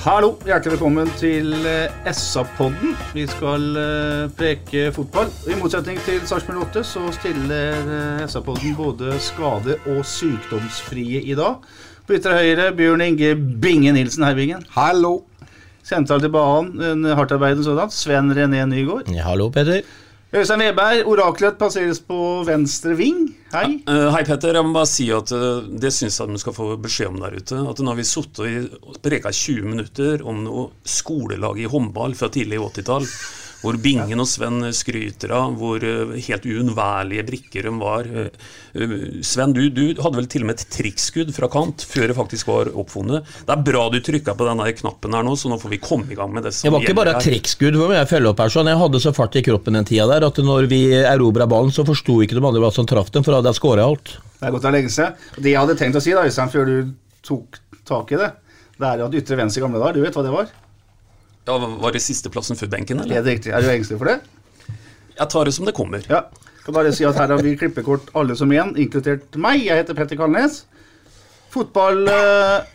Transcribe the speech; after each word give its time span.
Hallo, 0.00 0.30
hjertelig 0.48 0.78
velkommen 0.78 1.10
til 1.20 1.50
eh, 1.68 2.06
SA-podden. 2.08 2.94
Vi 3.12 3.26
skal 3.28 3.66
eh, 3.76 4.22
preke 4.32 4.86
fotball. 4.96 5.28
I 5.44 5.58
motsetning 5.60 5.98
til 6.06 6.22
Sarpsborg 6.24 6.62
8 6.70 6.82
så 6.88 7.02
stiller 7.18 7.76
eh, 7.84 8.22
SA-podden 8.24 8.72
både 8.78 9.18
skade- 9.20 9.76
og 9.92 10.00
sykdomsfrie 10.08 11.20
i 11.20 11.36
dag. 11.36 11.60
På 12.08 12.16
ytre 12.16 12.38
høyre 12.38 12.70
Bjørn 12.78 13.04
Inge 13.10 13.34
Binge 13.36 13.92
Nilsen. 13.92 14.24
Hei, 14.24 14.32
Bingen. 14.40 14.64
Hallo. 14.72 15.18
Sentral 15.84 16.24
til 16.24 16.32
banen, 16.32 16.80
en 16.80 17.04
hardtarbeidende 17.04 17.68
sådan. 17.68 17.92
Sven 17.92 18.32
René 18.32 18.64
Nygaard. 18.72 19.12
Hallo, 19.20 19.50
Petter. 19.52 19.84
Øystein 20.30 20.60
Weberg, 20.62 21.08
oraklet 21.10 21.56
plasseres 21.58 21.98
på 22.06 22.16
venstre 22.46 22.94
ving. 22.94 23.24
Hei. 23.50 23.80
Uh, 23.82 24.12
Hei, 24.14 24.20
Petter. 24.22 24.54
Jeg 24.54 24.62
må 24.62 24.70
bare 24.76 24.86
si 24.86 25.08
at 25.10 25.32
uh, 25.34 25.64
det 25.66 25.90
syns 25.90 26.20
jeg 26.20 26.30
du 26.30 26.38
skal 26.38 26.54
få 26.54 26.68
beskjed 26.78 27.10
om 27.10 27.18
der 27.18 27.34
ute. 27.34 27.58
At 27.66 27.82
nå 27.82 27.90
har 27.90 27.98
vi 27.98 28.06
sittet 28.06 28.76
og 28.78 29.00
preka 29.02 29.32
20 29.34 29.66
minutter 29.66 30.22
om 30.22 30.44
noe 30.44 30.68
skolelag 30.86 31.58
i 31.58 31.66
håndball 31.72 32.14
fra 32.14 32.30
tidlig 32.30 32.62
80-tall. 32.62 33.10
Hvor 33.60 33.76
Bingen 33.80 34.22
og 34.22 34.28
Sven 34.28 34.62
skryter 34.72 35.34
av 35.36 35.56
hvor 35.60 35.84
eh, 35.84 36.14
helt 36.26 36.46
uunnværlige 36.48 37.24
brikker 37.28 37.66
de 37.68 37.72
var. 37.80 38.06
Eh, 38.08 38.30
eh, 38.72 38.94
Sven, 39.26 39.52
du, 39.56 39.66
du 39.74 40.00
hadde 40.00 40.16
vel 40.16 40.28
til 40.32 40.46
og 40.46 40.50
med 40.50 40.60
et 40.60 40.72
trikkskudd 40.72 41.32
fra 41.36 41.50
kant 41.52 41.84
før 41.84 42.08
det 42.08 42.16
faktisk 42.16 42.48
var 42.48 42.72
oppfunnet. 42.72 43.28
Det 43.44 43.54
er 43.56 43.66
bra 43.66 43.84
du 43.92 43.98
trykka 44.04 44.34
på 44.38 44.48
denne 44.48 44.70
knappen 44.80 45.16
her 45.16 45.26
nå, 45.26 45.36
så 45.36 45.52
nå 45.52 45.60
får 45.60 45.74
vi 45.74 45.80
komme 45.84 46.08
i 46.14 46.18
gang 46.18 46.32
med 46.32 46.48
det 46.48 46.54
som 46.56 46.68
Det 46.68 46.74
var 46.76 46.86
ikke 46.86 46.96
bare 46.96 47.14
gjelder 47.14 47.26
et 47.26 47.30
trikkskudd. 47.34 47.78
hvor 47.82 47.94
Jeg 47.98 48.10
følger 48.14 48.32
opp 48.32 48.42
her 48.44 48.56
sånn. 48.56 48.72
Jeg 48.72 48.82
hadde 48.84 49.02
så 49.04 49.14
fart 49.16 49.36
i 49.36 49.44
kroppen 49.50 49.76
den 49.76 49.90
tida 49.92 50.08
der 50.10 50.28
at 50.30 50.40
når 50.44 50.70
vi 50.72 50.80
erobra 51.02 51.48
ballen, 51.50 51.74
så 51.74 51.84
forsto 51.88 52.20
ikke 52.24 52.38
de 52.38 52.44
andre 52.44 52.64
hva 52.64 52.72
som 52.74 52.88
traff 52.88 53.12
dem, 53.12 53.26
for 53.26 53.34
da 53.34 53.42
hadde 53.42 53.52
jeg 53.52 53.60
skåra 53.60 53.84
alt. 53.92 54.16
Det 54.40 54.48
er 54.48 54.56
godt 54.56 54.70
å 54.70 54.72
legge 54.72 54.92
seg. 54.94 55.28
Det 55.36 55.52
jeg 55.52 55.60
hadde 55.60 55.76
tenkt 55.76 56.00
å 56.00 56.04
si, 56.04 56.16
da, 56.16 56.24
Øystein, 56.24 56.52
før 56.52 56.68
du 56.70 56.94
tok 57.26 57.60
tak 57.84 58.16
i 58.16 58.20
det, 58.20 58.32
det 58.80 58.88
er 58.88 59.02
jo 59.02 59.10
at 59.10 59.16
ytre 59.20 59.36
venstre 59.36 59.60
i 59.60 59.64
gamle 59.66 59.82
dager, 59.82 60.00
du 60.00 60.06
vet 60.06 60.16
hva 60.16 60.24
det 60.24 60.32
var? 60.32 60.52
Ja, 61.50 61.58
var 61.58 61.94
det 61.96 62.02
sisteplassen 62.04 62.58
før 62.58 62.70
benken, 62.76 63.00
eller? 63.02 63.18
Helt 63.18 63.26
riktig. 63.26 63.50
Er 63.50 63.64
du 63.64 63.72
engstelig 63.72 63.98
for 63.98 64.12
det? 64.12 64.20
Jeg 65.16 65.28
tar 65.34 65.48
det 65.48 65.54
som 65.56 65.66
det 65.66 65.74
kommer. 65.74 66.04
Ja. 66.06 66.28
Kan 66.62 66.76
bare 66.76 66.92
si 66.94 67.06
at 67.08 67.18
her 67.18 67.32
har 67.32 67.42
vi 67.42 67.56
klippekort 67.58 68.12
alle 68.14 68.36
som 68.38 68.52
én, 68.54 68.70
inkludert 68.78 69.34
meg. 69.40 69.64
Jeg 69.66 69.82
heter 69.82 69.96
Petter 69.98 70.18
Kalnes. 70.20 70.62
Fotball 71.50 72.06
eh, 72.08 72.68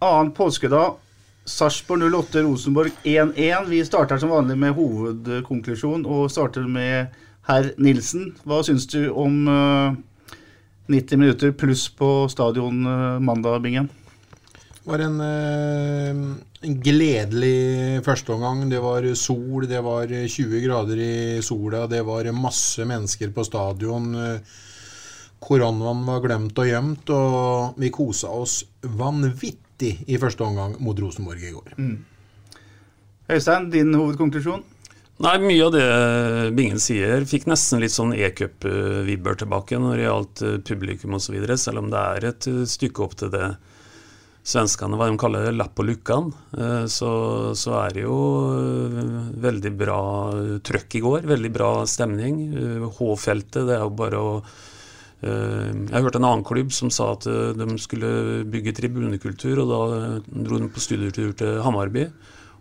annen 0.00 0.32
påskedag. 0.32 0.96
Sarpsborg 1.44 2.06
08, 2.08 2.46
Rosenborg 2.46 2.92
1-1. 3.04 3.68
Vi 3.68 3.84
starter 3.84 4.22
som 4.22 4.32
vanlig 4.32 4.56
med 4.62 4.72
hovedkonklusjon 4.78 6.06
og 6.06 6.30
starter 6.32 6.64
med 6.70 7.12
herr 7.50 7.72
Nilsen. 7.82 8.30
Hva 8.48 8.62
syns 8.64 8.86
du 8.88 9.10
om 9.10 9.42
eh, 9.50 9.98
90 10.88 11.20
minutter 11.20 11.52
pluss 11.52 11.88
på 11.98 12.14
stadion 12.32 12.86
eh, 12.86 13.18
mandag, 13.20 13.60
Bingen? 13.66 13.90
Det 14.82 14.90
var 14.90 15.04
en, 15.04 15.20
eh, 15.20 16.36
en 16.66 16.76
gledelig 16.82 18.02
førsteomgang. 18.02 18.64
Det 18.70 18.80
var 18.82 19.06
sol, 19.14 19.68
det 19.70 19.80
var 19.84 20.10
20 20.10 20.60
grader 20.64 20.98
i 20.98 21.42
sola, 21.42 21.86
det 21.86 22.02
var 22.02 22.30
masse 22.34 22.84
mennesker 22.84 23.30
på 23.30 23.44
stadion. 23.46 24.10
Koronaen 25.42 26.02
var 26.06 26.20
glemt 26.22 26.58
og 26.58 26.66
gjemt, 26.66 27.10
og 27.10 27.78
vi 27.78 27.90
kosa 27.94 28.30
oss 28.30 28.64
vanvittig 28.82 30.04
i 30.06 30.18
første 30.18 30.46
omgang 30.46 30.76
mot 30.82 30.98
Rosenborg 30.98 31.42
i 31.42 31.54
går. 31.54 31.78
Øystein, 33.32 33.70
din 33.70 33.94
hovedkonklusjon? 33.94 34.62
Nei, 35.22 35.36
mye 35.38 35.66
av 35.66 35.74
det 35.74 35.86
Bingen 36.56 36.80
sier, 36.82 37.22
fikk 37.28 37.44
nesten 37.50 37.82
litt 37.82 37.94
sånn 37.94 38.14
e-cup-vibber 38.16 39.36
tilbake 39.38 39.78
når 39.78 40.00
det 40.00 40.06
gjaldt 40.06 40.42
eh, 40.46 40.56
publikum 40.66 41.14
osv., 41.18 41.36
selv 41.60 41.82
om 41.82 41.92
det 41.92 42.00
er 42.16 42.26
et 42.32 42.48
eh, 42.50 42.64
stykke 42.66 43.04
opp 43.04 43.14
til 43.20 43.30
det 43.34 43.52
svenskene 44.42 44.98
hva 44.98 45.06
de 45.06 45.18
kaller 45.20 45.52
lapp 45.54 45.76
på 45.78 45.86
lukkan, 45.86 46.32
eh, 46.58 46.84
så, 46.90 47.12
så 47.58 47.76
er 47.84 47.94
det 47.94 48.04
jo 48.04 48.18
eh, 48.56 49.14
veldig 49.44 49.72
bra 49.78 50.02
trøkk 50.66 50.98
i 50.98 51.02
går. 51.04 51.28
Veldig 51.30 51.52
bra 51.54 51.70
stemning. 51.86 52.42
Eh, 52.50 52.86
H-feltet, 52.98 53.62
det 53.68 53.76
er 53.76 53.84
jo 53.84 53.92
bare 53.98 54.18
å 54.22 54.32
eh, 54.42 55.70
Jeg 55.70 56.02
hørte 56.02 56.18
en 56.18 56.28
annen 56.28 56.46
klubb 56.46 56.74
som 56.74 56.90
sa 56.90 57.12
at 57.14 57.28
eh, 57.30 57.54
de 57.58 57.78
skulle 57.82 58.42
bygge 58.50 58.74
tribunekultur, 58.80 59.62
og 59.62 59.70
da 59.70 59.82
dro 60.26 60.58
de 60.58 60.70
på 60.74 60.82
studietur 60.82 61.30
til 61.38 61.62
Hamarby. 61.62 62.08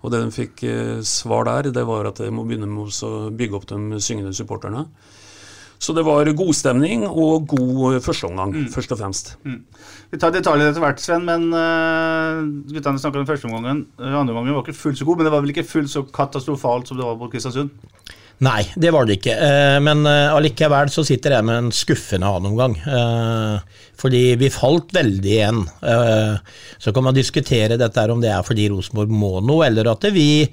Og 0.02 0.14
det 0.14 0.22
de 0.22 0.36
fikk 0.38 0.64
eh, 0.70 1.00
svar 1.06 1.50
der, 1.50 1.74
det 1.74 1.88
var 1.90 2.10
at 2.10 2.22
de 2.22 2.30
må 2.34 2.46
begynne 2.46 2.70
med 2.70 2.94
å 2.94 3.32
bygge 3.34 3.58
opp 3.58 3.68
de 3.74 4.02
syngende 4.02 4.38
supporterne. 4.38 4.86
Så 5.82 5.96
det 5.98 6.04
var 6.06 6.30
god 6.38 6.54
stemning 6.54 7.08
og 7.10 7.48
god 7.50 7.98
førsteomgang, 8.06 8.52
mm. 8.54 8.68
først 8.74 8.92
og 8.94 9.00
fremst. 9.00 9.32
Vi 10.12 10.20
tar 10.22 10.34
detaljer 10.36 10.70
etter 10.70 10.84
hvert, 10.84 11.02
Sven, 11.02 11.26
men 11.26 11.48
uh, 11.56 12.44
guttene 12.70 13.02
snakker 13.02 13.24
om 13.24 13.26
førsteomgangen. 13.30 13.80
Andreomgangen 13.98 14.20
andre 14.20 14.36
omgangen 14.36 14.58
var 14.60 14.68
ikke 14.68 14.78
fullt 14.78 15.00
så 15.00 15.08
god, 15.08 15.18
men 15.18 15.28
det 15.28 15.34
var 15.34 15.42
vel 15.42 15.54
ikke 15.56 15.66
fullt 15.66 15.90
så 15.90 16.04
katastrofalt 16.06 16.92
som 16.92 17.02
det 17.02 17.08
var 17.08 17.18
mot 17.18 17.34
Kristiansund? 17.34 17.74
Nei, 18.42 18.62
det 18.74 18.90
var 18.94 19.06
det 19.06 19.20
ikke. 19.20 19.34
Eh, 19.38 19.78
Men 19.86 20.06
eh, 20.10 20.34
allikevel 20.34 20.90
så 20.90 21.04
sitter 21.06 21.36
jeg 21.38 21.46
med 21.46 21.60
en 21.60 21.74
skuffende 21.76 22.30
annenomgang. 22.30 22.74
Fordi 24.02 24.22
vi 24.42 24.50
falt 24.54 24.94
veldig 24.98 25.34
igjen. 25.36 25.62
Eh, 25.86 26.56
Så 26.82 26.94
kan 26.94 27.06
man 27.06 27.18
diskutere 27.18 27.78
dette 27.78 28.08
om 28.10 28.22
det 28.22 28.32
er 28.34 28.46
fordi 28.46 28.70
Rosenborg 28.74 29.14
må 29.14 29.36
noe, 29.46 29.68
eller 29.68 29.92
at 29.94 30.10
vi 30.14 30.48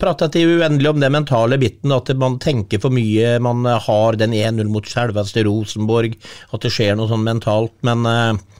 pratet 0.00 0.34
til 0.34 0.56
uendelig 0.58 0.90
om 0.90 1.00
det 1.00 1.12
mentale 1.12 1.58
biten, 1.60 1.94
at 1.94 2.10
man 2.18 2.38
tenker 2.42 2.82
for 2.82 2.94
mye, 2.94 3.36
man 3.42 3.64
har 3.64 4.18
den 4.20 4.34
1-0 4.36 4.68
mot 4.72 4.88
selveste 4.90 5.46
Rosenborg, 5.46 6.16
at 6.52 6.66
det 6.66 6.72
skjer 6.74 6.98
noe 6.98 7.10
sånn 7.10 7.26
mentalt, 7.26 7.74
men 7.86 8.06
eh, 8.10 8.55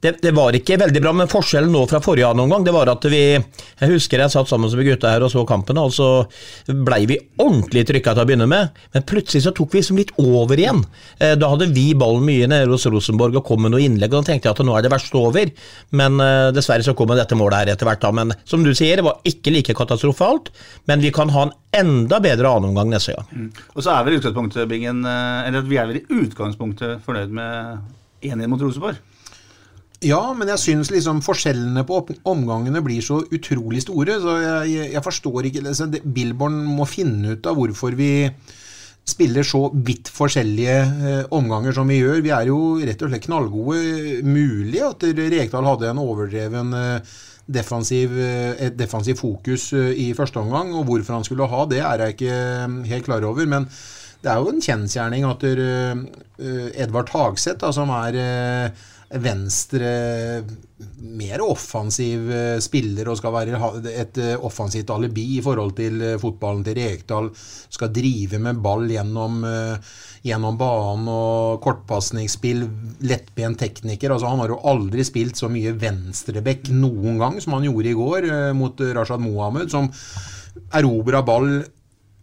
det, 0.00 0.14
det 0.24 0.30
var 0.32 0.56
ikke 0.56 0.78
veldig 0.80 1.00
bra, 1.04 1.12
men 1.12 1.28
forskjellen 1.28 1.72
nå 1.74 1.82
fra 1.90 2.00
forrige 2.00 2.28
omgang, 2.32 2.64
det 2.64 2.72
var 2.72 2.88
at 2.88 3.04
vi 3.12 3.20
Jeg 3.36 3.88
husker 3.90 4.22
jeg 4.22 4.32
satt 4.32 4.48
sammen 4.48 4.72
med 4.72 4.86
gutta 4.86 5.10
her 5.12 5.24
og 5.26 5.30
så 5.32 5.42
kampen, 5.48 5.76
og 5.80 5.92
så 5.92 6.06
blei 6.66 7.02
vi 7.10 7.18
ordentlig 7.40 7.82
trykka 7.88 8.14
til 8.16 8.24
å 8.24 8.28
begynne 8.28 8.48
med, 8.48 8.70
men 8.94 9.04
plutselig 9.08 9.44
så 9.44 9.52
tok 9.56 9.74
vi 9.74 9.82
liksom 9.82 10.00
litt 10.00 10.12
over 10.20 10.56
igjen. 10.60 10.80
Eh, 11.18 11.34
Da 11.40 11.50
hadde 11.52 11.68
vi 11.74 11.90
ballen 11.94 12.24
mye 12.24 12.48
nede 12.48 12.70
hos 12.72 12.86
Rosenborg 12.88 13.36
og 13.40 13.44
kom 13.48 13.62
med 13.66 13.74
noe 13.74 13.82
innlegg, 13.84 14.12
og 14.14 14.24
da 14.24 14.32
tenkte 14.32 14.48
jeg 14.48 14.56
at 14.56 14.64
nå 14.66 14.76
er 14.78 14.86
det 14.86 14.92
verste 14.94 15.20
over. 15.20 15.52
Men 15.92 16.20
eh, 16.24 16.48
dessverre 16.56 16.86
så 16.86 16.94
kom 16.96 17.12
dette 17.12 17.36
målet 17.38 17.60
her 17.60 17.72
etter 17.74 17.88
hvert, 17.88 18.00
da. 18.00 18.12
Men 18.16 18.32
som 18.48 18.64
du 18.64 18.72
sier, 18.76 18.96
det 19.00 19.04
var 19.06 19.20
ikke 19.28 19.52
like 19.52 19.76
katastrofalt, 19.76 20.48
men 20.88 21.04
vi 21.04 21.12
kan 21.14 21.32
ha 21.34 21.46
en 21.48 21.54
enda 21.80 22.20
bedre 22.24 22.48
annenomgang 22.56 22.90
neste 22.90 23.14
gang. 23.18 23.50
Og 23.76 23.84
så 23.84 23.92
er 23.94 24.08
vel 24.08 24.16
utgangspunktet, 24.18 24.68
Bingen, 24.70 25.04
eh, 25.04 25.46
eller 25.48 25.60
at 25.60 25.68
vi 25.70 25.76
er 25.80 25.88
vel 25.92 26.00
i 26.00 26.24
utgangspunktet 26.24 27.04
fornøyd 27.04 27.36
med 27.36 27.78
1-1 28.24 28.48
mot 28.52 28.60
Rosenborg? 28.64 28.98
Ja, 30.00 30.20
men 30.32 30.48
jeg 30.48 30.60
syns 30.62 30.88
liksom 30.88 31.18
forskjellene 31.20 31.82
på 31.84 31.98
omgangene 32.30 32.80
blir 32.80 33.04
så 33.04 33.18
utrolig 33.20 33.82
store. 33.84 34.16
Så 34.22 34.36
jeg, 34.40 34.86
jeg, 34.94 35.02
forstår 35.04 35.48
ikke 35.50 35.64
liksom, 35.66 35.92
Billborn 36.16 36.56
må 36.64 36.86
finne 36.88 37.34
ut 37.34 37.48
av 37.50 37.58
hvorfor 37.58 37.96
vi 37.98 38.14
spiller 39.10 39.44
så 39.44 39.66
vidt 39.74 40.08
forskjellige 40.12 40.76
eh, 40.80 41.26
omganger 41.36 41.74
som 41.76 41.90
vi 41.90 41.98
gjør. 41.98 42.22
Vi 42.24 42.32
er 42.32 42.48
jo 42.48 42.60
rett 42.80 43.02
og 43.04 43.12
slett 43.12 43.26
knallgode. 43.26 43.80
Mulig 44.24 44.80
at 44.86 45.04
Rekdal 45.04 45.68
hadde 45.68 45.90
en 45.90 46.00
overdreven 46.00 46.72
eh, 46.78 47.16
defensiv, 47.60 48.14
eh, 48.16 48.54
et 48.68 48.78
defensiv 48.78 49.18
fokus 49.20 49.66
eh, 49.76 49.90
i 50.06 50.06
første 50.16 50.40
omgang. 50.40 50.72
Og 50.78 50.86
hvorfor 50.88 51.18
han 51.18 51.26
skulle 51.28 51.48
ha 51.50 51.66
det, 51.68 51.82
er 51.84 52.06
jeg 52.06 52.16
ikke 52.16 52.38
helt 52.94 53.10
klar 53.10 53.26
over. 53.28 53.44
Men 53.44 53.68
det 54.24 54.32
er 54.32 54.40
jo 54.40 54.54
en 54.54 54.64
kjensgjerning 54.64 55.28
at 55.28 55.44
Edvard 56.80 57.12
Hagseth, 57.12 57.68
som 57.76 57.92
er 57.96 58.16
venstre 59.10 59.88
mer 61.02 61.42
offensiv 61.42 62.28
spiller 62.62 63.08
og 63.10 63.18
skal 63.18 63.34
være 63.34 63.88
et 63.90 64.20
offensivt 64.38 64.92
alibi 64.94 65.24
i 65.38 65.40
forhold 65.42 65.74
til 65.80 66.04
fotballen 66.22 66.62
til 66.66 66.78
Rekdal. 66.78 67.30
Skal 67.72 67.90
drive 67.94 68.38
med 68.38 68.60
ball 68.62 68.86
gjennom, 68.92 69.42
gjennom 70.22 70.60
banen 70.60 71.10
og 71.10 71.58
kortpasningsspill. 71.64 72.62
Lettbent 73.02 73.58
tekniker. 73.58 74.14
altså 74.14 74.30
Han 74.30 74.44
har 74.44 74.54
jo 74.54 74.62
aldri 74.70 75.04
spilt 75.06 75.40
så 75.40 75.50
mye 75.50 75.74
venstreback 75.74 76.70
noen 76.70 77.18
gang 77.18 77.42
som 77.42 77.58
han 77.58 77.66
gjorde 77.66 77.90
i 77.90 77.98
går 77.98 78.30
mot 78.54 78.86
Rashad 78.94 79.26
Mohammed, 79.26 79.74
som 79.74 79.90
erobra 80.78 81.24
ball 81.26 81.60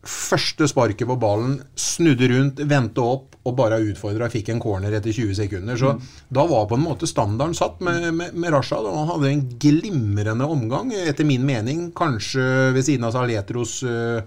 første 0.07 0.67
sparket 0.69 1.07
på 1.09 1.17
ballen, 1.19 1.57
snudde 1.75 2.29
rundt, 2.31 2.61
vendte 2.69 3.03
opp 3.03 3.36
og 3.47 3.55
bare 3.57 3.79
utfordra 3.83 4.29
fikk 4.31 4.51
en 4.51 4.61
corner 4.63 4.97
etter 4.97 5.15
20 5.15 5.37
sekunder. 5.39 5.79
Så 5.79 5.93
mm. 5.95 6.05
da 6.35 6.45
var 6.49 6.67
på 6.69 6.77
en 6.77 6.83
måte 6.83 7.09
standarden 7.09 7.55
satt 7.57 7.79
med, 7.85 8.09
med, 8.17 8.35
med 8.35 8.53
Rashad, 8.53 8.85
og 8.85 8.99
han 8.99 9.11
hadde 9.13 9.31
en 9.31 9.45
glimrende 9.61 10.49
omgang, 10.57 10.91
etter 10.91 11.27
min 11.27 11.45
mening, 11.47 11.89
kanskje 11.97 12.73
ved 12.75 12.87
siden 12.87 13.07
av 13.07 13.15
Saletros 13.15 13.79
uh, 13.87 14.19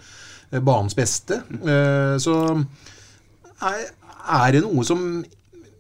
banens 0.57 0.97
beste. 0.99 1.43
Uh, 1.61 2.17
så 2.23 2.41
er, 3.69 3.85
er 4.41 4.57
det 4.57 4.65
noe 4.65 4.87
som 4.89 5.05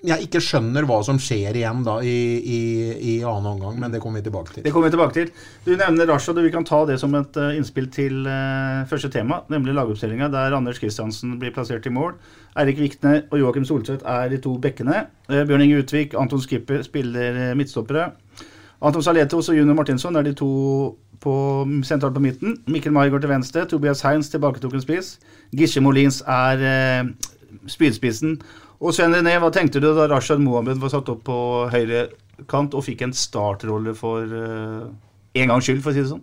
jeg 0.01 0.25
ikke 0.25 0.41
skjønner 0.41 0.87
hva 0.89 1.01
som 1.05 1.19
skjer 1.21 1.57
igjen 1.61 1.83
da 1.85 1.99
i, 2.01 2.17
i, 2.41 2.61
i, 2.97 3.15
annen 3.27 3.51
omgang, 3.53 3.77
men 3.83 3.93
det 3.93 4.01
kommer 4.01 4.21
vi 4.21 4.29
tilbake 4.31 4.55
til. 4.55 4.65
Det 4.65 4.73
kommer 4.73 4.89
vi 4.89 4.95
tilbake 4.95 5.17
til. 5.17 5.33
Du 5.67 5.75
nevner 5.75 6.09
Rashad, 6.09 6.39
og 6.41 6.47
vi 6.47 6.53
kan 6.55 6.65
ta 6.65 6.79
det 6.89 6.97
som 7.03 7.13
et 7.19 7.37
uh, 7.37 7.51
innspill 7.57 7.91
til 7.93 8.23
uh, 8.25 8.87
første 8.89 9.11
tema, 9.13 9.43
nemlig 9.53 9.75
lagoppstillinga, 9.77 10.31
der 10.33 10.57
Anders 10.57 10.81
Kristiansen 10.81 11.35
blir 11.41 11.53
plassert 11.53 11.89
i 11.89 11.93
mål. 11.93 12.15
Eirik 12.61 12.81
Vikne 12.81 13.13
og 13.29 13.43
Joakim 13.43 13.67
Solseth 13.69 14.07
er 14.09 14.33
de 14.33 14.41
to 14.41 14.55
bekkene. 14.63 15.03
Uh, 15.29 15.43
Bjørn 15.45 15.67
Inge 15.67 15.83
Utvik, 15.85 16.17
Anton 16.17 16.41
Skipper 16.41 16.81
spiller 16.87 17.53
midtstoppere. 17.59 18.09
Anton 18.81 19.05
Saletos 19.05 19.53
og 19.53 19.59
Junior 19.59 19.77
Martinsson 19.77 20.17
er 20.17 20.25
de 20.25 20.33
to 20.33 20.51
på, 21.21 21.35
sentralt 21.85 22.17
på 22.17 22.25
midten. 22.25 22.57
Mikkel 22.73 22.97
Maigård 22.97 23.21
til 23.21 23.35
venstre. 23.35 23.67
Tobias 23.69 24.01
Heins 24.07 24.33
tilbaketrukken 24.33 24.81
spiss. 24.81 25.19
Gisje 25.53 25.85
Molins 25.85 26.23
er 26.25 26.65
spydspissen. 27.69 28.39
Og 28.81 28.97
Sven 28.97 29.13
René, 29.13 29.37
hva 29.37 29.51
tenkte 29.53 29.81
du 29.83 29.91
da 29.93 30.07
Rashad 30.09 30.41
Mohammed 30.41 30.81
var 30.81 30.93
satt 30.93 31.09
opp 31.13 31.23
på 31.27 31.39
høyre 31.73 32.09
kant 32.49 32.73
og 32.73 32.85
fikk 32.87 33.05
en 33.05 33.13
startrolle 33.17 33.93
for 33.97 34.25
uh, 34.25 34.87
en 35.37 35.53
gangs 35.53 35.67
skyld, 35.69 35.83
for 35.85 35.93
å 35.93 35.97
si 35.97 36.05
det 36.05 36.13
sånn? 36.15 36.23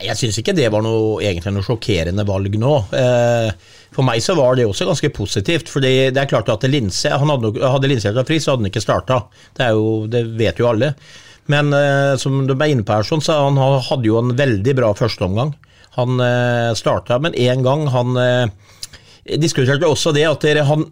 Jeg 0.00 0.16
syns 0.16 0.38
ikke 0.40 0.54
det 0.56 0.68
var 0.72 0.84
noe, 0.84 1.18
egentlig 1.20 1.52
noe 1.52 1.66
sjokkerende 1.66 2.24
valg 2.24 2.54
nå. 2.56 2.70
Eh, 2.96 3.50
for 3.92 4.06
meg 4.06 4.22
så 4.24 4.32
var 4.38 4.54
det 4.56 4.64
også 4.64 4.86
ganske 4.88 5.10
positivt. 5.12 5.68
for 5.68 5.84
det 5.84 6.16
er 6.16 6.30
klart 6.30 6.48
at 6.48 6.64
Linse, 6.64 7.10
hadde, 7.12 7.50
hadde 7.60 7.90
Linse 7.90 8.14
vært 8.16 8.30
fri, 8.30 8.38
så 8.40 8.54
hadde 8.54 8.64
han 8.64 8.70
ikke 8.70 8.80
starta. 8.80 9.18
Det, 9.58 9.68
det, 10.08 10.22
vet 10.40 10.62
jo 10.62 10.70
alle. 10.70 10.94
Men 11.52 11.74
eh, 11.76 12.14
som 12.16 12.46
du 12.48 12.54
ble 12.54 12.70
inne 12.72 12.86
på 12.86 12.96
her, 12.96 13.04
sånn, 13.04 13.20
så 13.20 13.42
han 13.42 13.60
hadde 13.60 14.08
jo 14.08 14.16
en 14.22 14.32
veldig 14.40 14.76
bra 14.78 14.94
førsteomgang. 14.96 15.52
Han 15.98 16.22
starta, 16.78 17.18
men 17.20 17.34
én 17.34 17.66
gang 17.66 17.82
han 17.90 18.14
diskuterte 19.42 19.88
også 19.90 20.14
det 20.16 20.22
at 20.30 20.46
han 20.64 20.86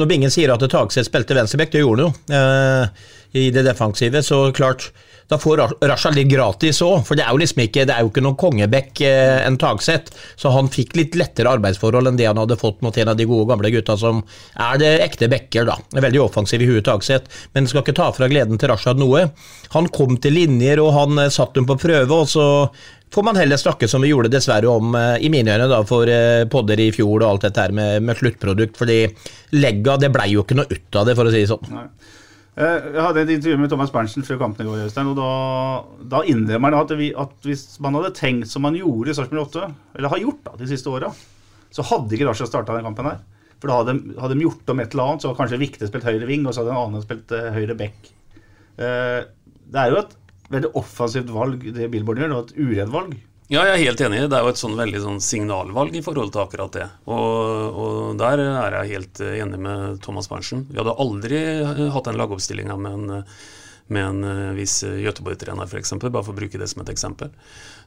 når 0.00 0.10
Bingen 0.10 0.32
sier 0.32 0.52
at 0.54 0.64
Tagseth 0.64 1.08
spilte 1.08 1.36
venstreback, 1.36 1.72
det 1.74 1.84
gjorde 1.84 2.08
han 2.08 2.10
jo 2.10 2.40
eh, 2.40 3.06
i 3.40 3.46
det 3.54 3.62
defensive, 3.62 4.24
så 4.26 4.48
klart 4.56 4.90
da 5.30 5.38
får 5.38 5.60
Rasha 5.86 6.10
litt 6.10 6.26
gratis 6.26 6.80
òg, 6.82 7.04
for 7.06 7.14
det 7.14 7.22
er 7.22 7.30
jo 7.30 7.38
liksom 7.38 7.60
ikke 7.62 7.84
det 7.86 7.94
er 7.94 8.02
jo 8.02 8.10
ikke 8.10 8.22
noen 8.24 8.38
kongebekk 8.38 9.02
eh, 9.06 9.36
enn 9.46 9.60
Tagseth. 9.62 10.10
Så 10.34 10.50
han 10.50 10.70
fikk 10.72 10.96
litt 10.98 11.14
lettere 11.18 11.52
arbeidsforhold 11.54 12.10
enn 12.10 12.18
det 12.18 12.26
han 12.26 12.40
hadde 12.40 12.58
fått 12.58 12.82
mot 12.82 12.98
en 12.98 13.12
av 13.12 13.18
de 13.18 13.28
gode 13.30 13.46
gamle 13.52 13.70
gutta 13.70 13.94
som 14.00 14.24
er 14.58 14.80
det 14.82 14.90
ekte 15.04 15.30
bekker, 15.30 15.68
da. 15.70 15.78
Veldig 15.94 16.24
offensiv 16.24 16.64
i 16.64 16.70
huet 16.72 16.88
Tagseth, 16.88 17.30
men 17.54 17.70
skal 17.70 17.84
ikke 17.84 17.94
ta 18.00 18.08
fra 18.16 18.26
gleden 18.30 18.58
til 18.58 18.72
Rashad 18.72 18.98
noe. 18.98 19.28
Han 19.76 19.90
kom 19.94 20.18
til 20.18 20.34
linjer, 20.34 20.82
og 20.82 20.96
han 20.98 21.22
eh, 21.22 21.30
satt 21.30 21.54
dem 21.54 21.70
på 21.70 21.78
prøve, 21.78 22.10
og 22.10 22.26
så 22.34 22.48
får 23.14 23.22
man 23.22 23.36
heller 23.36 23.56
snakke 23.56 23.88
som 23.88 24.02
vi 24.02 24.12
gjorde 24.12 24.30
dessverre 24.32 24.70
om 24.70 24.94
eh, 24.94 25.16
i 25.24 25.30
mine 25.32 25.54
øyne 25.54 25.68
da, 25.70 25.82
for 25.86 26.10
eh, 26.10 26.46
podder 26.50 26.80
i 26.80 26.90
fjor 26.94 27.18
og 27.18 27.26
alt 27.26 27.48
dette 27.48 27.64
her 27.64 27.74
med, 27.74 28.04
med 28.06 28.18
sluttprodukt. 28.18 28.78
fordi 28.78 29.02
legga 29.56 29.96
det 30.00 30.12
blei 30.14 30.30
jo 30.34 30.44
ikke 30.44 30.58
noe 30.58 30.70
ut 30.70 31.00
av 31.00 31.08
det, 31.08 31.16
for 31.18 31.26
å 31.26 31.34
si 31.34 31.42
det 31.42 31.50
sånn. 31.50 31.72
Nei. 31.74 31.88
Eh, 32.60 32.86
jeg 32.94 33.02
hadde 33.02 33.24
et 33.24 33.34
intervju 33.36 33.58
med 33.62 33.72
Thomas 33.72 33.92
Berntsen 33.94 34.26
før 34.26 34.40
kampen 34.44 34.66
i 34.66 34.70
går, 34.70 34.86
Øystein, 34.86 35.10
og 35.10 35.18
da, 35.18 35.32
da 36.14 36.22
innrømmer 36.28 36.76
han 36.76 36.86
at, 36.86 36.94
at, 37.24 37.34
hvis 37.46 37.66
man 37.82 37.98
hadde 37.98 38.14
tenkt 38.18 38.50
som 38.50 38.66
man 38.66 38.78
gjorde 38.78 39.12
i 39.12 39.18
Sarpsborg 39.18 39.48
8, 39.48 39.68
eller 39.98 40.14
har 40.14 40.24
gjort 40.26 40.46
da, 40.46 40.56
de 40.60 40.70
siste 40.70 40.92
åra, 40.92 41.10
så 41.70 41.86
hadde 41.86 42.16
ikke 42.16 42.30
Raja 42.30 42.48
starta 42.48 42.76
den 42.76 42.86
kampen 42.86 43.10
her. 43.10 43.20
For 43.60 43.68
da 43.68 43.82
hadde, 43.82 43.98
hadde 44.16 44.38
de 44.38 44.46
gjort 44.46 44.72
om 44.72 44.80
et 44.82 44.94
eller 44.94 45.10
annet, 45.10 45.22
så 45.22 45.30
hadde 45.30 45.38
kanskje 45.42 45.60
Vikte 45.60 45.90
spilt 45.90 46.06
høyre 46.08 46.28
ving, 46.30 46.46
og 46.46 46.54
så 46.54 46.62
hadde 46.62 46.72
en 46.72 46.80
annen 46.80 47.04
spilt 47.04 47.34
høyre 47.54 47.76
back. 47.78 48.10
Det 48.80 49.78
er 49.78 49.92
jo 49.92 50.00
et 50.00 50.14
veldig 50.50 50.72
offensivt 50.78 51.30
valg 51.34 51.66
det 51.74 51.90
Billboard 51.92 52.22
gjør, 52.22 52.36
og 52.36 52.48
et 52.48 52.56
uredd 52.58 52.94
valg. 52.94 53.18
Ja, 53.50 53.64
jeg 53.66 53.72
er 53.74 53.82
helt 53.88 54.02
enig. 54.06 54.18
Det 54.30 54.36
er 54.38 54.44
jo 54.46 54.50
et 54.52 54.60
sånn 54.60 54.76
veldig 54.78 54.98
sånn 55.02 55.16
signalvalg 55.26 55.96
i 55.98 56.02
forhold 56.06 56.30
til 56.30 56.44
akkurat 56.44 56.76
det. 56.76 56.84
Og, 57.10 57.80
og, 57.82 57.96
der 58.20 58.42
er 58.44 58.76
jeg 58.78 58.92
helt 58.92 59.22
enig 59.26 59.58
med 59.64 59.98
Thomas 60.04 60.30
Berntsen. 60.30 60.68
Vi 60.68 60.78
hadde 60.78 60.94
aldri 61.02 61.40
hatt 61.90 62.06
en 62.06 62.20
lagoppstilling 62.20 62.70
med 62.70 62.92
en, 62.92 63.24
med 63.90 64.06
en 64.06 64.22
eh, 64.28 64.52
viss 64.54 64.76
Göteborg-trener, 64.86 65.66
f.eks., 65.66 65.96
bare 65.98 66.22
for 66.22 66.30
å 66.30 66.38
bruke 66.38 66.62
det 66.62 66.70
som 66.70 66.84
et 66.84 66.94
eksempel. 66.94 67.34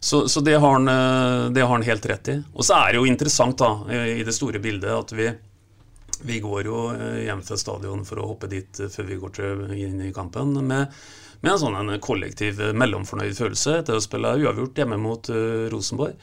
Så, 0.03 0.25
så 0.27 0.43
det, 0.43 0.57
har 0.59 0.75
han, 0.81 0.91
eh, 0.91 1.47
det, 1.55 1.63
har 1.63 1.71
han, 1.77 1.87
helt 1.87 2.11
rett 2.11 2.33
i. 2.35 2.37
Og 2.51 2.67
så 2.67 2.81
er 2.81 2.91
det 2.91 2.99
jo 2.99 3.07
interessant 3.07 3.63
da, 3.63 3.71
i 4.03 4.27
det 4.27 4.35
store 4.35 4.59
bildet 4.59 4.91
at 4.91 5.15
vi, 5.15 5.31
vi 6.27 6.43
går 6.43 6.67
jo 6.67 6.89
eh, 6.91 7.21
hjem 7.29 7.47
fra 7.47 7.63
stadion 7.63 8.03
for 8.03 8.19
å 8.19 8.33
hoppe 8.33 8.51
dit 8.51 8.83
før 8.83 9.13
vi 9.15 9.23
går 9.23 9.37
til, 9.39 9.67
inn 9.79 10.09
i 10.09 10.11
kampen. 10.11 10.57
med 10.59 10.91
med 11.43 11.51
en 11.51 11.59
sånn 11.59 11.77
en 11.77 11.99
kollektiv 12.03 12.61
eh, 12.63 12.73
mellomfornøyd 12.77 13.35
følelse 13.37 13.77
etter 13.81 13.99
å 13.99 14.03
spille 14.03 14.37
uavgjort 14.39 14.79
hjemme 14.79 14.99
mot 15.01 15.29
uh, 15.33 15.67
Rosenborg. 15.73 16.15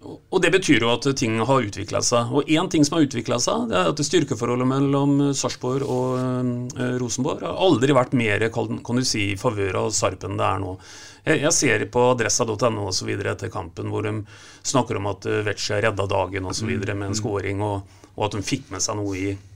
Og 0.00 0.38
Det 0.40 0.48
betyr 0.48 0.80
jo 0.80 0.88
at 0.94 1.04
ting 1.20 1.34
har 1.44 1.66
utvikla 1.66 2.00
seg. 2.02 2.30
Og 2.32 2.48
én 2.48 2.70
ting 2.72 2.86
som 2.88 2.96
har 2.96 3.04
utvikla 3.04 3.36
seg, 3.42 3.66
det 3.68 3.76
er 3.76 3.90
at 3.90 4.00
styrkeforholdet 4.00 4.66
mellom 4.66 5.12
Sarpsborg 5.36 5.84
og 5.84 6.16
uh, 6.80 6.96
Rosenborg 6.98 7.44
har 7.46 7.60
aldri 7.68 7.94
vært 7.94 8.16
mer 8.18 8.46
kan, 8.54 8.80
kan 8.86 8.98
du 8.98 9.06
si, 9.06 9.30
i 9.34 9.38
favør 9.38 9.84
av 9.84 9.94
Sarp 9.94 10.26
enn 10.26 10.40
det 10.40 10.48
er 10.48 10.64
nå. 10.64 10.74
Jeg, 11.28 11.42
jeg 11.44 11.54
ser 11.54 11.84
på 11.92 12.06
adressa.no 12.14 12.88
osv. 12.88 13.12
etter 13.12 13.52
kampen 13.52 13.92
hvor 13.92 14.08
de 14.08 14.16
snakker 14.66 14.98
om 14.98 15.12
at 15.12 15.30
uh, 15.30 15.42
Vecchia 15.46 15.78
redda 15.84 16.08
dagen 16.10 16.50
osv. 16.50 16.72
med 16.72 16.96
en 16.96 17.06
mm. 17.12 17.20
scoring, 17.20 17.62
og, 17.62 18.02
og 18.16 18.26
at 18.26 18.38
de 18.38 18.42
fikk 18.50 18.72
med 18.74 18.82
seg 18.82 18.98
noe 18.98 19.14
i 19.20 19.30
Eh, 19.30 19.49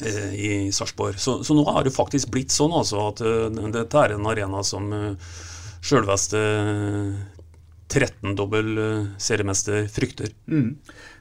i 0.00 0.72
Sarpsborg. 0.72 1.18
Så, 1.20 1.40
så, 1.44 1.56
nå 1.56 1.64
har 1.68 1.84
det 1.86 1.94
faktisk 1.94 2.32
blitt 2.34 2.54
sånn 2.54 2.74
altså, 2.76 3.08
at 3.10 3.22
uh, 3.24 3.48
dette 3.74 4.04
er 4.04 4.16
en 4.16 4.28
arena 4.30 4.62
som 4.66 4.88
uh, 4.92 5.32
sjølveste 5.82 6.42
13-dobbel 7.92 8.70
uh, 8.78 9.10
seriemester 9.20 9.88
frykter. 9.92 10.32
Mm. 10.48 10.76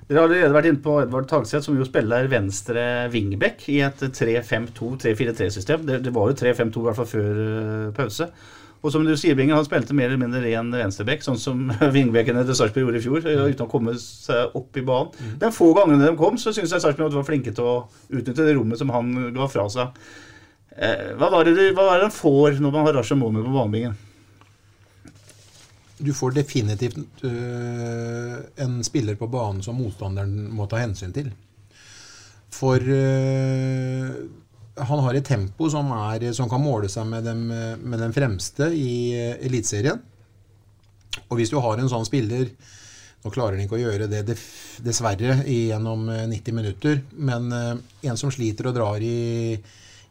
Dere 0.07 0.19
har 0.19 0.27
allerede 0.27 0.55
vært 0.55 0.69
inne 0.71 0.83
på 0.83 0.97
Edvard 0.99 1.27
Tagseth, 1.29 1.63
som 1.67 1.77
jo 1.79 1.87
spiller 1.87 2.27
venstre 2.31 2.85
wingback 3.13 3.67
i 3.71 3.79
et 3.85 4.01
3-5-2-3-4-3-system. 4.01 5.85
Det, 5.87 6.01
det, 6.07 6.15
var 6.15 6.31
jo 6.31 6.39
3-5-2 6.41 6.81
i 6.81 6.87
hvert 6.89 6.99
fall 6.99 7.11
før 7.13 7.45
pause. 7.95 8.27
Og 8.81 8.89
som 8.89 9.03
du 9.05 9.11
sier, 9.13 9.35
Bingen, 9.37 9.53
han 9.53 9.65
spilte 9.67 9.93
mer 9.93 10.09
eller 10.09 10.21
mindre 10.23 10.41
ren 10.41 10.71
venstreback, 10.73 11.21
sånn 11.25 11.37
som 11.37 11.67
vingbekkene 11.95 12.41
til 12.47 12.57
Sarpsborg 12.57 12.87
gjorde 12.87 13.01
i 13.01 13.05
fjor, 13.05 13.49
uten 13.53 13.67
å 13.67 13.69
komme 13.69 13.93
seg 14.01 14.57
opp 14.57 14.77
i 14.79 14.85
banen. 14.85 15.13
Mm. 15.13 15.35
De 15.43 15.51
få 15.53 15.69
gangene 15.77 16.07
de 16.07 16.17
kom, 16.17 16.39
så 16.41 16.53
syns 16.55 16.73
jeg 16.73 16.83
Sarpsborg 16.83 17.13
var 17.19 17.27
flinke 17.27 17.53
til 17.53 17.67
å 17.67 17.75
utnytte 18.09 18.47
det 18.47 18.55
rommet 18.57 18.81
som 18.81 18.93
han 18.93 19.13
ga 19.35 19.49
fra 19.51 19.67
seg. 19.69 20.01
Eh, 20.71 21.11
hva 21.19 21.29
var 21.29 21.45
det 21.45 21.71
hva 21.75 21.91
er 21.91 22.01
det 22.01 22.07
de 22.07 22.15
får 22.15 22.61
når 22.63 22.73
man 22.73 22.87
har 22.87 22.97
Rasha 22.97 23.17
Momi 23.19 23.43
på 23.43 23.53
banebingen? 23.53 23.97
Du 26.01 26.13
får 26.17 26.33
definitivt 26.33 27.25
øh, 27.27 28.37
en 28.65 28.79
spiller 28.83 29.19
på 29.19 29.27
banen 29.29 29.61
som 29.61 29.77
motstanderen 29.77 30.47
må 30.49 30.65
ta 30.65 30.79
hensyn 30.81 31.13
til. 31.13 31.29
For 32.51 32.81
øh, 32.81 34.15
han 34.77 35.03
har 35.03 35.17
et 35.17 35.27
tempo 35.27 35.69
som, 35.69 35.89
er, 36.11 36.29
som 36.35 36.49
kan 36.49 36.61
måle 36.63 36.89
seg 36.91 37.07
med, 37.09 37.25
dem, 37.27 37.47
med, 37.49 37.97
den 37.99 38.13
fremste 38.15 38.69
i 38.75 39.11
Eliteserien. 39.41 39.99
Og 41.27 41.35
hvis 41.39 41.51
du 41.51 41.59
har 41.59 41.79
en 41.79 41.91
sånn 41.91 42.07
spiller 42.07 42.53
Nå 43.21 43.29
klarer 43.29 43.53
han 43.53 43.67
ikke 43.67 43.75
å 43.77 43.81
gjøre 43.83 44.07
det 44.09 44.23
dessverre 44.81 45.35
gjennom 45.45 46.07
90 46.31 46.55
minutter, 46.57 47.03
men 47.21 47.51
en 47.53 48.17
som 48.17 48.31
sliter 48.33 48.71
og 48.71 48.73
drar 48.73 49.03
i, 49.05 49.53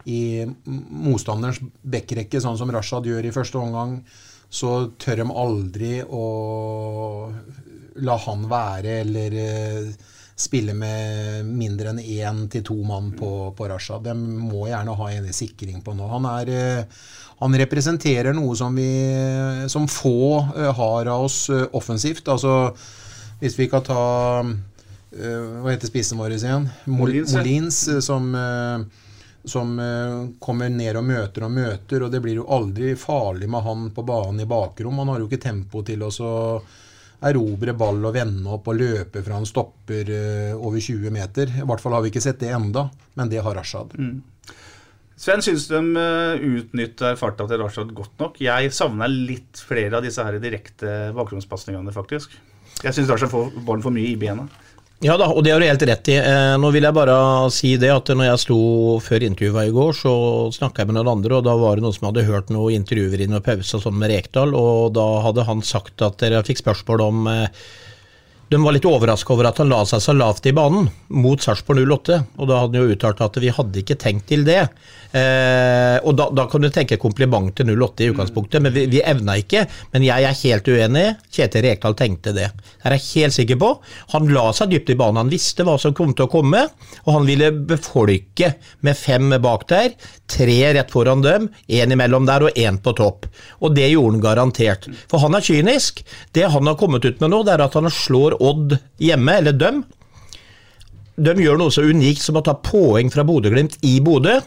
i 0.07 0.19
motstanderens 0.63 1.59
backrekke, 1.83 2.39
sånn 2.39 2.55
som 2.55 2.71
Rashad 2.71 3.09
gjør 3.11 3.27
i 3.27 3.33
første 3.35 3.59
omgang, 3.59 3.97
så 4.47 4.93
tør 4.95 5.25
de 5.25 5.27
aldri 5.43 5.91
å 6.07 6.23
la 8.07 8.17
han 8.25 8.47
være 8.51 8.97
eller 9.03 9.37
eh, 9.41 9.91
spille 10.41 10.73
med 10.77 11.45
mindre 11.47 11.91
enn 11.91 12.01
én 12.01 12.45
til 12.51 12.63
to 12.67 12.77
mann 12.87 13.11
på, 13.17 13.51
på 13.57 13.67
Rasha. 13.69 13.99
De 14.03 14.15
må 14.15 14.67
gjerne 14.69 14.95
ha 14.97 15.09
en 15.13 15.29
sikring 15.35 15.83
på 15.85 15.95
nå. 15.97 16.07
Han, 16.11 16.27
er, 16.29 16.51
eh, 16.51 17.05
han 17.41 17.57
representerer 17.63 18.35
noe 18.37 18.57
som, 18.57 18.75
vi, 18.77 18.89
som 19.71 19.87
få 19.91 20.41
eh, 20.57 20.71
har 20.77 21.11
av 21.13 21.27
oss 21.27 21.45
offensivt. 21.51 22.27
Altså, 22.31 22.73
hvis 23.41 23.57
vi 23.59 23.69
kan 23.71 23.85
ta 23.85 24.03
Hva 25.11 25.67
heter 25.67 25.89
spissen 25.89 26.19
vår 26.21 26.37
igjen? 26.37 26.69
Molins, 26.87 27.33
Molins 27.35 27.79
som 28.05 28.29
som 29.41 29.71
kommer 30.39 30.69
ned 30.69 30.99
og 30.99 31.03
møter 31.03 31.47
og 31.47 31.51
møter, 31.51 32.03
og 32.05 32.11
det 32.13 32.19
blir 32.21 32.37
jo 32.37 32.45
aldri 32.53 32.91
farlig 32.93 33.49
med 33.49 33.65
han 33.65 33.87
på 33.91 34.03
banen 34.05 34.43
i 34.43 34.45
bakrom. 34.45 35.01
Han 35.01 35.09
har 35.09 35.23
jo 35.23 35.25
ikke 35.27 35.41
tempo 35.41 35.81
til 35.83 36.05
å 36.05 36.11
erobre 37.29 37.75
ball 37.77 38.01
og 38.07 38.15
vende 38.15 38.49
opp 38.49 38.69
og 38.71 38.79
løpe 38.79 39.21
fra 39.25 39.37
han 39.37 39.47
stopper 39.47 40.09
uh, 40.09 40.57
over 40.57 40.81
20 40.81 41.13
meter. 41.13 41.53
I 41.61 41.65
hvert 41.67 41.83
fall 41.83 41.95
har 41.97 42.03
vi 42.03 42.11
ikke 42.13 42.23
sett 42.23 42.41
det 42.41 42.51
enda, 42.55 42.87
men 43.19 43.31
det 43.31 43.43
har 43.45 43.57
Rashad. 43.57 43.93
Mm. 43.97 44.19
Sven, 45.21 45.43
syns 45.45 45.67
de 45.69 45.81
uh, 45.93 46.41
utnytter 46.41 47.19
farta 47.19 47.45
til 47.49 47.61
Rashad 47.61 47.93
godt 47.97 48.15
nok? 48.21 48.39
Jeg 48.41 48.73
savner 48.73 49.11
litt 49.11 49.61
flere 49.61 49.99
av 49.99 50.05
disse 50.05 50.23
her 50.25 50.39
direkte 50.41 51.11
bakgrunnspasningene, 51.17 51.93
faktisk. 51.93 52.33
Jeg 52.81 52.97
syns 52.97 53.11
Rashad 53.11 53.29
får 53.29 53.53
ballen 53.61 53.85
for 53.85 53.93
mye 53.93 54.09
i 54.09 54.17
bena. 54.19 54.47
Ja 55.01 55.15
da, 55.17 55.31
og 55.33 55.41
det 55.41 55.49
har 55.49 55.57
du 55.57 55.65
helt 55.65 55.83
rett 55.89 56.09
i. 56.13 56.15
Eh, 56.21 56.55
nå 56.61 56.69
vil 56.75 56.85
jeg 56.85 56.93
bare 56.93 57.15
si 57.49 57.71
det 57.81 57.89
at 57.89 58.11
når 58.13 58.27
jeg 58.27 58.41
sto 58.43 58.57
før 59.01 59.23
intervjuet 59.25 59.71
i 59.71 59.73
går, 59.73 59.95
så 59.97 60.11
snakka 60.53 60.83
jeg 60.83 60.91
med 60.91 60.99
noen 60.99 61.09
andre, 61.15 61.39
og 61.39 61.47
da 61.47 61.55
var 61.57 61.79
det 61.79 61.85
noen 61.87 61.95
som 61.95 62.05
hadde 62.11 62.27
hørt 62.27 62.51
noen 62.53 62.77
intervjuer 62.77 63.23
i 63.23 63.27
noen 63.31 63.41
pause 63.41 63.81
sånn 63.81 63.97
med 63.97 64.13
Rekdal, 64.13 64.53
og 64.53 64.93
da 64.93 65.07
hadde 65.25 65.47
han 65.47 65.65
sagt 65.65 66.05
at 66.05 66.21
dere 66.21 66.43
fikk 66.45 66.61
spørsmål 66.61 67.01
om 67.07 67.31
eh, 67.31 67.63
de 68.51 68.63
var 68.63 68.73
litt 68.75 68.85
overraska 68.85 69.31
over 69.31 69.47
at 69.47 69.61
han 69.61 69.69
la 69.71 69.79
seg 69.87 70.01
så 70.03 70.11
lavt 70.11 70.47
i 70.49 70.51
banen 70.51 70.89
mot 71.15 71.39
Sarpsborg 71.39 71.85
08. 71.87 72.17
Og 72.35 72.49
da 72.49 72.57
hadde 72.59 72.81
han 72.81 72.89
jo 72.89 72.97
uttalt 72.97 73.21
at 73.23 73.37
vi 73.39 73.51
hadde 73.55 73.79
ikke 73.79 73.95
tenkt 74.01 74.27
til 74.27 74.43
det. 74.43 74.65
Eh, 75.11 75.97
og 76.07 76.17
da, 76.19 76.25
da, 76.35 76.45
kan 76.51 76.63
du 76.63 76.67
tenke 76.71 76.97
kompliment 76.99 77.53
til 77.55 77.71
08 77.71 78.03
i 78.03 78.09
utgangspunktet, 78.11 78.63
men 78.63 78.75
vi, 78.75 78.85
vi 78.91 78.99
evna 79.07 79.37
ikke. 79.39 79.63
Men 79.95 80.03
jeg 80.03 80.27
er 80.27 80.35
helt 80.41 80.67
uenig. 80.67 81.05
Kjetil 81.31 81.63
Rekdal 81.63 81.95
tenkte 81.99 82.33
det. 82.35 82.49
Det 82.51 82.89
er 82.89 82.97
jeg 82.97 83.05
helt 83.07 83.37
sikker 83.37 83.61
på. 83.61 83.69
Han 84.17 84.27
la 84.35 84.43
seg 84.55 84.75
dypt 84.75 84.91
i 84.91 84.97
banen. 84.99 85.21
Han 85.23 85.31
visste 85.31 85.63
hva 85.67 85.77
som 85.79 85.95
kom 85.95 86.11
til 86.11 86.27
å 86.27 86.31
komme, 86.35 86.65
og 87.05 87.11
han 87.15 87.31
ville 87.31 87.53
befolke 87.55 88.51
med 88.83 88.99
fem 88.99 89.31
bak 89.39 89.63
der. 89.71 89.95
Tre 90.31 90.59
rett 90.75 90.91
foran 90.91 91.23
dem, 91.23 91.47
én 91.71 91.95
imellom 91.95 92.27
der 92.27 92.49
og 92.49 92.59
én 92.59 92.83
på 92.83 92.95
topp. 92.99 93.29
Og 93.63 93.79
det 93.79 93.87
gjorde 93.93 94.17
han 94.17 94.27
garantert. 94.27 94.91
For 95.07 95.23
han 95.23 95.39
er 95.39 95.47
kynisk. 95.47 96.03
Det 96.35 96.51
han 96.51 96.67
har 96.67 96.79
kommet 96.79 97.07
ut 97.07 97.23
med 97.23 97.31
nå, 97.31 97.43
det 97.47 97.55
er 97.55 97.63
at 97.69 97.79
han 97.79 97.87
slår 97.91 98.40
Odd 98.41 98.77
hjemme, 99.01 99.37
eller 99.41 99.57
døm. 99.57 99.83
De 101.21 101.35
gjør 101.37 101.59
noe 101.59 101.73
så 101.73 101.85
unikt 101.85 102.23
som 102.23 102.39
å 102.39 102.45
ta 102.45 102.55
poeng 102.57 103.11
fra 103.13 103.25
Bodø-Glimt 103.27 103.77
i 103.85 103.99
Bodø 104.03 104.39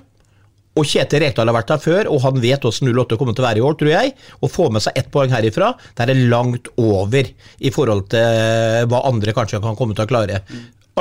og 0.74 0.86
Kjetil 0.90 1.22
Rekdal 1.22 1.50
har 1.50 1.54
vært 1.54 1.70
der 1.70 1.82
før, 1.82 2.08
og 2.10 2.22
han 2.24 2.40
vet 2.42 2.64
hvordan 2.66 2.90
08 2.90 3.18
kommer 3.20 3.36
til 3.36 3.44
å 3.44 3.46
være 3.46 3.60
i 3.60 3.64
år, 3.64 3.76
tror 3.78 3.92
jeg. 3.92 4.14
Å 4.42 4.50
få 4.50 4.70
med 4.74 4.82
seg 4.82 4.96
ett 4.98 5.10
poeng 5.14 5.30
herifra, 5.30 5.70
det 5.94 6.08
er 6.08 6.22
langt 6.32 6.70
over 6.80 7.28
i 7.62 7.70
forhold 7.74 8.08
til 8.14 8.88
hva 8.90 9.04
andre 9.10 9.34
kanskje 9.36 9.62
kan 9.62 9.78
komme 9.78 9.94
til 9.94 10.06
å 10.06 10.10
klare. 10.10 10.42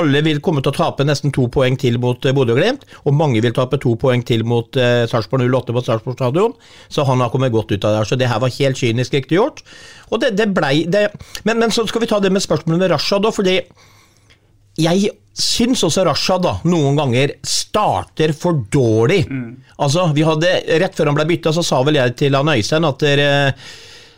Alle 0.00 0.24
vil 0.26 0.40
komme 0.42 0.62
til 0.62 0.72
å 0.72 0.74
tape 0.74 1.06
nesten 1.06 1.30
to 1.34 1.46
poeng 1.54 1.76
til 1.78 2.00
mot 2.02 2.26
eh, 2.26 2.34
Bodø-Glimt, 2.34 2.82
og 3.06 3.14
mange 3.14 3.42
vil 3.44 3.54
tape 3.54 3.78
to 3.82 3.94
poeng 4.00 4.24
til 4.26 4.42
mot 4.48 4.78
eh, 4.80 5.04
Sarpsborg 5.10 5.46
08 5.46 5.76
på 5.76 5.82
Sarpsborg 5.86 6.18
stadion, 6.18 6.54
så 6.90 7.06
han 7.06 7.22
har 7.22 7.30
kommet 7.30 7.54
godt 7.54 7.70
ut 7.70 7.84
av 7.84 7.92
det. 7.92 8.00
her, 8.02 8.10
Så 8.10 8.18
det 8.18 8.30
her 8.30 8.42
var 8.42 8.54
helt 8.58 8.80
kynisk 8.80 9.14
riktig 9.14 9.38
gjort. 9.38 9.62
Og 10.10 10.22
det, 10.22 10.34
det 10.38 10.50
blei 10.54 10.84
det. 10.90 11.06
Men, 11.44 11.60
men, 11.62 11.74
så 11.74 11.86
skal 11.86 12.02
vi 12.02 12.10
ta 12.10 12.18
det 12.22 12.32
med 12.34 12.42
spørsmålet 12.42 12.82
med 12.82 12.94
Rasha, 12.96 13.20
da, 13.22 13.30
fordi 13.34 13.60
jeg 14.82 15.14
syns 15.38 15.84
også 15.86 16.02
Rasha 16.08 16.40
da, 16.42 16.56
noen 16.66 16.98
ganger 16.98 17.36
starter 17.46 18.34
for 18.34 18.64
dårlig. 18.74 19.22
Mm. 19.30 19.50
Altså, 19.78 20.08
vi 20.14 20.26
hadde, 20.26 20.54
Rett 20.82 20.98
før 20.98 21.12
han 21.12 21.18
ble 21.18 21.30
bytta, 21.30 21.54
så 21.54 21.62
sa 21.62 21.82
vel 21.86 22.00
jeg 22.02 22.18
til 22.18 22.34
han 22.34 22.50
Øystein 22.50 22.90
at 22.90 23.02
dere 23.02 23.28
eh, 23.50 23.74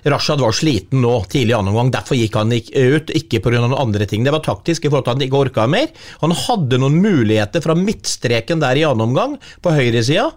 Rashad 0.07 0.41
var 0.41 0.55
sliten 0.55 1.01
nå 1.03 1.13
tidlig 1.27 1.51
i 1.51 1.57
annen 1.57 1.73
omgang, 1.73 1.91
derfor 1.95 2.19
gikk 2.19 2.37
han 2.39 2.55
ut. 2.55 3.11
Ikke 3.11 3.41
pga. 3.43 3.59
noen 3.59 3.75
andre 3.75 4.07
ting. 4.07 4.23
Det 4.23 4.35
var 4.35 4.45
taktisk 4.47 4.87
i 4.87 4.91
forhold 4.91 5.07
til 5.09 5.17
at 5.17 5.19
han 5.19 5.27
ikke 5.27 5.41
orka 5.41 5.67
mer. 5.71 5.91
Han 6.23 6.35
hadde 6.47 6.79
noen 6.79 7.01
muligheter 7.03 7.65
fra 7.65 7.75
midtstreken 7.79 8.63
der 8.63 8.79
i 8.79 8.87
annen 8.87 9.09
omgang, 9.11 9.39
på 9.63 9.75
høyresida 9.75 10.31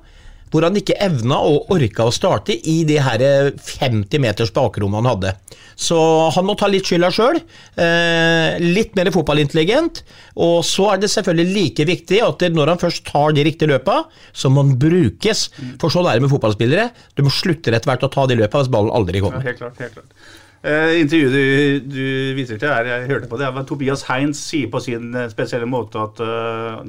hvor 0.50 0.66
han 0.66 0.78
ikke 0.80 0.98
evna 1.02 1.40
og 1.46 1.70
orka 1.74 2.08
å 2.08 2.14
starte 2.14 2.56
i 2.58 2.82
de 2.88 2.98
her 3.04 3.24
50 3.54 4.22
meters 4.24 4.54
bakrom 4.56 4.98
han 4.98 5.10
hadde. 5.10 5.36
Så 5.80 5.98
han 6.36 6.48
må 6.48 6.58
ta 6.60 6.68
litt 6.68 6.90
skylda 6.90 7.08
sjøl. 7.14 7.40
Eh, 7.80 8.58
litt 8.60 8.98
mer 9.00 9.12
fotballintelligent. 9.16 10.02
Og 10.44 10.60
så 10.68 10.90
er 10.94 11.00
det 11.04 11.12
selvfølgelig 11.14 11.56
like 11.56 11.88
viktig 11.88 12.20
at 12.26 12.44
når 12.52 12.74
han 12.74 12.82
først 12.82 13.06
tar 13.08 13.36
de 13.38 13.46
riktige 13.48 13.72
løpa, 13.72 14.02
så 14.36 14.52
må 14.52 14.66
han 14.66 14.76
brukes. 14.82 15.48
For 15.80 15.94
sånn 15.94 16.10
er 16.10 16.20
det 16.20 16.26
med 16.26 16.34
fotballspillere. 16.34 16.90
Du 17.16 17.24
må 17.24 17.32
slutte 17.34 17.72
etter 17.72 17.94
hvert 17.94 18.06
å 18.10 18.12
ta 18.12 18.28
de 18.28 18.42
løpa 18.42 18.60
hvis 18.64 18.74
ballen 18.74 18.92
aldri 18.96 19.24
kommer. 19.24 19.40
Ja, 19.40 19.54
helt 19.54 19.64
klart, 19.64 19.80
helt 19.80 19.96
klart. 19.96 20.36
Uh, 20.60 20.98
intervjuet 21.00 21.32
du, 21.32 21.86
du, 21.88 22.08
viser 22.36 22.58
til, 22.60 22.68
er, 22.68 22.88
jeg 22.90 23.08
hørte 23.14 23.30
på 23.32 23.38
det, 23.40 23.48
men 23.56 23.68
Tobias 23.68 24.02
Heinz 24.10 24.42
sier 24.44 24.68
på 24.68 24.82
sin 24.84 25.14
uh, 25.16 25.30
spesielle 25.32 25.70
måte 25.70 26.02
at 26.04 26.20
uh, 26.20 26.82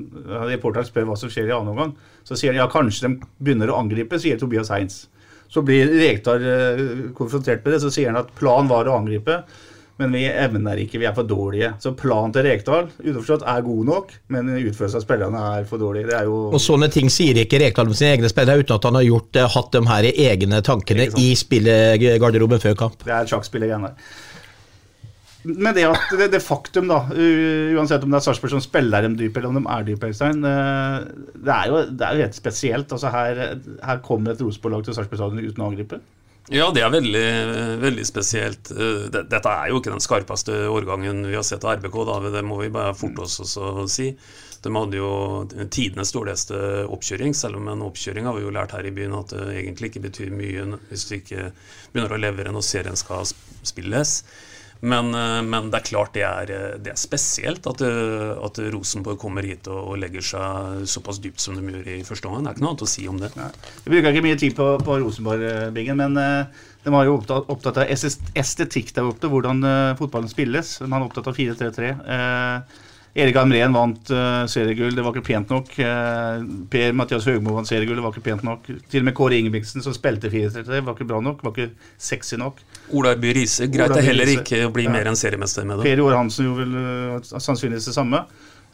reporteren 0.51 0.89
spør 0.89 1.07
hva 1.07 1.19
som 1.21 1.31
skjer 1.31 1.47
i 1.47 1.55
annen 1.55 1.71
omgang. 1.71 1.93
Så 2.27 2.35
sier 2.35 2.51
han 2.51 2.59
ja, 2.59 2.67
kanskje 2.71 3.07
de 3.07 3.29
begynner 3.39 3.71
å 3.71 3.79
angripe, 3.79 4.19
sier 4.19 4.41
Tobias 4.41 4.73
Heinz. 4.75 5.05
Så 5.51 5.63
blir 5.67 5.87
Rekdal 5.87 6.43
konfrontert 7.19 7.63
med 7.63 7.75
det, 7.75 7.81
så 7.83 7.91
sier 7.95 8.11
han 8.11 8.19
at 8.21 8.35
planen 8.39 8.71
var 8.71 8.91
å 8.91 8.99
angripe. 8.99 9.41
Men 10.01 10.15
vi 10.17 10.23
evner 10.25 10.81
ikke, 10.81 10.97
vi 11.03 11.09
er 11.09 11.13
for 11.17 11.29
dårlige. 11.29 11.75
Så 11.83 11.93
planen 11.99 12.33
til 12.33 12.47
Rekdal 12.47 12.87
utenforstått 13.03 13.45
er 13.53 13.67
god 13.67 13.83
nok, 13.91 14.15
men 14.33 14.49
utførelsen 14.55 14.97
av 14.97 15.05
spillerne 15.05 15.43
er 15.59 15.69
for 15.69 15.83
dårlig. 15.83 16.07
Det 16.09 16.17
er 16.17 16.31
jo 16.31 16.39
og 16.49 16.63
sånne 16.63 16.89
ting 16.93 17.13
sier 17.13 17.37
ikke 17.43 17.61
Rekdal 17.61 17.91
om 17.91 17.97
sine 17.97 18.15
egne 18.17 18.31
spillere 18.33 18.65
uten 18.65 18.79
at 18.79 18.89
han 18.89 18.97
har 18.97 19.07
gjort, 19.07 19.37
eh, 19.37 19.53
hatt 19.57 19.71
de 19.77 19.85
her 19.91 20.11
egne 20.11 20.63
tankene 20.65 21.11
i 21.21 21.29
spillegarderoben 21.37 22.63
før 22.63 22.79
kamp. 22.87 23.05
Det 23.05 23.13
er 23.13 23.27
et 23.27 23.35
sjakkspill 23.35 23.69
igjen 23.69 23.89
der. 23.91 24.11
Men 25.43 25.73
det, 25.73 25.87
at, 25.89 26.11
det, 26.19 26.27
det, 26.35 26.43
faktum, 26.45 26.89
da, 26.91 26.99
uansett 27.09 28.03
om 28.05 28.13
det 28.13 28.19
er 28.19 28.25
Sarpsborg 28.27 28.53
som 28.53 28.61
spiller 28.61 29.07
dem 29.07 29.15
dyp, 29.17 29.39
eller 29.39 29.49
om 29.49 29.57
de 29.57 29.63
er 29.73 29.87
dype, 29.87 30.11
Øystein, 30.13 30.43
eh, 30.45 30.97
det, 31.33 31.55
er 31.55 31.71
jo, 31.71 31.83
det 31.89 32.07
er 32.07 32.17
jo 32.17 32.27
helt 32.27 32.37
spesielt. 32.37 32.93
Altså 32.93 33.13
her, 33.15 33.41
her 33.85 34.03
kommer 34.05 34.35
et 34.35 34.43
Rosenborg-lag 34.45 34.85
til 34.85 34.97
Sarpsborg 34.97 35.23
stadion 35.23 35.45
uten 35.45 35.65
å 35.65 35.71
angripe. 35.71 36.01
Ja, 36.49 36.71
det 36.75 36.83
er 36.83 36.91
veldig, 36.91 37.27
veldig 37.83 38.05
spesielt. 38.09 38.71
Eh, 38.73 39.09
dette 39.13 39.41
er 39.51 39.71
jo 39.71 39.81
ikke 39.81 39.93
den 39.93 40.03
skarpeste 40.03 40.65
årgangen 40.73 41.27
vi 41.29 41.37
har 41.37 41.45
sett 41.47 41.67
av 41.67 41.77
RBK, 41.79 41.99
da. 42.09 42.17
det 42.33 42.45
må 42.47 42.63
vi 42.63 42.73
bare 42.73 42.97
forte 42.97 43.27
oss 43.27 43.59
å 43.61 43.87
si. 43.91 44.15
De 44.61 44.73
hadde 44.75 44.99
jo 44.99 45.11
tidenes 45.73 46.13
dårligste 46.13 46.57
oppkjøring, 46.93 47.33
selv 47.37 47.61
om 47.61 47.71
en 47.73 47.85
oppkjøring 47.87 48.27
har 48.29 48.37
vi 48.37 48.45
jo 48.45 48.53
lært 48.53 48.75
her 48.77 48.85
i 48.85 48.93
byen 48.93 49.17
at 49.17 49.33
det 49.33 49.47
egentlig 49.63 49.93
ikke 49.93 50.05
betyr 50.09 50.35
mye 50.37 50.67
hvis 50.91 51.07
du 51.09 51.15
ikke 51.17 51.47
begynner 51.93 52.17
å 52.17 52.21
levere 52.21 52.53
når 52.53 52.67
serien 52.67 52.99
skal 52.99 53.25
spilles. 53.65 54.19
Men, 54.81 55.15
eh, 55.15 55.43
men, 55.43 55.69
det 55.71 55.81
er 55.81 55.89
klart 55.91 56.15
det 56.17 56.23
er, 56.25 56.51
eh, 56.55 56.77
det 56.81 56.95
er 56.95 57.01
spesielt 57.01 57.67
at, 57.69 57.83
eh, 57.85 58.33
at, 58.41 58.61
Rosenborg 58.73 59.19
kommer 59.21 59.45
hit 59.45 59.69
og, 59.69 59.93
og, 59.93 59.99
legger 60.01 60.25
seg 60.25 60.87
såpass 60.89 61.21
dypt 61.21 61.43
som 61.43 61.59
de 61.59 61.65
gjør 61.75 61.91
i 61.99 62.05
første 62.07 62.29
omgang. 62.29 62.47
Det 62.47 62.51
er 62.51 62.57
ikke 62.57 62.65
noe 62.65 62.73
annet 62.73 62.87
å 62.87 62.91
si 62.95 63.07
om 63.11 63.21
det. 63.21 63.31
Nei. 63.37 63.51
Vi 63.85 63.93
bruker 63.93 64.15
ikke 64.15 64.27
mye 64.29 64.41
tid 64.41 64.57
på, 64.57 64.69
på 64.87 64.99
Rosenborg-bingen, 65.05 66.01
men 66.01 66.17
de 66.17 66.95
var 66.95 67.05
jo 67.05 67.19
opptatt, 67.19 67.51
opptatt, 67.53 67.83
av 67.83 67.93
estetikk 67.93 68.95
der 68.97 69.11
oppe, 69.11 69.29
hvordan 69.29 69.61
fotballen 70.01 70.33
spilles. 70.33 70.79
Man 70.87 71.03
er 71.03 71.11
opptatt 71.11 71.29
av 71.29 71.37
4-3-3. 71.37 71.91
Uh, 72.01 72.87
Erik 73.15 73.37
Amrén 73.41 73.73
vant 73.75 74.11
uh, 74.15 74.45
seriegull, 74.47 74.95
det 74.95 75.03
var 75.03 75.17
ikke 75.17 75.27
pent 75.33 75.51
nok. 75.51 75.73
Uh, 75.83 76.45
per 76.71 76.95
Mathias 76.95 77.27
Høgmo 77.27 77.57
vant 77.57 77.67
seriegull, 77.67 77.99
det 77.99 78.05
var 78.05 78.15
ikke 78.15 78.27
pent 78.29 78.45
nok. 78.47 78.69
Til 78.93 79.03
og 79.03 79.09
med 79.09 79.17
Kåre 79.19 79.41
Ingebrigtsen, 79.41 79.83
som 79.83 79.97
spilte 79.97 80.31
4-3-3, 80.31 80.83
var 80.87 80.95
ikke 80.95 81.09
bra 81.11 81.19
nok. 81.25 81.43
Var 81.47 81.57
ikke 81.57 81.91
sexy 81.99 82.39
nok. 82.39 82.63
Ola 82.95 83.17
By 83.19 83.35
Riise, 83.35 83.67
greit 83.73 83.97
det 83.97 84.07
heller 84.07 84.31
ikke 84.37 84.63
å 84.69 84.71
bli 84.75 84.87
ja. 84.87 84.95
mer 84.95 85.11
enn 85.11 85.19
seriemester 85.19 85.67
med 85.67 85.81
det. 85.81 85.89
Per 85.91 86.05
Joar 86.05 86.21
Hansen 86.21 86.47
gjorde 86.47 86.69
vel 86.69 87.19
uh, 87.19 87.35
sannsynligvis 87.35 87.91
det 87.91 87.97
samme. 87.99 88.23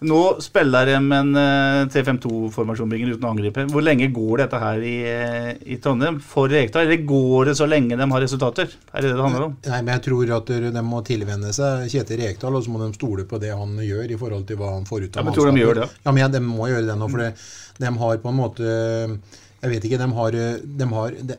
Nå 0.05 0.21
spiller 0.45 0.91
de 0.91 0.97
en 0.99 1.31
uh, 1.33 1.87
T5-2-formasjon 1.89 2.91
uten 2.93 3.25
å 3.25 3.31
angripe. 3.31 3.63
Hvor 3.73 3.85
lenge 3.85 4.11
går 4.13 4.43
dette 4.43 4.59
her 4.61 4.83
i, 4.85 4.97
uh, 5.09 5.53
i 5.65 5.79
Trondheim 5.81 6.19
for 6.21 6.53
Rekdal? 6.53 6.85
Eller 6.85 7.07
går 7.09 7.49
det 7.51 7.55
så 7.57 7.69
lenge 7.69 7.97
de 7.97 8.09
har 8.11 8.25
resultater? 8.25 8.69
Er 8.93 9.01
det 9.01 9.15
det 9.15 9.17
det 9.17 9.25
handler 9.25 9.47
om? 9.47 9.55
Nei, 9.65 9.81
men 9.81 9.95
Jeg 9.95 10.05
tror 10.11 10.35
at 10.37 10.53
de 10.77 10.85
må 10.85 11.01
tilvenne 11.07 11.55
seg 11.57 11.89
Kjetil 11.95 12.21
Rekdal, 12.27 12.59
og 12.59 12.67
så 12.67 12.75
må 12.75 12.83
de 12.85 12.91
stole 12.99 13.25
på 13.25 13.41
det 13.41 13.55
han 13.57 13.73
gjør 13.81 14.13
i 14.13 14.21
forhold 14.21 14.45
til 14.51 14.61
hva 14.61 14.75
han 14.75 14.85
får 14.89 15.07
ut 15.07 15.17
av 15.17 15.23
ja, 15.23 15.27
men 15.31 15.39
tror 15.39 15.51
de 15.51 15.65
gjør 15.65 15.81
det? 15.81 15.89
Ja, 16.03 16.13
men 16.13 16.23
ja, 16.27 16.29
de 16.37 16.45
må 16.45 16.69
gjøre 16.69 16.87
det 16.91 17.01
nå. 17.01 17.11
For 17.17 17.25
de 17.81 17.97
har 18.05 18.23
på 18.23 18.35
en 18.35 18.41
måte 18.43 18.79
jeg 19.57 19.73
vet 19.73 19.85
ikke, 19.89 19.99
de 19.99 20.13
har, 20.13 20.35
de 20.79 20.87
har, 20.93 21.15
de, 21.33 21.37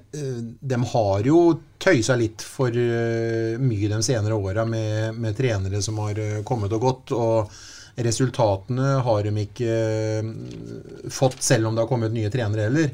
de 0.73 0.83
har 0.91 1.27
jo 1.29 1.39
tøysa 1.79 2.17
litt 2.17 2.41
for 2.41 2.73
mye 2.73 3.89
de 3.93 3.99
senere 4.03 4.35
åra 4.35 4.65
med, 4.65 5.13
med 5.21 5.37
trenere 5.37 5.85
som 5.85 6.01
har 6.01 6.17
kommet 6.47 6.73
og 6.73 6.87
gått. 6.89 7.13
og 7.13 7.57
resultatene 8.05 8.97
har 9.05 9.25
de 9.25 9.33
ikke 9.41 9.73
eh, 10.21 11.09
fått, 11.13 11.41
selv 11.43 11.69
om 11.69 11.75
det 11.75 11.85
har 11.85 11.89
kommet 11.89 12.13
nye 12.13 12.31
trenere 12.33 12.69
heller. 12.69 12.93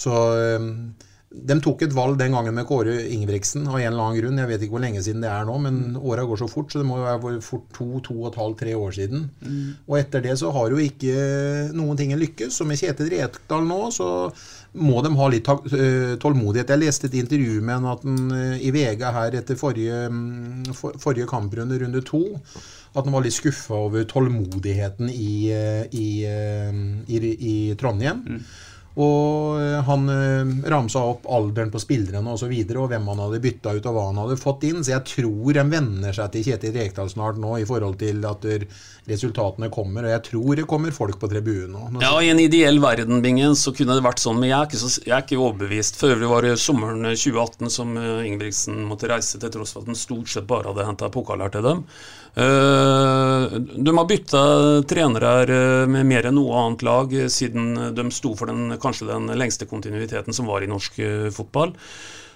Så 0.00 0.16
eh, 0.40 0.68
de 1.30 1.54
tok 1.62 1.84
et 1.86 1.92
valg 1.94 2.16
den 2.18 2.34
gangen 2.34 2.56
med 2.56 2.66
Kåre 2.66 2.96
Ingebrigtsen 3.14 3.68
av 3.68 3.76
en 3.78 3.84
eller 3.92 4.02
annen 4.02 4.16
grunn. 4.18 4.38
Jeg 4.40 4.50
vet 4.50 4.64
ikke 4.64 4.74
hvor 4.74 4.82
lenge 4.82 5.02
siden 5.04 5.22
det 5.22 5.28
er 5.30 5.44
nå, 5.46 5.58
men 5.62 5.76
åra 5.94 6.24
går 6.26 6.40
så 6.40 6.48
fort, 6.50 6.72
så 6.72 6.80
det 6.80 6.88
må 6.88 6.96
jo 6.98 7.04
være 7.06 7.42
fort 7.44 7.68
to, 7.76 7.86
to 8.02 8.16
og 8.16 8.32
et 8.32 8.38
halvt, 8.40 8.58
tre 8.64 8.72
år 8.74 8.96
siden. 8.96 9.28
Mm. 9.44 9.60
Og 9.86 9.98
etter 10.00 10.24
det 10.24 10.34
så 10.40 10.50
har 10.56 10.74
jo 10.74 10.80
ikke 10.82 11.14
noen 11.76 12.00
ting 12.00 12.16
lykkes. 12.18 12.56
Så 12.58 12.66
med 12.66 12.80
Kjetil 12.80 13.12
Rekdal 13.12 13.62
nå, 13.68 13.78
så 13.94 14.08
må 14.80 15.04
de 15.06 15.14
ha 15.20 15.30
litt 15.30 15.52
øh, 15.52 16.16
tålmodighet. 16.22 16.74
Jeg 16.74 16.82
leste 16.82 17.06
et 17.06 17.20
intervju 17.22 17.60
med 17.60 17.76
han 17.76 17.88
at 17.92 18.04
han 18.06 18.58
i 18.58 18.74
VG 18.74 19.06
her 19.20 19.38
etter 19.38 19.58
forrige, 19.60 20.02
mm, 20.10 20.74
for, 20.74 20.98
forrige 20.98 21.30
kamprunde, 21.30 21.78
runde 21.84 22.02
to, 22.10 22.24
at 22.92 23.04
han 23.04 23.14
var 23.14 23.22
litt 23.24 23.36
skuffa 23.36 23.76
over 23.86 24.08
tålmodigheten 24.08 25.12
i, 25.12 25.52
øh, 25.54 25.86
i, 25.94 26.08
øh, 26.26 26.82
i, 27.06 27.20
i 27.52 27.54
Trondheim. 27.78 28.24
Og 29.00 29.60
øh, 29.62 29.76
han 29.86 30.10
ramsa 30.66 31.04
opp 31.12 31.28
alderen 31.30 31.70
på 31.70 31.78
spillerne 31.80 32.26
osv. 32.26 32.34
Og, 32.34 32.40
så 32.42 32.48
videre, 32.50 32.82
og 32.82 32.90
hvem 32.90 33.06
han 33.12 33.22
hadde 33.22 33.42
bytta 33.44 33.76
ut 33.76 33.86
og 33.86 33.94
hva 33.94 34.06
han 34.08 34.18
hadde 34.24 34.40
fått 34.40 34.66
inn. 34.66 34.82
Så 34.82 34.96
jeg 34.96 35.06
tror 35.12 35.54
de 35.56 35.64
venner 35.70 36.16
seg 36.16 36.32
til 36.34 36.48
Kjetil 36.48 36.74
Rekdal 36.74 37.12
snart 37.12 37.38
nå 37.38 37.54
i 37.60 37.68
forhold 37.68 38.00
til 38.02 38.26
at 38.26 38.48
resultatene 39.10 39.70
kommer. 39.72 40.08
Og 40.08 40.14
jeg 40.16 40.24
tror 40.26 40.58
det 40.58 40.66
kommer 40.70 40.94
folk 40.94 41.20
på 41.22 41.30
tribunen 41.30 41.94
nå. 41.94 42.02
Ja, 42.02 42.12
I 42.18 42.32
en 42.34 42.42
ideell 42.42 42.82
verden 42.82 43.22
Bingen, 43.24 43.56
så 43.58 43.72
kunne 43.76 43.96
det 43.96 44.04
vært 44.04 44.22
sånn, 44.22 44.40
men 44.42 44.50
jeg 44.50 44.58
er 44.58 44.70
ikke, 44.70 44.82
så, 44.82 44.92
jeg 45.06 45.14
er 45.16 45.24
ikke 45.24 45.40
overbevist. 45.40 46.00
For 46.00 46.16
øvrig 46.16 46.32
var 46.34 46.46
det 46.46 46.56
sommeren 46.60 47.06
2018 47.12 47.72
som 47.72 47.94
eh, 48.00 48.26
Ingebrigtsen 48.26 48.82
måtte 48.90 49.10
reise 49.10 49.40
til 49.40 49.54
tross 49.54 49.76
for 49.76 49.84
at 49.86 49.92
han 49.94 49.98
stort 49.98 50.34
sett 50.34 50.50
bare 50.50 50.72
hadde 50.72 50.90
henta 50.90 51.12
pokaler 51.14 51.54
til 51.54 51.66
dem. 51.66 51.86
Eh, 52.34 53.58
de 53.76 53.96
har 53.96 54.06
bytta 54.06 54.42
trenere 54.88 55.42
eh, 55.42 55.88
med 55.90 56.06
mer 56.06 56.30
enn 56.30 56.38
noe 56.38 56.54
annet 56.62 56.86
lag 56.86 57.12
eh, 57.16 57.26
siden 57.26 57.74
de 57.96 58.06
sto 58.14 58.36
for 58.38 58.52
den, 58.52 58.76
kanskje 58.80 59.10
den 59.10 59.26
lengste 59.34 59.66
kontinuiteten 59.66 60.36
som 60.36 60.46
var 60.50 60.62
i 60.62 60.70
norsk 60.70 61.02
fotball. 61.34 61.74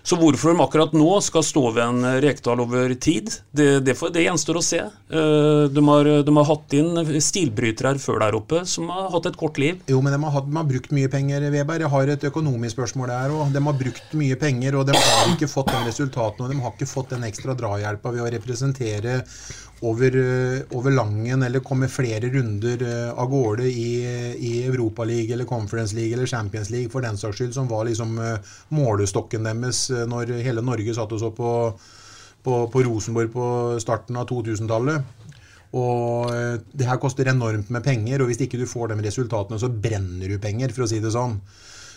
Så 0.04 0.18
hvorfor 0.20 0.52
de 0.52 0.60
akkurat 0.60 0.92
nå 0.92 1.14
skal 1.24 1.44
stå 1.46 1.60
ved 1.70 1.80
en 1.80 2.06
Rekdal 2.20 2.60
over 2.60 2.92
tid, 3.00 3.30
det, 3.56 3.78
det, 3.86 3.94
det 4.12 4.24
gjenstår 4.26 4.58
å 4.60 4.62
se. 4.66 4.82
De 5.08 5.84
har, 5.86 6.10
de 6.26 6.34
har 6.36 6.44
hatt 6.44 6.74
inn 6.76 7.22
stilbrytere 7.24 7.96
før 8.02 8.20
der 8.20 8.36
oppe 8.36 8.60
som 8.68 8.92
har 8.92 9.08
hatt 9.14 9.30
et 9.30 9.38
kort 9.40 9.56
liv. 9.56 9.78
Jo, 9.88 10.02
men 10.04 10.12
de 10.12 10.18
har, 10.26 10.34
hatt, 10.34 10.50
de 10.50 10.58
har 10.60 10.68
brukt 10.68 10.92
mye 10.92 11.08
penger, 11.08 11.48
Weber. 11.54 11.86
Jeg 11.86 11.92
har 11.94 12.12
et 12.18 12.28
økonomisk 12.28 12.76
spørsmål 12.76 13.14
der 13.14 13.32
òg. 13.32 13.56
De 13.56 13.64
har 13.64 13.80
brukt 13.80 14.12
mye 14.20 14.36
penger, 14.44 14.76
og 14.76 14.84
de 14.90 14.98
har 14.98 15.32
ikke 15.32 15.48
fått 15.48 15.72
de 15.72 15.80
resultatene. 15.88 16.50
Og 16.50 16.52
de 16.52 16.60
har 16.66 16.76
ikke 16.76 16.92
fått 16.92 17.16
den 17.16 17.24
ekstra 17.30 17.56
drahjelpa 17.56 18.12
ved 18.12 18.26
å 18.26 18.30
representere 18.36 19.22
over, 19.82 20.16
øh, 20.16 20.60
over 20.72 20.90
Langen 20.90 21.42
eller 21.42 21.60
komme 21.60 21.88
flere 21.88 22.30
runder 22.32 22.84
øh, 22.86 23.10
av 23.18 23.28
gårde 23.30 23.66
i, 23.70 23.88
i 24.36 24.52
Europaligaen 24.66 25.32
eller 25.32 25.48
Conference 25.50 25.96
League 25.96 26.12
eller 26.12 26.26
Champions 26.26 26.70
League 26.70 26.90
for 26.90 27.00
den 27.00 27.16
saks 27.16 27.36
skyld, 27.36 27.52
som 27.52 27.68
var 27.70 27.84
liksom 27.84 28.18
øh, 28.18 28.38
målestokken 28.68 29.44
deres 29.44 29.88
når 29.90 30.38
hele 30.42 30.62
Norge 30.62 30.94
satt 30.94 31.12
og 31.12 31.20
så 31.20 31.30
på, 31.34 31.50
på, 32.44 32.66
på 32.72 32.86
Rosenborg 32.86 33.32
på 33.32 33.46
starten 33.82 34.16
av 34.16 34.28
2000-tallet. 34.30 35.24
Og 35.74 36.30
eh, 36.30 36.56
det 36.72 36.86
her 36.86 37.00
koster 37.02 37.28
enormt 37.30 37.70
med 37.74 37.82
penger, 37.84 38.22
og 38.22 38.30
hvis 38.30 38.44
ikke 38.44 38.60
du 38.60 38.66
får 38.70 38.92
de 38.92 39.00
resultatene, 39.02 39.58
så 39.58 39.70
brenner 39.70 40.30
du 40.30 40.38
penger, 40.42 40.74
for 40.74 40.86
å 40.86 40.90
si 40.90 41.00
det 41.02 41.12
sånn. 41.14 41.40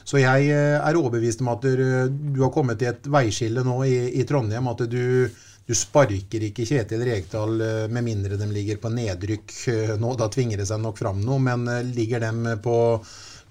Så 0.08 0.22
jeg 0.22 0.50
eh, 0.50 0.78
er 0.80 0.98
overbevist 0.98 1.44
om 1.44 1.52
at 1.54 1.68
du 1.68 2.42
har 2.42 2.54
kommet 2.56 2.82
til 2.82 2.90
et 2.94 3.10
veiskille 3.12 3.64
nå 3.66 3.78
i, 3.86 4.00
i 4.18 4.26
Trondheim. 4.28 4.70
At 4.72 4.82
du, 4.90 5.28
du 5.68 5.76
sparker 5.76 6.46
ikke 6.48 6.64
Kjetil 6.64 7.02
Rekdal 7.04 7.62
eh, 7.64 7.86
med 7.92 8.06
mindre 8.06 8.40
de 8.40 8.48
ligger 8.48 8.80
på 8.80 8.92
nedrykk 8.94 9.56
eh, 9.74 9.96
nå. 10.00 10.14
Da 10.16 10.30
tvinger 10.32 10.62
det 10.62 10.68
seg 10.70 10.80
nok 10.80 11.00
fram 11.02 11.20
noe. 11.20 11.42
Men 11.44 11.68
eh, 11.68 11.84
ligger 11.84 12.24
de 12.24 12.56
på 12.64 12.78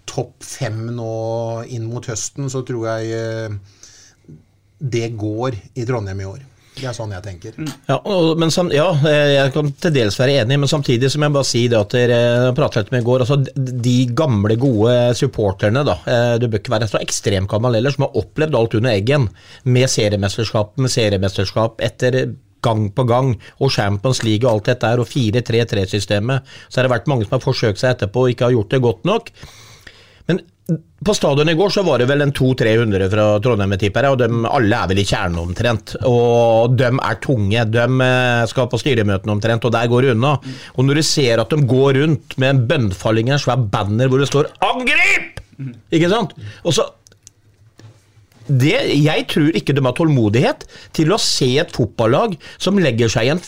topp 0.08 0.46
fem 0.46 0.87
nå 0.96 1.12
inn 1.76 1.85
mot 1.90 2.08
høsten, 2.08 2.49
så 2.49 2.62
tror 2.64 2.87
jeg 2.87 3.56
det 4.78 5.08
går 5.18 5.56
i 5.75 5.85
Trondheim 5.88 6.20
i 6.23 6.28
år. 6.30 6.44
Det 6.76 6.85
er 6.90 6.92
sånn 6.97 7.12
jeg 7.14 7.25
tenker. 7.25 7.54
Ja, 7.88 7.97
og, 7.97 8.35
men 8.40 8.50
sam, 8.52 8.68
ja, 8.75 8.90
eh, 9.09 9.33
jeg 9.33 9.52
kan 9.54 9.71
til 9.80 9.95
dels 9.95 10.18
være 10.21 10.42
enig, 10.42 10.59
men 10.61 10.71
samtidig 10.71 11.09
så 11.12 11.21
må 11.21 11.30
jeg 11.30 11.37
bare 11.38 11.49
si 11.49 11.62
det 11.73 11.78
at 11.78 11.95
dere 11.97 12.18
jeg 12.18 12.56
pratet 12.59 12.85
litt 12.85 12.92
med 12.92 13.04
i 13.04 13.06
går, 13.06 13.25
altså 13.25 13.38
de 13.87 13.97
gamle, 14.18 14.59
gode 14.61 14.97
supporterne, 15.17 15.84
da, 15.89 15.97
eh, 16.04 16.34
du 16.43 16.50
bør 16.50 16.60
ikke 16.60 16.75
være 16.76 16.91
så 16.91 17.00
ekstremt 17.00 17.49
gammel 17.52 17.78
heller, 17.78 17.95
som 17.95 18.04
har 18.06 18.19
opplevd 18.21 18.58
alt 18.60 18.76
under 18.80 18.93
eggen, 18.93 19.30
med 19.65 19.89
seriemesterskap, 19.93 20.75
med 20.76 20.93
seriemesterskap, 20.93 21.80
etter 21.86 22.21
gang 22.67 22.89
på 22.93 23.06
gang, 23.08 23.34
og 23.62 23.73
Champions 23.73 24.23
League 24.26 24.45
og 24.45 24.58
alt 24.58 24.73
dette 24.73 24.91
her, 24.91 25.00
og 25.00 25.08
4-3-3-systemet, 25.08 26.56
så 26.69 26.80
har 26.80 26.89
det 26.89 26.97
vært 26.99 27.08
mange 27.08 27.28
som 27.28 27.39
har 27.39 27.45
forsøkt 27.45 27.80
seg 27.80 27.97
etterpå 27.97 28.26
og 28.26 28.34
ikke 28.34 28.50
har 28.50 28.56
gjort 28.58 28.76
det 28.76 28.84
godt 28.84 29.08
nok. 29.08 29.32
På 31.06 31.14
stadion 31.14 31.48
i 31.48 31.54
går 31.54 31.70
så 31.70 31.84
var 31.86 32.00
det 32.02 32.08
vel 32.10 32.24
en 32.24 32.32
200-300 32.34 33.10
fra 33.12 33.26
Trondheim, 33.42 33.76
tipper 33.78 34.08
jeg, 34.08 34.16
og 34.16 34.18
de, 34.18 34.40
alle 34.50 34.80
er 34.80 34.90
vel 34.90 35.00
i 35.02 35.06
kjernen 35.06 35.38
omtrent. 35.44 35.94
Og 36.08 36.74
de 36.74 36.88
er 36.90 37.20
tunge. 37.22 37.62
De 37.70 37.84
eh, 38.08 38.42
skal 38.50 38.66
på 38.72 38.80
styremøtene 38.82 39.36
omtrent, 39.36 39.68
og 39.68 39.74
der 39.76 39.86
går 39.92 40.08
det 40.08 40.16
unna. 40.16 40.34
Og 40.74 40.88
når 40.88 40.98
du 40.98 41.04
ser 41.06 41.42
at 41.42 41.54
de 41.54 41.70
går 41.70 42.00
rundt 42.00 42.38
med 42.42 42.50
en 42.50 42.62
bønnfalling 42.72 43.30
i 43.30 43.36
en 43.36 43.42
svær 43.42 43.62
banner 43.62 44.10
hvor 44.10 44.22
det 44.22 44.30
står 44.32 44.50
'Angrip!' 44.58 45.42
Ikke 45.94 46.10
sant? 46.10 46.34
Og 46.64 46.74
så 46.74 46.90
det, 48.46 48.76
jeg 49.02 49.26
tror 49.30 49.56
ikke 49.58 49.74
de 49.74 49.82
har 49.82 49.94
tålmodighet 49.98 50.66
til 50.94 51.10
å 51.10 51.18
se 51.18 51.48
et 51.58 51.72
fotballag 51.74 52.36
som 52.62 52.78
legger 52.78 53.10
seg 53.10 53.26
i 53.26 53.32
en 53.34 53.42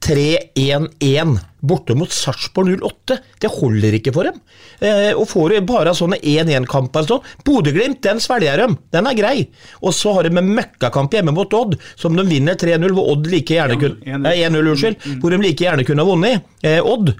5-3-1-1 0.00 1.38
borte 1.60 1.94
mot 1.94 2.10
Sarpsborg 2.12 2.80
08. 2.82 3.18
Det 3.40 3.50
holder 3.52 3.96
ikke 3.98 4.12
for 4.14 4.28
dem. 4.28 4.38
Eh, 4.80 5.10
og 5.12 5.26
får 5.28 5.52
du 5.52 5.66
bare 5.68 5.92
sånne 5.96 6.16
1-1-kamper 6.24 7.04
sånn 7.08 7.26
Bodø-Glimt, 7.44 8.00
den 8.04 8.22
svelger 8.22 8.62
dem. 8.62 8.78
Den 8.94 9.08
er 9.10 9.18
grei. 9.18 9.34
Og 9.84 9.92
så 9.96 10.14
har 10.16 10.26
de 10.26 10.32
en 10.40 10.54
møkkakamp 10.56 11.12
hjemme 11.18 11.34
mot 11.36 11.52
Odd, 11.56 11.76
som 12.00 12.16
de 12.16 12.24
vinner 12.28 12.56
3-0, 12.60 12.94
hvor 12.96 13.12
Odd 13.12 13.28
like 13.32 13.58
gjerne 13.58 13.76
kunne 13.80 14.32
eh, 14.32 14.46
1-0, 14.48 14.72
unnskyld. 14.72 15.06
Hvor 15.20 15.36
de 15.36 15.42
like 15.44 15.66
gjerne 15.66 15.86
kunne 15.88 16.06
ha 16.06 16.08
vunnet. 16.08 16.48
Eh, 16.64 16.80
Odd. 16.80 17.12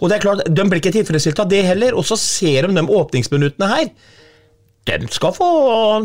Og 0.00 0.08
det 0.08 0.16
er 0.16 0.24
klart, 0.24 0.46
de 0.48 0.68
blir 0.68 0.82
ikke 0.82 0.96
tilfredsstilt 0.96 1.44
av 1.44 1.52
det 1.52 1.62
heller. 1.68 1.98
Og 1.98 2.08
så 2.08 2.18
ser 2.20 2.68
de 2.68 2.80
de 2.80 2.88
åpningsminuttene 3.02 3.72
her 3.76 3.94
den 4.82 5.04
skal 5.14 5.30
få, 5.30 5.46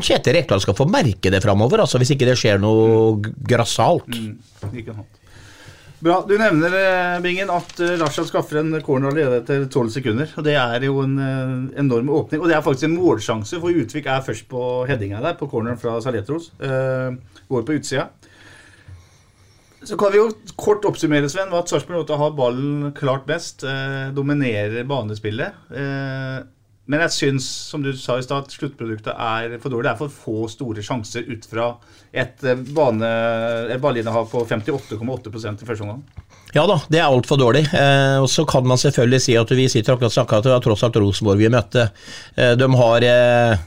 Kjetil 0.05 0.35
Rekdal 0.35 0.59
skal 0.61 0.75
få 0.77 0.85
merke 0.85 1.31
det 1.33 1.39
framover, 1.41 1.81
altså, 1.81 1.97
hvis 1.97 2.11
ikke 2.13 2.27
det 2.29 2.35
skjer 2.37 2.59
noe 2.61 3.15
grassat. 3.49 4.05
Ikke 4.69 4.93
sant. 4.93 5.16
Bra. 5.99 6.25
Du 6.29 6.35
nevner 6.37 6.73
eh, 6.77 7.19
Bingen, 7.21 7.49
at 7.49 7.79
eh, 7.81 7.95
Rashad 7.97 8.27
skaffer 8.29 8.59
en 8.61 8.75
corner 8.85 9.09
allerede 9.09 9.39
etter 9.41 9.63
12 9.65 9.89
sekunder. 9.95 10.29
og 10.37 10.45
Det 10.45 10.53
er 10.53 10.85
jo 10.85 10.99
en 11.01 11.15
eh, 11.17 11.53
enorm 11.81 12.11
åpning. 12.13 12.41
Og 12.41 12.51
det 12.51 12.57
er 12.57 12.65
faktisk 12.65 12.85
en 12.85 12.99
målsjanse, 12.99 13.57
for 13.63 13.81
Utvik 13.81 14.05
er 14.05 14.25
først 14.25 14.45
på 14.51 14.61
headinga 14.89 15.23
der, 15.25 15.37
på 15.39 15.49
corneren 15.49 15.79
fra 15.81 15.97
Saletros. 16.03 16.51
Uh, 16.61 17.17
går 17.49 17.65
på 17.65 17.79
utsida. 17.79 18.11
Så 19.87 19.97
kan 19.97 20.13
vi 20.13 20.21
jo 20.21 20.29
kort 20.59 20.85
oppsummere, 20.85 21.29
Sven, 21.31 21.53
at 21.53 21.69
Sarpsborg 21.71 22.03
8 22.03 22.21
har 22.21 22.37
ballen 22.37 22.93
klart 22.97 23.25
best. 23.29 23.65
Uh, 23.65 24.13
dominerer 24.13 24.85
banespillet. 24.85 25.65
Eh, 25.73 26.37
men 26.87 27.03
jeg 27.03 27.13
syns, 27.15 27.47
som 27.71 27.83
du 27.83 27.91
sa 27.99 28.15
i 28.17 28.23
stad, 28.23 28.47
sluttproduktet 28.51 29.11
er 29.11 29.57
for 29.59 29.73
dårlig. 29.73 29.89
Det 29.89 29.93
er 29.93 29.99
for 29.99 30.13
få 30.13 30.47
store 30.51 30.83
sjanser 30.85 31.27
ut 31.27 31.47
fra 31.49 31.73
et, 32.13 32.43
eh, 32.43 32.55
bane, 32.55 33.09
et 33.75 33.81
ballinnehav 33.83 34.29
på 34.31 34.45
58,8% 34.47 35.63
i 35.63 35.67
første 35.67 35.83
omgang. 35.83 36.05
Ja 36.55 36.63
da, 36.69 36.77
det 36.87 37.01
er 37.01 37.09
altfor 37.11 37.39
dårlig. 37.39 37.65
Eh, 37.75 38.17
og 38.23 38.29
så 38.31 38.45
kan 38.47 38.65
man 38.67 38.79
selvfølgelig 38.79 39.19
si 39.25 39.35
at 39.37 39.51
vi 39.51 39.67
sitter 39.71 39.97
akkurat 39.97 40.15
snakker 40.15 40.39
at 40.39 40.47
det 40.47 40.53
var 40.55 40.63
tross 40.63 40.85
alt 40.87 40.99
Rosenborg 41.03 41.41
vi 41.41 41.51
møtte. 41.51 41.89
Eh, 42.39 42.53
de 42.55 42.69
har 42.79 43.07
eh, 43.09 43.65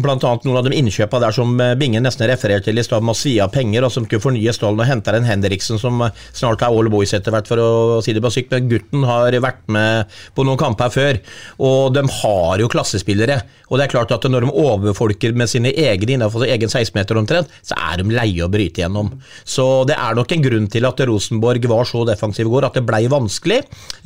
Blant 0.00 0.24
annet 0.24 0.46
noen 0.46 0.60
av 0.60 0.66
de 0.68 0.76
innkjøpa 0.78 1.18
der 1.22 1.34
som 1.34 1.52
eh, 1.60 1.74
Bingen 1.78 2.04
nesten 2.06 2.28
refererte 2.30 2.70
til 2.70 2.80
i 2.80 2.84
stad, 2.86 3.04
med 3.04 3.14
å 3.14 3.18
svi 3.18 3.34
av 3.42 3.52
penger, 3.54 3.84
og 3.84 3.92
som 3.92 4.06
skulle 4.06 4.22
fornye 4.22 4.54
stallen 4.54 4.80
og 4.80 4.88
hente 4.88 5.12
en 5.16 5.26
Henriksen 5.28 5.80
som 5.82 6.00
eh, 6.06 6.14
snart 6.36 6.64
er 6.64 6.72
all 6.72 6.90
boys 6.92 7.12
etter 7.16 7.34
hvert, 7.34 7.48
for 7.50 7.60
å 7.60 7.70
si 8.04 8.14
det 8.16 8.22
på 8.24 8.32
sykt. 8.32 8.52
Men 8.54 8.68
gutten 8.70 9.06
har 9.08 9.36
vært 9.42 9.64
med 9.72 10.20
på 10.36 10.46
noen 10.46 10.60
kamper 10.60 10.92
før, 10.94 11.20
og 11.66 11.94
de 11.96 12.04
har 12.20 12.62
jo 12.62 12.70
klassespillere. 12.72 13.40
Og 13.70 13.78
det 13.78 13.86
er 13.86 13.92
klart 13.92 14.14
at 14.14 14.26
når 14.30 14.46
de 14.46 14.54
overfolker 14.62 15.34
med 15.38 15.50
sine 15.50 15.70
egne 15.70 16.16
innenfor 16.16 16.46
egen 16.48 16.70
16-meter 16.70 17.18
omtrent, 17.20 17.50
så 17.66 17.76
er 17.78 18.00
de 18.00 18.14
leie 18.14 18.42
å 18.44 18.50
bryte 18.50 18.82
gjennom. 18.82 19.12
Så 19.44 19.84
det 19.88 19.98
er 19.98 20.16
nok 20.18 20.32
en 20.34 20.46
grunn 20.46 20.70
til 20.72 20.88
at 20.88 21.02
Rosenborg 21.06 21.68
var 21.70 21.86
så 21.88 22.02
defensiv 22.08 22.48
i 22.48 22.54
går, 22.54 22.66
at 22.66 22.78
det 22.78 22.86
blei 22.88 23.04
vanskelig. 23.10 23.60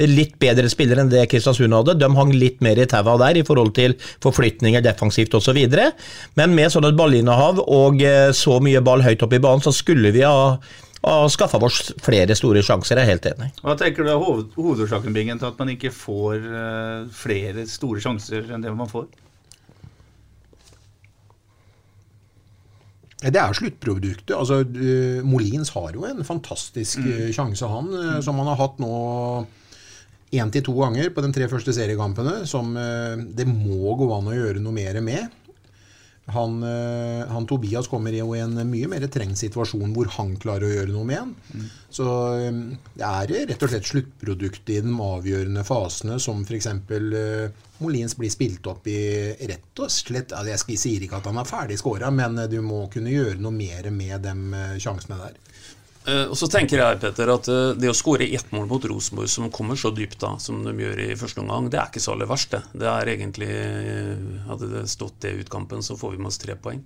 Litt 0.04 0.37
bedre 0.42 0.68
spillere 0.72 1.04
enn 1.04 1.12
det 1.12 1.26
Kristiansund 1.30 1.76
hadde. 1.76 1.96
De 2.00 2.11
hang 2.18 2.35
litt 2.35 2.61
mer 2.64 2.80
i 2.80 2.88
taua 2.90 3.16
der 3.20 3.40
i 3.40 3.46
forhold 3.46 3.72
til 3.76 3.96
forflytninger 4.24 4.85
defensivt 4.85 5.37
osv. 5.38 5.62
Men 6.40 6.57
med 6.57 6.73
sånn 6.73 6.88
et 6.88 6.99
ballinnehav 6.99 7.61
og 7.64 8.03
eh, 8.05 8.31
så 8.37 8.61
mye 8.64 8.83
ball 8.85 9.05
høyt 9.05 9.23
opp 9.27 9.37
i 9.37 9.42
banen, 9.42 9.64
så 9.64 9.75
skulle 9.75 10.14
vi 10.14 10.25
ha, 10.27 10.57
og 11.05 11.33
skaffa 11.33 11.61
oss 11.64 11.90
flere 12.03 12.37
store 12.38 12.62
sjanser. 12.64 12.97
Jeg 12.97 13.05
er 13.05 13.12
helt 13.12 13.27
enig. 13.29 13.51
Hva 13.61 13.77
tenker 13.81 14.07
du 14.07 14.12
er 14.12 14.20
hoved, 14.20 14.55
hovedårsaken 14.57 15.16
Bingen, 15.16 15.40
til 15.40 15.51
at 15.51 15.61
man 15.61 15.75
ikke 15.75 15.92
får 15.92 16.38
eh, 16.40 17.03
flere 17.14 17.66
store 17.68 18.01
sjanser 18.05 18.49
enn 18.55 18.64
det 18.64 18.73
man 18.77 18.90
får? 18.90 19.11
Det 23.25 23.40
er 23.40 23.57
sluttproduktet. 23.57 24.33
Altså, 24.37 24.62
eh, 24.64 25.20
Molins 25.25 25.73
har 25.77 25.92
jo 25.97 26.09
en 26.09 26.25
fantastisk 26.25 27.05
mm. 27.05 27.29
sjanse, 27.37 27.68
han, 27.68 27.92
eh, 28.01 28.18
som 28.25 28.40
han 28.40 28.51
har 28.53 28.61
hatt 28.61 28.81
nå 28.83 28.94
én 30.35 30.51
til 30.51 30.64
to 30.66 30.73
ganger 30.81 31.12
på 31.14 31.23
de 31.23 31.31
tre 31.37 31.47
første 31.47 31.73
seriekampene 31.77 32.40
som 32.51 32.73
det 33.38 33.44
må 33.47 33.92
gå 33.94 34.09
an 34.16 34.33
å 34.33 34.35
gjøre 34.35 34.62
noe 34.64 34.75
mer 34.75 34.97
med. 35.05 35.43
Han, 36.33 36.63
eh, 36.65 37.27
han 37.29 37.47
Tobias 37.47 37.89
kommer 37.93 38.15
i 38.17 38.23
en 38.41 38.57
mye 38.71 38.89
mer 38.89 39.05
trengt 39.13 39.37
situasjon 39.37 39.93
hvor 39.93 40.09
han 40.17 40.33
klarer 40.41 40.65
å 40.65 40.73
gjøre 40.73 40.95
noe 40.95 41.09
med 41.09 41.21
han. 41.21 41.35
Mm. 41.53 41.67
Så 41.93 42.07
eh, 42.39 42.63
det 42.97 43.11
er 43.11 43.35
rett 43.51 43.67
og 43.67 43.73
slett 43.75 43.91
sluttproduktet 43.91 44.73
i 44.73 44.81
de 44.87 44.95
avgjørende 45.05 45.67
fasene, 45.69 46.17
som 46.23 46.41
f.eks. 46.47 46.71
Uh, 46.89 47.65
Molins 47.83 48.17
blir 48.17 48.31
spilt 48.31 48.67
opp 48.71 48.87
i 48.87 48.99
rett 49.49 49.81
og 49.83 49.91
slett 49.91 50.33
altså 50.33 50.71
Jeg 50.71 50.81
sier 50.81 51.05
ikke 51.05 51.19
at 51.19 51.29
han 51.29 51.41
er 51.41 51.49
ferdig 51.49 51.79
skåra, 51.81 52.11
men 52.15 52.39
eh, 52.39 52.51
du 52.51 52.61
må 52.65 52.87
kunne 52.93 53.13
gjøre 53.13 53.41
noe 53.43 53.55
mer 53.55 53.91
med 53.93 54.25
de 54.25 54.35
eh, 54.61 54.77
sjansene 54.83 55.21
der. 55.21 55.41
Eh, 56.05 56.27
og 56.29 56.37
så 56.37 56.49
tenker 56.53 56.83
jeg 56.83 57.01
Petter, 57.01 57.31
at 57.33 57.49
eh, 57.49 57.71
det 57.81 57.88
å 57.88 57.97
skåre 57.97 58.27
ett 58.37 58.51
mål 58.53 58.67
mot 58.69 58.85
Rosenborg, 58.90 59.31
som 59.31 59.49
kommer 59.53 59.79
så 59.81 59.88
dypt 59.95 60.19
da, 60.21 60.35
som 60.43 60.61
de 60.67 60.75
gjør 60.77 61.01
i 61.07 61.14
første 61.17 61.40
omgang, 61.40 61.71
det 61.73 61.81
er 61.81 61.88
ikke 61.88 62.03
så 62.05 62.12
aller 62.12 62.29
verst. 62.29 62.53
Det 62.53 62.83
Det 62.83 62.90
er 62.90 63.12
egentlig 63.14 63.49
eh, 63.49 64.25
Hadde 64.51 64.69
det 64.75 64.88
stått 64.93 65.23
det 65.25 65.37
utkampen, 65.45 65.83
så 65.83 65.97
får 65.97 66.12
vi 66.12 66.21
med 66.21 66.33
oss 66.33 66.43
tre 66.43 66.59
poeng. 66.61 66.83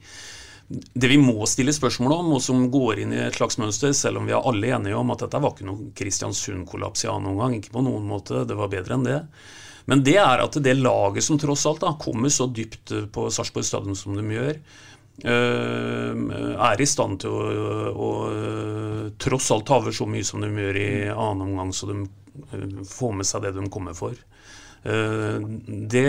Det 0.68 1.08
vi 1.08 1.16
må 1.18 1.46
stille 1.48 1.72
spørsmål 1.72 2.14
om, 2.14 2.32
og 2.36 2.42
som 2.44 2.66
går 2.70 3.02
inn 3.02 3.16
i 3.16 3.22
et 3.24 3.38
slags 3.38 3.58
mønster, 3.58 3.94
selv 3.96 4.20
om 4.20 4.28
vi 4.28 4.36
er 4.36 4.50
alle 4.50 4.74
enige 4.76 4.98
om 5.00 5.10
at 5.10 5.24
dette 5.24 5.40
var 5.42 5.54
ikke 5.54 5.66
noe 5.66 5.90
Kristiansund-kollaps 5.96 7.06
i 7.06 7.10
annen 7.10 7.32
omgang, 7.32 7.56
ikke 7.56 7.72
på 7.74 7.82
noen 7.86 8.04
måte, 8.06 8.44
det 8.46 8.58
var 8.58 8.70
bedre 8.70 8.98
enn 8.98 9.08
det. 9.08 9.22
Men 9.88 10.04
det 10.04 10.18
er 10.20 10.44
at 10.44 10.58
det 10.60 10.76
laget 10.76 11.24
som 11.24 11.40
tross 11.40 11.64
alt 11.66 11.80
da, 11.80 11.94
kommer 11.98 12.30
så 12.30 12.46
dypt 12.52 12.92
på 13.10 13.30
Sarpsborg 13.32 13.64
stadion 13.64 13.96
som 13.96 14.14
de 14.14 14.26
gjør, 14.36 14.60
er 15.24 16.80
i 16.80 16.86
stand 16.86 17.18
til 17.24 17.32
å, 17.34 17.40
å 17.90 18.10
tross 19.18 19.50
alt 19.50 19.66
ta 19.66 19.78
over 19.80 19.94
så 19.94 20.06
mye 20.06 20.26
som 20.26 20.42
de 20.44 20.50
gjør 20.52 20.78
i 20.78 20.90
annen 21.10 21.46
omgang, 21.48 21.72
så 21.74 21.88
de 21.90 21.96
eh, 22.52 22.84
får 22.86 23.16
med 23.18 23.26
seg 23.26 23.42
det 23.46 23.54
de 23.56 23.64
kommer 23.72 23.96
for. 23.98 24.14
Eh, 24.84 25.38
Det, 25.90 26.04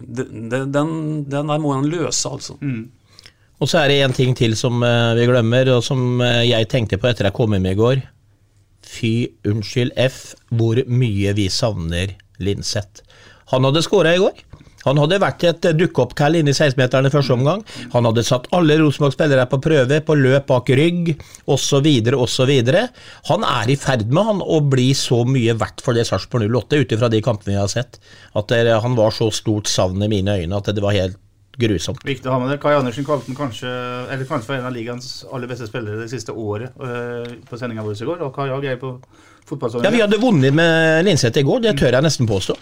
det, 0.00 0.26
den, 0.74 0.90
den 1.30 1.52
der 1.52 1.62
må 1.62 1.76
en 1.76 1.86
løse, 1.86 2.28
altså. 2.28 2.58
Og 3.62 3.70
så 3.70 3.78
er 3.78 3.92
det 3.92 4.00
en 4.02 4.16
ting 4.16 4.34
til 4.34 4.56
som 4.58 4.82
eh, 4.82 5.12
vi 5.20 5.28
glemmer, 5.30 5.70
og 5.76 5.84
som 5.86 6.20
eh, 6.20 6.42
jeg 6.50 6.70
tenkte 6.72 6.98
på 6.98 7.06
etter 7.12 7.30
jeg 7.30 7.36
kom 7.36 7.54
hjem 7.54 7.70
i 7.70 7.76
går. 7.78 8.02
Fy 8.82 9.12
unnskyld 9.46 9.94
F, 10.02 10.34
hvor 10.50 10.82
mye 10.90 11.30
vi 11.38 11.46
savner 11.48 12.16
Linseth. 12.42 13.04
Han 13.52 13.68
hadde 13.68 13.84
skåra 13.84 14.16
i 14.16 14.18
går. 14.18 14.42
Han 14.86 15.00
hadde 15.02 15.20
vært 15.22 15.46
et 15.48 15.68
eh, 15.68 15.76
dukkeoppkall 15.78 16.40
inne 16.40 16.52
i 16.52 16.56
16-meterne 16.56 17.12
første 17.12 17.36
omgang. 17.36 17.64
Han 17.94 18.08
hadde 18.08 18.24
satt 18.26 18.48
alle 18.56 18.78
Rosenborg-spillere 18.80 19.46
på 19.50 19.60
prøve, 19.62 20.00
på 20.04 20.18
løp 20.18 20.48
bak 20.50 20.72
rygg, 20.78 21.14
osv., 21.50 21.88
osv. 22.16 22.52
Han 23.30 23.48
er 23.48 23.72
i 23.72 23.78
ferd 23.80 24.06
med 24.10 24.30
han 24.30 24.44
å 24.44 24.60
bli 24.72 24.90
så 24.98 25.22
mye 25.28 25.56
verdt 25.58 25.84
for 25.84 25.96
det 25.96 26.06
Sarpsborg 26.08 26.48
08, 26.50 26.82
ut 26.82 26.96
ifra 26.96 27.10
de 27.12 27.22
kampene 27.24 27.56
vi 27.56 27.60
har 27.60 27.72
sett. 27.72 28.00
At 28.38 28.50
det, 28.52 28.72
han 28.82 28.96
var 28.98 29.14
så 29.14 29.30
stort 29.34 29.70
savn 29.70 30.02
i 30.02 30.10
mine 30.10 30.40
øyne 30.42 30.58
at 30.58 30.72
det 30.74 30.84
var 30.84 30.96
helt 30.96 31.18
grusomt. 31.60 32.00
Viktig 32.06 32.28
å 32.30 32.36
ha 32.36 32.40
med 32.40 32.52
det. 32.52 32.60
Kai 32.62 32.74
Andersen 32.76 33.04
kalte 33.06 33.28
den 33.28 33.36
kanskje 33.36 33.68
Eller 33.68 34.24
kanskje 34.28 34.48
for 34.48 34.56
en 34.56 34.68
av 34.68 34.72
ligaens 34.72 35.26
aller 35.32 35.50
beste 35.50 35.68
spillere 35.68 36.00
det 36.00 36.08
siste 36.12 36.32
året 36.32 36.72
øh, 36.80 37.34
på 37.48 37.58
sendinga 37.60 37.84
vår 37.84 38.00
i 38.00 38.08
går. 38.08 38.24
Og 38.24 38.32
Kai 38.36 38.48
jeg 38.64 38.80
på 38.80 38.94
Ja, 39.84 39.90
Vi 39.92 40.00
hadde 40.00 40.20
vunnet 40.22 40.54
med 40.56 41.04
Linseth 41.06 41.40
i 41.40 41.44
går, 41.46 41.60
det 41.64 41.76
tør 41.80 41.96
jeg 41.98 42.06
nesten 42.06 42.28
påstå. 42.30 42.56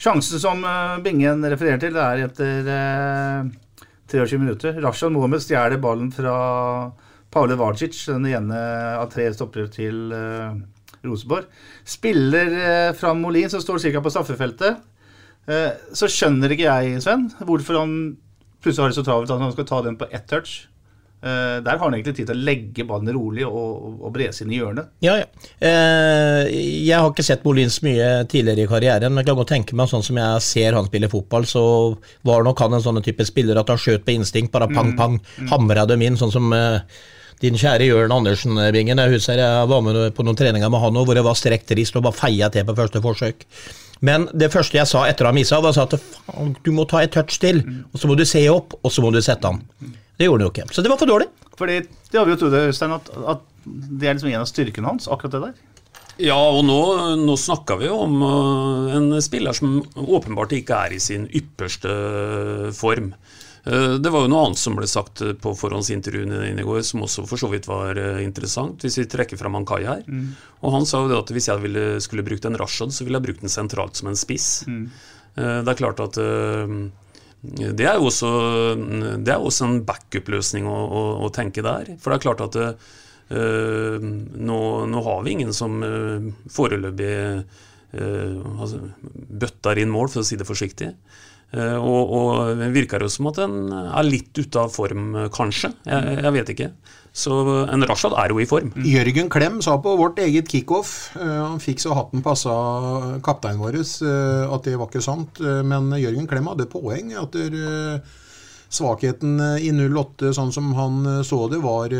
Sjansen 0.00 0.42
som 0.42 0.64
øh, 0.64 0.98
Bingen 1.04 1.44
refererer 1.44 1.82
til, 1.82 1.94
det 1.96 2.04
er 2.04 2.24
etter 2.28 2.70
eh, 2.74 3.50
23 4.10 4.38
minutter. 4.40 4.78
Rashan 4.84 5.14
Mohammed 5.14 5.42
stjeler 5.42 5.80
ballen 5.82 6.10
fra 6.14 6.36
Paule 7.34 7.56
Vacic, 7.58 7.98
den 8.06 8.26
ene 8.30 8.58
av 9.00 9.08
tre 9.12 9.26
stoppere 9.34 9.70
til 9.72 10.12
eh, 10.14 10.54
Rosenborg. 11.04 11.48
Spiller 11.84 12.52
eh, 12.58 12.90
fram 12.98 13.22
Molin, 13.24 13.50
som 13.50 13.62
står 13.62 13.82
ca. 13.88 14.02
på 14.04 14.12
straffefeltet. 14.14 14.82
Eh, 15.50 15.72
så 15.92 16.08
skjønner 16.10 16.54
ikke 16.54 16.68
jeg, 16.68 17.00
Sven, 17.04 17.26
hvorfor 17.44 17.80
han 17.82 17.96
plutselig 18.64 18.84
har 18.84 18.92
det 18.92 18.98
så 19.00 19.04
travelt 19.06 19.32
at 19.34 19.42
han 19.42 19.52
skal 19.52 19.68
ta 19.68 19.82
den 19.84 19.98
på 20.00 20.08
ett 20.10 20.28
touch. 20.30 20.64
Eh, 21.24 21.58
der 21.64 21.78
har 21.78 21.86
han 21.86 21.94
egentlig 21.96 22.16
tid 22.18 22.26
til 22.28 22.36
å 22.36 22.44
legge 22.44 22.84
ballen 22.84 23.08
rolig 23.16 23.46
og, 23.48 23.94
og 24.04 24.10
brese 24.12 24.42
inn 24.44 24.50
i 24.52 24.58
hjørnet. 24.58 24.90
Ja, 25.00 25.14
ja. 25.22 25.28
Eh, 25.64 26.50
jeg 26.84 26.98
har 27.00 27.08
ikke 27.08 27.24
sett 27.24 27.46
Molins 27.48 27.78
mye 27.86 28.10
tidligere 28.28 28.66
i 28.66 28.68
karrieren, 28.68 29.08
men 29.14 29.22
jeg 29.22 29.30
kan 29.30 29.38
godt 29.40 29.52
tenke 29.54 29.78
meg 29.78 29.88
sånn 29.88 30.04
som 30.04 30.20
jeg 30.20 30.42
ser 30.44 30.76
han 30.76 30.90
spille 30.90 31.08
fotball, 31.08 31.46
så 31.48 31.62
var 32.28 32.44
nok 32.44 32.60
han 32.66 32.76
en 32.76 32.84
sånn 32.84 33.00
type 33.06 33.24
spiller 33.24 33.56
at 33.62 33.72
han 33.72 33.80
skjøt 33.80 34.04
på 34.04 34.18
instinkt, 34.18 34.52
bare 34.52 34.68
pang, 34.68 34.92
Mm. 34.92 34.96
pang, 34.98 35.16
Mm. 35.40 35.48
hamra 35.54 35.86
dem 35.88 36.02
inn, 36.02 36.16
sånn 36.20 36.32
som 36.34 36.52
eh, 36.52 36.80
din 37.40 37.54
kjære 37.54 37.88
Jørn 37.88 38.12
Andersen, 38.12 38.58
eh. 38.58 38.70
Jeg 38.84 39.10
husker 39.16 39.40
jeg 39.40 39.68
var 39.68 39.80
med 39.80 40.14
på 40.14 40.24
noen 40.24 40.36
treninger 40.36 40.70
med 40.70 40.80
han 40.80 40.94
òg, 41.00 41.06
hvor 41.06 41.14
det 41.14 41.24
var 41.24 41.34
strekt 41.34 41.72
rist 41.74 41.96
og 41.96 42.02
bare 42.04 42.12
feia 42.20 42.50
til 42.52 42.64
på 42.64 42.76
første 42.76 43.00
forsøk. 43.00 43.46
Men 44.02 44.28
det 44.36 44.52
første 44.52 44.76
jeg 44.76 44.86
sa 44.86 45.04
etter 45.08 45.24
han 45.24 45.34
missa, 45.34 45.58
var 45.60 45.72
at 45.72 45.94
du 46.62 46.70
må 46.72 46.84
ta 46.86 46.98
et 47.00 47.12
touch 47.12 47.38
til, 47.40 47.62
og 47.94 47.98
så 47.98 48.06
må 48.06 48.16
du 48.16 48.24
se 48.28 48.46
opp, 48.50 48.74
og 48.84 48.90
så 48.92 49.00
må 49.00 49.10
du 49.10 49.22
sette 49.22 49.44
han. 49.48 49.62
Det 50.18 50.28
gjorde 50.28 50.40
han 50.42 50.46
jo 50.48 50.52
ikke. 50.54 50.66
Så 50.74 50.82
det 50.84 50.90
var 50.92 51.00
for 51.00 51.10
dårlig. 51.10 51.28
Fordi 51.58 51.80
det 52.10 52.18
har 52.18 52.26
vi 52.26 52.34
jo 52.34 52.40
trodd, 52.44 52.54
Øystein, 52.58 52.92
at, 52.94 53.08
at 53.34 53.42
det 53.64 54.08
er 54.08 54.14
liksom 54.18 54.30
en 54.32 54.40
av 54.42 54.50
styrkene 54.50 54.90
hans, 54.90 55.08
akkurat 55.10 55.34
det 55.36 55.42
der. 55.48 55.54
Ja, 56.22 56.36
og 56.38 56.60
nå, 56.66 56.78
nå 57.26 57.34
snakker 57.40 57.80
vi 57.80 57.88
jo 57.88 57.96
om 58.04 58.20
øh, 58.22 58.92
en 58.94 59.08
spiller 59.24 59.56
som 59.56 59.80
åpenbart 59.98 60.52
ikke 60.54 60.76
er 60.86 60.94
i 60.94 61.00
sin 61.02 61.24
ypperste 61.34 61.90
form. 62.78 63.08
Eh, 63.66 63.96
Det 63.98 64.12
var 64.14 64.22
jo 64.22 64.30
noe 64.30 64.44
annet 64.46 64.60
som 64.60 64.76
ble 64.78 64.86
sagt 64.90 65.22
eh, 65.26 65.32
på 65.34 65.54
forhåndsintervjuene 65.58 66.38
dine 66.44 66.62
i 66.62 66.66
går, 66.68 66.82
som 66.86 67.02
også 67.06 67.24
for 67.26 67.40
så 67.40 67.50
vidt 67.50 67.66
var 67.70 67.98
eh, 67.98 68.20
interessant, 68.22 68.82
hvis 68.86 68.98
vi 69.00 69.08
trekker 69.10 69.40
fram 69.40 69.58
Kai 69.66 69.82
her. 69.88 70.04
Mm. 70.06 70.28
Og 70.62 70.76
han 70.76 70.86
sa 70.86 71.02
jo 71.02 71.10
det 71.10 71.18
at 71.18 71.34
hvis 71.34 71.50
jeg 71.50 71.62
ville, 71.64 71.86
skulle 72.04 72.26
brukt 72.26 72.46
en 72.46 72.58
Rashad, 72.60 72.94
så 72.94 73.06
ville 73.06 73.18
jeg 73.18 73.26
brukt 73.30 73.42
den 73.46 73.50
sentralt 73.54 73.98
som 73.98 74.12
en 74.12 74.18
spiss. 74.20 74.62
Mm. 74.70 74.84
Eh, 75.34 75.58
Det 75.66 75.74
er 75.74 75.80
klart 75.82 76.02
at 76.04 76.20
eh, 76.22 76.78
det 77.44 77.84
er 77.84 77.98
jo 77.98 78.08
også, 78.08 78.30
er 79.20 79.36
også 79.36 79.68
en 79.68 79.80
backup-løsning 79.86 80.68
å, 80.70 80.74
å, 80.74 81.02
å 81.26 81.32
tenke 81.34 81.64
der. 81.64 81.92
For 82.00 82.10
det 82.10 82.16
er 82.16 82.24
klart 82.24 82.44
at 82.44 82.56
eh, 82.64 83.98
nå, 84.00 84.58
nå 84.88 85.04
har 85.08 85.20
vi 85.26 85.36
ingen 85.36 85.52
som 85.56 85.76
eh, 85.84 86.30
foreløpig 86.54 87.10
eh, 87.12 88.38
altså, 88.56 88.80
bøtter 89.44 89.82
inn 89.82 89.92
mål, 89.92 90.10
for 90.14 90.22
å 90.22 90.28
si 90.28 90.40
det 90.40 90.48
forsiktig. 90.48 90.94
Eh, 91.54 91.76
og, 91.78 92.12
og 92.18 92.62
virker 92.74 93.04
jo 93.04 93.10
som 93.12 93.28
at 93.30 93.38
den 93.38 93.70
er 93.70 94.06
litt 94.06 94.34
ute 94.34 94.58
av 94.58 94.72
form, 94.74 95.12
eh, 95.20 95.30
kanskje. 95.34 95.70
Jeg, 95.86 96.18
jeg 96.24 96.34
vet 96.38 96.52
ikke. 96.54 96.68
Så 97.14 97.34
en 97.70 97.86
Rashad 97.86 98.16
er 98.18 98.34
jo 98.34 98.40
i 98.42 98.48
form. 98.50 98.72
Jørgen 98.90 99.30
Klem 99.30 99.60
sa 99.62 99.76
på 99.78 99.92
vårt 100.00 100.18
eget 100.18 100.48
kickoff 100.50 101.12
eh, 101.14 101.36
Han 101.44 101.60
fikk 101.62 101.84
så 101.84 101.94
hatten 101.94 102.24
passa 102.26 102.54
kapteinen 103.22 103.62
vår 103.62 103.78
at 103.78 104.66
det 104.66 104.74
var 104.80 104.90
ikke 104.90 105.04
sant. 105.04 105.38
Men 105.40 105.94
Jørgen 106.00 106.26
Klem 106.30 106.50
hadde 106.50 106.70
poeng. 106.70 107.14
At 107.20 107.38
der, 107.38 108.02
svakheten 108.74 109.38
i 109.62 109.70
08, 109.70 110.32
sånn 110.34 110.50
som 110.50 110.72
han 110.74 111.04
så 111.22 111.44
det, 111.52 111.60
var, 111.62 111.94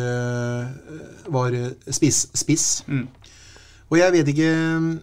var 1.30 1.58
spiss. 1.86 2.24
spiss. 2.34 2.66
Mm. 2.90 3.04
Og 3.92 4.00
jeg 4.00 4.14
vet 4.16 4.30
ikke 4.32 4.50
mm, 4.82 4.94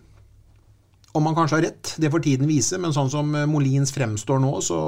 om 1.17 1.25
han 1.27 1.35
kanskje 1.35 1.57
har 1.57 1.65
rett, 1.67 1.93
det 1.97 2.11
får 2.11 2.23
tiden 2.25 2.49
vise, 2.49 2.79
men 2.81 2.93
sånn 2.95 3.11
som 3.11 3.35
eh, 3.35 3.49
Molins 3.49 3.93
fremstår 3.95 4.41
nå, 4.43 4.53
så 4.63 4.79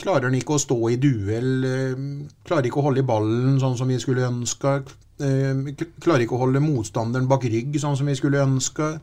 klarer 0.00 0.28
han 0.28 0.38
ikke 0.38 0.56
å 0.56 0.62
stå 0.62 0.78
i 0.90 0.98
duell, 1.00 1.52
eh, 1.68 2.04
klarer 2.46 2.70
ikke 2.70 2.82
å 2.82 2.86
holde 2.88 3.04
i 3.04 3.08
ballen 3.08 3.60
sånn 3.62 3.78
som 3.78 3.90
vi 3.90 4.00
skulle 4.02 4.26
ønske, 4.28 4.76
eh, 5.22 5.64
klarer 6.02 6.26
ikke 6.26 6.38
å 6.38 6.44
holde 6.44 6.64
motstanderen 6.64 7.30
bak 7.30 7.46
rygg 7.46 7.78
sånn 7.80 7.98
som 7.98 8.10
vi 8.10 8.18
skulle 8.18 8.42
ønske, 8.42 8.94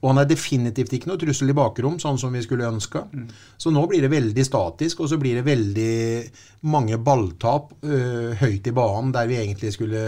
og 0.00 0.08
han 0.08 0.22
er 0.22 0.30
definitivt 0.30 0.94
ikke 0.96 1.10
noe 1.10 1.20
trussel 1.20 1.52
i 1.52 1.56
bakrom 1.56 1.98
sånn 2.00 2.16
som 2.20 2.32
vi 2.32 2.40
skulle 2.40 2.68
ønske. 2.68 3.02
Så 3.60 3.68
nå 3.68 3.82
blir 3.88 4.00
det 4.00 4.08
veldig 4.08 4.44
statisk, 4.46 5.02
og 5.04 5.10
så 5.12 5.18
blir 5.20 5.36
det 5.36 5.44
veldig 5.44 6.70
mange 6.72 6.96
balltap 7.04 7.74
øh, 7.84 8.32
høyt 8.40 8.70
i 8.70 8.72
banen 8.72 9.12
der 9.12 9.28
vi 9.28 9.36
egentlig 9.42 9.74
skulle 9.76 10.00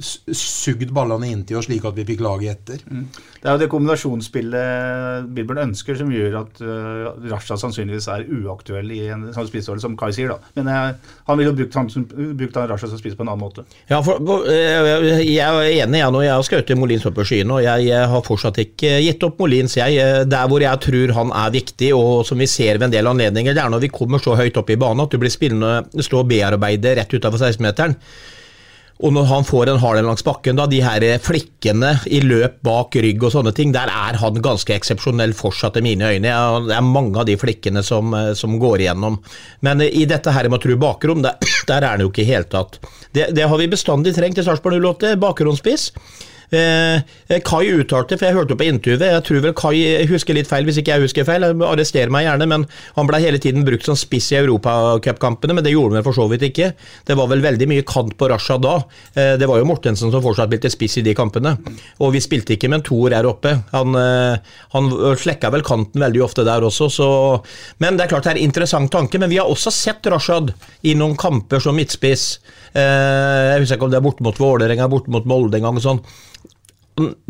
sugd 0.00 0.92
ballene 0.94 1.32
inntil 1.32 1.58
oss 1.58 1.66
slik 1.66 1.84
at 1.88 1.96
vi 1.98 2.06
fikk 2.08 2.22
laget 2.24 2.60
etter. 2.60 2.84
Det 3.40 3.48
er 3.48 3.56
jo 3.56 3.62
det 3.62 3.70
kombinasjonsspillet 3.72 5.28
Bilbjørn 5.34 5.64
ønsker, 5.66 5.98
som 5.98 6.12
gjør 6.14 6.38
at 6.44 6.62
uh, 6.62 7.10
Rasha 7.30 7.58
sannsynligvis 7.60 8.08
er 8.12 8.26
uaktuell 8.40 8.92
i 8.94 9.02
en 9.10 9.28
sånn 9.34 9.48
spissrolle, 9.50 9.82
som 9.82 9.96
Kai 9.98 10.12
sier. 10.14 10.30
da. 10.30 10.54
Men 10.58 10.70
uh, 10.70 11.10
han 11.26 11.40
ville 11.40 11.52
jo 11.52 11.58
brukt 11.58 11.78
han, 11.78 11.90
brukt 12.38 12.58
han 12.58 12.70
Rasha 12.70 12.90
som 12.90 13.00
spiss 13.00 13.16
på 13.18 13.24
en 13.24 13.32
annen 13.32 13.42
måte. 13.42 13.64
Ja, 13.90 14.00
for, 14.04 14.20
eh, 14.50 15.22
jeg 15.24 15.38
er 15.42 15.84
enig 15.84 16.00
jeg 16.00 16.14
nå. 16.14 16.22
Jeg 16.24 16.34
har 16.34 16.46
skrevet 16.46 16.78
Molins 16.78 17.06
opp 17.08 17.16
på 17.18 17.26
skyene, 17.26 17.58
og 17.58 17.64
jeg 17.64 17.90
eh, 17.90 18.06
har 18.12 18.24
fortsatt 18.26 18.60
ikke 18.62 18.96
gitt 19.04 19.26
opp 19.26 19.40
Molins. 19.42 19.76
Jeg, 19.80 19.98
eh, 20.00 20.22
der 20.28 20.50
hvor 20.50 20.64
jeg 20.64 20.84
tror 20.86 21.14
han 21.18 21.32
er 21.44 21.54
viktig, 21.54 21.92
og 21.96 22.26
som 22.28 22.40
vi 22.40 22.48
ser 22.50 22.78
ved 22.78 22.88
en 22.88 22.96
del 22.96 23.10
anledninger, 23.10 23.56
det 23.56 23.64
er 23.64 23.72
når 23.72 23.86
vi 23.86 23.94
kommer 23.94 24.22
så 24.22 24.36
høyt 24.38 24.58
opp 24.60 24.70
i 24.72 24.78
banen 24.80 25.04
at 25.04 25.14
du 25.14 25.20
blir 25.20 25.32
spillende, 25.32 26.04
stå 26.04 26.22
og 26.22 26.30
bearbeide 26.30 26.96
rett 26.98 27.16
utafor 27.16 27.40
16-meteren. 27.40 27.96
Og 29.00 29.14
når 29.16 29.28
han 29.30 29.46
får 29.48 29.70
en 29.72 29.80
hard 29.80 30.02
langs 30.04 30.24
bakken, 30.26 30.58
da, 30.58 30.66
de 30.68 30.82
her 30.84 31.04
flikkene 31.24 31.94
i 32.12 32.20
løp 32.24 32.58
bak 32.66 32.98
rygg 33.00 33.22
og 33.24 33.32
sånne 33.32 33.52
ting, 33.56 33.72
der 33.72 33.88
er 33.88 34.18
han 34.20 34.40
ganske 34.44 34.74
eksepsjonell 34.76 35.32
fortsatt 35.36 35.78
i 35.80 35.84
mine 35.84 36.10
øyne. 36.12 36.34
Det 36.68 36.76
er 36.76 36.84
mange 36.84 37.16
av 37.20 37.28
de 37.28 37.38
flikkene 37.40 37.82
som, 37.86 38.12
eh, 38.14 38.32
som 38.36 38.58
går 38.60 38.84
igjennom. 38.84 39.16
Men 39.64 39.80
eh, 39.80 39.92
i 40.02 40.04
dette 40.10 40.34
her 40.36 40.50
med 40.50 40.60
å 40.60 40.64
tru 40.66 40.76
bakrom, 40.80 41.24
der, 41.24 41.40
der 41.70 41.80
er 41.80 41.94
han 41.94 42.04
jo 42.04 42.10
ikke 42.12 42.26
i 42.26 42.30
hele 42.32 42.48
tatt. 42.50 42.80
Det, 43.16 43.30
det 43.36 43.48
har 43.48 43.60
vi 43.60 43.70
bestandig 43.72 44.12
trengt 44.16 44.38
i 44.38 44.44
Sarpsborg 44.44 44.76
08, 44.84 45.16
bakgrunnsspiss. 45.22 45.90
Eh, 46.50 47.40
Kai 47.46 47.70
uttalte, 47.70 48.16
for 48.18 48.26
jeg 48.26 48.36
hørte 48.36 48.56
på 48.58 48.66
intervjuet, 48.66 49.04
jeg 49.06 49.24
tror 49.26 49.42
vel 49.44 49.54
Kai 49.58 50.06
husker 50.10 50.34
litt 50.34 50.50
feil, 50.50 50.66
hvis 50.66 50.80
ikke 50.80 50.96
jeg 50.96 51.04
husker 51.06 51.26
feil, 51.28 51.46
arrester 51.66 52.10
meg 52.10 52.26
gjerne, 52.26 52.48
men 52.50 52.66
han 52.96 53.10
ble 53.10 53.20
hele 53.22 53.38
tiden 53.42 53.66
brukt 53.66 53.86
som 53.86 53.98
spiss 53.98 54.32
i 54.34 54.40
europacupkampene, 54.40 55.54
men 55.56 55.66
det 55.66 55.74
gjorde 55.74 55.98
han 55.98 56.06
for 56.06 56.16
så 56.16 56.26
vidt 56.30 56.48
ikke. 56.50 56.72
Det 57.06 57.16
var 57.18 57.30
vel 57.30 57.44
veldig 57.44 57.70
mye 57.70 57.86
kant 57.86 58.16
på 58.18 58.30
Rashad 58.32 58.64
da. 58.66 58.76
Eh, 59.14 59.34
det 59.40 59.48
var 59.50 59.60
jo 59.60 59.68
Mortensen 59.70 60.10
som 60.12 60.24
fortsatt 60.24 60.50
spilte 60.50 60.72
spiss 60.72 60.98
i 61.00 61.06
de 61.06 61.14
kampene, 61.16 61.54
og 62.02 62.14
vi 62.16 62.22
spilte 62.24 62.56
ikke 62.56 62.70
med 62.70 62.80
en 62.80 62.86
toer 62.90 63.14
her 63.16 63.28
oppe. 63.30 63.54
Han, 63.70 63.94
eh, 63.98 64.56
han 64.74 64.90
slekka 65.20 65.52
vel 65.54 65.66
kanten 65.66 66.02
veldig 66.02 66.24
ofte 66.26 66.46
der 66.46 66.66
også, 66.66 66.90
så 66.90 67.10
Men 67.78 67.96
det 67.96 68.04
er 68.04 68.08
klart 68.08 68.24
det 68.24 68.32
er 68.32 68.38
en 68.40 68.48
interessant 68.48 68.90
tanke, 68.92 69.18
men 69.18 69.30
vi 69.30 69.38
har 69.38 69.48
også 69.48 69.70
sett 69.72 70.06
Rashad 70.10 70.52
i 70.82 70.94
noen 70.94 71.16
kamper 71.16 71.60
som 71.60 71.76
midtspiss. 71.76 72.40
Eh, 72.70 73.44
jeg 73.50 73.62
husker 73.64 73.78
ikke 73.78 73.88
om 73.88 73.94
det 73.94 73.98
er 73.98 74.04
borte 74.04 74.24
mot 74.26 74.38
Vålerenga, 74.38 74.90
borte 74.90 75.10
mot 75.10 75.26
Molde 75.26 75.58
en 75.58 75.66
gang. 75.66 75.80
og 75.80 75.84
sånn 75.84 76.02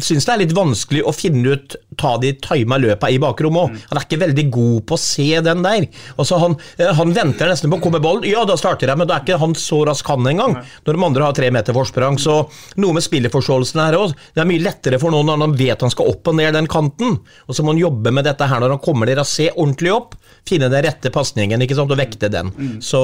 syns 0.00 0.26
det 0.26 0.34
er 0.34 0.42
litt 0.44 0.56
vanskelig 0.56 1.04
å 1.06 1.14
finne 1.14 1.54
ut 1.54 1.76
ta 2.00 2.14
de 2.22 2.32
tima 2.40 2.78
løpa 2.80 3.10
i 3.10 3.18
bakrommet 3.20 3.60
òg. 3.60 3.80
Han 3.90 4.00
er 4.00 4.06
ikke 4.06 4.20
veldig 4.22 4.46
god 4.54 4.78
på 4.88 4.96
å 4.96 5.02
se 5.02 5.28
den 5.44 5.64
der. 5.64 5.86
Altså 6.16 6.38
han, 6.40 6.56
eh, 6.78 6.92
han 6.96 7.14
venter 7.16 7.50
nesten 7.50 7.72
på 7.72 7.80
å 7.80 7.84
komme 7.84 8.02
ballen. 8.02 8.28
Ja, 8.28 8.44
da 8.48 8.56
starter 8.60 8.88
jeg, 8.88 9.00
men 9.00 9.08
da 9.10 9.18
er 9.18 9.24
ikke 9.24 9.40
han 9.40 9.56
så 9.58 9.82
rask 9.88 10.06
han 10.10 10.26
engang. 10.30 10.56
Når 10.86 10.96
de 10.96 11.04
andre 11.06 11.26
har 11.26 11.36
tre 11.36 11.50
meter 11.54 11.76
forsprang. 11.76 12.18
Så 12.20 12.38
noe 12.80 12.96
med 12.96 13.04
spillerforståelsen 13.04 13.82
her 13.84 13.98
òg. 13.98 14.14
Det 14.34 14.44
er 14.44 14.48
mye 14.48 14.64
lettere 14.64 15.00
for 15.02 15.14
noen 15.14 15.30
når 15.32 15.44
han 15.46 15.58
vet 15.58 15.84
han 15.86 15.92
skal 15.92 16.10
opp 16.12 16.30
og 16.32 16.38
ned 16.40 16.56
den 16.56 16.70
kanten. 16.70 17.18
Og 17.46 17.56
så 17.56 17.64
må 17.64 17.74
han 17.74 17.82
jobbe 17.82 18.14
med 18.14 18.28
dette 18.28 18.48
her 18.48 18.62
når 18.62 18.76
han 18.76 18.84
kommer 18.84 19.10
der 19.10 19.22
og 19.22 19.28
se 19.28 19.50
ordentlig 19.54 19.94
opp. 19.94 20.16
Finne 20.48 20.70
den 20.72 20.84
rette 20.86 21.12
pasningen 21.12 21.60
og 21.60 21.96
vekte 21.98 22.30
den. 22.32 22.50
Så 22.82 23.00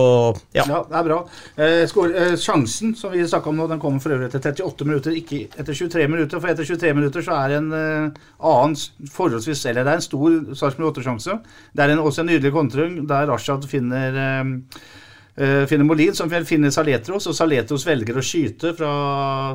ja. 0.54 0.64
ja. 0.64 0.82
Det 0.88 0.96
er 0.98 1.06
bra. 1.06 1.18
Eh, 1.56 1.82
skår, 1.88 2.14
eh, 2.16 2.34
sjansen 2.40 2.94
som 2.96 3.12
vi 3.12 3.24
snakka 3.26 3.50
om 3.50 3.60
nå, 3.60 3.66
den 3.70 3.80
kommer 3.82 4.02
for 4.02 4.14
øvrig 4.14 4.30
etter 4.30 4.52
38 4.54 4.88
minutter, 4.88 5.16
ikke 5.16 5.42
etter 5.56 5.76
23 5.76 6.06
minutter. 6.10 6.40
For 6.40 6.52
etter 6.56 6.72
23 6.72 6.96
minutter 6.96 7.24
så 7.24 7.36
er 7.36 7.52
det 7.52 7.60
en 7.60 7.72
uh, 7.72 8.20
annen 8.50 8.76
forholdsvis 9.12 9.66
Eller 9.70 9.86
det 9.86 9.92
er 9.94 10.00
en 10.00 10.06
stor 10.08 10.36
Sarpsborg 10.56 10.96
8-sjanse. 10.96 11.40
Det 11.76 11.84
er 11.84 11.94
en, 11.94 12.02
også 12.02 12.24
en 12.24 12.32
nydelig 12.32 12.54
kontring 12.56 13.02
der 13.08 13.28
Rashad 13.30 13.68
finner 13.70 14.16
Uh, 14.16 14.56
finner 15.36 15.84
Molin, 15.84 16.14
som 16.16 16.30
finner 16.48 16.72
Saletros, 16.72 17.26
og 17.28 17.34
Saletros 17.36 17.82
velger 17.84 18.16
å 18.16 18.22
skyte 18.24 18.70
fra 18.76 18.90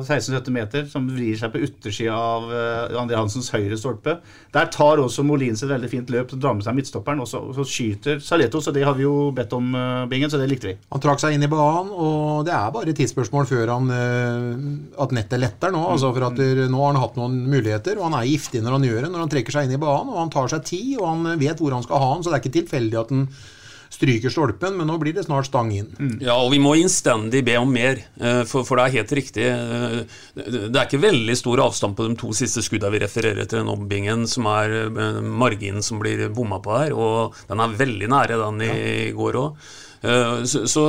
16-17 0.04 0.54
meter, 0.54 0.84
som 0.86 1.08
vrir 1.10 1.34
seg 1.38 1.50
på 1.50 1.62
yttersida 1.66 2.14
av 2.14 2.46
uh, 2.46 3.00
André 3.00 3.18
Hansens 3.18 3.50
høyre 3.50 3.74
stolpe. 3.80 4.14
Der 4.54 4.70
tar 4.70 5.02
også 5.02 5.24
Molin 5.26 5.58
seg 5.58 5.66
et 5.66 5.74
veldig 5.74 5.90
fint 5.90 6.12
løp 6.14 6.34
drar 6.36 6.54
med 6.54 6.62
seg 6.66 6.76
midtstopperen, 6.78 7.22
og 7.24 7.26
så, 7.26 7.40
og 7.48 7.56
så 7.58 7.66
skyter 7.66 8.20
Saletros, 8.22 8.68
og 8.70 8.76
det 8.76 8.84
har 8.86 8.94
vi 8.98 9.08
jo 9.08 9.30
bedt 9.34 9.56
om, 9.58 9.72
uh, 9.74 10.04
Bingen, 10.10 10.30
så 10.30 10.38
det 10.38 10.46
likte 10.52 10.70
vi. 10.70 10.76
Han 10.94 11.02
trakk 11.02 11.22
seg 11.22 11.34
inn 11.34 11.46
i 11.48 11.50
banen, 11.50 11.90
og 11.90 12.44
det 12.46 12.54
er 12.54 12.74
bare 12.76 12.94
tidsspørsmål 12.94 13.48
før 13.50 13.72
han, 13.74 13.90
at 15.02 15.14
nettet 15.16 15.40
letter 15.42 15.72
nå. 15.74 15.80
altså 15.94 16.12
for 16.12 16.28
at 16.28 16.38
der, 16.38 16.68
Nå 16.70 16.78
har 16.78 16.92
han 16.92 17.00
hatt 17.02 17.18
noen 17.18 17.40
muligheter, 17.50 17.98
og 17.98 18.06
han 18.06 18.20
er 18.20 18.28
giftig 18.30 18.62
når 18.62 18.78
han 18.78 18.86
gjør 18.86 19.00
det, 19.00 19.10
når 19.10 19.24
han 19.24 19.32
trekker 19.34 19.56
seg 19.56 19.66
inn 19.66 19.74
i 19.74 19.82
banen, 19.82 20.12
og 20.12 20.20
han 20.20 20.30
tar 20.32 20.52
seg 20.52 20.62
tid, 20.68 20.94
og 21.00 21.08
han 21.08 21.42
vet 21.42 21.58
hvor 21.58 21.74
han 21.74 21.82
skal 21.82 22.02
ha 22.02 22.12
den, 22.14 22.22
så 22.22 22.30
det 22.30 22.38
er 22.38 22.44
ikke 22.44 22.56
tilfeldig 22.60 23.00
at 23.02 23.12
han 23.14 23.26
stryker 23.92 24.32
stolpen, 24.32 24.76
men 24.78 24.88
nå 24.88 24.96
blir 25.00 25.14
det 25.16 25.26
snart 25.26 25.48
stang 25.50 25.70
inn. 25.76 25.90
Mm. 25.98 26.16
Ja, 26.24 26.38
og 26.40 26.50
vi 26.54 26.60
må 26.62 26.74
innstendig 26.80 27.42
be 27.44 27.58
om 27.60 27.70
mer, 27.72 28.00
eh, 28.20 28.42
for, 28.48 28.64
for, 28.64 28.80
det 28.80 28.86
er 28.86 28.96
helt 29.00 29.14
riktig. 29.18 29.46
Eh, 29.52 29.98
det 30.38 30.72
er 30.72 30.86
ikke 30.86 31.02
veldig 31.02 31.36
stor 31.38 31.64
avstand 31.66 31.98
på 31.98 32.08
de 32.08 32.16
to 32.20 32.32
siste 32.36 32.64
skuddene 32.64 32.94
vi 32.96 33.02
refererer 33.04 33.44
til, 33.44 33.60
den 33.60 33.72
ombingen 33.72 34.24
som 34.30 34.48
er 34.50 34.76
eh, 34.88 35.20
marginen 35.22 35.84
som 35.84 36.00
blir 36.02 36.24
bomma 36.32 36.62
på 36.64 36.76
her, 36.78 36.96
og 36.96 37.38
den 37.50 37.62
er 37.62 37.80
veldig 37.82 38.12
nære 38.12 38.40
den 38.46 38.64
i 38.64 38.72
ja. 38.72 39.16
går 39.16 39.40
òg. 39.42 39.72
Så, 40.02 40.64
så 40.66 40.82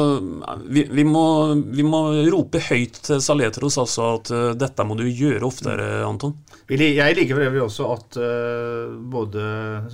vi, 0.66 0.88
vi, 0.90 1.04
må, 1.06 1.54
vi, 1.70 1.84
må, 1.86 2.00
rope 2.34 2.58
høyt 2.66 2.96
til 3.06 3.20
Saletros 3.22 3.78
altså 3.78 4.08
at 4.16 4.32
dette 4.58 4.86
må 4.90 4.98
du 4.98 5.04
gjøre 5.06 5.46
oftere, 5.46 5.86
Anton. 6.02 6.34
Jeg 6.72 7.16
liker 7.18 7.36
for 7.36 7.44
øvrig 7.44 7.62
også 7.62 7.88
at 7.92 8.18
uh, 8.24 8.94
både 9.12 9.44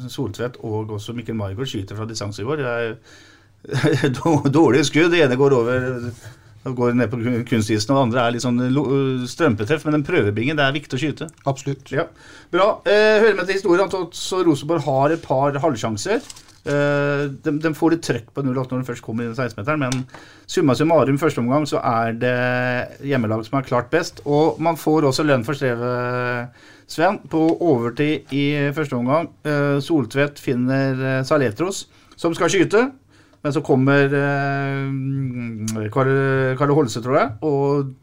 Soltvedt 0.08 0.60
og 0.62 0.92
også 1.00 1.16
Mikkel 1.18 1.36
Margot 1.36 1.68
skyter 1.68 1.98
fra 1.98 2.06
distanse 2.06 2.44
i 2.44 2.46
går. 2.46 2.62
Det 2.62 2.74
er 2.76 4.52
dårlige 4.60 4.86
skudd. 4.86 5.10
Det 5.12 5.24
ene 5.26 5.40
går 5.40 5.56
over 5.58 5.90
går 6.76 6.94
ned 6.94 7.10
på 7.10 7.18
kunstisen, 7.50 7.90
og 7.94 7.98
det 7.98 8.04
andre 8.04 8.22
er 8.22 8.36
litt 8.36 8.44
sånn 8.44 8.62
strømpetreff. 9.32 9.88
Men 9.88 9.98
den 9.98 10.06
prøvebingen, 10.06 10.60
det 10.60 10.68
er 10.68 10.76
viktig 10.76 10.98
å 10.98 11.02
skyte. 11.02 11.30
Absolutt. 11.50 11.90
Ja. 11.96 12.06
Bra. 12.54 12.70
Uh, 12.86 13.18
hører 13.24 13.40
med 13.40 13.50
til 13.50 13.58
historien 13.58 13.90
at 13.90 13.98
Rosenborg 14.46 14.86
har 14.86 15.16
et 15.16 15.26
par 15.26 15.58
halvsjanser. 15.66 16.22
Uh, 16.68 17.32
de, 17.40 17.54
de, 17.64 17.72
får 17.76 17.94
litt 17.94 18.04
trøkk 18.04 18.34
på 18.36 18.44
08 18.44 18.74
når 18.74 18.82
de 18.82 18.88
først 18.90 19.04
kommer 19.06 19.24
inn 19.24 19.32
i 19.32 19.38
16-meteren, 19.38 19.80
men 19.80 20.02
summa 20.50 20.76
summarum 20.76 21.20
første 21.22 21.40
omgang 21.40 21.64
så 21.70 21.80
er 21.80 22.18
det 22.20 22.34
hjemmelag 23.08 23.46
som 23.48 23.60
er 23.60 23.68
klart 23.68 23.92
best. 23.94 24.20
Og 24.28 24.60
man 24.62 24.80
får 24.80 25.08
også 25.10 25.26
lønn 25.28 25.46
for 25.48 25.58
strevet, 25.58 26.66
Sven, 26.90 27.22
på 27.30 27.42
overtid 27.62 28.34
i 28.36 28.46
første 28.76 28.98
omgang. 28.98 29.30
Uh, 29.46 29.78
Soltvedt 29.84 30.42
finner 30.42 31.00
uh, 31.00 31.26
Saletros, 31.28 31.86
som 32.20 32.36
skal 32.36 32.52
skyte. 32.52 32.90
Men 33.40 33.56
så 33.56 33.62
kommer 33.64 34.12
uh, 34.12 35.86
Karl 35.96 36.76
Holse, 36.76 37.00
tror 37.06 37.16
jeg, 37.22 37.30
og 37.46 37.94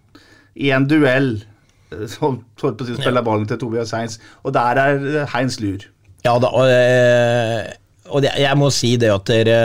i 0.56 0.70
en 0.72 0.86
duell 0.88 1.34
som 2.08 2.40
holdt 2.62 2.78
på 2.80 2.86
å 2.86 2.96
spille 2.96 3.22
ballen 3.22 3.44
til 3.48 3.60
Tobias 3.60 3.92
Heins. 3.94 4.16
og 4.42 4.54
der 4.56 4.80
er 4.80 5.26
Heins 5.34 5.60
lur. 5.60 5.84
Ja 6.24 6.38
da, 6.42 6.48
og 6.48 7.76
og 8.10 8.24
det, 8.24 8.32
jeg 8.40 8.58
må 8.58 8.70
si 8.74 8.94
det 9.00 9.12
at 9.12 9.28
dere 9.28 9.60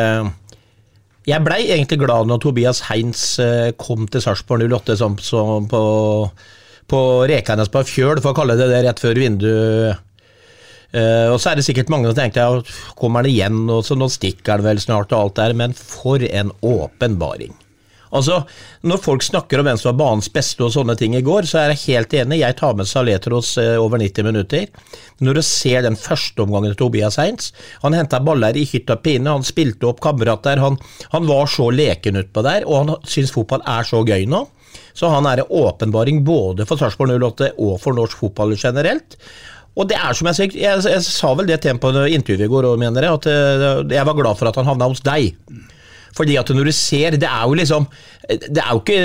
Jeg 1.27 1.45
blei 1.45 1.65
egentlig 1.67 1.99
glad 2.01 2.29
når 2.29 2.41
Tobias 2.41 2.83
Heins 2.89 3.23
eh, 3.41 3.73
kom 3.77 4.07
til 4.09 4.23
Sarpsborg 4.23 4.65
08 4.65 4.97
som, 4.97 5.17
som 5.21 5.67
på, 5.69 5.81
på 6.89 7.01
Rekanes 7.29 7.69
på 7.71 7.83
fjøl, 7.85 8.21
for 8.23 8.33
å 8.33 8.39
kalle 8.39 8.57
det 8.57 8.71
det, 8.71 8.81
rett 8.87 9.03
før 9.03 9.21
vinduet. 9.21 10.07
Uh, 10.91 11.31
og 11.31 11.37
så 11.39 11.53
er 11.53 11.59
det 11.59 11.63
sikkert 11.63 11.91
mange 11.93 12.09
som 12.09 12.17
tenkte 12.17 12.43
ja, 12.43 12.79
kommer 12.99 13.23
han 13.23 13.29
igjen, 13.29 13.61
og 13.71 13.85
så 13.87 13.95
nå 13.95 14.09
stikker 14.11 14.57
han 14.57 14.65
vel 14.65 14.81
snart, 14.81 15.13
og 15.13 15.29
alt 15.29 15.37
der, 15.37 15.53
men 15.55 15.77
for 15.77 16.19
en 16.25 16.51
åpenbaring. 16.67 17.53
Altså, 18.11 18.41
Når 18.83 19.01
folk 19.03 19.23
snakker 19.23 19.61
om 19.61 19.67
hvem 19.67 19.79
som 19.79 19.91
var 19.91 19.99
banens 20.01 20.29
beste 20.33 20.65
og 20.65 20.73
sånne 20.73 20.97
ting 20.99 21.15
i 21.15 21.23
går, 21.25 21.47
så 21.47 21.61
er 21.61 21.73
jeg 21.73 21.83
helt 21.85 22.15
enig. 22.21 22.41
Jeg 22.41 22.57
tar 22.59 22.75
med 22.75 22.89
Saletros 22.89 23.53
eh, 23.61 23.77
over 23.79 24.01
90 24.01 24.27
minutter. 24.27 24.67
Når 25.21 25.37
du 25.37 25.43
ser 25.45 25.85
den 25.85 25.95
første 25.99 26.43
omgangen 26.43 26.73
til 26.73 26.79
Tobias 26.79 27.19
Heinz 27.21 27.51
Han 27.83 27.93
henta 27.93 28.19
baller 28.23 28.57
i 28.57 28.65
hytt 28.65 28.89
og 28.89 29.03
pine, 29.05 29.29
han 29.29 29.45
spilte 29.47 29.87
opp 29.87 30.01
kamerater. 30.03 30.59
Han, 30.59 30.79
han 31.13 31.29
var 31.29 31.47
så 31.51 31.69
leken 31.71 32.19
utpå 32.23 32.43
der, 32.45 32.65
og 32.67 32.81
han 32.81 33.07
syns 33.07 33.33
fotball 33.35 33.63
er 33.69 33.87
så 33.87 34.03
gøy 34.03 34.27
nå. 34.29 34.45
Så 34.97 35.07
han 35.11 35.27
er 35.27 35.41
en 35.41 35.53
åpenbaring 35.61 36.23
både 36.27 36.67
for 36.67 36.79
Sarpsborg 36.79 37.15
08 37.15 37.53
og 37.59 37.77
for 37.79 37.95
norsk 37.95 38.25
fotball 38.25 38.57
generelt. 38.59 39.15
Og 39.79 39.87
det 39.87 39.95
er 39.95 40.15
som 40.17 40.27
jeg, 40.27 40.51
jeg, 40.59 40.83
jeg, 40.83 41.03
sa 41.05 41.31
vel 41.37 41.47
det 41.47 41.61
til 41.63 41.71
ham 41.71 41.79
på 41.79 41.93
intervjuet 41.95 42.43
i 42.43 42.51
går 42.51 42.67
òg, 42.73 42.79
mener 42.81 43.07
jeg, 43.07 43.19
at 43.21 43.27
eh, 43.31 43.93
jeg 43.95 44.07
var 44.07 44.17
glad 44.17 44.39
for 44.39 44.49
at 44.49 44.59
han 44.59 44.67
havna 44.67 44.89
hos 44.91 45.03
deg. 45.05 45.37
Fordi 46.17 46.37
at 46.39 46.49
når 46.51 46.67
du 46.67 46.73
ser 46.75 47.15
Det 47.19 47.27
er 47.27 47.43
jo 47.47 47.57
liksom 47.57 47.87
det 48.31 48.61
er 48.61 48.69
jo 48.71 48.79
ikke, 48.79 48.99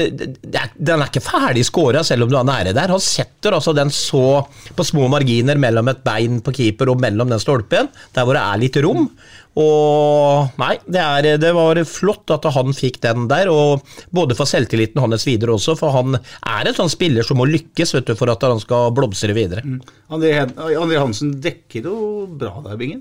er, 0.55 0.73
Den 0.77 1.01
er 1.01 1.09
ikke 1.09 1.25
ferdig 1.25 1.65
skåra 1.67 2.03
selv 2.07 2.27
om 2.27 2.31
du 2.31 2.37
er 2.39 2.47
nære 2.47 2.75
der. 2.77 2.93
Han 2.93 3.03
setter 3.03 3.57
altså 3.57 3.73
den 3.75 3.91
så 3.95 4.45
på 4.77 4.87
små 4.87 5.09
marginer 5.11 5.59
mellom 5.59 5.91
et 5.91 6.05
bein 6.05 6.39
på 6.45 6.55
keeper 6.55 6.93
og 6.93 7.01
mellom 7.03 7.33
den 7.33 7.43
stolpen, 7.43 7.91
der 8.15 8.27
hvor 8.27 8.37
det 8.37 8.45
er 8.45 8.63
litt 8.63 8.79
rom. 8.85 9.09
Og 9.57 10.53
nei, 10.61 10.75
det, 10.85 11.01
er, 11.01 11.41
det 11.41 11.53
var 11.57 11.81
flott 11.89 12.31
at 12.35 12.45
han 12.55 12.77
fikk 12.77 13.01
den 13.07 13.25
der, 13.31 13.49
og 13.49 13.87
både 14.15 14.37
for 14.37 14.49
selvtilliten 14.49 15.01
hans 15.01 15.25
videre 15.27 15.57
også, 15.57 15.79
for 15.81 15.97
han 15.97 16.19
er 16.21 16.69
en 16.69 16.77
sånn 16.77 16.93
spiller 16.93 17.27
som 17.27 17.41
må 17.41 17.49
lykkes 17.49 17.97
vet 17.97 18.11
du, 18.11 18.15
for 18.21 18.31
at 18.31 18.45
han 18.45 18.61
skal 18.63 18.93
blomstre 18.95 19.35
videre. 19.37 19.65
Mm. 19.65 19.81
André, 20.13 20.35
André 20.45 21.01
Hansen 21.01 21.39
dekker 21.43 21.89
jo 21.89 22.27
bra 22.29 22.53
der, 22.69 22.77
Bingen, 22.79 23.01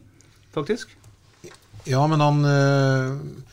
faktisk. 0.55 0.95
Ja, 1.85 2.07
men 2.09 2.23
han 2.23 2.47
øh 2.49 3.51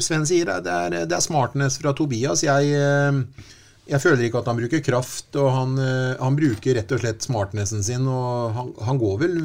Sven 0.00 0.26
sier 0.28 0.48
det 0.64 0.72
er, 0.72 0.96
det 1.08 1.16
er 1.16 1.24
smartness 1.24 1.78
fra 1.80 1.94
Tobias. 1.96 2.44
Jeg, 2.46 2.72
eh, 2.76 3.46
jeg, 3.88 4.02
føler 4.02 4.26
ikke 4.26 4.42
at 4.42 4.50
han 4.50 4.60
bruker 4.60 4.84
kraft, 4.84 5.30
og 5.40 5.50
han, 5.54 5.78
eh, 5.80 6.16
han 6.20 6.38
bruker 6.38 6.78
rett 6.78 6.92
og 6.92 7.02
slett 7.02 7.26
smartnessen 7.26 7.84
sin. 7.86 8.08
og 8.10 8.56
han, 8.56 8.74
han 8.88 9.00
går 9.02 9.18
vel 9.24 9.38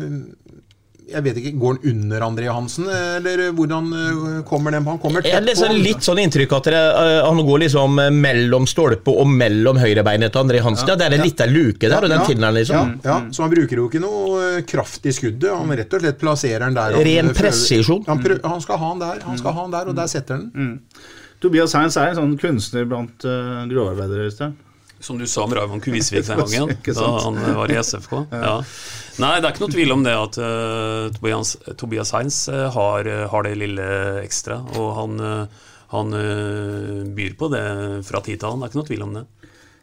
jeg 1.12 1.24
vet 1.26 1.40
ikke, 1.42 1.52
Går 1.62 1.76
han 1.76 1.92
under 1.92 2.26
André 2.26 2.48
Hansen, 2.52 2.88
eller 2.90 3.44
hvordan 3.56 3.90
eh, 3.98 4.42
kommer 4.48 4.76
den? 4.76 4.86
Han 4.88 5.00
kommer 5.02 5.24
tett 5.24 5.36
på. 5.44 5.54
Jeg 5.62 5.80
litt 5.84 6.06
sånn 6.06 6.22
inntrykk 6.24 6.56
at 6.58 6.70
det, 6.72 6.82
uh, 6.96 7.18
han 7.28 7.42
går 7.48 7.64
liksom 7.66 8.02
eh, 8.04 8.12
mellom 8.16 8.68
stolpe 8.70 9.14
og 9.14 9.30
mellom 9.30 9.80
høyrebeinet 9.82 10.34
til 10.34 10.44
André 10.44 10.64
Hansen. 10.66 10.90
Ja, 10.90 10.98
det 11.00 11.08
er 11.08 11.18
en 11.18 11.24
ja. 11.24 11.30
liten 11.30 11.54
luke 11.56 11.86
der, 11.86 11.98
og 12.00 12.12
den 12.12 12.46
ja, 12.48 12.52
liksom. 12.56 12.96
Ja, 13.06 13.18
så 13.32 13.46
han 13.46 13.54
bruker 13.54 13.84
jo 13.84 13.88
ikke 13.92 14.04
noe 14.04 14.66
kraft 14.68 15.06
i 15.06 15.16
skuddet. 15.16 15.50
Han 15.52 15.72
rett 15.78 15.94
og 15.98 16.04
slett 16.04 16.20
plasserer 16.22 16.68
den 16.68 16.78
der. 16.80 16.98
Ren 17.12 17.34
presisjon. 17.36 18.04
Han, 18.08 18.24
han, 18.44 18.64
skal 18.64 18.82
ha 18.82 18.92
den 18.96 19.06
der, 19.06 19.24
han 19.28 19.42
skal 19.42 19.58
ha 19.58 19.68
den 19.68 19.78
der, 19.78 19.92
og 19.92 20.00
der 20.02 20.12
setter 20.12 20.40
han 20.40 20.50
den. 20.50 20.72
Mm. 20.72 21.22
Tobias 21.42 21.74
Heinz 21.74 21.98
er 21.98 22.12
en 22.12 22.20
sånn 22.20 22.36
kunstner 22.42 22.86
blant 22.90 23.26
uh, 23.26 23.64
gråarbeidere, 23.70 24.30
Øystein. 24.30 24.54
Som 25.02 25.18
du 25.18 25.26
sa 25.28 25.44
om 25.48 25.54
Raymond 25.58 25.84
Kvisvik 25.84 26.28
den 26.28 26.42
gangen, 26.46 26.76
da 26.86 27.08
han 27.26 27.40
var 27.58 27.74
i 27.74 27.80
SFK. 27.82 28.14
Ja. 28.30 28.54
Nei, 29.22 29.34
det 29.42 29.50
er 29.50 29.52
ikke 29.56 29.66
noe 29.66 29.74
tvil 29.74 29.96
om 29.96 30.06
det 30.06 30.14
at 30.14 30.38
uh, 30.40 31.10
Tobias, 31.16 31.56
Tobias 31.78 32.14
Heinz 32.16 32.46
uh, 32.54 32.70
har, 32.74 33.10
har, 33.34 33.46
det 33.48 33.58
lille 33.60 33.90
ekstra. 34.22 34.62
Og 34.78 34.94
han, 35.00 35.18
uh, 35.20 35.68
han 35.92 36.16
byr 37.18 37.38
på 37.38 37.52
det 37.52 37.66
fra 38.08 38.22
tid 38.24 38.40
til 38.40 38.52
annen, 38.52 38.62
det 38.62 38.70
er 38.70 38.74
ikke 38.74 38.82
noe 38.84 38.92
tvil 38.94 39.08
om 39.10 39.16
det. 39.20 39.26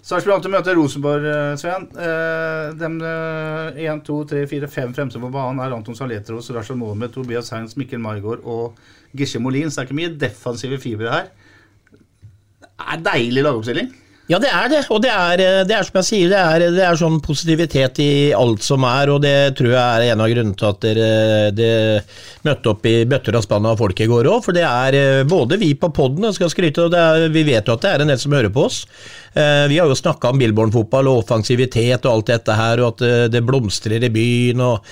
Sarpsborg 0.08 0.38
8 0.40 0.48
møter 0.48 0.76
Rosenborg, 0.78 1.24
eh, 1.28 1.54
Sven. 1.60 1.82
Eh, 1.92 2.70
de 2.80 2.88
én, 3.84 4.00
to, 4.04 4.22
tre, 4.24 4.46
fire, 4.46 4.68
fem 4.70 4.94
fremste 4.94 5.20
på 5.20 5.28
banen 5.28 5.60
er 5.60 5.74
Anton 5.76 5.96
Saletros, 5.98 6.48
Rashad 6.54 6.78
Mohammed, 6.80 7.12
Tobias 7.12 7.50
Heinz, 7.52 7.76
Mikkel 7.76 8.00
Margaard 8.00 8.40
og 8.44 8.78
Gisje 9.12 9.38
Molin. 9.38 9.68
Så 9.68 9.82
det 9.82 9.82
er 9.82 9.88
ikke 9.90 10.00
mye 10.00 10.16
defensive 10.16 10.78
fibre 10.80 11.12
her. 11.12 11.28
Det 12.62 12.70
er 12.78 13.04
deilig 13.04 13.42
lagoppstilling. 13.44 13.90
Ja, 14.28 14.36
det 14.36 14.50
er 14.52 14.66
det. 14.68 14.82
Og 14.92 15.00
det 15.00 15.08
er, 15.08 15.40
eh, 15.40 15.62
det 15.64 15.72
er 15.72 15.86
som 15.88 15.96
jeg 16.02 16.06
sier, 16.06 16.28
det 16.28 16.38
er, 16.38 16.64
det 16.76 16.82
er 16.84 16.98
sånn 17.00 17.16
positivitet 17.24 18.00
i 18.04 18.10
alt 18.36 18.60
som 18.64 18.84
er, 18.84 19.08
og 19.08 19.22
det 19.24 19.54
tror 19.56 19.70
jeg 19.72 19.80
er 19.80 20.12
en 20.12 20.20
av 20.20 20.28
grunnene 20.28 20.58
til 20.58 20.68
at 20.68 20.82
dere 20.84 21.06
det 21.56 21.70
møtte 22.44 22.74
opp 22.74 22.84
i 22.90 23.06
bøtter 23.08 23.38
og 23.38 23.46
spann 23.46 23.70
av 23.70 23.80
folk 23.80 24.02
i 24.04 24.08
går 24.10 24.28
òg. 24.28 24.42
For 24.44 24.56
det 24.56 24.66
er 24.68 24.98
eh, 24.98 25.22
både 25.28 25.56
vi 25.60 25.72
på 25.80 25.88
poden, 25.96 26.28
skal 26.36 26.52
skryte, 26.52 26.90
og 26.90 26.98
er, 26.98 27.30
vi 27.32 27.46
vet 27.48 27.72
jo 27.72 27.78
at 27.78 27.86
det 27.86 27.94
er 27.94 28.04
en 28.04 28.12
del 28.12 28.20
som 28.20 28.36
hører 28.36 28.52
på 28.52 28.66
oss. 28.68 28.82
Eh, 29.32 29.64
vi 29.72 29.80
har 29.80 29.88
jo 29.88 29.96
snakka 29.96 30.34
om 30.34 30.44
Billborn-fotball 30.44 31.08
og 31.08 31.24
offensivitet 31.24 32.04
og 32.04 32.12
alt 32.12 32.34
dette 32.34 32.60
her, 32.60 32.84
og 32.84 32.98
at 32.98 33.32
det 33.32 33.44
blomstrer 33.48 34.04
i 34.04 34.12
byen. 34.12 34.60
og 34.60 34.84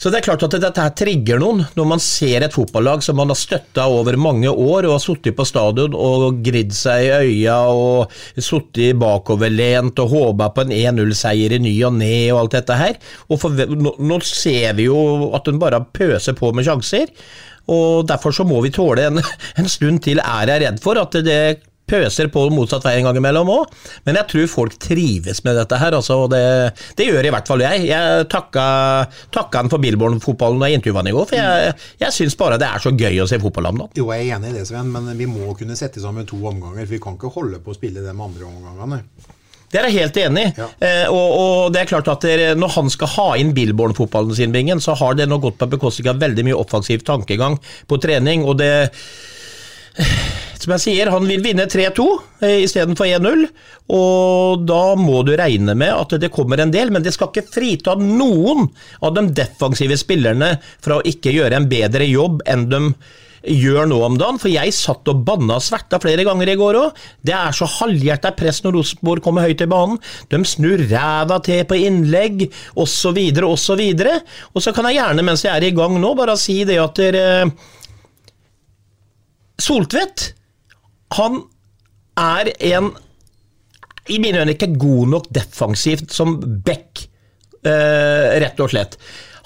så 0.00 0.08
det 0.08 0.20
er 0.20 0.24
klart 0.24 0.44
at 0.46 0.54
dette 0.56 0.80
her 0.80 0.92
trigger 0.96 1.40
noen, 1.42 1.58
når 1.76 1.88
man 1.90 2.00
ser 2.00 2.46
et 2.46 2.54
fotballag 2.54 3.02
som 3.04 3.18
man 3.20 3.28
har 3.28 3.36
støtta 3.36 3.84
over 3.92 4.16
mange 4.16 4.48
år, 4.48 4.86
og 4.88 4.94
har 4.94 5.02
sittet 5.04 5.36
på 5.36 5.44
stadion 5.44 5.92
og 5.92 6.40
gridd 6.46 6.72
seg 6.72 7.04
i 7.04 7.10
øya 7.18 7.58
og 7.68 8.14
sittet 8.40 8.96
bakoverlent 9.00 10.00
og 10.00 10.14
håpa 10.14 10.48
på 10.56 10.64
en 10.64 10.72
1-0-seier 10.78 11.52
i 11.58 11.60
ny 11.60 11.74
og 11.84 11.98
ne 12.00 12.14
og 12.32 12.46
alt 12.46 12.56
dette 12.56 12.80
her. 12.80 12.96
Og 13.28 13.42
for, 13.42 13.60
nå, 13.76 13.92
nå 14.00 14.20
ser 14.24 14.72
vi 14.80 14.88
jo 14.88 15.30
at 15.36 15.52
hun 15.52 15.60
bare 15.60 15.82
pøser 15.92 16.38
på 16.38 16.48
med 16.56 16.64
sjanser. 16.64 17.12
Og 17.70 18.08
Derfor 18.08 18.32
så 18.32 18.48
må 18.48 18.62
vi 18.64 18.72
tåle 18.72 19.04
en, 19.10 19.20
en 19.60 19.68
stund 19.68 20.00
til, 20.08 20.24
er 20.24 20.54
jeg 20.54 20.64
redd 20.64 20.80
for, 20.80 20.96
at 20.96 21.20
det 21.28 21.42
pøser 21.90 22.30
på 22.32 22.46
motsatt 22.54 22.86
vei 22.86 22.96
en 22.98 23.08
gang 23.08 23.18
imellom 23.20 23.50
òg. 23.52 23.74
Men 24.06 24.20
jeg 24.20 24.30
tror 24.32 24.50
folk 24.54 24.76
trives 24.82 25.42
med 25.46 25.58
dette 25.58 25.80
her, 25.80 25.96
altså, 25.98 26.20
og 26.24 26.30
det, 26.34 26.42
det, 26.98 27.08
gjør 27.10 27.28
i 27.28 27.34
hvert 27.34 27.50
fall 27.50 27.64
jeg. 27.64 27.88
Jeg 27.90 28.28
takka, 28.30 28.66
takka 29.34 29.64
han 29.64 29.72
for 29.72 29.82
Billborn-fotballen 29.82 30.62
da 30.62 30.70
jeg 30.70 30.80
intervjua 30.80 31.02
han 31.02 31.10
i 31.10 31.16
går, 31.16 31.28
for 31.32 31.40
jeg, 31.40 31.74
jeg 32.04 32.16
syns 32.16 32.38
bare 32.40 32.60
det 32.60 32.70
er 32.70 32.86
så 32.86 32.94
gøy 32.94 33.20
å 33.24 33.28
se 33.30 33.40
fotball 33.42 33.72
om 33.72 33.82
dagen. 33.84 33.98
Jo, 33.98 34.08
jeg 34.14 34.28
er 34.28 34.38
enig 34.38 34.54
i 34.54 34.60
det, 34.60 34.68
Sven, 34.70 34.94
men 34.94 35.10
vi 35.18 35.28
må 35.30 35.52
kunne 35.58 35.78
sette 35.78 36.02
sammen 36.02 36.28
to 36.28 36.38
omganger, 36.40 36.84
for 36.84 36.94
vi 36.94 37.02
kan 37.02 37.18
ikke 37.18 37.34
holde 37.36 37.60
på 37.64 37.74
å 37.74 37.78
spille 37.78 38.04
de 38.04 38.14
andre 38.14 38.48
omgangene. 38.48 39.04
Det 39.70 39.78
er 39.78 39.86
jeg 39.86 40.00
helt 40.00 40.16
enig 40.18 40.42
i. 40.48 40.50
Ja. 40.58 40.66
Eh, 40.82 41.04
og, 41.14 41.34
og, 41.38 41.58
det 41.70 41.84
er 41.84 41.90
klart 41.92 42.08
at 42.10 42.24
der, 42.26 42.56
når 42.58 42.72
han 42.74 42.90
skal 42.90 43.12
ha 43.12 43.26
inn 43.38 43.52
Billborn-fotballen 43.54 44.34
sin, 44.34 44.54
Bingen, 44.54 44.82
så 44.82 44.96
har 44.98 45.14
det 45.14 45.28
nå 45.30 45.38
gått 45.42 45.60
på 45.60 45.70
bekostning 45.70 46.10
av 46.10 46.18
veldig 46.22 46.46
mye 46.48 46.58
offensiv 46.58 47.04
tankegang 47.06 47.58
på 47.86 48.00
trening. 48.02 48.42
og 48.42 48.58
det 48.58 48.72
som 50.60 50.74
jeg 50.76 50.82
sier, 50.84 51.10
han 51.12 51.24
vil 51.28 51.42
vinne 51.44 51.64
3-2 51.70 52.04
eh, 52.44 52.58
istedenfor 52.66 53.08
1-0. 53.08 53.46
Og 53.96 54.66
da 54.68 54.82
må 55.00 55.22
du 55.26 55.32
regne 55.38 55.74
med 55.78 55.94
at 55.94 56.18
det 56.20 56.32
kommer 56.34 56.60
en 56.60 56.74
del, 56.74 56.92
men 56.92 57.04
det 57.04 57.14
skal 57.16 57.30
ikke 57.32 57.48
frita 57.48 57.96
noen 58.00 58.68
av 59.00 59.16
de 59.16 59.24
defensive 59.40 59.96
spillerne 60.00 60.54
fra 60.84 60.98
å 60.98 61.06
ikke 61.06 61.32
gjøre 61.34 61.56
en 61.56 61.70
bedre 61.70 62.06
jobb 62.08 62.44
enn 62.50 62.68
de 62.70 62.84
gjør 63.40 63.86
nå 63.88 63.98
om 64.04 64.18
dagen. 64.20 64.38
For 64.42 64.52
jeg 64.52 64.74
satt 64.76 65.08
og 65.08 65.22
banna 65.26 65.56
og 65.56 65.64
sverta 65.64 66.00
flere 66.02 66.26
ganger 66.28 66.52
i 66.52 66.56
går 66.60 66.78
òg. 66.80 67.00
Det 67.24 67.34
er 67.36 67.56
så 67.56 67.68
halvhjerta 67.78 68.34
press 68.36 68.60
når 68.64 68.76
Rosenborg 68.76 69.24
kommer 69.24 69.48
høyt 69.48 69.64
i 69.64 69.70
banen. 69.70 70.00
De 70.28 70.42
snur 70.48 70.84
ræva 70.90 71.40
til 71.46 71.64
på 71.68 71.78
innlegg, 71.80 72.48
osv., 72.76 73.20
osv. 73.48 73.84
Og 74.52 74.64
så 74.64 74.74
kan 74.76 74.90
jeg 74.90 75.00
gjerne, 75.00 75.24
mens 75.26 75.46
jeg 75.46 75.54
er 75.54 75.68
i 75.70 75.74
gang 75.76 75.96
nå, 76.00 76.12
bare 76.18 76.36
si 76.40 76.62
det 76.68 76.80
at 76.82 77.00
dere 77.00 77.26
Soltvedt 79.60 80.30
han 81.16 81.42
er 82.20 82.52
en 82.72 82.92
i 84.10 84.18
mine 84.22 84.42
øyne 84.42 84.54
ikke 84.56 84.72
god 84.80 85.10
nok 85.12 85.28
defensivt 85.34 86.12
som 86.14 86.38
back, 86.66 87.04
eh, 87.62 88.38
rett 88.42 88.60
og 88.62 88.72
slett. 88.72 88.96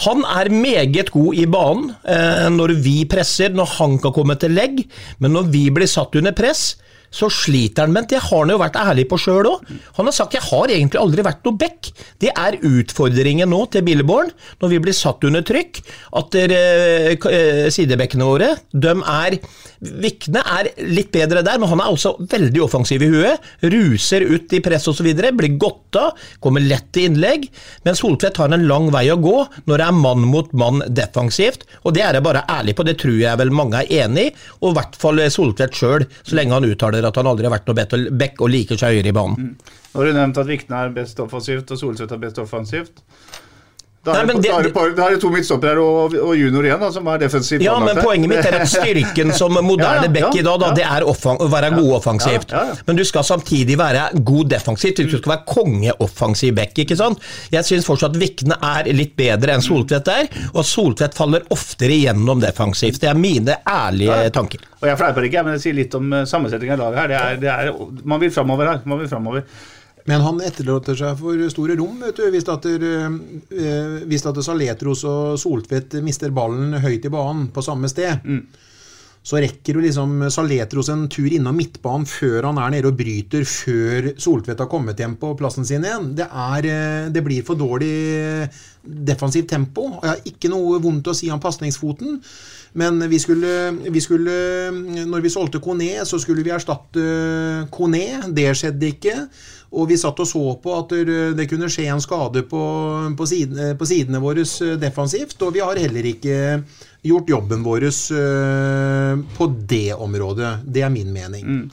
Han 0.05 0.25
er 0.27 0.51
meget 0.51 1.11
god 1.15 1.37
i 1.39 1.45
banen 1.47 1.93
eh, 2.09 2.49
når 2.51 2.75
vi 2.83 3.05
presser, 3.11 3.53
når 3.55 3.77
han 3.79 3.99
kan 4.03 4.15
komme 4.15 4.37
til 4.41 4.57
legg, 4.57 4.83
men 5.19 5.35
når 5.37 5.51
vi 5.53 5.69
blir 5.75 5.91
satt 5.91 6.17
under 6.19 6.35
press, 6.35 6.75
så 7.15 7.31
sliter 7.33 7.87
han 7.87 7.95
med 7.95 8.09
det. 8.11 8.21
har 8.25 8.43
han 8.43 8.53
jo 8.53 8.61
vært 8.61 8.79
ærlig 8.81 9.07
på 9.11 9.19
sjøl 9.21 9.51
òg. 9.53 9.69
Han 9.99 10.11
har 10.11 10.17
sagt 10.17 10.35
jeg 10.35 10.45
har 10.49 10.73
egentlig 10.73 11.01
aldri 11.01 11.25
vært 11.27 11.45
noe 11.47 11.59
back. 11.61 11.91
Det 12.21 12.33
er 12.35 12.59
utfordringen 12.59 13.51
nå 13.51 13.61
til 13.73 13.85
Billeborn, 13.87 14.33
når 14.63 14.73
vi 14.73 14.81
blir 14.83 14.97
satt 14.97 15.25
under 15.27 15.45
trykk, 15.47 15.81
at 16.21 16.39
uh, 16.41 17.69
sidebekkene 17.75 18.29
våre 18.29 18.55
de 18.73 18.95
er 18.99 19.39
Vikne 19.85 20.41
er 20.49 20.71
litt 20.89 21.11
bedre 21.13 21.43
der, 21.45 21.59
men 21.61 21.69
han 21.69 21.83
er 21.83 21.93
også 21.93 22.15
veldig 22.31 22.63
offensiv 22.65 23.03
i 23.05 23.11
huet. 23.13 23.43
Ruser 23.69 24.25
ut 24.25 24.55
i 24.57 24.63
press 24.65 24.87
osv. 24.89 25.11
Blir 25.13 25.59
godta, 25.61 26.07
kommer 26.41 26.65
lett 26.65 26.89
til 26.95 27.11
innlegg. 27.11 27.47
Men 27.85 27.99
Soltvedt 27.99 28.41
har 28.41 28.55
en 28.55 28.65
lang 28.69 28.89
vei 28.95 29.07
å 29.13 29.19
gå 29.21 29.37
når 29.69 29.83
det 29.83 29.89
er 29.89 29.99
mann 29.99 30.25
mot 30.31 30.53
mann 30.57 30.81
defensivt. 30.89 31.67
Og 31.85 31.97
det 31.97 32.05
er 32.07 32.17
jeg 32.17 32.25
bare 32.25 32.47
ærlig 32.51 32.77
på, 32.79 32.87
det 32.87 32.97
tror 33.03 33.19
jeg 33.21 33.41
vel 33.41 33.53
mange 33.55 33.83
er 33.83 34.07
enig 34.07 34.31
i. 34.31 34.35
Og 34.63 34.73
i 34.73 34.79
hvert 34.79 34.99
fall 35.01 35.21
Soltvedt 35.35 35.77
sjøl, 35.77 36.07
så 36.25 36.39
lenge 36.39 36.57
han 36.57 36.69
uttaler 36.71 37.04
at 37.09 37.21
han 37.21 37.29
aldri 37.31 37.49
har 37.49 37.55
vært 37.55 37.71
noe 37.71 38.11
back 38.19 38.43
og 38.45 38.53
liker 38.53 38.81
seg 38.81 38.95
høyere 38.95 39.11
i 39.13 39.17
banen. 39.17 39.51
Mm. 39.51 39.75
Nå 39.95 40.01
har 40.01 40.11
du 40.11 40.17
nevnt 40.19 40.41
at 40.43 40.51
Vikne 40.51 40.81
er 40.81 40.95
best 40.95 41.21
offensivt 41.23 41.71
og 41.75 41.81
Solseth 41.81 42.17
er 42.17 42.23
best 42.23 42.41
offensivt. 42.43 43.05
Da 44.05 44.13
er, 44.21 44.27
Nei, 44.29 44.35
det, 44.37 44.51
det, 44.67 44.73
da 44.99 45.07
er 45.07 45.15
det 45.15 45.21
to 45.23 45.31
midtstoppere 45.33 45.81
og, 45.81 46.13
og, 46.19 46.35
junior 46.37 46.67
igjen, 46.67 46.83
da, 46.83 46.91
som 46.93 47.07
er 47.09 47.23
defensivt. 47.23 47.63
Ja, 47.65 47.79
men 47.81 47.97
poenget 48.05 48.29
mitt 48.29 48.45
er 48.45 48.59
at 48.59 48.69
styrken 48.69 49.33
som 49.33 49.57
moderne 49.71 50.11
ja, 50.11 50.13
back 50.13 50.37
i 50.37 50.43
dag, 50.45 50.59
da, 50.61 50.73
det 50.77 50.85
er 50.85 51.07
å 51.09 51.15
være 51.49 51.71
god 51.73 51.93
offensivt. 52.03 52.53
Men 52.85 52.99
du 53.01 53.05
skal 53.09 53.25
samtidig 53.25 53.79
være 53.81 54.11
god 54.21 54.53
defensivt. 54.53 55.01
Du 55.09 55.17
skal 55.17 55.37
være 55.37 55.49
kongeoffensiv 55.49 56.53
back, 56.59 56.77
ikke 56.85 56.99
sant. 57.01 57.25
Jeg 57.55 57.65
syns 57.65 57.89
fortsatt 57.89 58.19
Vikne 58.21 58.61
er 58.61 58.93
litt 58.93 59.17
bedre 59.17 59.57
enn 59.57 59.65
Soltvedt 59.65 60.11
der, 60.11 60.29
og 60.53 60.69
Soltvedt 60.69 61.17
faller 61.17 61.49
oftere 61.55 61.97
igjennom 61.97 62.45
defensivt. 62.45 63.01
Det 63.01 63.09
er 63.09 63.17
mine 63.17 63.57
ærlige 63.65 64.29
tanker. 64.37 64.69
Og 64.85 64.91
Jeg 64.91 65.01
fleiper 65.01 65.25
ikke, 65.31 65.47
men 65.47 65.57
jeg 65.57 65.65
sier 65.65 65.77
litt 65.79 65.95
om 65.97 66.13
eh, 66.13 66.27
sammensetningen 66.29 66.77
av 66.77 66.83
laget 66.93 67.01
her. 67.01 67.09
Det 67.09 67.17
er, 67.17 67.39
det 67.41 67.53
er, 67.55 68.03
man 68.05 68.21
vil 68.21 68.33
framover 68.35 68.69
her. 68.69 68.85
Man 68.85 69.01
vil 69.01 69.09
framover. 69.09 69.47
Men 70.11 70.21
han 70.21 70.43
etterlater 70.45 70.99
seg 70.99 71.17
for 71.17 71.41
store 71.53 71.79
rom 71.81 72.03
vet 72.05 72.19
du, 72.19 72.27
hvis, 72.33 72.45
at 72.53 72.69
eh, 72.69 74.05
hvis 74.05 74.27
at 74.29 74.41
Saletros 74.45 75.05
og 75.09 75.39
Soltvedt 75.41 75.97
mister 76.05 76.35
ballen 76.35 76.77
høyt 76.85 77.09
i 77.09 77.13
banen 77.13 77.49
på 77.55 77.65
samme 77.65 77.89
sted. 77.89 78.21
Mm. 78.25 78.45
Så 79.25 79.41
rekker 79.41 79.79
jo 79.79 79.81
liksom 79.81 80.27
Saletros 80.29 80.91
en 80.93 81.07
tur 81.09 81.33
innom 81.33 81.57
midtbanen 81.57 82.05
før 82.05 82.51
han 82.51 82.61
er 82.61 82.75
nede 82.75 82.91
og 82.91 82.99
bryter, 82.99 83.47
før 83.49 84.11
Soltvedt 84.21 84.61
har 84.61 84.69
kommet 84.69 85.01
hjem 85.01 85.17
på 85.21 85.33
plassen 85.41 85.65
sin 85.65 85.87
igjen. 85.89 86.11
Det, 86.19 86.29
er, 86.29 86.69
eh, 86.69 87.09
det 87.15 87.25
blir 87.25 87.47
for 87.47 87.57
dårlig 87.57 87.95
defensivt 88.85 89.49
tempo. 89.55 89.89
Jeg 90.03 90.11
har 90.11 90.29
ikke 90.29 90.53
noe 90.53 90.83
vondt 90.85 91.09
å 91.09 91.17
si 91.17 91.33
om 91.33 91.41
pasningsfoten. 91.41 92.21
Men 92.75 92.99
vi 93.09 93.21
skulle, 93.23 93.71
vi 93.95 94.01
skulle, 94.03 94.33
Når 95.07 95.21
vi 95.23 95.31
solgte 95.31 95.61
Kone, 95.63 96.05
så 96.05 96.19
skulle 96.19 96.43
vi 96.43 96.51
erstatte 96.51 97.69
Kone. 97.71 98.07
Det 98.35 98.51
skjedde 98.59 98.91
ikke. 98.93 99.15
Og 99.75 99.89
vi 99.91 99.99
satt 99.99 100.21
og 100.23 100.29
så 100.29 100.43
på 100.63 100.75
at 100.79 100.93
det 101.37 101.49
kunne 101.51 101.69
skje 101.73 101.89
en 101.91 102.03
skade 102.03 102.45
på, 102.47 102.63
på, 103.19 103.27
sidene, 103.27 103.73
på 103.79 103.89
sidene 103.89 104.23
våre 104.23 104.45
eh, 104.47 104.77
defensivt. 104.81 105.37
Og 105.43 105.55
vi 105.57 105.63
har 105.65 105.81
heller 105.83 106.11
ikke 106.15 106.37
gjort 107.05 107.29
jobben 107.29 107.65
vår 107.67 107.89
eh, 107.91 109.25
på 109.37 109.51
det 109.75 109.95
området. 109.95 110.57
Det 110.65 110.85
er 110.87 110.93
min 110.95 111.13
mening. 111.13 111.45
Mm. 111.45 111.67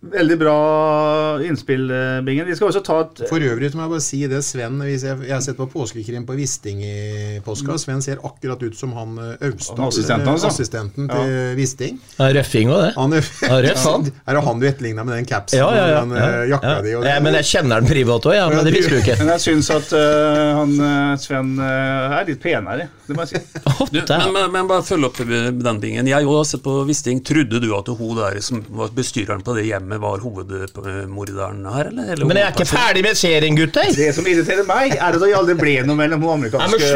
Veldig 0.00 0.38
bra 0.38 1.42
innspill, 1.44 1.90
eh, 1.90 2.20
Bingen. 2.24 2.46
Vi 2.46 2.54
skal 2.56 2.70
også 2.70 2.80
ta 2.80 2.94
et 3.02 3.20
For 3.28 3.42
øvrig 3.44 3.68
må 3.76 3.84
jeg 3.84 3.90
bare 3.92 4.00
si 4.00 4.20
det, 4.32 4.38
Sven. 4.46 4.78
Hvis 4.80 5.02
jeg, 5.04 5.18
jeg 5.26 5.34
har 5.34 5.42
sett 5.44 5.58
på 5.58 5.66
påskekrim 5.68 6.24
på 6.24 6.36
Wisting 6.38 6.80
i 6.80 7.40
påska. 7.44 7.74
Mm. 7.74 7.80
Sven 7.82 8.00
ser 8.06 8.22
akkurat 8.24 8.62
ut 8.64 8.78
som 8.78 8.94
han 8.96 9.18
eh, 9.20 9.50
Austad, 9.50 9.82
assistenten, 9.84 10.30
altså. 10.32 10.48
assistenten 10.48 11.10
til 11.10 11.34
ja. 11.34 11.50
Wisting. 11.58 11.98
er 12.16 12.32
Røffing 12.38 12.72
òg, 12.72 12.86
det. 12.86 12.94
Han 12.96 13.16
er, 13.18 13.28
røff, 13.66 13.84
han. 13.84 14.08
Er 14.30 14.38
det 14.38 14.44
han 14.46 14.62
du 14.62 14.66
etterligna 14.70 15.04
med 15.04 15.18
den 15.18 15.28
capsen 15.28 15.60
ja, 15.60 15.68
ja, 15.74 15.84
ja, 15.90 16.00
og 16.00 16.14
den 16.14 16.16
ja, 16.16 16.44
jakka 16.54 16.72
di? 16.86 16.94
Ja, 16.96 17.14
men 17.20 17.36
jeg 17.36 17.48
kjenner 17.50 17.84
den 17.84 17.92
privat 17.92 18.30
òg, 18.30 18.36
ja, 18.38 18.48
men 18.48 18.64
det 18.64 18.74
visste 18.78 18.94
du 18.94 19.02
ikke. 19.02 19.18
Men 19.20 19.34
jeg 19.34 19.42
syns 19.44 19.68
at 19.74 19.90
uh, 19.92 20.60
han 20.60 20.72
Sven 21.20 21.52
uh, 21.60 22.16
er 22.16 22.28
litt 22.28 22.40
penere, 22.40 22.86
det 23.04 23.16
må 23.16 23.26
jeg 23.26 23.36
si. 23.36 23.62
du, 23.92 24.00
men, 24.00 24.32
men, 24.32 24.48
men, 24.54 24.68
bare 24.70 24.84
følg 24.86 25.10
opp 25.10 25.20
den 25.20 25.80
bingen. 25.82 26.08
Jeg 26.08 26.28
har 26.30 26.48
sett 26.48 26.64
på 26.64 26.78
Wisting. 26.88 27.20
Trodde 27.26 27.60
du 27.60 27.68
at 27.76 27.90
hun 27.90 28.16
der 28.16 28.40
som 28.44 28.62
var 28.78 28.92
bestyreren 28.96 29.44
på 29.44 29.56
det 29.58 29.66
hjemmet 29.68 29.89
med 29.90 29.98
var 30.02 30.22
hovedmorderen 30.22 31.64
her, 31.74 31.90
eller? 31.90 32.12
eller 32.14 32.30
men 32.30 32.40
jeg 32.40 32.46
er 32.46 32.54
ikke 32.54 32.70
ferdig 32.70 33.02
med 33.06 33.18
serien, 33.18 33.58
gutter! 33.58 33.90
Det 33.96 34.10
som 34.16 34.24
irriterer 34.30 34.66
meg, 34.68 34.86
er 34.96 35.10
at 35.10 35.20
det 35.22 35.30
aldri 35.36 35.56
ble 35.58 35.76
noe 35.88 35.98
mellom 35.98 36.26
amerikanske 36.36 36.90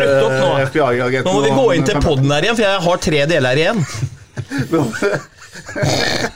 FBI-agenten 0.70 1.28
Nå 1.28 1.36
må 1.36 1.44
vi 1.46 1.52
gå 1.58 1.66
inn 1.78 1.86
til 1.88 1.96
poden 2.04 2.34
her 2.34 2.42
igjen, 2.46 2.58
for 2.58 2.64
jeg 2.68 2.74
har 2.88 2.96
tre 3.08 3.20
deler 3.34 3.54
igjen. 3.64 3.80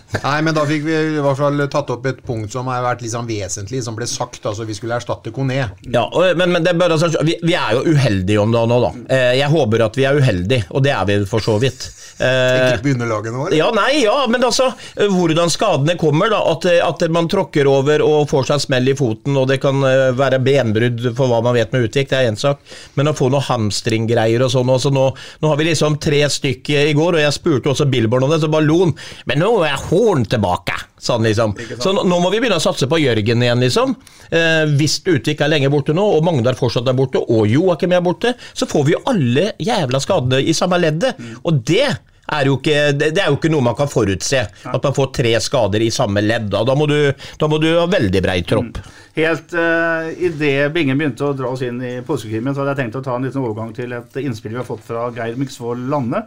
Nei, 0.08 0.38
men 0.40 0.54
da 0.56 0.64
fikk 0.64 0.86
vi 0.86 0.94
i 0.96 1.20
hvert 1.20 1.36
fall 1.36 1.60
tatt 1.68 1.90
opp 1.92 2.06
et 2.08 2.20
punkt 2.24 2.52
som 2.54 2.68
har 2.72 2.80
vært 2.84 3.02
liksom 3.04 3.26
vesentlig, 3.28 3.82
som 3.84 3.96
ble 3.96 4.06
sagt. 4.08 4.40
Altså 4.48 4.64
vi 4.68 4.76
skulle 4.76 4.96
erstatte 4.96 5.32
Kone. 5.34 5.58
Ja, 5.84 6.06
men, 6.38 6.54
men 6.54 6.64
det 6.64 6.74
bare, 6.80 6.96
altså, 6.96 7.22
vi, 7.26 7.36
vi 7.44 7.56
er 7.58 7.76
jo 7.76 7.92
uheldige 7.92 8.40
om 8.40 8.54
det 8.54 8.64
nå, 8.70 8.80
da. 8.86 8.90
Eh, 9.14 9.32
jeg 9.42 9.52
håper 9.52 9.84
at 9.84 9.98
vi 9.98 10.06
er 10.08 10.16
uheldige, 10.16 10.68
og 10.72 10.84
det 10.86 10.94
er 10.96 11.08
vi 11.08 11.18
for 11.28 11.44
så 11.44 11.58
vidt. 11.60 11.90
Ikke 12.18 12.96
nå, 12.98 13.06
eller? 13.06 13.54
ja, 13.54 13.68
nei, 13.70 14.00
ja, 14.00 14.16
men 14.26 14.42
altså 14.42 14.72
eh, 14.98 15.06
Hvordan 15.06 15.52
skadene 15.54 15.94
kommer, 16.00 16.32
da. 16.32 16.40
At, 16.54 16.64
eh, 16.66 16.80
at 16.82 17.04
man 17.14 17.28
tråkker 17.30 17.68
over 17.70 18.02
og 18.02 18.30
får 18.32 18.48
seg 18.48 18.64
smell 18.64 18.90
i 18.90 18.96
foten, 18.98 19.36
og 19.38 19.46
det 19.52 19.60
kan 19.62 19.84
være 20.18 20.40
benbrudd 20.42 21.04
for 21.12 21.30
hva 21.30 21.42
man 21.44 21.54
vet 21.58 21.74
med 21.74 21.86
utvik, 21.86 22.08
det 22.10 22.18
er 22.18 22.30
én 22.32 22.40
sak. 22.40 22.64
Men 22.96 23.12
å 23.12 23.16
få 23.18 23.28
noe 23.32 23.44
hamstringgreier 23.44 24.42
og 24.46 24.54
sånn 24.56 24.72
også, 24.72 24.92
nå, 24.94 25.04
nå 25.44 25.52
har 25.52 25.60
vi 25.60 25.68
liksom 25.68 26.00
tre 26.02 26.24
stykker 26.32 26.90
i 26.90 26.96
går, 26.96 27.18
og 27.18 27.24
jeg 27.26 27.36
spurte 27.36 27.74
også 27.74 27.86
Billborn 27.92 28.26
om 28.26 28.32
det, 28.32 28.40
så 28.42 28.50
bare 28.50 28.66
lo 28.66 28.80
han. 28.86 28.96
Men 29.28 29.44
nå 29.44 29.52
er 29.68 29.76
Horn 29.98 30.24
tilbake, 30.30 30.76
sa 30.98 31.18
han 31.18 31.26
liksom. 31.26 31.56
Så 31.82 31.92
nå, 31.96 32.06
må 32.08 32.30
vi 32.30 32.38
begynne 32.38 32.60
å 32.60 32.62
satse 32.62 32.86
på 32.90 33.00
Jørgen 33.02 33.42
igjen, 33.42 33.64
liksom. 33.66 33.96
Eh, 34.30 34.64
hvis 34.78 35.00
Utvik 35.04 35.42
er 35.42 35.50
lenge 35.50 35.72
borte 35.72 35.96
nå, 35.96 36.04
og 36.16 36.26
Magnar 36.26 36.58
fortsatt 36.58 36.88
er 36.88 36.98
borte, 36.98 37.22
og 37.22 37.48
Joakim 37.50 37.96
er 37.98 38.04
borte, 38.04 38.36
så 38.54 38.68
får 38.70 38.86
vi 38.86 38.94
jo 38.94 39.02
alle 39.10 39.50
jævla 39.58 40.02
skadene 40.02 40.44
i 40.46 40.54
samme 40.56 40.78
leddet. 40.80 41.18
Og 41.42 41.58
det 41.66 41.88
er 42.28 42.50
ikke, 42.52 42.76
det 42.98 43.16
er 43.16 43.30
jo 43.30 43.38
ikke 43.38 43.50
noe 43.52 43.64
man 43.64 43.76
kan 43.78 43.88
forutse, 43.90 44.42
at 44.68 44.84
man 44.84 44.96
får 44.96 45.10
tre 45.16 45.34
skader 45.42 45.84
i 45.84 45.90
samme 45.94 46.22
ledd. 46.24 46.50
Da, 46.52 46.76
må, 46.76 46.86
du, 46.90 47.12
da 47.40 47.50
må 47.50 47.60
du 47.62 47.70
ha 47.72 47.86
veldig 47.90 48.22
brei 48.24 48.38
tropp. 48.46 48.80
Helt 49.18 49.54
uh, 49.56 50.10
idet 50.14 50.68
Bingen 50.74 50.98
begynte 51.00 51.26
å 51.26 51.34
dra 51.36 51.50
oss 51.54 51.64
inn 51.66 51.80
i 51.82 51.96
påskekrimen, 52.06 52.54
så 52.54 52.62
hadde 52.62 52.76
jeg 52.76 52.84
tenkt 52.84 53.00
å 53.00 53.04
ta 53.06 53.16
en 53.16 53.26
liten 53.26 53.42
overgang 53.42 53.72
til 53.76 53.96
et 53.96 54.20
innspill 54.22 54.54
vi 54.54 54.60
har 54.60 54.68
fått 54.68 54.84
fra 54.86 55.08
Geir 55.16 55.40
Myksvold 55.40 55.88
Lande. 55.90 56.26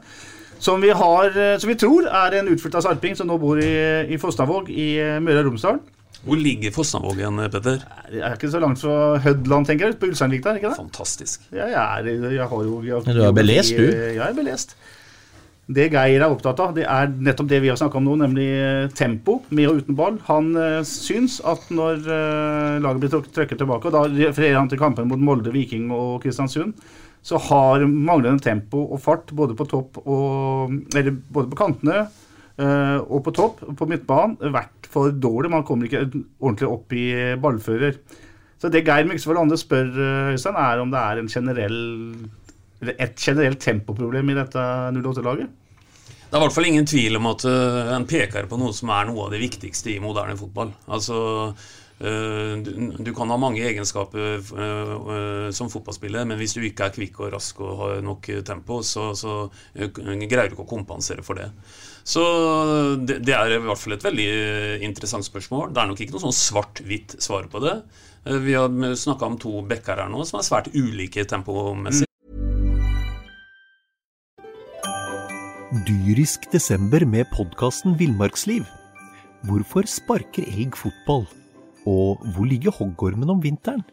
Som 0.62 0.84
vi, 0.84 0.92
har, 0.94 1.32
eh, 1.34 1.56
som 1.58 1.72
vi 1.72 1.78
tror 1.80 2.06
er 2.06 2.38
en 2.38 2.52
utflytta 2.54 2.84
sarping 2.86 3.16
som 3.18 3.30
nå 3.32 3.40
bor 3.42 3.58
i, 3.58 3.72
i 4.14 4.20
Fosnavåg 4.22 4.70
i 4.70 4.92
eh, 5.02 5.18
Møre 5.24 5.42
og 5.42 5.50
Romsdal. 5.50 5.82
Hvor 6.22 6.38
ligger 6.38 6.70
Fosnavåg 6.76 7.18
igjen, 7.18 7.42
Petter? 7.50 7.82
Det 8.12 8.22
er 8.22 8.36
ikke 8.38 8.52
så 8.54 8.62
langt 8.62 8.78
fra 8.78 9.18
Hødland, 9.24 9.66
tenker 9.66 9.90
jeg. 9.90 9.98
På 9.98 10.12
Ulsteinvik 10.12 10.44
der, 10.46 10.60
ikke 10.60 10.70
det? 10.70 10.78
Fantastisk. 10.78 11.48
Ja, 11.50 11.66
jeg, 11.66 11.82
er, 12.14 12.30
jeg 12.38 12.50
har 12.52 12.66
jo 12.68 12.82
jeg, 12.86 13.02
du 13.10 13.24
er 13.26 13.34
belest, 13.34 13.74
du? 13.74 13.88
Ja, 13.90 14.12
jeg 14.20 14.28
er 14.28 14.38
belest. 14.38 14.78
Det 15.72 15.88
Geir 15.94 16.20
er 16.20 16.28
opptatt 16.28 16.60
av, 16.60 16.74
det 16.76 16.84
er 16.90 17.10
nettopp 17.10 17.48
det 17.48 17.62
vi 17.64 17.70
har 17.72 17.78
snakka 17.80 17.98
om 17.98 18.06
nå, 18.06 18.16
nemlig 18.20 18.48
eh, 18.60 18.90
tempo, 18.98 19.40
med 19.56 19.70
og 19.72 19.82
uten 19.82 19.96
ball. 19.96 20.18
Han 20.28 20.50
uh, 20.58 20.82
syns 20.86 21.38
at 21.48 21.70
når 21.72 22.02
uh, 22.06 22.80
laget 22.84 23.02
blir 23.02 23.14
truk- 23.14 23.30
trukket 23.32 23.62
tilbake, 23.62 23.88
og 23.88 23.96
da 23.96 24.02
refererer 24.10 24.60
han 24.60 24.70
til 24.70 24.82
kampen 24.82 25.08
mot 25.08 25.22
Molde, 25.22 25.54
Viking 25.56 25.88
og 25.96 26.20
Kristiansund, 26.26 26.76
så 27.22 27.38
har 27.50 27.86
manglende 27.86 28.42
tempo 28.42 28.82
og 28.90 29.02
fart 29.04 29.32
både 29.38 29.56
på 29.58 29.68
og 29.78 30.74
både 30.90 31.48
på 31.52 31.60
kantene 31.60 32.00
eh, 32.02 32.98
og 32.98 33.22
på 33.28 33.34
topp, 33.38 33.62
på 33.78 33.88
midtbanen, 33.90 34.40
vært 34.54 34.90
for 34.92 35.14
dårlig. 35.14 35.54
Man 35.54 35.66
kommer 35.68 35.88
ikke 35.88 36.08
ordentlig 36.42 36.70
opp 36.72 36.98
i 36.98 37.06
ballfører. 37.42 38.00
Så 38.62 38.70
det 38.74 38.84
Geir 38.86 39.08
Myksvold 39.10 39.42
Ande 39.42 39.58
spør, 39.58 39.90
eh, 39.94 40.34
Øystein, 40.34 40.58
er 40.58 40.82
om 40.82 40.94
det 40.94 41.02
er 41.02 41.22
en 41.22 41.32
generell 41.32 41.82
et 42.82 43.20
generelt 43.20 43.62
tempoproblem 43.62 44.32
i 44.32 44.38
dette 44.38 44.62
08-laget. 44.98 45.50
Det 46.32 46.38
er 46.38 46.40
i 46.40 46.46
hvert 46.46 46.56
fall 46.56 46.70
ingen 46.70 46.88
tvil 46.88 47.20
om 47.20 47.28
at 47.28 47.44
uh, 47.44 47.92
en 47.98 48.08
peker 48.08 48.48
på 48.50 48.58
noe 48.60 48.72
som 48.74 48.90
er 48.96 49.10
noe 49.10 49.26
av 49.26 49.34
det 49.34 49.42
viktigste 49.42 49.92
i 49.92 50.00
moderne 50.02 50.38
fotball. 50.40 50.72
Altså, 50.88 51.18
du, 52.02 52.72
du 52.98 53.12
kan 53.14 53.30
ha 53.30 53.38
mange 53.38 53.62
egenskaper 53.62 54.42
uh, 54.58 54.92
uh, 55.06 55.48
som 55.54 55.70
fotballspiller, 55.70 56.26
men 56.26 56.40
hvis 56.40 56.56
du 56.58 56.66
ikke 56.66 56.88
er 56.88 56.96
kvikk 56.96 57.20
og 57.22 57.34
rask 57.36 57.62
og 57.62 57.78
har 57.84 58.04
nok 58.06 58.30
tempo, 58.48 58.82
så, 58.82 59.12
så 59.18 59.44
greier 59.76 60.50
du 60.50 60.56
ikke 60.56 60.66
å 60.66 60.72
kompensere 60.72 61.26
for 61.26 61.38
det. 61.38 61.52
Så 62.02 62.22
det, 63.06 63.20
det 63.28 63.36
er 63.38 63.54
i 63.54 63.60
hvert 63.62 63.78
fall 63.78 63.94
et 63.94 64.06
veldig 64.08 64.30
interessant 64.88 65.28
spørsmål. 65.28 65.70
Det 65.70 65.84
er 65.84 65.92
nok 65.92 66.02
ikke 66.02 66.16
noe 66.16 66.26
sånn 66.26 66.40
svart-hvitt 66.40 67.20
svar 67.22 67.46
på 67.52 67.62
det. 67.62 67.76
Vi 68.22 68.56
har 68.58 68.70
snakka 68.98 69.30
om 69.30 69.38
to 69.42 69.60
bekker 69.70 70.02
her 70.02 70.10
nå 70.10 70.26
som 70.30 70.42
er 70.42 70.48
svært 70.48 70.72
ulike 70.74 71.26
tempomessig. 71.30 72.08
Dyrisk 75.88 76.50
desember 76.52 77.06
med 77.08 77.30
podkasten 77.32 77.96
Villmarksliv. 77.98 78.66
Hvorfor 79.48 79.88
sparker 79.88 80.44
elg 80.52 80.76
fotball? 80.78 81.24
Og 81.90 82.22
hvor 82.36 82.46
ligger 82.46 82.76
hoggormen 82.76 83.30
om 83.34 83.42
vinteren? 83.42 83.84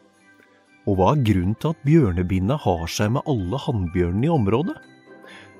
Og 0.89 0.97
hva 0.99 1.12
er 1.12 1.24
grunnen 1.24 1.57
til 1.61 1.74
at 1.74 1.84
bjørnebinna 1.84 2.57
har 2.64 2.86
seg 2.93 3.12
med 3.16 3.28
alle 3.28 3.61
hannbjørnene 3.64 4.28
i 4.28 4.32
området? 4.32 4.76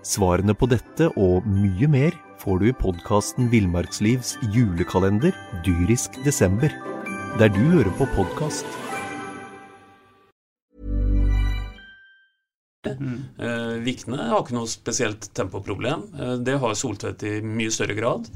Svarene 0.07 0.55
på 0.57 0.69
dette 0.71 1.11
og 1.21 1.47
mye 1.49 1.89
mer 1.91 2.17
får 2.41 2.61
du 2.61 2.69
i 2.71 2.77
podkasten 2.77 3.49
Villmarkslivs 3.53 4.37
julekalender 4.55 5.35
Dyrisk 5.67 6.17
desember, 6.25 6.73
der 7.41 7.51
du 7.53 7.61
hører 7.75 7.91
på 7.99 8.07
podkast. 8.15 8.69
Eh, 12.89 13.75
Vikne 13.85 14.31
har 14.31 14.43
ikke 14.43 14.57
noe 14.57 14.71
spesielt 14.71 15.29
tempoproblem. 15.37 16.07
Eh, 16.15 16.37
det 16.47 16.57
har 16.63 16.79
Soltvedt 16.79 17.27
i 17.27 17.35
mye 17.43 17.75
større 17.75 17.99
grad. 17.99 18.31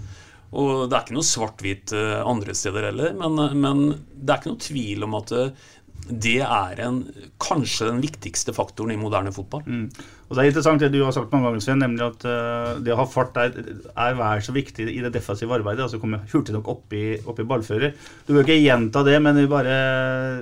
Og 0.53 0.89
det 0.89 0.97
er 0.97 1.05
ikke 1.05 1.17
noe 1.17 1.27
svart-hvitt 1.27 1.95
eh, 1.97 2.19
andre 2.29 2.57
steder 2.57 2.91
heller, 2.91 3.15
men, 3.17 3.39
men 3.57 3.85
det 4.13 4.35
er 4.35 4.43
ikke 4.43 4.53
noe 4.53 4.67
tvil 4.67 5.07
om 5.07 5.17
at 5.17 5.33
eh, 5.37 5.71
det 6.03 6.41
er 6.43 6.81
en, 6.83 6.99
kanskje 7.41 7.87
den 7.87 8.01
viktigste 8.03 8.53
faktoren 8.57 8.91
i 8.91 8.99
moderne 8.99 9.31
fotball. 9.35 9.63
Mm. 9.65 9.85
Og 10.29 10.35
Det 10.35 10.43
er 10.43 10.49
interessant 10.51 10.83
det 10.83 10.91
du 10.95 11.03
har 11.05 11.13
sagt 11.15 11.31
mange 11.31 11.47
ganger, 11.47 11.63
Sven, 11.63 11.83
nemlig 11.85 12.03
at 12.07 12.25
uh, 12.27 12.81
det 12.83 12.95
å 12.95 12.99
ha 12.99 13.07
fart 13.07 13.39
er, 13.39 13.55
er 13.93 14.17
vær 14.19 14.43
så 14.43 14.55
viktig 14.57 14.89
i 14.91 15.03
det 15.05 15.13
defensive 15.15 15.55
arbeidet. 15.55 15.85
altså 15.87 16.01
Komme 16.03 16.23
hurtig 16.33 16.57
nok 16.57 16.73
opp 16.73 16.97
i, 16.97 17.05
opp 17.23 17.39
i 17.39 17.47
ballfører. 17.47 17.95
Du 18.27 18.33
bør 18.35 18.43
ikke 18.43 18.59
gjenta 18.59 19.05
det, 19.07 19.19
men 19.23 19.39
vi 19.39 19.47
bare, 19.51 19.77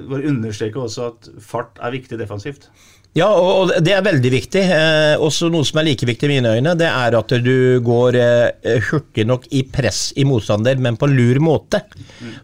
bare 0.08 0.30
understreker 0.32 0.86
også 0.86 1.10
at 1.10 1.30
fart 1.44 1.82
er 1.82 1.96
viktig 1.98 2.20
defensivt. 2.22 2.70
Ja, 3.18 3.26
og 3.26 3.72
det 3.82 3.90
er 3.90 4.04
veldig 4.06 4.30
viktig. 4.30 4.60
Eh, 4.70 5.16
også 5.18 5.48
noe 5.50 5.66
som 5.66 5.80
er 5.80 5.88
like 5.88 6.06
viktig 6.06 6.28
i 6.28 6.36
mine 6.36 6.52
øyne, 6.54 6.76
det 6.78 6.86
er 6.86 7.16
at 7.18 7.32
du 7.42 7.80
går 7.82 8.18
eh, 8.20 8.76
hurtig 8.86 9.24
nok 9.26 9.48
i 9.50 9.64
press 9.66 10.12
i 10.14 10.26
motstander, 10.28 10.78
men 10.78 10.98
på 11.00 11.08
lur 11.10 11.40
måte. 11.42 11.82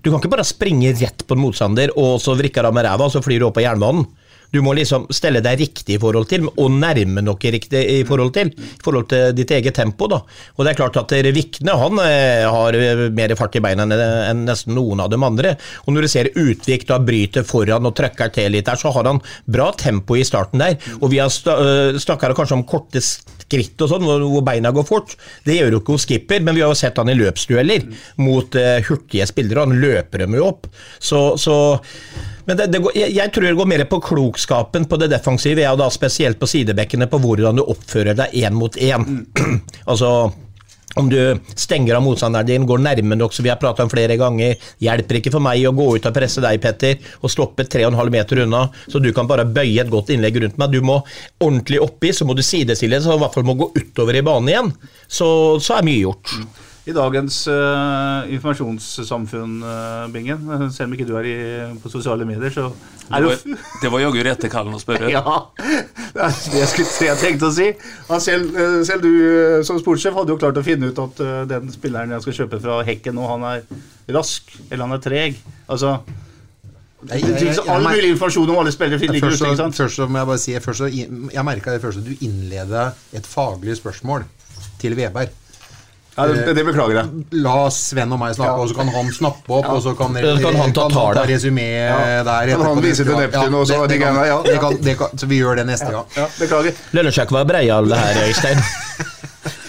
Du 0.03 0.11
kan 0.11 0.19
ikke 0.19 0.33
bare 0.35 0.47
springe 0.47 0.91
rett 0.99 1.23
på 1.23 1.39
en 1.39 1.45
motstander, 1.45 1.95
og 1.95 2.19
så 2.23 2.35
vrikker 2.39 2.67
av 2.67 2.75
med 2.75 2.89
ræva, 2.89 3.07
og 3.07 3.15
så 3.15 3.23
flyr 3.23 3.45
du 3.45 3.49
opp 3.51 3.61
på 3.61 3.67
jernbanen. 3.67 4.09
Du 4.57 4.63
må 4.65 4.73
liksom 4.77 5.05
stelle 5.13 5.43
deg 5.45 5.61
riktig 5.61 5.99
i 5.99 6.01
forhold 6.01 6.31
til, 6.31 6.47
og 6.49 6.73
nærme 6.73 7.21
nok 7.25 7.45
riktig 7.53 7.83
i 7.99 7.99
forhold 8.09 8.33
til, 8.37 8.53
i 8.57 8.81
forhold 8.85 9.09
til 9.11 9.35
ditt 9.37 9.53
eget 9.53 9.77
tempo. 9.77 10.09
da. 10.09 10.23
Og 10.57 10.65
det 10.65 10.73
er 10.73 10.81
klart 10.81 10.97
at 11.03 11.13
Vikne 11.37 11.75
han 11.77 12.01
eh, 12.01 12.47
har 12.49 12.79
mer 13.13 13.35
fart 13.37 13.59
i 13.59 13.63
beina 13.65 13.85
enn 13.85 14.45
nesten 14.47 14.73
noen 14.77 15.03
av 15.05 15.13
de 15.13 15.21
andre. 15.21 15.57
Og 15.85 15.93
når 15.93 16.07
du 16.07 16.13
ser 16.13 16.33
Utvik 16.37 16.87
da 16.89 16.99
bryter 17.03 17.45
foran 17.47 17.89
og 17.89 17.97
trøkker 17.99 18.33
til 18.33 18.55
litt 18.55 18.69
der, 18.69 18.81
så 18.81 18.93
har 18.97 19.11
han 19.11 19.21
bra 19.45 19.69
tempo 19.77 20.17
i 20.17 20.25
starten 20.27 20.63
der. 20.63 20.79
Og 21.01 21.11
vi 21.13 21.21
har 21.21 21.33
snakka 21.33 22.33
kanskje 22.37 22.57
om 22.57 22.65
korte 22.69 23.03
skritt 23.03 23.83
og 23.85 23.91
sånn, 23.93 24.07
hvor 24.07 24.47
beina 24.47 24.73
går 24.75 24.87
fort. 24.89 25.17
Det 25.45 25.59
gjør 25.59 25.77
jo 25.77 25.83
ikke 25.83 25.97
hos 25.97 26.07
skipper, 26.09 26.41
men 26.45 26.57
vi 26.57 26.65
har 26.65 26.73
jo 26.73 26.79
sett 26.79 26.97
han 27.01 27.13
i 27.13 27.19
løpsdueller 27.19 27.87
mot 28.23 28.57
eh, 28.59 28.81
hurtige 28.89 29.29
spillere, 29.29 29.63
og 29.63 29.71
han 29.71 29.85
løper 29.85 30.25
dem 30.25 30.39
jo 30.39 30.49
opp. 30.49 30.71
Så, 30.99 31.29
så 31.41 31.59
men 32.47 32.59
det, 32.59 32.71
det 32.73 32.81
går, 32.85 32.97
jeg, 32.97 33.13
jeg 33.17 33.35
tror 33.35 33.47
det 33.47 33.57
går 33.59 33.71
mer 33.75 33.85
på 33.91 34.01
klokskapen 34.09 34.87
på 34.89 34.99
det 35.03 35.11
defensive, 35.13 35.67
og 35.71 35.81
da 35.83 35.91
spesielt 35.93 36.41
på 36.41 36.49
sidebekkene, 36.51 37.11
på 37.11 37.21
hvordan 37.23 37.59
du 37.59 37.67
oppfører 37.67 38.17
deg 38.19 38.35
én 38.39 38.57
mot 38.57 38.79
én. 38.79 39.25
altså 39.91 40.13
om 40.97 41.11
du 41.13 41.39
stenger 41.55 41.99
av 41.99 42.05
motstanderen 42.07 42.49
din, 42.49 42.67
går 42.67 42.81
nærme 42.81 43.19
nok, 43.21 43.35
som 43.37 43.45
vi 43.45 43.51
har 43.53 43.59
prata 43.61 43.85
om 43.85 43.91
flere 43.93 44.17
ganger. 44.17 44.55
Hjelper 44.81 45.19
ikke 45.19 45.33
for 45.35 45.45
meg 45.45 45.61
å 45.69 45.75
gå 45.77 45.91
ut 45.93 46.09
og 46.09 46.15
presse 46.17 46.41
deg, 46.41 46.57
Petter, 46.63 47.03
og 47.21 47.33
stoppe 47.33 47.67
3,5 47.69 48.13
meter 48.15 48.41
unna, 48.47 48.63
så 48.89 49.03
du 49.03 49.11
kan 49.17 49.29
bare 49.29 49.45
bøye 49.45 49.83
et 49.83 49.93
godt 49.93 50.15
innlegg 50.15 50.41
rundt 50.41 50.57
meg. 50.63 50.73
Du 50.73 50.81
må 50.81 51.03
ordentlig 51.43 51.83
oppi, 51.85 52.15
så 52.17 52.25
må 52.25 52.33
du 52.39 52.41
sidestille, 52.47 53.03
så 53.05 53.13
i 53.13 53.21
hvert 53.21 53.37
fall 53.37 53.45
må 53.45 53.59
gå 53.61 53.69
utover 53.77 54.17
i 54.17 54.25
banen 54.25 54.55
igjen. 54.55 54.73
Så, 55.05 55.29
så 55.61 55.77
er 55.77 55.85
mye 55.91 56.01
gjort. 56.01 56.33
I 56.87 56.93
dagens 56.95 57.37
uh, 57.51 58.29
informasjonssamfunn, 58.31 59.55
uh, 59.67 60.05
Bingen, 60.15 60.45
selv 60.71 60.87
om 60.87 60.93
ikke 60.95 61.07
du 61.09 61.17
er 61.19 61.27
i, 61.27 61.33
på 61.83 61.91
sosiale 61.91 62.23
medier, 62.29 62.53
så 62.55 62.69
Det 62.71 63.17
er 63.19 63.25
var, 63.27 63.41
det 63.43 63.57
det 63.83 63.91
var 63.91 64.03
jaggu 64.05 64.19
rette 64.27 64.51
kallen 64.53 64.77
å 64.77 64.79
spørre. 64.79 65.09
Ja, 65.11 65.23
det 65.59 66.21
er 66.23 66.37
det 66.53 66.61
jeg, 66.61 66.69
skulle, 66.71 66.93
det 67.01 67.09
jeg 67.09 67.19
tenkte 67.25 67.49
å 67.51 67.55
si. 67.57 67.67
Selv, 68.23 68.55
eh, 68.55 68.77
selv 68.87 69.03
du 69.03 69.11
som 69.67 69.81
sportssjef 69.83 70.15
hadde 70.15 70.31
jo 70.31 70.39
klart 70.39 70.61
å 70.61 70.63
finne 70.67 70.93
ut 70.93 71.01
at 71.03 71.23
den 71.51 71.73
spilleren 71.75 72.15
jeg 72.15 72.23
skal 72.27 72.37
kjøpe 72.45 72.61
fra 72.63 72.79
Hekken 72.87 73.19
nå, 73.19 73.27
han 73.35 73.47
er 73.51 73.67
rask, 74.15 74.55
eller 74.71 74.85
han 74.87 74.95
er 74.99 75.03
treg. 75.03 75.41
Altså 75.67 75.97
Jeg- 77.07 77.09
det 77.09 77.19
jeg- 77.33 77.39
finnes 77.41 77.59
jeg- 77.59 77.69
all 77.69 77.83
mulig 77.83 78.13
informasjon 78.15 78.51
om 78.55 78.61
alle 78.63 78.73
spillere. 78.75 78.99
finner 79.03 79.19
ikke 79.19 79.29
Først 79.33 79.43
ut, 79.43 79.49
ikke 79.49 79.57
sant? 79.65 79.75
først 79.83 80.07
må 80.07 80.19
jeg 80.23 80.27
bare 80.31 80.39
si 80.39 80.55
først 80.55 81.35
Jeg 81.35 81.45
merka 81.51 81.75
det 81.75 81.83
først 81.83 81.99
at 81.99 82.07
du 82.07 82.15
innleda 82.27 82.87
et 83.13 83.27
faglig 83.27 83.75
spørsmål 83.83 84.25
til 84.79 84.95
Veberg. 84.95 85.35
Ja, 86.17 86.25
det, 86.33 86.55
det 86.57 86.63
beklager 86.65 86.97
jeg. 86.97 87.25
La 87.45 87.57
Sven 87.75 88.13
og 88.15 88.21
meg 88.23 88.33
snakke, 88.39 88.63
og 88.65 88.71
så 88.71 88.77
kan 88.79 88.89
han 88.95 89.11
snappe 89.13 89.53
opp, 89.59 89.67
og 89.75 89.83
så 89.85 89.93
kan, 89.99 90.15
Så 90.17 90.37
kan 90.41 90.57
han 90.63 90.73
ta 90.73 90.87
ta 90.89 91.25
resymé 91.29 91.67
Ja. 91.77 92.23
der. 92.25 92.55
Kan 92.57 92.65
han 92.71 92.81
vise 92.83 93.05
til 93.05 93.19
Neptun 93.21 93.55
og 93.61 93.67
så 93.69 93.83
de 93.83 93.89
det 93.95 94.01
kan- 94.01 94.15
greiene, 94.17 94.27
ja. 94.31 94.39
det 94.43 94.61
kan- 94.61 94.81
det 94.83 94.97
kan- 94.99 95.19
Så 95.19 95.27
vi 95.29 95.41
gjør 95.43 95.57
det 95.57 95.67
neste 95.67 95.91
gang. 95.93 96.07
Ja, 96.17 96.27
beklager. 96.41 96.73
Lønner 96.93 97.13
seg 97.13 97.27
ikke 97.29 97.37
å 97.37 97.39
være 97.45 97.51
breial 97.53 97.89
det 97.93 97.99
her, 97.99 98.23
Øystein. 98.31 98.63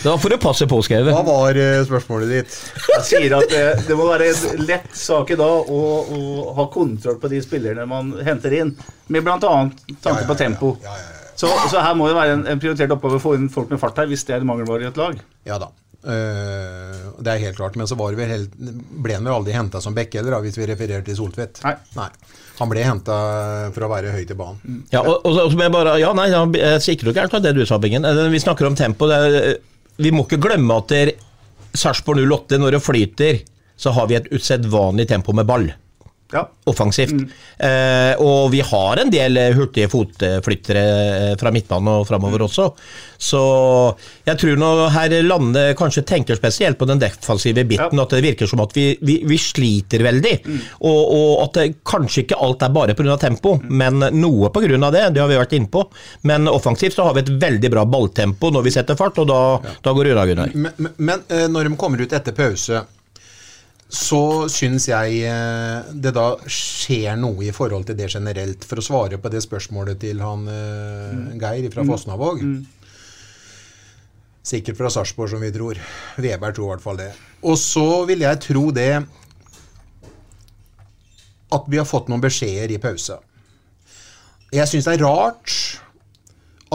Da 0.04 0.14
får 0.16 0.30
du 0.30 0.38
passe 0.38 0.66
på, 0.70 0.78
skrevet. 0.86 1.12
Hva 1.12 1.24
var 1.26 1.58
eh, 1.58 1.84
spørsmålet 1.84 2.30
ditt? 2.32 2.54
Jeg 2.94 3.04
sier 3.04 3.34
at 3.38 3.50
det, 3.50 3.64
det 3.90 3.96
må 3.98 4.06
være 4.08 4.30
en 4.30 4.62
lett 4.66 4.94
sak 4.96 5.32
i 5.34 5.36
dag 5.36 5.68
å, 5.74 5.80
å 6.16 6.54
ha 6.56 6.66
kontroll 6.72 7.18
på 7.20 7.28
de 7.34 7.42
spillerne 7.44 7.86
man 7.90 8.14
henter 8.24 8.54
inn, 8.62 8.72
med 9.10 9.26
bl.a. 9.26 9.38
tanke 9.42 10.24
på 10.30 10.38
tempo. 10.38 10.78
Så, 11.36 11.50
så 11.70 11.82
her 11.84 11.94
må 11.98 12.08
det 12.08 12.16
være 12.16 12.38
en, 12.38 12.46
en 12.48 12.60
prioritert 12.62 12.94
oppgave 12.96 13.20
å 13.20 13.22
få 13.22 13.36
inn 13.36 13.50
folk 13.50 13.70
med 13.74 13.82
fart 13.82 13.98
her, 13.98 14.08
hvis 14.08 14.24
det 14.26 14.38
er 14.38 14.46
en 14.46 14.48
mangelvare 14.54 14.88
i 14.88 14.90
et 14.94 14.98
lag. 15.02 15.20
Ja 15.46 15.58
da. 15.62 15.68
Eh, 16.06 16.98
det 17.24 17.32
er 17.34 17.42
helt 17.48 17.58
klart. 17.58 17.76
Men 17.80 17.88
så 17.90 17.98
var 18.00 18.16
vel 18.18 18.30
helt, 18.32 18.54
ble 18.58 19.18
han 19.18 19.26
vel 19.28 19.34
aldri 19.40 19.56
henta 19.56 19.82
som 19.84 19.96
back 19.98 20.14
heller, 20.18 20.38
hvis 20.46 20.58
vi 20.60 20.68
refererer 20.70 21.06
til 21.06 21.18
Soltvedt. 21.18 21.64
Nei. 21.98 22.10
Han 22.58 22.72
ble 22.72 22.84
henta 22.86 23.16
for 23.76 23.86
å 23.86 23.90
være 23.92 24.14
høyt 24.16 24.32
i 24.34 24.38
banen. 24.38 24.84
Ja, 24.94 25.04
og, 25.04 25.26
og, 25.30 25.42
og 25.46 25.58
jeg 25.62 25.74
bare, 25.74 25.98
ja, 26.02 26.14
nei, 26.18 26.30
jeg 26.32 26.82
sier 26.86 26.98
ikke 26.98 27.14
helt 27.20 27.36
av 27.38 27.44
det 27.46 27.54
du 27.58 27.64
sa, 27.70 27.78
Bingen. 27.82 28.06
Eh, 28.08 28.24
Vi 28.34 28.42
snakker 28.44 28.70
om 28.70 28.78
tempo. 28.78 29.10
Det 29.10 29.18
er, 29.18 29.58
vi 30.02 30.14
må 30.14 30.26
ikke 30.26 30.42
glemme 30.42 30.78
at 30.82 30.94
Sarpsborg 31.78 32.24
08, 32.26 32.58
når 32.62 32.78
det 32.78 32.84
flyter, 32.86 33.42
så 33.78 33.94
har 33.94 34.08
vi 34.10 34.18
et 34.18 34.30
usedvanlig 34.34 35.06
tempo 35.10 35.34
med 35.38 35.46
ball. 35.50 35.68
Offensivt. 36.68 37.14
Eh, 37.58 38.14
og 38.20 38.50
vi 38.52 38.60
har 38.60 39.00
en 39.00 39.12
del 39.12 39.38
eh, 39.40 39.54
hurtige 39.56 39.88
fotflyttere 39.88 40.82
eh, 40.84 41.36
fra 41.40 41.54
midtbanen 41.56 42.02
og 42.02 42.08
framover 42.10 42.44
også. 42.44 42.66
Så 43.18 43.42
jeg 44.28 44.38
tror 44.42 44.60
nå 44.60 44.72
her 44.94 45.16
landet 45.24 45.78
kanskje 45.80 46.04
tenker 46.06 46.38
spesielt 46.38 46.78
på 46.78 46.86
den 46.90 47.00
defensive 47.02 47.64
biten, 47.70 48.02
at 48.04 48.14
det 48.14 48.22
virker 48.26 48.50
som 48.50 48.62
at 48.66 48.76
vi, 48.76 48.90
vi, 49.02 49.22
vi 49.28 49.40
sliter 49.40 50.04
veldig. 50.04 50.36
Og, 50.84 51.00
og 51.00 51.32
at 51.46 51.62
det, 51.62 51.68
kanskje 51.88 52.26
ikke 52.26 52.42
alt 52.44 52.68
er 52.68 52.76
bare 52.76 52.98
pga. 52.98 53.16
tempo, 53.22 53.56
men 53.64 54.04
noe 54.20 54.52
pga. 54.52 54.92
det. 54.92 55.06
Det 55.16 55.24
har 55.24 55.32
vi 55.32 55.40
vært 55.40 55.56
inne 55.56 55.72
på. 55.72 55.86
Men 56.28 56.52
offensivt 56.52 57.00
så 57.00 57.08
har 57.08 57.16
vi 57.16 57.24
et 57.24 57.34
veldig 57.40 57.72
bra 57.72 57.88
balltempo 57.88 58.52
når 58.52 58.68
vi 58.68 58.76
setter 58.76 59.00
fart, 59.00 59.24
og 59.24 59.32
da, 59.32 59.42
da 59.84 59.96
går 59.96 60.10
det 60.10 60.14
unna, 60.18 60.28
Gunnar. 60.28 60.54
Men, 60.54 60.76
men, 60.76 60.94
men 60.98 61.26
eh, 61.32 61.48
når 61.48 61.72
de 61.72 61.80
kommer 61.80 62.04
ut 62.04 62.14
etter 62.14 62.36
pause, 62.36 62.84
så 63.88 64.50
syns 64.52 64.90
jeg 64.90 65.22
eh, 65.24 65.92
det 65.96 66.12
da 66.16 66.34
skjer 66.52 67.16
noe 67.20 67.46
i 67.48 67.54
forhold 67.56 67.88
til 67.88 67.96
det 67.96 68.10
generelt. 68.12 68.66
For 68.68 68.82
å 68.82 68.84
svare 68.84 69.20
på 69.22 69.32
det 69.32 69.40
spørsmålet 69.46 70.02
til 70.02 70.20
han 70.24 70.44
eh, 70.52 71.38
Geir 71.40 71.70
fra 71.72 71.86
Mm. 71.86 71.94
Fosnavåg. 71.94 72.44
Sikkert 74.48 74.78
fra 74.80 74.92
Sarpsborg, 74.92 75.32
som 75.32 75.44
vi 75.44 75.54
tror. 75.56 75.80
Veberg 76.20 76.56
tror 76.56 76.68
i 76.68 76.74
hvert 76.74 76.84
fall 76.84 77.00
det. 77.00 77.10
Og 77.48 77.56
så 77.60 78.04
vil 78.08 78.24
jeg 78.24 78.44
tro 78.44 78.70
det 78.76 78.92
at 81.56 81.68
vi 81.72 81.80
har 81.80 81.88
fått 81.88 82.12
noen 82.12 82.24
beskjeder 82.24 82.72
i 82.76 82.80
pause. 82.84 83.20
Jeg 84.52 84.68
syns 84.68 84.88
det 84.88 84.98
er 84.98 85.04
rart 85.04 85.52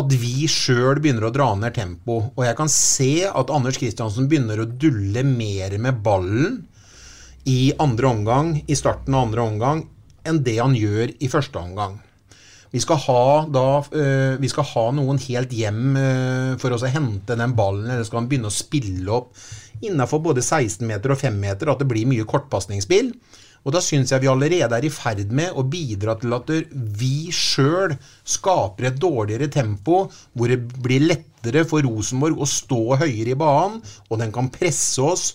at 0.00 0.12
vi 0.16 0.46
sjøl 0.48 1.00
begynner 1.00 1.28
å 1.28 1.32
dra 1.32 1.50
ned 1.60 1.74
tempo. 1.76 2.22
Og 2.32 2.44
jeg 2.46 2.56
kan 2.56 2.72
se 2.72 3.26
at 3.28 3.52
Anders 3.52 3.76
Kristiansen 3.80 4.28
begynner 4.28 4.64
å 4.64 4.68
dulle 4.68 5.24
mer 5.28 5.76
med 5.80 6.00
ballen 6.04 6.62
i 7.48 7.72
andre 7.82 8.06
omgang, 8.06 8.54
i 8.66 8.76
starten 8.78 9.14
av 9.14 9.26
andre 9.26 9.44
omgang, 9.44 9.84
enn 10.26 10.42
det 10.46 10.58
han 10.60 10.76
gjør 10.78 11.14
i 11.18 11.30
første 11.30 11.58
omgang. 11.58 11.98
Vi 12.72 12.80
skal 12.80 13.00
ha, 13.04 13.24
da, 13.52 13.82
eh, 13.92 14.38
vi 14.40 14.48
skal 14.48 14.64
ha 14.70 14.84
noen 14.96 15.18
helt 15.20 15.52
hjem 15.52 15.96
eh, 15.98 16.52
for 16.62 16.72
oss 16.72 16.86
å 16.86 16.92
hente 16.92 17.36
den 17.36 17.52
ballen, 17.58 17.90
eller 17.90 18.06
skal 18.08 18.22
han 18.22 18.30
begynne 18.30 18.48
å 18.48 18.54
spille 18.54 19.12
opp 19.12 19.34
innafor 19.82 20.22
både 20.24 20.44
16 20.44 20.86
meter 20.86 21.12
og 21.12 21.20
5 21.20 21.40
meter, 21.42 21.68
at 21.68 21.82
det 21.82 21.88
blir 21.90 22.08
mye 22.08 22.24
kortpasningsspill. 22.28 23.10
Og 23.62 23.74
da 23.76 23.82
syns 23.82 24.10
jeg 24.10 24.24
vi 24.24 24.30
allerede 24.30 24.74
er 24.74 24.86
i 24.86 24.90
ferd 24.90 25.30
med 25.34 25.54
å 25.54 25.62
bidra 25.70 26.16
til 26.18 26.34
at 26.34 26.48
vi 26.72 27.30
sjøl 27.34 27.94
skaper 28.26 28.88
et 28.88 28.98
dårligere 29.02 29.50
tempo, 29.52 30.06
hvor 30.34 30.50
det 30.50 30.58
blir 30.82 31.04
lettere 31.04 31.62
for 31.68 31.84
Rosenborg 31.86 32.42
å 32.42 32.48
stå 32.48 32.80
høyere 33.04 33.36
i 33.36 33.38
banen, 33.38 33.78
og 34.10 34.22
den 34.22 34.34
kan 34.34 34.50
presse 34.54 35.04
oss. 35.04 35.28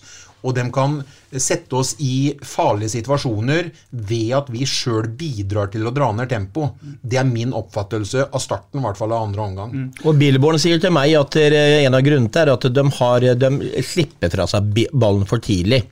Og 0.46 0.54
de 0.54 0.64
kan 0.74 1.00
sette 1.28 1.74
oss 1.76 1.94
i 1.98 2.32
farlige 2.46 2.94
situasjoner 2.94 3.70
ved 3.90 4.32
at 4.38 4.50
vi 4.52 4.66
sjøl 4.68 5.10
bidrar 5.18 5.72
til 5.72 5.88
å 5.88 5.92
dra 5.94 6.12
ned 6.14 6.30
tempo. 6.30 6.70
Det 7.02 7.18
er 7.20 7.28
min 7.28 7.52
oppfattelse 7.56 8.28
av 8.28 8.42
starten, 8.42 8.80
i 8.80 8.86
hvert 8.86 9.00
fall 9.00 9.14
av 9.16 9.26
andre 9.28 9.46
omgang. 9.48 9.76
Og 10.04 10.18
Billborn 10.20 10.60
sier 10.62 10.80
til 10.82 10.94
meg 10.94 11.16
at 11.18 11.38
en 11.42 11.98
av 11.98 12.04
grunnene 12.06 12.32
til 12.32 12.46
er 12.46 12.54
at 12.54 12.68
de, 12.78 12.86
har, 13.00 13.28
de 13.42 13.82
slipper 13.84 14.32
fra 14.32 14.48
seg 14.50 14.84
ballen 14.92 15.26
for 15.28 15.42
tidlig. 15.42 15.84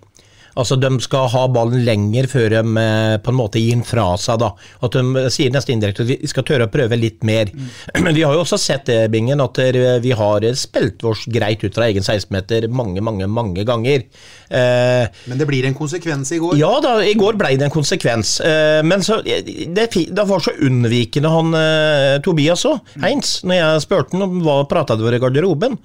Altså 0.56 0.78
De 0.80 0.88
skal 1.04 1.26
ha 1.34 1.42
ballen 1.52 1.82
lenger 1.84 2.28
før 2.32 2.48
de 2.54 2.60
eh, 2.80 3.16
på 3.20 3.32
en 3.32 3.36
måte 3.38 3.60
gir 3.60 3.74
den 3.76 3.84
fra 3.84 4.06
seg. 4.20 4.38
da. 4.40 4.52
At 4.86 4.96
De 4.96 5.26
sier 5.32 5.52
nesten 5.52 5.76
indirekte 5.76 6.06
at 6.06 6.10
vi 6.10 6.30
skal 6.30 6.46
tørre 6.48 6.68
å 6.68 6.72
prøve 6.72 6.96
litt 6.98 7.22
mer. 7.28 7.50
Men 8.04 8.14
vi 8.16 8.24
har 8.24 8.32
jo 8.36 8.42
også 8.44 8.58
sett 8.60 8.86
det, 8.88 8.98
Bingen, 9.12 9.42
at 9.44 9.60
eh, 9.62 9.98
vi 10.04 10.14
har 10.16 10.46
spilt 10.56 11.04
oss 11.06 11.26
greit 11.28 11.64
ut 11.66 11.76
fra 11.76 11.90
egen 11.90 12.04
16-meter 12.06 12.68
mange, 12.72 13.04
mange, 13.04 13.28
mange 13.28 13.66
ganger. 13.68 14.06
Eh, 14.48 15.04
Men 15.28 15.40
det 15.40 15.48
blir 15.48 15.66
en 15.68 15.76
konsekvens 15.76 16.32
i 16.32 16.40
går. 16.42 16.56
ja 16.60 16.72
da, 16.84 16.96
i 17.04 17.14
går 17.18 17.36
ble 17.40 17.54
det 17.60 17.68
en 17.68 17.74
konsekvens. 17.76 18.38
Eh, 18.40 18.80
men 18.86 19.04
så, 19.04 19.20
det, 19.26 19.88
det 19.92 20.26
var 20.28 20.40
så 20.44 20.54
unnvikende 20.64 21.30
han 21.36 21.54
eh, 21.58 22.16
Tobias 22.24 22.64
òg, 22.68 22.80
Heins, 23.04 23.40
når 23.46 23.60
jeg 23.60 23.86
spurte 23.86 24.16
han 24.16 24.26
om 24.28 24.40
hva 24.46 24.60
prata 24.70 24.96
var 24.96 25.16
i 25.16 25.20
garderoben. 25.22 25.76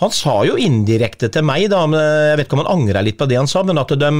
Han 0.00 0.12
sa 0.16 0.38
jo 0.48 0.56
indirekte 0.60 1.28
til 1.32 1.44
meg, 1.44 1.66
da, 1.72 1.84
jeg 1.92 2.36
vet 2.40 2.46
ikke 2.48 2.56
om 2.58 2.64
han 2.64 2.72
angra 2.74 3.02
litt 3.04 3.18
på 3.20 3.28
det 3.28 3.36
han 3.40 3.48
sa, 3.50 3.62
men 3.68 3.78
at 3.82 3.92
de, 4.00 4.10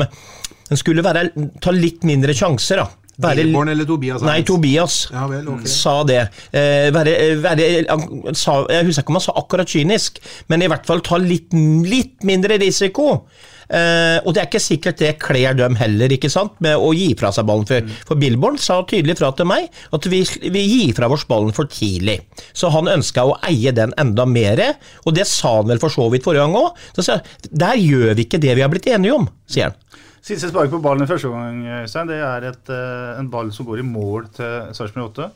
de 0.71 0.77
skulle 0.79 1.05
være, 1.05 1.31
ta 1.65 1.73
litt 1.73 2.05
mindre 2.09 2.37
sjanser. 2.37 2.83
da. 2.83 2.89
Være- 3.21 3.43
Billborn 3.45 3.69
eller 3.69 3.85
Tobias? 3.85 4.23
Nei, 4.25 4.39
Tobias 4.49 4.95
Ja 5.13 5.27
vel, 5.29 5.45
okay. 5.53 5.69
sa 5.69 5.99
det. 6.09 6.21
Eh, 6.57 6.89
være, 6.95 7.15
være, 7.43 7.67
han 7.91 8.35
sa, 8.37 8.63
jeg 8.73 8.87
husker 8.89 9.05
ikke 9.05 9.13
om 9.13 9.19
han 9.19 9.27
sa 9.27 9.35
akkurat 9.37 9.69
kynisk, 9.69 10.21
men 10.49 10.65
i 10.65 10.69
hvert 10.73 10.87
fall 10.89 11.03
ta 11.05 11.19
litt, 11.21 11.53
litt 11.85 12.25
mindre 12.25 12.57
risiko. 12.63 13.27
Eh, 13.71 14.19
og 14.25 14.35
det 14.35 14.43
er 14.43 14.49
ikke 14.49 14.63
sikkert 14.63 14.99
det 14.99 15.13
kler 15.23 15.55
dem 15.59 15.77
heller, 15.79 16.11
ikke 16.11 16.31
sant, 16.33 16.57
med 16.65 16.75
å 16.75 16.91
gi 16.97 17.13
fra 17.19 17.31
seg 17.35 17.47
ballen 17.49 17.69
før. 17.69 17.87
For 18.09 18.19
Billborn 18.21 18.59
sa 18.61 18.81
tydelig 18.83 19.19
fra 19.21 19.31
til 19.39 19.47
meg 19.51 19.69
at 19.95 20.09
vi, 20.11 20.25
vi 20.51 20.65
gir 20.67 20.95
fra 20.97 21.11
oss 21.13 21.27
ballen 21.29 21.55
for 21.57 21.71
tidlig. 21.71 22.19
Så 22.57 22.73
han 22.75 22.91
ønska 22.91 23.27
å 23.27 23.37
eie 23.47 23.75
den 23.77 23.95
enda 24.01 24.27
mer, 24.27 24.65
og 25.07 25.15
det 25.17 25.29
sa 25.31 25.61
han 25.61 25.71
vel 25.71 25.83
for 25.83 25.93
så 25.93 26.09
vidt 26.13 26.27
forrige 26.27 26.47
gang 26.47 26.59
òg. 26.59 26.81
Så 26.97 27.07
sier 27.07 27.21
han 27.21 27.61
der 27.61 27.79
gjør 27.79 28.17
vi 28.17 28.27
ikke 28.27 28.43
det 28.43 28.57
vi 28.59 28.65
har 28.65 28.73
blitt 28.73 28.91
enige 28.91 29.17
om, 29.17 29.29
sier 29.51 29.71
han. 29.71 29.79
Siste 30.21 30.51
spark 30.51 30.69
på 30.69 30.83
ballen 30.85 31.07
i 31.07 31.09
første 31.09 31.31
omgang, 31.31 31.63
Øystein, 31.81 32.11
det 32.11 32.19
er 32.21 32.45
et, 32.51 32.73
eh, 32.75 33.21
en 33.21 33.31
ball 33.33 33.49
som 33.57 33.65
går 33.65 33.81
i 33.81 33.87
mål 33.87 34.27
til 34.37 34.75
Sarpsborg 34.77 35.15
8. 35.15 35.31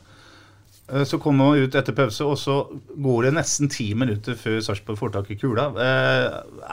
Eh, 0.91 1.03
Så 1.03 1.17
kom 1.17 1.37
man 1.37 1.57
ut 1.57 1.73
etter 1.75 1.95
pause, 1.97 2.21
og 2.25 2.37
så 2.37 2.55
går 3.01 3.23
det 3.25 3.33
nesten 3.33 3.69
ti 3.73 3.87
minutter 3.97 4.35
før 4.37 4.59
Sarpsborg 4.61 4.99
får 4.99 5.13
tak 5.15 5.31
i 5.33 5.37
kula. 5.41 5.69
Eh, 5.81 6.25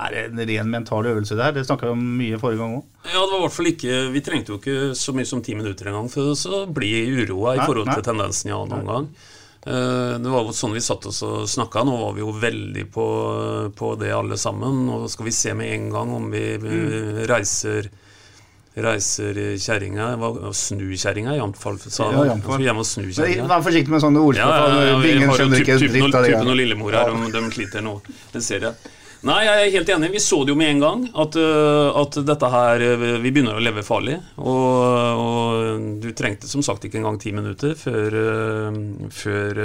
Er 0.05 0.11
det 0.13 0.25
en 0.33 0.43
ren 0.49 0.71
mental 0.71 1.05
øvelse 1.09 1.37
der? 1.37 1.53
Det 1.53 1.65
snakka 1.67 1.87
vi 1.89 1.93
om 1.97 2.03
mye 2.19 2.39
forrige 2.39 2.59
gang 2.61 2.77
òg. 2.81 2.85
Ja, 3.09 3.21
det 3.25 3.31
var 3.33 3.39
i 3.39 3.45
hvert 3.47 3.57
fall 3.59 3.71
ikke 3.73 4.13
Vi 4.13 4.21
trengte 4.21 4.53
jo 4.53 4.59
ikke 4.59 4.95
så 4.95 5.15
mye 5.17 5.27
som 5.27 5.43
ti 5.43 5.55
minutter 5.55 5.87
engang 5.89 6.11
for 6.13 6.33
å 6.35 6.67
bli 6.73 6.93
uroa 7.25 7.57
i 7.57 7.65
forhold 7.67 7.87
nei. 7.87 7.95
til 7.95 8.03
tendensen 8.11 8.51
ja, 8.53 8.61
noen 8.69 8.87
gang. 8.87 9.09
Eh, 9.65 10.19
Det 10.19 10.31
var 10.31 10.45
jo 10.45 10.53
sånn 10.53 10.73
vi 10.77 10.81
satt 10.85 11.07
oss 11.07 11.23
og 11.23 11.49
snakka. 11.49 11.85
Nå 11.87 11.97
var 11.97 12.13
vi 12.15 12.21
jo 12.21 12.33
veldig 12.33 12.87
på, 12.93 13.07
på 13.75 13.95
det 13.99 14.13
alle 14.13 14.37
sammen. 14.37 14.89
Og 14.91 15.09
skal 15.11 15.25
vi 15.25 15.31
se 15.33 15.55
med 15.55 15.73
en 15.73 15.91
gang 15.91 16.13
om 16.13 16.31
vi 16.31 16.45
reiser 16.59 17.29
reiser 17.33 17.91
Reiser 18.73 19.37
Snukjerringa, 19.59 21.35
iallfall. 21.37 21.77
Sa 21.83 22.09
han. 22.09 22.41
Ja, 22.63 22.73
og 22.73 22.87
snu 22.89 23.11
kjerringa. 23.11 23.45
Vær 23.51 23.67
forsiktig 23.67 23.93
med 23.93 24.01
sånne 24.05 24.23
ordspill. 24.25 24.49
Ja, 24.49 24.65
ja, 24.65 24.89
ja, 24.89 24.99
vi 25.03 25.13
har 25.21 25.45
jo 25.45 25.51
dritt 25.53 26.41
og, 26.41 26.57
lillemor 26.57 26.97
her, 26.97 27.13
de, 27.13 27.31
de 27.37 27.47
sliter 27.53 27.85
nå. 27.85 27.99
Det 28.33 28.45
ser 28.45 28.69
jeg. 28.71 28.93
Nei, 29.23 29.37
jeg 29.47 29.67
er 29.67 29.75
helt 29.77 29.91
enig. 29.95 30.09
Vi 30.17 30.21
så 30.23 30.41
det 30.43 30.51
jo 30.51 30.59
med 30.59 30.73
en 30.73 30.81
gang, 30.83 31.03
at, 31.23 31.37
øh, 31.39 31.99
at 32.01 32.17
dette 32.27 32.49
her 32.51 32.83
øh, 32.83 33.05
Vi 33.23 33.31
begynner 33.31 33.55
å 33.55 33.63
leve 33.63 33.85
farlig. 33.87 34.17
Og, 34.43 35.21
og 35.23 35.85
du 36.03 36.09
trengte 36.19 36.51
som 36.51 36.65
sagt 36.67 36.89
ikke 36.89 36.99
engang 36.99 37.21
ti 37.23 37.31
minutter 37.35 37.77
før, 37.79 38.17
øh, 38.19 38.81
før 39.15 39.61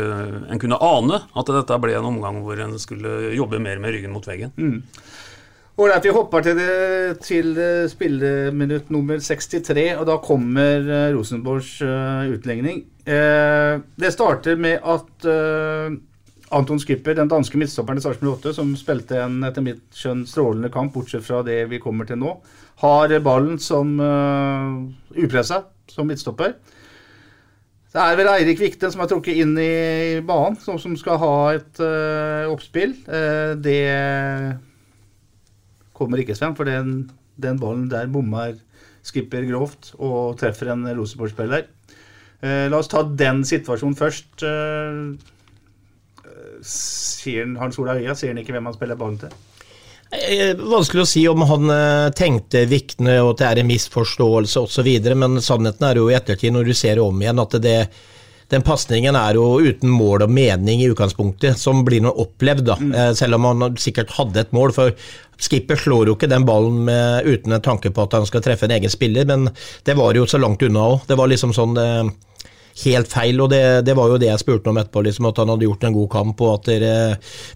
en 0.46 0.62
kunne 0.62 0.78
ane 0.78 1.24
at 1.34 1.50
dette 1.58 1.80
ble 1.82 1.96
en 1.98 2.12
omgang 2.12 2.44
hvor 2.46 2.62
en 2.62 2.78
skulle 2.82 3.34
jobbe 3.34 3.58
mer 3.64 3.82
med 3.82 3.98
ryggen 3.98 4.14
mot 4.14 4.30
veggen. 4.30 4.54
Mm. 4.62 4.84
Ålreit, 5.78 6.08
vi 6.08 6.10
hopper 6.10 6.42
til, 6.42 6.58
det, 6.58 7.20
til 7.22 7.52
eh, 7.62 7.84
spilleminutt 7.86 8.88
nummer 8.90 9.20
63, 9.22 9.92
og 10.00 10.08
da 10.10 10.16
kommer 10.26 10.82
eh, 10.82 11.12
Rosenborgs 11.14 11.76
utlegning. 12.34 12.80
Eh, 13.06 13.76
det 14.02 14.10
starter 14.16 14.58
med 14.58 14.82
at 14.82 15.28
Anton 16.58 16.82
Skipper, 16.82 17.14
den 17.20 17.30
danske 17.30 17.62
midtstopperen 17.62 18.02
i 18.02 18.06
Sarpsborg 18.08 18.40
8, 18.40 18.56
som 18.58 18.74
spilte 18.80 19.22
en 19.22 19.38
etter 19.46 19.62
mitt 19.62 19.86
skjønn 19.94 20.26
strålende 20.26 20.74
kamp, 20.74 20.96
bortsett 20.98 21.28
fra 21.28 21.44
det 21.46 21.68
vi 21.70 21.78
kommer 21.84 22.10
til 22.10 22.24
nå, 22.24 22.34
har 22.82 23.14
ballen 23.22 23.62
som 23.62 24.00
upressa 25.14 25.62
som 25.94 26.10
midtstopper. 26.10 26.56
Det 27.94 28.02
er 28.02 28.18
vel 28.18 28.32
Eirik 28.32 28.62
Vikten 28.62 28.94
som 28.94 29.04
er 29.04 29.12
trukket 29.12 29.44
inn 29.44 29.54
i 29.62 30.22
banen, 30.26 30.58
som, 30.62 30.82
som 30.82 30.98
skal 30.98 31.22
ha 31.22 31.36
et 31.58 31.84
oppspill. 32.50 32.98
Det 33.62 33.84
kommer 35.98 36.22
ikke, 36.22 36.36
Sven, 36.38 36.56
for 36.58 36.70
den, 36.70 37.10
den 37.42 37.60
ballen 37.62 37.88
der 37.92 38.10
bommer 38.12 38.56
skipper 39.08 39.46
grovt 39.48 39.94
og 39.98 40.38
treffer 40.40 40.74
en 40.74 40.86
Rosenborg-spiller. 40.98 41.68
Eh, 42.44 42.68
la 42.70 42.78
oss 42.78 42.92
ta 42.92 43.04
den 43.08 43.44
situasjonen 43.48 43.98
først. 43.98 44.44
Eh, 44.46 44.96
sier 46.68 47.46
han, 47.46 47.58
Hans 47.62 47.80
Olav 47.82 48.02
Øya, 48.02 48.16
sier 48.18 48.34
han 48.34 48.42
ikke 48.42 48.56
hvem 48.56 48.68
han 48.70 48.76
spiller 48.78 49.00
ballen 49.00 49.22
til? 49.22 49.38
Eh, 50.16 50.54
Vanskelig 50.56 51.04
å 51.04 51.10
si 51.10 51.24
om 51.28 51.44
han 51.50 51.72
eh, 51.74 52.10
tenkte 52.16 52.64
viktene 52.70 53.18
og 53.24 53.34
at 53.34 53.42
det 53.42 53.48
er 53.50 53.64
en 53.64 53.72
misforståelse 53.72 54.64
osv., 54.64 54.92
men 55.20 55.42
sannheten 55.44 55.88
er 55.90 56.00
jo 56.00 56.08
i 56.12 56.16
ettertid, 56.16 56.54
når 56.56 56.70
du 56.70 56.76
ser 56.78 57.00
det 57.00 57.04
om 57.04 57.24
igjen, 57.24 57.44
at 57.44 57.58
det, 57.64 57.80
den 58.54 58.64
pasningen 58.64 59.16
er 59.20 59.36
jo 59.36 59.58
uten 59.60 59.92
mål 59.92 60.24
og 60.24 60.32
mening 60.32 60.80
i 60.80 60.90
utgangspunktet, 60.92 61.58
som 61.60 61.82
blir 61.88 62.04
noe 62.06 62.16
opplevd, 62.24 62.64
da. 62.70 62.78
Mm. 62.80 62.94
Selv 63.20 63.36
om 63.36 63.48
han 63.50 63.76
sikkert 63.82 64.14
hadde 64.16 64.40
et 64.46 64.54
mål. 64.56 64.72
For 64.72 64.94
skipper 65.38 65.76
slår 65.78 66.08
jo 66.08 66.16
ikke 66.16 66.30
den 66.32 66.46
ballen 66.48 66.80
med, 66.88 67.28
uten 67.28 67.58
en 67.58 67.66
tanke 67.66 67.92
på 67.92 68.06
at 68.08 68.16
han 68.16 68.26
skal 68.30 68.46
treffe 68.46 68.70
en 68.70 68.74
egen 68.78 68.94
spiller, 68.94 69.28
men 69.28 69.50
det 69.84 69.98
var 70.00 70.16
jo 70.16 70.24
så 70.30 70.40
langt 70.40 70.64
unna 70.64 70.86
òg. 70.94 71.04
Det 71.10 71.18
var 71.20 71.28
liksom 71.30 71.52
sånn 71.54 71.76
eh, 71.82 72.14
helt 72.86 73.12
feil, 73.12 73.42
og 73.44 73.52
det, 73.52 73.62
det 73.84 73.96
var 73.98 74.14
jo 74.14 74.20
det 74.22 74.30
jeg 74.32 74.42
spurte 74.46 74.72
om 74.72 74.80
etterpå, 74.80 75.04
liksom 75.06 75.28
at 75.30 75.42
han 75.44 75.52
hadde 75.52 75.68
gjort 75.68 75.84
en 75.84 75.98
god 75.98 76.10
kamp. 76.16 76.44
Og 76.48 76.54
at 76.56 76.70
dere, 76.72 76.94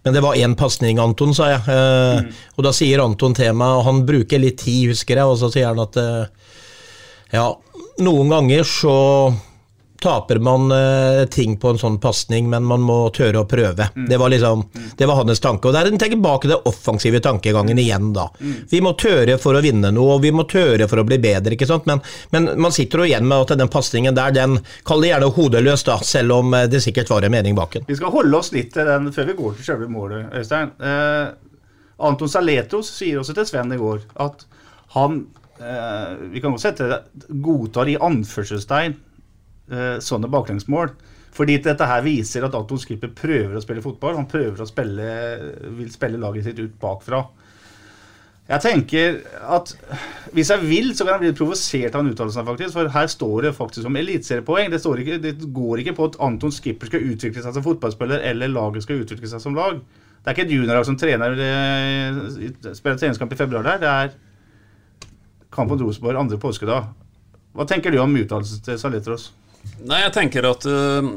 men 0.04 0.18
det 0.18 0.24
var 0.26 0.40
én 0.40 0.58
pasning, 0.60 1.00
Anton, 1.02 1.32
sa 1.38 1.54
jeg. 1.54 1.62
Eh, 1.72 2.44
Og 2.58 2.68
da 2.68 2.74
sier 2.76 3.04
Anton 3.04 3.38
til 3.38 3.56
meg, 3.56 3.80
og 3.80 3.88
han 3.88 4.04
bruker 4.08 4.44
litt 4.44 4.60
tid, 4.66 4.92
husker 4.92 5.22
jeg, 5.22 5.30
og 5.30 5.40
så 5.40 5.50
sier 5.54 5.72
han 5.72 5.82
at 5.82 6.02
eh, 6.02 6.58
ja, 7.38 7.48
noen 8.04 8.36
ganger 8.36 8.68
så 8.68 8.98
taper 10.02 10.40
man 10.42 10.72
uh, 10.72 11.26
ting 11.30 11.58
på 11.62 11.70
en 11.70 11.78
sånn 11.78 12.00
pasning, 12.02 12.50
men 12.50 12.66
man 12.66 12.82
må 12.82 12.98
tørre 13.14 13.44
å 13.44 13.48
prøve. 13.50 13.92
Det 14.10 14.18
var 14.18 14.34
liksom, 14.34 14.64
det 14.98 15.08
var 15.10 15.20
hans 15.22 15.40
tanke. 15.44 15.70
Og 15.70 15.76
der 15.76 15.90
tenker 15.92 16.16
tilbake 16.16 16.48
til 16.48 16.56
den 16.56 16.70
offensive 16.72 17.22
tankegangen 17.22 17.80
igjen, 17.80 18.10
da. 18.16 18.28
Vi 18.72 18.82
må 18.82 18.96
tørre 19.00 19.38
for 19.42 19.58
å 19.58 19.62
vinne 19.64 19.92
noe, 19.94 20.18
og 20.18 20.24
vi 20.26 20.34
må 20.34 20.48
tørre 20.50 20.88
for 20.90 21.02
å 21.02 21.06
bli 21.08 21.20
bedre, 21.22 21.54
ikke 21.56 21.70
sant. 21.70 21.86
Men, 21.90 22.02
men 22.34 22.50
man 22.62 22.74
sitter 22.74 23.04
jo 23.04 23.10
igjen 23.12 23.28
med 23.30 23.46
at 23.46 23.62
den 23.62 23.72
pasningen 23.72 24.18
der, 24.18 24.34
den 24.36 24.58
kall 24.88 25.06
det 25.06 25.12
gjerne 25.12 25.30
hodeløs, 25.36 25.86
da, 25.88 26.00
selv 26.06 26.38
om 26.40 26.58
eh, 26.58 26.68
det 26.72 26.82
sikkert 26.84 27.12
var 27.14 27.28
en 27.28 27.36
mening 27.36 27.58
bak 27.58 27.78
den. 27.78 27.86
Vi 27.88 28.00
skal 28.00 28.14
holde 28.14 28.42
oss 28.42 28.52
litt 28.56 28.74
til 28.76 28.90
den 28.90 29.12
før 29.14 29.30
vi 29.30 29.38
går 29.38 29.56
til 29.58 29.68
selve 29.68 29.92
målet, 29.92 30.34
Øystein. 30.42 30.74
Uh, 30.82 31.32
Anton 32.02 32.32
Saletos 32.32 32.90
sier 32.96 33.22
også 33.22 33.36
til 33.38 33.48
Sven 33.48 33.74
i 33.76 33.80
går 33.80 34.02
at 34.24 34.46
han 34.96 35.22
uh, 35.62 36.18
Vi 36.34 36.42
kan 36.42 36.56
godt 36.56 36.64
sette 36.64 37.02
godtar 37.44 37.92
i 37.92 38.00
anførselstegn 38.02 38.98
sånne 40.04 40.30
baklengsmål. 40.32 40.92
Fordi 41.32 41.56
dette 41.64 41.88
her 41.88 42.02
viser 42.04 42.44
at 42.44 42.56
Anton 42.58 42.80
Skipper 42.82 43.14
prøver 43.16 43.56
å 43.56 43.64
spille 43.64 43.84
fotball. 43.84 44.18
Han 44.20 44.28
prøver 44.32 44.64
å 44.64 44.68
spille, 44.68 45.06
vil 45.78 45.92
spille 45.94 46.20
laget 46.20 46.50
sitt 46.50 46.60
ut 46.60 46.74
bakfra. 46.82 47.22
Jeg 48.52 48.64
tenker 48.66 49.20
at 49.56 49.72
hvis 50.36 50.50
jeg 50.52 50.64
vil, 50.66 50.90
så 50.92 51.06
kan 51.06 51.16
jeg 51.16 51.24
bli 51.24 51.38
provosert 51.38 51.96
av 51.96 52.04
den 52.04 52.12
uttalelsen. 52.12 52.46
faktisk, 52.46 52.74
For 52.76 52.92
her 52.92 53.08
står 53.08 53.42
det 53.46 53.56
faktisk 53.56 53.88
om 53.88 53.96
eliteseriepoeng. 53.96 54.72
Det, 54.74 55.22
det 55.24 55.54
går 55.56 55.84
ikke 55.84 55.96
på 55.96 56.10
at 56.10 56.18
Anton 56.20 56.52
Skipper 56.52 56.92
skal 56.92 57.06
utvikle 57.14 57.44
seg 57.46 57.56
som 57.56 57.64
fotballspiller, 57.64 58.26
eller 58.28 58.52
laget 58.52 58.84
skal 58.84 59.06
utvikle 59.06 59.30
seg 59.32 59.44
som 59.44 59.56
lag. 59.56 59.80
Det 60.22 60.30
er 60.30 60.36
ikke 60.36 60.48
et 60.50 60.54
juniorlag 60.54 60.86
som 60.86 60.98
trener 61.00 61.38
eh, 61.42 62.20
spiller 62.76 63.00
treningskamp 63.00 63.32
i 63.32 63.40
februar 63.40 63.64
der. 63.66 63.80
Det 63.82 63.94
er 63.94 64.12
kamp 65.52 65.72
mot 65.72 65.82
Rosenborg 65.82 66.20
andre 66.20 66.42
påskedag. 66.42 66.92
Hva 67.56 67.66
tenker 67.68 67.92
du 67.92 68.02
om 68.04 68.20
uttalelsen 68.20 68.62
til 68.68 68.78
Saletros? 68.80 69.32
Nei, 69.82 69.98
jeg 70.04 70.14
tenker 70.14 70.46
at 70.46 70.66
øh, 70.70 71.08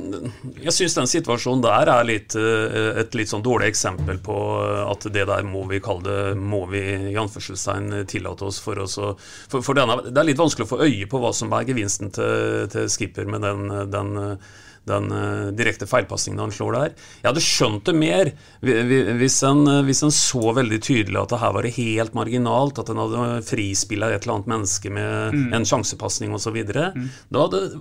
Jeg 0.65 0.73
syns 0.73 0.97
den 0.97 1.09
situasjonen 1.11 1.65
der 1.65 1.91
er 1.93 2.07
litt, 2.09 2.37
øh, 2.39 2.97
et 3.01 3.17
litt 3.17 3.29
sånn 3.29 3.45
dårlig 3.45 3.69
eksempel 3.73 4.21
på 4.25 4.37
øh, 4.63 4.81
at 4.89 5.05
det 5.13 5.27
der 5.29 5.45
må 5.49 5.67
vi 5.69 5.83
kalle 5.85 6.05
det 6.07 6.37
Må 6.41 6.65
vi 6.73 6.83
i 7.13 7.19
anførselstegn 7.21 8.07
tillate 8.11 8.49
oss 8.49 8.61
for 8.65 8.81
oss 8.85 8.97
å 8.97 9.13
For, 9.21 9.61
for 9.61 9.77
denne, 9.77 9.99
det 10.09 10.17
er 10.17 10.31
litt 10.31 10.41
vanskelig 10.41 10.69
å 10.69 10.73
få 10.75 10.81
øye 10.87 11.09
på 11.11 11.21
hva 11.21 11.33
som 11.37 11.53
er 11.53 11.69
gevinsten 11.69 12.13
til, 12.15 12.65
til 12.73 12.89
skipper 12.93 13.29
med 13.29 13.45
den, 13.45 13.69
den 13.93 14.39
den 14.87 15.07
uh, 15.13 15.51
direkte 15.57 15.87
feilpasningen 15.89 16.41
han 16.43 16.53
slår 16.53 16.73
der. 16.77 16.95
Jeg 17.23 17.29
hadde 17.31 17.43
skjønt 17.45 17.85
det 17.89 17.95
mer 17.97 18.31
vi- 18.61 18.83
vi- 18.91 19.15
hvis 19.21 19.39
en, 19.49 19.63
uh, 19.67 19.83
hvis 19.87 20.03
en 20.05 20.11
så 20.15 20.53
veldig 20.55 20.81
tydelig 20.85 21.21
at 21.23 21.29
det 21.35 21.41
her 21.41 21.53
var 21.57 21.63
det 21.63 21.75
helt 21.79 22.15
marginalt, 22.15 22.79
at 22.79 22.91
en 22.93 23.01
hadde 23.01 23.43
frispilla 23.49 24.11
et 24.13 24.23
eller 24.27 24.35
annet 24.39 24.53
menneske 24.55 24.91
med 24.93 25.33
Mm. 25.35 25.53
en 25.55 25.65
sjansepasning 25.65 26.35
osv. 26.35 26.57
Mm. 26.65 27.09
Da, 27.33 27.41
hadde, 27.47 27.81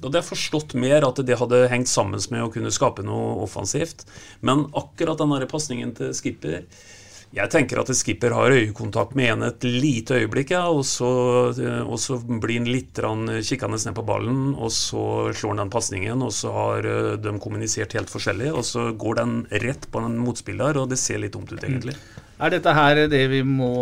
da 0.00 0.08
hadde 0.08 0.20
jeg 0.20 0.28
forstått 0.30 0.74
mer 0.74 1.04
at 1.08 1.16
det 1.24 1.38
hadde 1.38 1.68
hengt 1.72 1.88
sammen 1.88 2.20
med 2.30 2.42
å 2.42 2.52
kunne 2.52 2.70
skape 2.70 3.02
noe 3.02 3.42
offensivt. 3.44 4.04
Men 4.42 4.66
akkurat 4.74 5.18
den 5.18 5.48
pasningen 5.48 5.94
til 5.96 6.12
skipper 6.12 6.64
jeg 7.34 7.50
tenker 7.50 7.80
at 7.80 7.90
skipper 7.96 8.34
har 8.34 8.54
øyekontakt 8.54 9.14
med 9.18 9.32
en 9.32 9.44
et 9.48 9.64
lite 9.66 10.20
øyeblikk, 10.20 10.52
ja, 10.54 10.64
og, 10.70 10.84
så, 10.86 11.08
og 11.82 11.96
så 11.98 12.18
blir 12.22 12.60
han 12.60 12.68
litt 12.70 13.00
kikkende 13.48 13.80
ned 13.80 13.96
på 13.96 14.04
ballen, 14.06 14.52
og 14.54 14.70
så 14.74 15.32
slår 15.34 15.54
han 15.54 15.64
den 15.64 15.72
pasningen, 15.74 16.22
og 16.22 16.30
så 16.34 16.52
har 16.54 16.86
eh, 16.88 17.10
de 17.18 17.34
kommunisert 17.42 17.96
helt 17.98 18.12
forskjellig, 18.12 18.52
og 18.54 18.62
så 18.68 18.92
går 18.92 19.18
den 19.20 19.34
rett 19.64 19.88
på 19.90 20.04
en 20.04 20.20
motspiller, 20.22 20.78
og 20.78 20.92
det 20.92 21.00
ser 21.02 21.22
litt 21.22 21.34
dumt 21.34 21.50
ut, 21.50 21.58
egentlig. 21.58 21.96
Er 22.42 22.50
dette 22.50 22.74
her 22.74 23.04
det 23.10 23.24
vi 23.30 23.42
må 23.46 23.74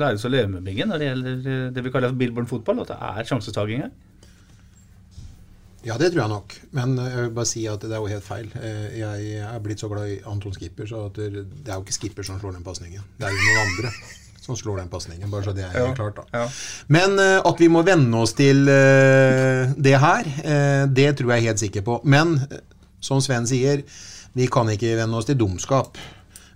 lære 0.00 0.16
oss 0.16 0.28
å 0.28 0.32
leve 0.32 0.48
med, 0.52 0.64
Bingen, 0.66 0.92
når 0.92 1.00
det 1.00 1.10
gjelder 1.10 1.50
eh, 1.54 1.66
det 1.76 1.84
vi 1.86 1.94
kaller 1.96 2.16
Billborn 2.16 2.48
fotball? 2.50 2.84
At 2.84 2.92
det 2.92 3.00
er 3.00 3.32
sjansetaking 3.32 3.86
her? 3.86 3.96
Ja, 5.86 5.96
det 5.96 6.10
tror 6.12 6.22
jeg 6.26 6.32
nok. 6.34 6.54
Men 6.76 6.98
eh, 6.98 7.08
jeg 7.14 7.22
vil 7.26 7.34
bare 7.38 7.48
si 7.48 7.62
at 7.70 7.80
det 7.86 7.92
er 7.96 8.02
jo 8.02 8.10
helt 8.12 8.26
feil. 8.26 8.48
Eh, 8.60 8.98
Jeg 9.00 9.36
er 9.48 9.60
blitt 9.64 9.80
så 9.80 9.88
glad 9.88 10.10
i 10.12 10.18
Anton 10.28 10.52
Skipper, 10.56 10.86
så 10.90 11.06
at 11.08 11.16
det 11.20 11.44
er 11.70 11.76
jo 11.78 11.84
ikke 11.86 11.96
Skipper 11.96 12.26
som 12.26 12.40
slår 12.42 12.58
den 12.58 12.66
pasningen. 12.66 13.04
Det 13.18 13.28
er 13.28 13.36
jo 13.36 13.44
noen 13.46 13.62
andre 13.66 13.92
som 14.40 14.56
slår 14.56 14.80
den 14.80 14.88
pasningen, 14.92 15.30
bare 15.30 15.44
så 15.44 15.52
det 15.54 15.64
er 15.66 15.74
Ja, 15.78 15.90
klart. 15.94 16.20
da. 16.32 16.44
Men 16.88 17.18
eh, 17.20 17.40
at 17.44 17.60
vi 17.60 17.68
må 17.72 17.82
venne 17.86 18.22
oss 18.24 18.32
til 18.38 18.64
det 18.66 19.96
her, 20.00 20.30
det 20.88 21.10
tror 21.18 21.32
jeg 21.34 21.42
er 21.44 21.48
helt 21.50 21.60
sikker 21.62 21.84
på. 21.86 21.98
Men 22.04 22.38
som 23.00 23.20
Sven 23.24 23.46
sier, 23.48 23.82
vi 24.36 24.46
kan 24.52 24.68
ikke 24.72 24.96
venne 24.98 25.16
oss 25.16 25.28
til 25.28 25.36
dumskap. 25.40 25.96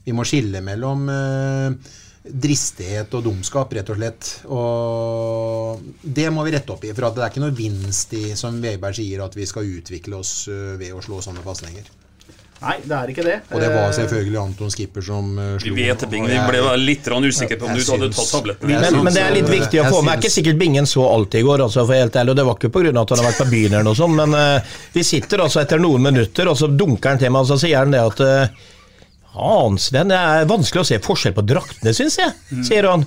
Vi 0.05 0.13
må 0.13 0.25
skille 0.29 0.61
mellom 0.65 1.07
eh, 1.09 1.77
dristighet 2.25 3.13
og 3.15 3.27
dumskap, 3.27 3.75
rett 3.77 3.91
og 3.93 3.99
slett. 3.99 4.31
Og 4.49 5.83
det 6.03 6.31
må 6.33 6.45
vi 6.47 6.55
rette 6.57 6.73
opp 6.73 6.87
i. 6.87 6.95
For 6.95 7.09
at 7.09 7.19
det 7.19 7.27
er 7.27 7.35
ikke 7.35 7.45
noe 7.45 7.57
vinst 7.57 8.15
i, 8.17 8.31
som 8.39 8.57
Veberg 8.63 8.97
sier, 8.97 9.25
at 9.25 9.37
vi 9.37 9.49
skal 9.49 9.69
utvikle 9.69 10.23
oss 10.23 10.47
eh, 10.49 10.73
ved 10.81 10.97
å 10.97 11.05
slå 11.05 11.21
sånne 11.25 11.45
fastlenger. 11.45 11.93
Nei, 12.65 12.79
det 12.87 12.95
er 12.97 13.11
ikke 13.13 13.25
det. 13.27 13.35
Og 13.53 13.61
det 13.61 13.69
var 13.69 13.89
Eh, 13.91 13.95
selvfølgelig 13.99 14.39
Anton 14.41 14.71
Skipper 14.73 15.05
som 15.05 15.27
slo. 15.61 15.75
Vi 15.75 15.85
vet 15.85 16.01
det, 16.01 16.09
Bing. 16.09 16.25
Vi 16.31 16.39
ble 16.49 16.61
litt 16.81 17.09
usikre 17.13 17.59
på 17.61 17.69
om 17.69 17.77
du 17.77 17.83
hadde 17.85 18.09
tatt 18.15 18.31
tabletten. 18.31 18.71
Men, 18.71 19.01
men 19.05 19.13
det 19.13 19.25
er 19.25 19.35
litt 19.35 19.51
viktig 19.51 19.83
å 19.83 19.89
få 19.91 20.01
med. 20.01 20.15
Det 20.15 20.17
er 20.17 20.23
ikke 20.23 20.37
sikkert 20.39 20.61
Bingen 20.63 20.89
så 20.89 21.05
alt 21.11 21.35
i 21.35 21.43
går, 21.45 21.67
altså, 21.67 21.85
for 21.85 21.99
helt 21.99 22.17
ærlig. 22.17 22.33
Og 22.33 22.39
det 22.41 22.47
var 22.49 22.57
ikke 22.57 22.73
pga. 22.73 22.95
at 23.03 23.11
han 23.13 23.21
har 23.21 23.29
vært 23.29 23.43
på 23.43 23.51
byen 23.51 23.73
eller 23.75 23.89
noe 23.91 23.99
sånt, 23.99 24.17
men 24.17 24.39
uh, 24.39 24.79
vi 24.95 25.05
sitter 25.05 25.45
altså 25.45 25.61
etter 25.61 25.83
noen 25.83 26.09
minutter, 26.09 26.49
og 26.49 26.57
så 26.57 26.71
dunker 26.71 27.13
han 27.13 27.21
til 27.21 27.35
meg 27.35 27.45
og 27.45 27.53
så 27.53 27.61
sier 27.61 27.83
han 27.83 27.93
det 27.93 28.01
at 28.01 28.25
uh, 28.25 28.65
Han 29.35 29.79
Sven, 29.83 30.13
det 30.13 30.19
er 30.19 30.49
vanskelig 30.51 30.85
å 30.85 30.89
se 30.89 31.01
forskjell 31.03 31.35
på 31.37 31.45
draktene, 31.47 31.95
syns 31.97 32.21
jeg, 32.21 32.35
sier 32.67 32.87
han. 32.91 33.03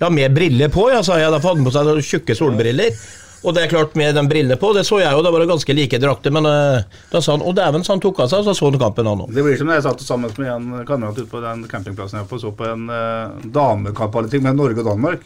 Ja, 0.00 0.08
med 0.12 0.32
briller 0.32 0.70
på, 0.72 0.86
ja, 0.92 1.02
sa 1.04 1.18
jeg. 1.20 1.28
Da 1.28 1.40
hadde 1.40 1.58
han 1.60 1.66
på 1.66 1.72
seg 1.74 2.04
tjukke 2.04 2.36
solbriller. 2.36 2.94
Og 3.40 3.54
det 3.56 3.62
er 3.64 3.70
klart, 3.72 3.94
med 3.96 4.12
de 4.16 4.22
brillene 4.28 4.56
på, 4.60 4.72
det 4.76 4.82
så 4.84 4.98
jeg 5.00 5.16
jo, 5.16 5.22
det 5.24 5.32
var 5.32 5.46
ganske 5.48 5.76
like 5.76 6.00
drakter, 6.00 6.32
men 6.34 6.44
uh, 6.44 6.82
da 7.08 7.22
sa 7.24 7.32
han 7.32 7.44
Å, 7.44 7.54
dæven, 7.56 7.84
så 7.86 7.94
han 7.94 8.02
tok 8.04 8.20
av 8.20 8.28
seg, 8.28 8.42
og 8.42 8.50
så 8.50 8.54
så 8.56 8.68
han 8.68 8.80
kampen, 8.82 9.08
han 9.08 9.22
òg. 9.24 9.32
Det 9.32 9.44
blir 9.46 9.56
som 9.56 9.70
da 9.70 9.78
jeg 9.78 9.86
satt 9.86 10.04
sammen 10.04 10.34
med 10.36 10.50
en 10.52 10.84
kamerat 10.88 11.16
ute 11.16 11.28
på 11.30 11.40
den 11.40 11.64
campingplassen 11.70 12.20
jeg 12.20 12.26
var 12.26 12.32
på, 12.34 12.40
så 12.42 12.52
på 12.56 12.68
en 12.68 12.84
uh, 12.92 13.40
damekampolitikk 13.56 14.44
med 14.44 14.60
Norge 14.60 14.84
og 14.84 14.90
Danmark. 14.90 15.24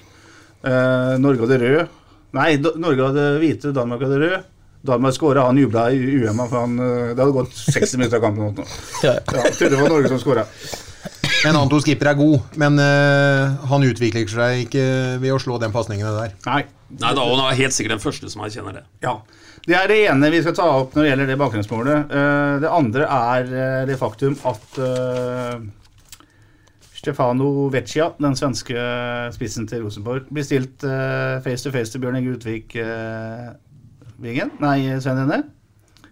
Uh, 0.63 1.19
Norge 1.23 1.43
hadde 1.43 1.61
rød. 1.65 1.99
Nei, 2.39 2.49
Norge 2.63 3.11
hadde 3.11 3.27
hvite, 3.43 3.75
Danmark 3.75 4.07
hadde 4.07 4.21
rød. 4.23 4.47
Danmark 4.85 5.15
skåra, 5.15 5.47
han 5.47 5.59
jubla 5.59 5.91
i 5.91 5.97
UM, 5.97 6.43
for 6.49 6.59
han, 6.61 6.79
eh, 6.79 7.15
det 7.15 7.23
hadde 7.23 7.33
gått 7.33 7.55
60 7.57 7.97
minutter 7.97 8.19
av 8.19 8.23
kampen. 8.27 8.51
nå. 8.53 8.65
Ja. 9.07 9.15
Ja, 9.33 9.45
jeg 9.47 9.55
trodde 9.57 9.77
det 9.77 9.81
var 9.81 9.89
Norge 9.89 10.11
som 10.13 10.21
skåra. 10.21 10.45
Men 11.45 11.57
to 11.69 11.79
Skipper 11.81 12.09
er 12.09 12.17
god, 12.17 12.41
men 12.61 12.81
uh, 12.81 13.65
han 13.69 13.85
utvikler 13.85 14.29
seg 14.29 14.63
ikke 14.65 14.85
ved 15.21 15.35
å 15.35 15.41
slå 15.41 15.59
den 15.61 15.73
pasningene 15.73 16.13
der. 16.17 16.37
Nei. 16.47 16.63
Nei, 16.95 17.11
da 17.17 17.25
han 17.25 17.41
er 17.43 17.59
helt 17.59 17.75
sikkert 17.75 17.97
den 17.97 18.03
første 18.05 18.31
som 18.33 18.45
erkjenner 18.45 18.79
det. 18.79 18.85
Ja. 19.05 19.19
Det 19.65 19.77
er 19.77 19.89
det 19.89 19.99
ene 20.09 20.31
vi 20.33 20.41
skal 20.45 20.55
ta 20.57 20.69
opp 20.79 20.95
når 20.95 21.05
det 21.05 21.11
gjelder 21.11 21.33
det 21.33 21.39
bakgrunnsmålet. 21.41 22.13
Uh, 22.13 22.55
det 22.65 22.73
andre 22.73 23.09
er 23.09 23.89
det 23.89 23.99
faktum 24.01 24.37
at 24.49 24.81
uh, 24.81 25.65
Stefano 26.97 27.69
Vecchia, 27.73 28.11
den 28.21 28.37
svenske 28.37 28.89
spissen 29.37 29.69
til 29.69 29.85
Rosenborg, 29.85 30.29
blir 30.33 30.45
stilt 30.45 30.85
face 31.45 31.65
to 31.65 31.73
face 31.73 31.93
til 31.93 32.01
Bjørn 32.05 32.21
Inge 32.21 32.39
Utvik 32.39 32.77
Vingen. 34.25 34.55
Nei, 34.63 34.79
Svein 35.05 35.19
Henne. 35.21 35.43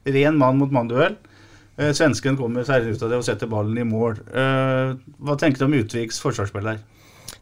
Ren 0.05 0.37
mann 0.37 0.59
mot 0.61 0.73
mann-duell. 0.75 1.15
Eh, 1.81 1.95
svensken 1.97 2.37
kommer 2.37 2.67
seirende 2.69 2.93
ut 2.93 3.05
av 3.07 3.13
det 3.13 3.21
og 3.23 3.25
setter 3.25 3.49
ballen 3.49 3.79
i 3.81 3.87
mål. 3.89 4.19
Eh, 4.29 4.91
hva 5.25 5.37
tenker 5.41 5.63
du 5.63 5.69
om 5.71 5.77
Utviks 5.79 6.21
forsvarsspill 6.21 6.69
her? 6.69 6.83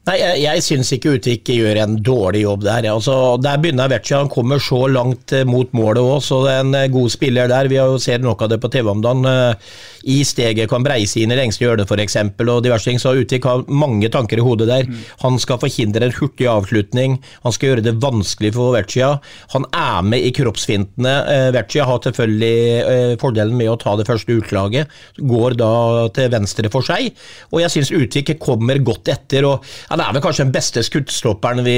Nei, 0.09 0.15
Jeg, 0.17 0.39
jeg 0.47 0.63
syns 0.65 0.91
ikke 0.97 1.11
Utvik 1.19 1.51
gjør 1.53 1.77
en 1.83 1.99
dårlig 2.01 2.41
jobb 2.47 2.63
der. 2.65 2.87
Altså, 2.89 3.15
der 3.45 3.59
begynner 3.61 3.91
Vecchia. 3.93 4.23
Han 4.23 4.31
kommer 4.33 4.59
så 4.63 4.87
langt 4.89 5.35
eh, 5.37 5.45
mot 5.45 5.69
målet 5.77 6.01
òg, 6.01 6.23
så 6.25 6.39
det 6.47 6.55
er 6.55 6.63
en 6.65 6.77
eh, 6.79 6.87
god 6.91 7.13
spiller 7.13 7.51
der. 7.53 7.69
Vi 7.69 7.77
har 7.77 7.91
jo 7.93 7.99
sett 8.01 8.25
noe 8.25 8.39
av 8.41 8.49
det 8.49 8.57
på 8.63 8.71
TV 8.73 8.89
om 8.95 9.03
dagen. 9.05 9.29
eh, 9.29 9.77
I 10.09 10.23
steget 10.25 10.71
kan 10.73 10.81
breise 10.87 11.21
inn 11.21 11.35
i 11.35 11.37
lengste 11.37 11.67
hjørne 11.67 11.85
f.eks. 11.85 12.17
og 12.41 12.63
diverse 12.65 12.89
ting. 12.89 12.97
Så 13.03 13.13
Utvik 13.21 13.45
har 13.45 13.67
mange 13.69 14.09
tanker 14.09 14.41
i 14.41 14.47
hodet 14.47 14.71
der. 14.71 14.89
Han 15.21 15.37
skal 15.43 15.61
forhindre 15.61 16.09
en 16.09 16.17
hurtig 16.17 16.49
avslutning. 16.49 17.19
Han 17.45 17.53
skal 17.53 17.75
gjøre 17.75 17.85
det 17.85 17.95
vanskelig 18.01 18.55
for 18.57 18.73
Vecchia. 18.79 19.11
Han 19.53 19.69
er 19.77 20.01
med 20.09 20.25
i 20.25 20.33
kroppsfintene. 20.33 21.15
Vecchia 21.53 21.85
har 21.85 22.01
selvfølgelig 22.09 23.21
fordelen 23.21 23.61
med 23.61 23.69
å 23.75 23.77
ta 23.85 23.99
det 24.01 24.09
første 24.09 24.39
utslaget. 24.41 24.89
Går 25.21 25.59
da 25.61 25.71
til 26.17 26.33
venstre 26.33 26.73
for 26.73 26.89
seg. 26.89 27.13
Og 27.53 27.61
jeg 27.67 27.77
syns 27.77 27.93
Utvik 28.01 28.33
kommer 28.41 28.81
godt 28.81 29.13
etter. 29.13 29.45
og 29.45 29.69
Han 29.91 29.99
er 30.05 30.13
vel 30.15 30.23
kanskje 30.23 30.45
den 30.47 30.53
beste 30.55 30.83
skuddstopperen 30.87 31.65
vi 31.67 31.73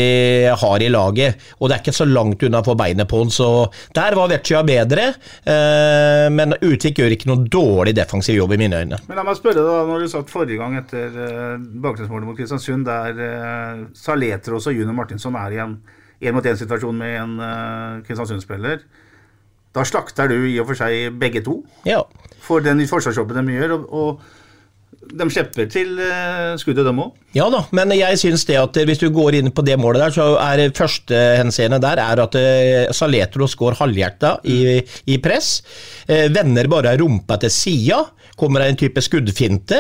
har 0.60 0.82
i 0.84 0.88
laget, 0.92 1.38
og 1.58 1.70
det 1.70 1.76
er 1.78 1.80
ikke 1.80 1.94
så 1.96 2.04
langt 2.04 2.42
unna 2.44 2.60
å 2.60 2.66
få 2.66 2.74
beinet 2.76 3.08
på 3.08 3.22
han, 3.22 3.30
så 3.32 3.46
der 3.96 4.16
var 4.18 4.28
Vecchia 4.28 4.60
bedre. 4.68 5.06
Eh, 5.48 6.26
men 6.34 6.52
Utvik 6.60 7.00
gjør 7.00 7.14
ikke 7.16 7.30
noe 7.30 7.46
dårlig 7.48 7.94
defensiv 7.96 8.36
jobb 8.36 8.52
i 8.52 8.60
mine 8.60 8.82
øyne. 8.82 8.98
Men 9.08 9.16
la 9.16 9.24
meg 9.24 9.38
spørre 9.40 9.64
da, 9.64 9.78
når 9.88 10.04
du 10.04 10.10
satt 10.12 10.32
forrige 10.32 10.60
gang 10.60 10.76
etter 10.82 11.08
eh, 11.24 11.56
bakgrunnsmålet 11.86 12.28
mot 12.28 12.36
Kristiansund, 12.36 12.84
der 12.90 13.22
eh, 13.28 13.80
Saletros 13.96 14.68
og 14.68 14.76
Junior 14.76 14.98
Martinsson 15.00 15.38
er 15.40 15.56
i 15.56 15.62
en 15.64 15.78
én-mot-én-situasjon 16.22 17.00
med 17.00 17.16
en 17.22 17.32
eh, 17.48 18.02
Kristiansund-spiller. 18.06 18.84
Da 19.72 19.86
slakter 19.88 20.28
du 20.28 20.36
i 20.50 20.58
og 20.60 20.68
for 20.68 20.76
seg 20.84 21.16
begge 21.16 21.40
to 21.48 21.62
Ja. 21.88 22.02
for 22.44 22.60
den 22.60 22.84
forsvarsjobben 22.86 23.48
de 23.48 23.56
gjør. 23.56 23.78
og, 23.78 23.88
og 23.88 24.20
de 25.02 25.26
slipper 25.32 25.66
til 25.70 25.96
uh, 25.98 26.54
skuddet, 26.60 26.86
dem 26.86 27.00
òg. 27.02 27.12
Ja 27.36 27.48
da, 27.52 27.62
men 27.74 27.92
jeg 27.96 28.18
syns 28.20 28.44
det 28.48 28.58
at 28.60 28.78
hvis 28.86 29.00
du 29.00 29.08
går 29.14 29.38
inn 29.40 29.50
på 29.54 29.64
det 29.66 29.78
målet 29.80 30.04
der, 30.04 30.14
så 30.14 30.26
er 30.42 30.62
første 30.76 31.18
henseende 31.40 31.80
der 31.82 32.00
er 32.02 32.22
at 32.22 32.36
eh, 32.38 32.92
Saletros 32.94 33.56
går 33.58 33.78
halvhjerta 33.80 34.34
i, 34.44 34.78
i 35.08 35.18
press. 35.22 35.54
Eh, 36.06 36.28
vender 36.32 36.68
bare 36.70 36.94
rumpa 37.00 37.38
til 37.42 37.52
sida. 37.52 38.02
Kommer 38.38 38.62
det 38.62 38.68
en 38.72 38.78
type 38.80 39.02
skuddfinte, 39.04 39.78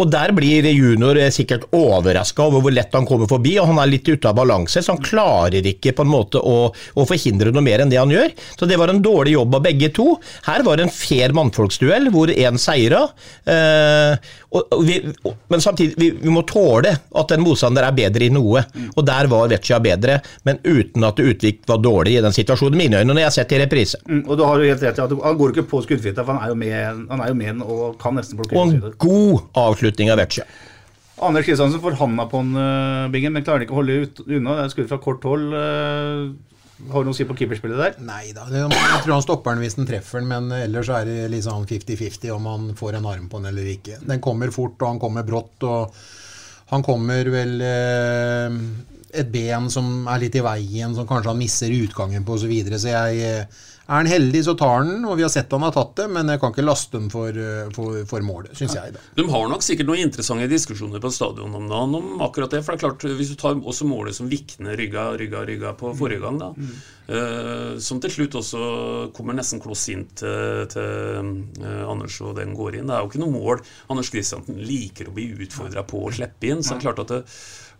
og 0.00 0.08
der 0.12 0.32
blir 0.36 0.66
junior 0.70 1.18
eh, 1.20 1.32
sikkert 1.34 1.66
overraska 1.76 2.46
over 2.46 2.64
hvor 2.64 2.74
lett 2.74 2.94
han 2.96 3.08
kommer 3.08 3.28
forbi, 3.30 3.56
og 3.60 3.68
han 3.70 3.80
er 3.82 3.90
litt 3.92 4.08
ute 4.08 4.30
av 4.30 4.38
balanse, 4.38 4.82
så 4.82 4.94
han 4.94 5.04
klarer 5.04 5.66
ikke 5.72 5.92
på 5.96 6.06
en 6.06 6.12
måte 6.12 6.40
å, 6.40 6.70
å 6.70 7.06
forhindre 7.08 7.52
noe 7.52 7.64
mer 7.64 7.84
enn 7.84 7.92
det 7.92 8.00
han 8.00 8.12
gjør. 8.12 8.32
Så 8.56 8.68
det 8.70 8.78
var 8.80 8.92
en 8.92 9.02
dårlig 9.04 9.36
jobb 9.36 9.58
av 9.58 9.64
begge 9.68 9.92
to. 9.96 10.14
Her 10.48 10.64
var 10.66 10.80
det 10.80 10.88
en 10.88 10.94
fair 10.94 11.34
mannfolksduell 11.36 12.08
hvor 12.14 12.32
én 12.32 12.58
seira. 12.60 13.04
Eh, 13.44 14.30
men 15.48 15.60
samtidig, 15.62 15.94
vi, 15.96 16.10
vi 16.22 16.32
må 16.32 16.42
tåle 16.48 16.90
at 16.90 17.34
en 17.34 17.42
motstander 17.44 17.86
er 17.86 17.94
bedre 17.94 18.26
i 18.26 18.32
noe, 18.34 18.64
og 18.96 19.04
der 19.06 19.28
var 19.30 19.50
Vecchia 19.52 19.78
bedre, 19.82 20.18
men 20.48 20.58
uten 20.64 21.06
at 21.06 21.20
Utvik 21.22 21.62
var 21.70 21.78
dårlig 21.84 22.16
i 22.18 22.24
den 22.24 22.34
situasjonen, 22.34 22.78
mine 22.80 23.02
øyne, 23.02 23.12
når 23.12 23.22
jeg 23.22 23.28
har 23.28 23.36
sett 23.36 23.54
i 23.54 23.60
reprise. 23.62 24.00
Mm, 24.08 24.24
og 24.26 24.40
du 24.40 24.44
har 24.46 24.58
jo 24.58 24.72
helt 24.72 24.82
rett 24.82 24.98
i 24.98 25.04
at 25.04 25.14
Han 25.22 25.38
går 25.38 25.54
ikke 25.54 25.66
på 25.70 25.82
skuddfinta, 25.84 26.24
for 26.24 26.34
han 26.34 26.48
er 26.48 26.54
jo 26.54 26.58
med, 26.58 27.04
han 27.12 27.22
er 27.22 27.30
jo 27.30 27.38
med 27.38 27.62
og 27.62 27.99
kan 28.00 28.16
nesten 28.18 28.40
plukke 28.40 28.56
Og 28.56 28.74
en 28.74 28.98
god 29.04 29.62
avslutning 29.62 30.12
av 30.12 30.20
Vecchia. 30.22 30.46
Anders 31.20 31.44
Kristiansen 31.44 31.82
får 31.82 31.98
handa 32.00 32.24
på 32.30 32.40
en, 32.40 32.54
uh, 32.56 33.08
Bingen, 33.12 33.34
men 33.36 33.44
klarer 33.44 33.66
ikke 33.66 33.76
å 33.76 33.82
holde 33.82 33.98
ut, 34.06 34.22
unna. 34.24 34.56
Det 34.56 34.62
er 34.64 34.72
skudd 34.72 34.88
fra 34.88 35.00
kort 35.04 35.26
hold. 35.28 35.52
Uh, 35.52 36.30
har 36.88 37.02
du 37.02 37.10
noe 37.10 37.14
å 37.14 37.18
si 37.18 37.26
på 37.28 37.36
keeperspillet 37.36 37.80
der? 37.80 37.98
Nei 38.04 38.30
da, 38.36 38.46
jeg 38.48 39.02
tror 39.04 39.12
han 39.12 39.24
stopper 39.24 39.52
den 39.52 39.64
hvis 39.64 39.76
den 39.76 39.88
treffer 39.88 40.22
den, 40.22 40.30
men 40.30 40.48
ellers 40.56 40.88
er 40.96 41.04
det 41.08 41.28
litt 41.32 41.44
sånn 41.44 41.66
50-50 41.68 42.32
om 42.32 42.48
han 42.48 42.70
får 42.78 42.96
en 42.96 43.08
arm 43.10 43.26
på 43.28 43.40
den 43.40 43.50
eller 43.52 43.68
ikke. 43.74 43.98
Den 44.00 44.22
kommer 44.24 44.52
fort, 44.54 44.78
og 44.80 44.94
han 44.94 45.02
kommer 45.02 45.26
brått, 45.28 45.66
og 45.68 45.92
han 46.70 46.86
kommer 46.86 47.28
vel 47.34 47.60
eh, 47.66 48.56
et 49.20 49.30
ben 49.32 49.68
som 49.72 50.08
er 50.08 50.22
litt 50.24 50.38
i 50.38 50.44
veien, 50.44 50.94
som 50.96 51.08
kanskje 51.08 51.32
han 51.32 51.40
misser 51.40 51.74
utgangen 51.74 52.24
på 52.24 52.38
osv. 52.38 52.46
Så, 52.46 52.50
videre. 52.50 52.80
så 52.80 52.94
jeg 52.94 53.20
eh, 53.26 53.60
er 53.90 54.04
han 54.04 54.06
heldig, 54.06 54.40
så 54.46 54.52
tar 54.54 54.76
han 54.78 54.90
den, 54.92 55.06
og 55.08 55.16
vi 55.18 55.24
har 55.26 55.32
sett 55.32 55.50
han 55.50 55.64
har 55.66 55.74
tatt 55.74 55.96
det, 55.98 56.06
men 56.14 56.30
jeg 56.30 56.38
kan 56.42 56.52
ikke 56.54 56.62
laste 56.62 56.94
dem 56.94 57.08
for, 57.10 57.34
eh, 57.34 57.70
for, 57.74 57.96
for 58.06 58.22
målet, 58.22 58.52
syns 58.58 58.76
jeg. 58.78 58.94
da. 58.94 59.02
De 59.18 59.24
har 59.32 59.48
nok 59.50 59.66
sikkert 59.66 59.90
noen 59.90 60.04
interessante 60.04 60.46
diskusjoner 60.50 61.02
på 61.02 61.10
stadion 61.14 61.56
om 61.58 61.66
dagen 61.70 61.96
om 61.98 62.22
akkurat 62.22 62.54
det. 62.54 62.62
For 62.62 62.76
det 62.76 62.78
er 62.78 62.84
klart, 62.86 63.06
hvis 63.18 63.32
du 63.32 63.36
tar 63.40 63.58
også 63.58 63.88
målet 63.90 64.14
som 64.14 64.30
Vikne 64.30 64.76
rygga, 64.78 65.08
rygga, 65.18 65.42
rygga 65.48 65.74
på 65.80 65.90
forrige 65.98 66.22
gang, 66.22 66.38
da, 66.38 66.52
eh, 66.54 66.84
som 67.82 67.98
til 68.02 68.12
slutt 68.14 68.36
også 68.38 68.60
kommer 69.16 69.34
nesten 69.34 69.58
kloss 69.62 69.88
inn 69.90 70.04
til, 70.18 70.66
til 70.70 71.30
eh, 71.64 71.80
Anders 71.90 72.20
og 72.22 72.36
den 72.38 72.52
går 72.54 72.76
inn. 72.78 72.86
Det 72.90 72.94
er 72.94 73.02
jo 73.02 73.10
ikke 73.10 73.22
noe 73.24 73.34
mål 73.34 73.64
Anders 73.90 74.12
Kristiansen 74.14 74.60
liker 74.62 75.10
å 75.10 75.16
bli 75.16 75.30
utfordra 75.46 75.82
på 75.90 76.04
å 76.06 76.12
slippe 76.14 76.52
inn. 76.52 76.62
Så 76.62 76.76
det 76.76 76.80
er 76.80 76.86
klart 76.88 77.02
at 77.06 77.10
det, 77.16 77.20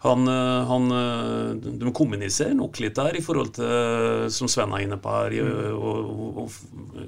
han, 0.00 0.24
eh, 0.32 0.64
han 0.70 0.86
eh, 0.96 1.70
De 1.82 1.92
kommuniserer 1.94 2.54
nok 2.56 2.78
litt 2.80 2.96
der 2.96 3.18
i 3.18 3.22
forhold 3.22 3.52
til, 3.58 4.30
som 4.32 4.48
Sven 4.48 4.72
er 4.74 4.86
inne 4.86 4.96
på 5.02 5.12
her, 5.12 5.36
å- 5.76 6.48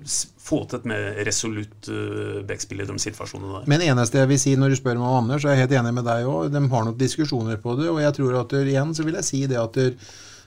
s- 0.05 0.27
få 0.43 0.65
til 0.69 0.81
et 0.81 0.87
mer 0.91 1.05
resolutt 1.25 1.87
backspill 2.49 2.83
i 2.83 2.87
de 2.89 2.97
situasjonene 2.99 3.61
der. 3.61 3.69
Men 3.71 3.85
eneste 3.87 4.19
jeg 4.19 4.29
vil 4.33 4.41
si 4.43 4.57
når 4.59 4.75
du 4.75 4.79
spør 4.81 4.99
meg 4.99 5.07
om 5.07 5.21
Anders, 5.23 5.45
så 5.45 5.49
er 5.53 5.57
jeg 5.57 5.65
helt 5.69 5.77
enig 5.81 5.93
med 6.01 6.05
deg 6.09 6.27
òg. 6.29 6.51
De 6.53 6.63
har 6.75 6.85
nok 6.89 6.99
diskusjoner 6.99 7.61
på 7.63 7.77
det. 7.79 7.87
Og 7.93 8.01
jeg 8.03 8.17
tror 8.19 8.41
at 8.43 8.55
igjen 8.59 8.91
så 8.99 9.07
vil 9.07 9.15
jeg 9.21 9.29
si 9.29 9.43
det 9.47 9.61
at 9.63 9.79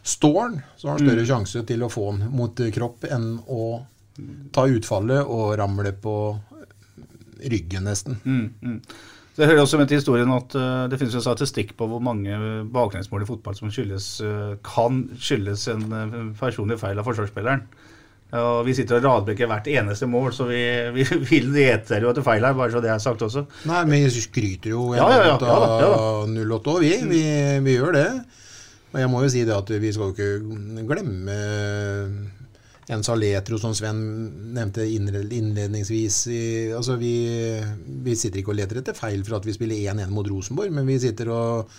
står 0.06 0.39
han, 0.41 0.62
så 0.78 0.88
har 0.88 0.99
han 0.99 1.08
større 1.08 1.26
sjanse 1.28 1.66
til 1.66 1.84
å 1.86 1.89
få 1.89 2.12
han 2.12 2.28
mot 2.34 2.60
eh, 2.62 2.72
kropp 2.74 3.08
enn 3.10 3.32
å 3.49 3.66
ta 4.56 4.68
utfallet 4.72 5.26
og 5.28 5.56
ramle 5.60 5.91
på 5.99 6.16
ryggen, 7.51 7.88
nesten. 7.89 8.20
Mm, 8.24 8.45
mm. 8.62 8.78
Det 9.36 9.49
hører 9.49 9.66
også 9.66 9.80
med 9.82 9.89
til 9.91 9.99
historien 9.99 10.30
at 10.32 10.53
uh, 10.56 10.86
det 10.88 10.95
finnes 11.01 11.18
jo 11.18 11.24
statistikk 11.24 11.74
på 11.76 11.89
hvor 11.91 11.99
mange 12.03 12.38
baklengsmål 12.72 13.26
i 13.26 13.28
fotball 13.28 13.58
som 13.58 13.74
skyldes, 13.74 14.08
uh, 14.24 14.53
kan 14.64 15.01
skyldes 15.20 15.66
en 15.74 15.84
uh, 15.91 16.16
personlig 16.39 16.80
feil 16.80 17.01
av 17.01 17.10
forsvarsspilleren. 17.10 17.66
Og 18.36 18.64
vi 18.68 18.74
sitter 18.76 18.97
og 18.97 19.06
radbrekker 19.06 19.47
hvert 19.47 19.68
eneste 19.70 20.08
mål, 20.10 20.32
så 20.36 20.47
vi, 20.47 20.62
vi 20.95 21.03
vil 21.32 21.51
gjete 21.60 21.99
jo 21.99 22.10
at 22.10 22.18
det 22.18 22.24
er 22.24 22.30
feil 22.30 22.47
her, 22.47 22.56
bare 22.56 22.72
så 22.72 22.82
det 22.84 22.93
er 22.93 23.03
sagt 23.03 23.28
også. 23.28 23.45
Nei, 23.68 23.84
men 23.89 24.08
vi 24.08 24.24
skryter 24.24 24.72
jo 24.72 24.88
Ja, 24.95 25.10
ja, 25.12 25.20
ja, 25.34 25.36
av 25.36 25.45
ja 25.45 25.60
ja 25.84 25.91
da. 25.91 26.56
08 26.56 26.74
òg, 26.78 26.82
vi. 26.88 26.95
vi. 27.12 27.22
Vi 27.68 27.76
gjør 27.76 27.95
det. 27.99 28.08
Og 28.95 29.01
jeg 29.01 29.11
må 29.11 29.21
jo 29.25 29.31
si 29.33 29.43
det 29.43 29.51
at 29.51 29.69
vi 29.83 29.91
skal 29.91 30.11
jo 30.11 30.15
ikke 30.15 30.85
glemme 30.87 31.35
en 32.93 33.03
Saletro, 33.03 33.57
som 33.59 33.73
Sven 33.75 33.99
nevnte 34.55 34.85
innledningsvis. 34.85 36.19
Altså 36.77 36.95
vi, 37.01 37.15
vi 38.05 38.15
sitter 38.15 38.39
ikke 38.39 38.53
og 38.53 38.59
leter 38.61 38.79
etter 38.79 38.95
feil 38.95 39.25
for 39.25 39.39
at 39.39 39.47
vi 39.47 39.55
spiller 39.55 39.91
1-1 39.91 40.13
mot 40.13 40.27
Rosenborg, 40.29 40.71
men 40.73 40.87
vi 40.87 40.99
sitter 41.01 41.31
og 41.33 41.75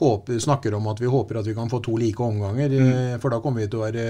håper, 0.00 0.38
snakker 0.40 0.76
om 0.76 0.86
at 0.92 1.00
vi 1.00 1.10
håper 1.10 1.40
at 1.40 1.48
vi 1.48 1.56
kan 1.56 1.70
få 1.72 1.82
to 1.84 1.96
like 2.00 2.22
omganger. 2.22 2.72
Mm. 2.72 3.20
For 3.22 3.32
da 3.32 3.40
kommer 3.42 3.64
vi 3.64 3.70
til 3.72 3.80
å 3.80 3.86
være 3.88 4.06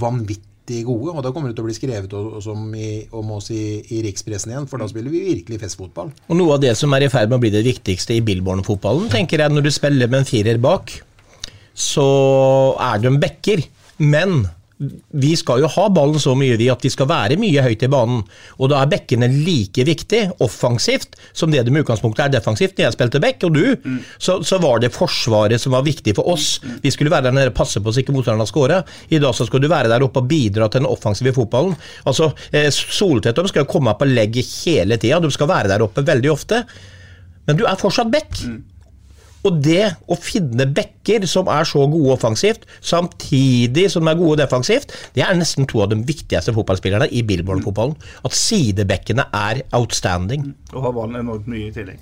vanvittig 0.00 0.82
gode, 0.86 1.14
og 1.16 1.24
da 1.24 1.32
kommer 1.34 1.50
det 1.50 1.56
til 1.58 1.64
å 1.64 1.68
bli 1.68 1.76
skrevet 1.76 2.12
om, 2.14 2.66
i, 2.78 2.90
om 3.18 3.32
oss 3.36 3.50
i, 3.52 3.80
i 3.96 4.02
rikspressen 4.04 4.52
igjen, 4.52 4.68
for 4.70 4.80
da 4.80 4.88
spiller 4.88 5.12
vi 5.12 5.24
virkelig 5.26 5.62
festfotball. 5.64 6.12
Og 6.28 6.38
noe 6.38 6.58
av 6.58 6.62
det 6.64 6.76
som 6.78 6.92
er 6.94 7.08
i 7.08 7.12
ferd 7.12 7.32
med 7.32 7.40
å 7.40 7.42
bli 7.42 7.52
det 7.56 7.64
viktigste 7.66 8.16
i 8.16 8.22
Billborn-fotballen, 8.24 9.10
tenker 9.12 9.42
jeg, 9.42 9.52
når 9.52 9.66
du 9.66 9.72
spiller 9.74 10.12
med 10.12 10.22
en 10.22 10.28
firer 10.28 10.60
bak, 10.62 10.94
så 11.74 12.08
er 12.80 13.02
de 13.02 13.14
backer. 13.22 13.64
Men 14.02 14.42
vi 15.12 15.32
skal 15.38 15.62
jo 15.62 15.68
ha 15.70 15.84
ballen 15.94 16.20
så 16.20 16.34
mye 16.38 16.56
vi 16.58 16.68
at 16.72 16.82
vi 16.82 16.90
skal 16.92 17.08
være 17.10 17.38
mye 17.40 17.62
høyt 17.64 17.84
i 17.86 17.90
banen. 17.92 18.22
Og 18.58 18.70
da 18.72 18.80
er 18.82 18.90
bekkene 18.90 19.28
like 19.30 19.84
viktig 19.86 20.22
offensivt 20.42 21.16
som 21.36 21.52
det 21.52 21.62
de 21.66 21.74
i 21.74 21.82
utgangspunktet 21.82 22.24
er 22.24 22.34
defensivt. 22.36 22.74
Når 22.76 22.88
jeg 22.88 22.96
spilte 22.96 23.22
bekk, 23.22 23.46
og 23.48 23.58
du, 23.58 23.92
så, 24.18 24.40
så 24.46 24.58
var 24.62 24.82
det 24.82 24.92
forsvaret 24.94 25.62
som 25.62 25.76
var 25.76 25.86
viktig 25.86 26.16
for 26.18 26.32
oss. 26.34 26.56
Vi 26.82 26.92
skulle 26.94 27.12
være 27.12 27.28
der 27.28 27.36
nede 27.38 27.52
og 27.52 27.58
passe 27.58 27.82
på 27.82 27.94
så 27.94 28.02
ikke 28.02 28.16
motstanderne 28.16 28.48
skåra. 28.50 28.80
I 29.12 29.22
dag 29.22 29.36
så 29.38 29.46
skal 29.48 29.62
du 29.62 29.70
være 29.70 29.92
der 29.92 30.06
oppe 30.06 30.22
og 30.22 30.30
bidra 30.30 30.68
til 30.68 30.82
den 30.82 30.90
offensive 30.90 31.34
fotballen. 31.36 31.76
Altså, 32.08 32.32
eh, 32.50 32.70
Soltvedt 32.72 33.38
de 33.38 33.52
skal 33.52 33.70
komme 33.70 33.94
på 33.98 34.08
legg 34.10 34.42
hele 34.42 34.98
tida. 34.98 35.22
Du 35.22 35.30
skal 35.30 35.50
være 35.50 35.70
der 35.72 35.86
oppe 35.86 36.04
veldig 36.06 36.32
ofte. 36.32 36.64
Men 37.46 37.58
du 37.58 37.66
er 37.66 37.78
fortsatt 37.78 38.10
back. 38.10 38.42
Og 39.48 39.56
det 39.64 39.88
å 40.06 40.14
finne 40.22 40.68
bekker 40.70 41.24
som 41.26 41.48
er 41.50 41.66
så 41.66 41.82
gode 41.90 42.12
offensivt, 42.14 42.62
samtidig 42.80 43.88
som 43.90 44.06
de 44.06 44.12
er 44.12 44.20
gode 44.20 44.38
defensivt, 44.42 44.92
det 45.16 45.24
er 45.26 45.34
nesten 45.38 45.66
to 45.70 45.82
av 45.82 45.90
de 45.90 45.98
viktigste 46.06 46.54
fotballspillerne 46.54 47.08
i 47.10 47.24
Billboard-fotballen. 47.26 47.96
At 48.24 48.36
sidebekkene 48.38 49.26
er 49.34 49.64
outstanding. 49.74 50.52
Og 50.72 50.86
har 50.86 50.94
ballen 50.96 51.18
enormt 51.24 51.48
mye 51.50 51.68
i 51.70 51.74
tillegg. 51.74 51.98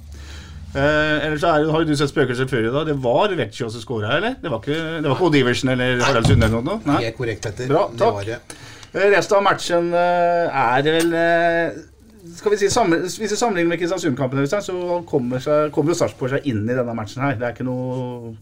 Eh, 0.70 1.26
ellers 1.26 1.42
er, 1.42 1.64
har 1.72 1.82
jo 1.82 1.88
du 1.88 1.96
sett 1.98 2.12
spøkelser 2.12 2.46
før 2.50 2.68
i 2.68 2.72
dag. 2.74 2.90
Det 2.92 2.98
var 3.02 3.32
Vecchio 3.40 3.70
som 3.74 3.82
skåra, 3.82 4.12
eller? 4.20 4.36
Det 4.42 4.52
var 4.52 4.60
ikke, 4.62 4.76
det 5.00 5.08
var 5.08 5.16
ikke 5.16 5.30
Odiversen 5.32 5.72
eller 5.72 6.04
Harald 6.04 6.28
Sunde 6.30 6.46
eller 6.46 6.62
noe? 6.62 6.78
Nei? 6.86 7.08
Korrekt, 7.16 7.42
Petter. 7.48 7.66
Bra, 7.72 7.88
Det 7.90 8.04
var 8.06 8.20
takk. 8.20 8.28
det. 8.28 8.66
Eh, 9.00 9.08
Resten 9.16 9.38
av 9.40 9.42
matchen 9.48 9.90
eh, 9.94 10.60
er 10.60 10.86
vel 10.86 11.16
eh, 11.18 11.80
skal 12.36 12.54
vi 12.54 12.60
si, 12.60 12.70
sammen, 12.72 13.04
Hvis 13.06 13.18
vi 13.20 13.28
sammenligner 13.36 13.74
med 13.74 13.80
Kristiansund-kampen, 13.80 14.46
så 14.48 15.02
kommer, 15.08 15.42
seg, 15.42 15.70
kommer 15.74 15.94
jo 15.94 16.00
Sarpsborg 16.02 16.36
seg 16.36 16.48
inn 16.50 16.64
i 16.66 16.74
denne 16.74 16.96
matchen 16.96 17.24
her. 17.24 17.38
Det 17.38 17.48
er 17.48 17.56
ikke 17.56 17.68
noe 17.68 18.34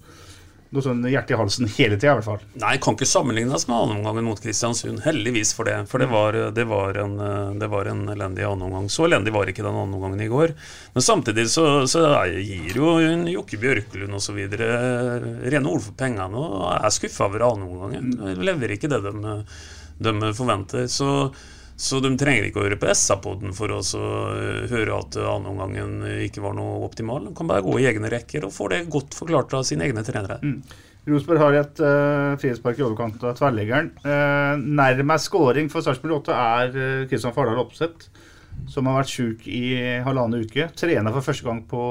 noe 0.69 0.85
sånn 0.85 1.01
hjerte 1.09 1.33
i 1.33 1.39
halsen 1.39 1.69
hele 1.79 1.97
tida, 1.97 2.13
i 2.13 2.19
hvert 2.19 2.27
fall. 2.27 2.43
Nei, 2.61 2.75
kan 2.83 2.97
ikke 2.97 3.09
sammenlignes 3.09 3.65
med 3.71 3.77
annenomgangen 3.77 4.27
mot 4.27 4.41
Kristiansund. 4.43 5.01
Heldigvis 5.07 5.55
for 5.57 5.69
det. 5.69 5.79
For 5.89 6.03
det 6.03 6.11
var, 6.13 6.37
det 6.53 6.67
var, 6.69 6.99
en, 7.01 7.15
det 7.61 7.71
var 7.73 7.89
en 7.89 8.03
elendig 8.13 8.45
annenomgang. 8.45 8.91
Så 8.93 9.07
elendig 9.09 9.33
var 9.33 9.49
ikke 9.49 9.65
den 9.65 9.73
annenomgangen 9.73 10.21
i 10.25 10.29
går. 10.29 10.53
Men 10.93 11.07
samtidig 11.07 11.47
så, 11.55 11.65
så 11.89 12.05
gir 12.37 12.77
jo 12.77 12.99
Jokke 13.33 13.61
Bjørkelund 13.63 14.21
osv. 14.21 14.43
rene 14.53 15.73
ord 15.73 15.85
for 15.87 15.97
pengene 15.97 16.45
og 16.45 16.69
er 16.75 16.93
skuffa 16.93 17.31
over 17.31 17.49
annenomgangen. 17.49 18.37
Leverer 18.37 18.77
ikke 18.77 18.93
det 18.93 19.01
de, 19.09 19.39
de 20.05 20.35
forventer. 20.37 20.85
Så 20.93 21.31
så 21.79 22.01
de 22.03 22.11
trenger 22.19 22.49
ikke 22.49 22.59
å 22.59 22.65
høre 22.67 22.81
på 22.81 22.91
SA-poden 22.91 23.53
for 23.55 23.71
å 23.71 23.79
eh, 23.79 24.65
høre 24.73 24.97
at 24.99 25.19
annenomgangen 25.23 26.01
ikke 26.27 26.43
var 26.43 26.57
noe 26.59 26.81
optimal. 26.83 27.29
De 27.29 27.35
kan 27.39 27.47
bare 27.47 27.63
gå 27.63 27.77
i 27.79 27.87
egne 27.87 28.11
rekker 28.11 28.49
og 28.49 28.55
få 28.55 28.67
det 28.73 28.81
godt 28.91 29.15
forklart 29.15 29.55
av 29.55 29.67
sine 29.69 29.87
egne 29.87 30.03
trenere. 30.07 30.41
Mm. 30.43 30.59
Rosenborg 31.09 31.41
har 31.41 31.57
et 31.57 31.81
uh, 31.81 32.35
frispark 32.41 32.81
i 32.81 32.85
overkant 32.85 33.23
av 33.25 33.37
tverrleggeren. 33.39 33.93
Uh, 34.03 34.59
nærmest 34.61 35.31
skåring 35.31 35.71
for 35.73 35.87
Sarpsborg 35.87 36.19
8 36.19 36.35
er 36.37 36.75
Kristian 37.09 37.33
uh, 37.33 37.37
Fardal 37.37 37.63
Opseth, 37.63 38.11
som 38.69 38.91
har 38.91 38.99
vært 38.99 39.15
sjuk 39.15 39.47
i 39.49 39.79
halvannen 40.05 40.45
uke. 40.45 40.69
Trener 40.77 41.15
for 41.15 41.31
første 41.31 41.47
gang 41.47 41.63
på 41.71 41.83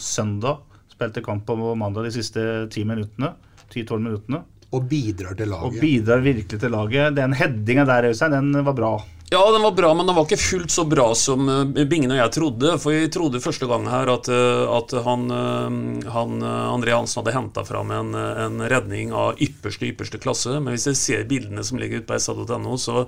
søndag. 0.00 0.62
Spilte 0.94 1.24
kamp 1.24 1.44
på 1.48 1.74
mandag 1.74 2.08
de 2.08 2.14
siste 2.14 2.46
ti 2.72 2.86
minuttene. 2.88 3.34
10-12 3.72 4.06
minuttene. 4.06 4.44
Og 4.72 4.86
bidrar 4.88 5.36
til 5.36 5.50
laget. 5.52 5.68
Og 5.68 5.80
bidrar 5.82 6.22
virkelig 6.24 6.60
til 6.60 6.72
laget. 6.72 7.16
Den 7.16 7.34
headinga 7.36 7.84
der, 7.88 8.08
Øystein, 8.12 8.32
den 8.32 8.64
var 8.64 8.76
bra. 8.76 8.94
Ja, 9.32 9.52
den 9.52 9.62
var 9.62 9.72
bra, 9.72 9.94
men 9.94 10.06
den 10.06 10.16
var 10.16 10.26
ikke 10.26 10.36
fullt 10.36 10.70
så 10.70 10.82
bra 10.84 11.06
som 11.16 11.46
eh, 11.48 11.84
Bingen 11.88 12.12
og 12.12 12.18
jeg 12.18 12.32
trodde. 12.34 12.74
For 12.82 12.92
vi 12.92 13.08
trodde 13.08 13.40
første 13.40 13.64
gang 13.70 13.86
her 13.88 14.10
at, 14.12 14.28
eh, 14.28 14.64
at 14.76 14.92
han, 15.06 15.22
eh, 15.32 16.10
han, 16.12 16.34
André 16.44 16.92
Hansen 16.92 17.22
hadde 17.22 17.32
henta 17.38 17.64
fram 17.64 17.94
en, 17.96 18.12
en, 18.12 18.60
redning 18.68 19.14
av 19.16 19.40
ypperste, 19.40 19.88
ypperste 19.88 20.20
klasse. 20.20 20.58
Men 20.58 20.76
hvis 20.76 20.84
jeg 20.90 21.00
ser 21.00 21.24
bildene 21.30 21.64
som 21.64 21.80
ligger 21.80 22.02
ute 22.02 22.10
på 22.10 22.20
sa.no, 22.20 22.76
så 22.76 23.06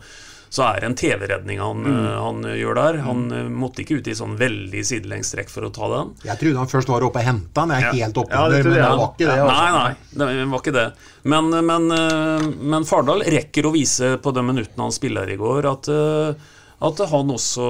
så 0.54 0.62
er 0.68 0.82
det 0.84 0.86
en 0.86 0.94
TV-redning 0.94 1.58
han, 1.58 1.80
mm. 1.82 1.94
Eh, 1.98 2.18
han, 2.22 2.44
gjør 2.54 2.76
der. 2.78 2.98
Han 3.08 3.22
mm. 3.26 3.32
Eh, 3.38 3.46
måtte 3.64 3.82
ikke 3.82 3.98
ut 3.98 4.10
i 4.10 4.14
sånn 4.14 4.36
veldig 4.38 4.84
sidelengs 4.86 5.32
strekk 5.32 5.50
for 5.50 5.66
å 5.66 5.70
ta 5.74 5.88
den. 5.90 6.12
Jeg 6.28 6.38
trodde 6.38 6.62
han 6.62 6.70
først 6.70 6.92
var 6.92 7.06
oppe 7.08 7.22
og 7.24 7.26
henta 7.26 7.64
den, 7.64 7.74
jeg 7.74 7.82
er 7.82 7.88
ja. 7.88 8.06
helt 8.06 8.20
oppe 8.22 8.38
ja, 8.38 8.44
det, 8.52 8.60
men 8.62 8.76
det 8.76 8.84
var 8.84 9.08
ikke 9.08 9.26
det. 9.26 9.38
Altså. 9.42 9.56
Nei, 9.58 9.88
nei, 10.22 10.28
det 10.38 10.48
var 10.52 10.62
ikke 10.62 10.76
det. 10.78 10.88
Men, 11.34 11.50
men, 11.72 11.90
eh, 11.98 12.48
men, 12.70 12.86
Fardal 12.86 13.26
rekker 13.34 13.66
å 13.66 13.74
vise 13.74 14.14
på 14.22 14.34
de 14.36 14.46
minuttene 14.46 14.86
han 14.86 14.94
spiller 14.94 15.34
i 15.34 15.40
går, 15.40 15.72
at 15.74 15.94
at 16.84 16.98
han 17.08 17.30
også 17.32 17.64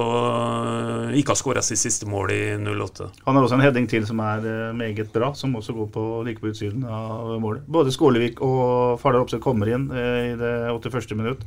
ikke 1.15 1.31
har 1.31 1.37
skåra 1.39 1.61
sitt 1.63 1.79
siste 1.79 2.07
mål 2.09 2.33
i 2.33 2.39
08. 2.57 3.05
Han 3.23 3.37
har 3.37 3.45
også 3.45 3.55
en 3.55 3.63
heading 3.63 3.85
til 3.87 4.03
som 4.03 4.19
er 4.19 4.43
meget 4.75 5.13
bra, 5.13 5.29
som 5.37 5.53
også 5.55 5.75
går 5.77 5.87
på 5.93 6.03
like 6.27 6.41
på 6.41 6.49
utsiden 6.51 6.83
av 6.83 7.37
målet. 7.39 7.63
Både 7.69 7.93
Skålevik 7.95 8.41
og 8.43 8.99
Fardal 8.99 9.23
Opseth 9.23 9.45
kommer 9.45 9.71
inn 9.71 9.87
i 9.93 10.33
det 10.41 10.51
81. 10.73 11.15
minutt. 11.15 11.45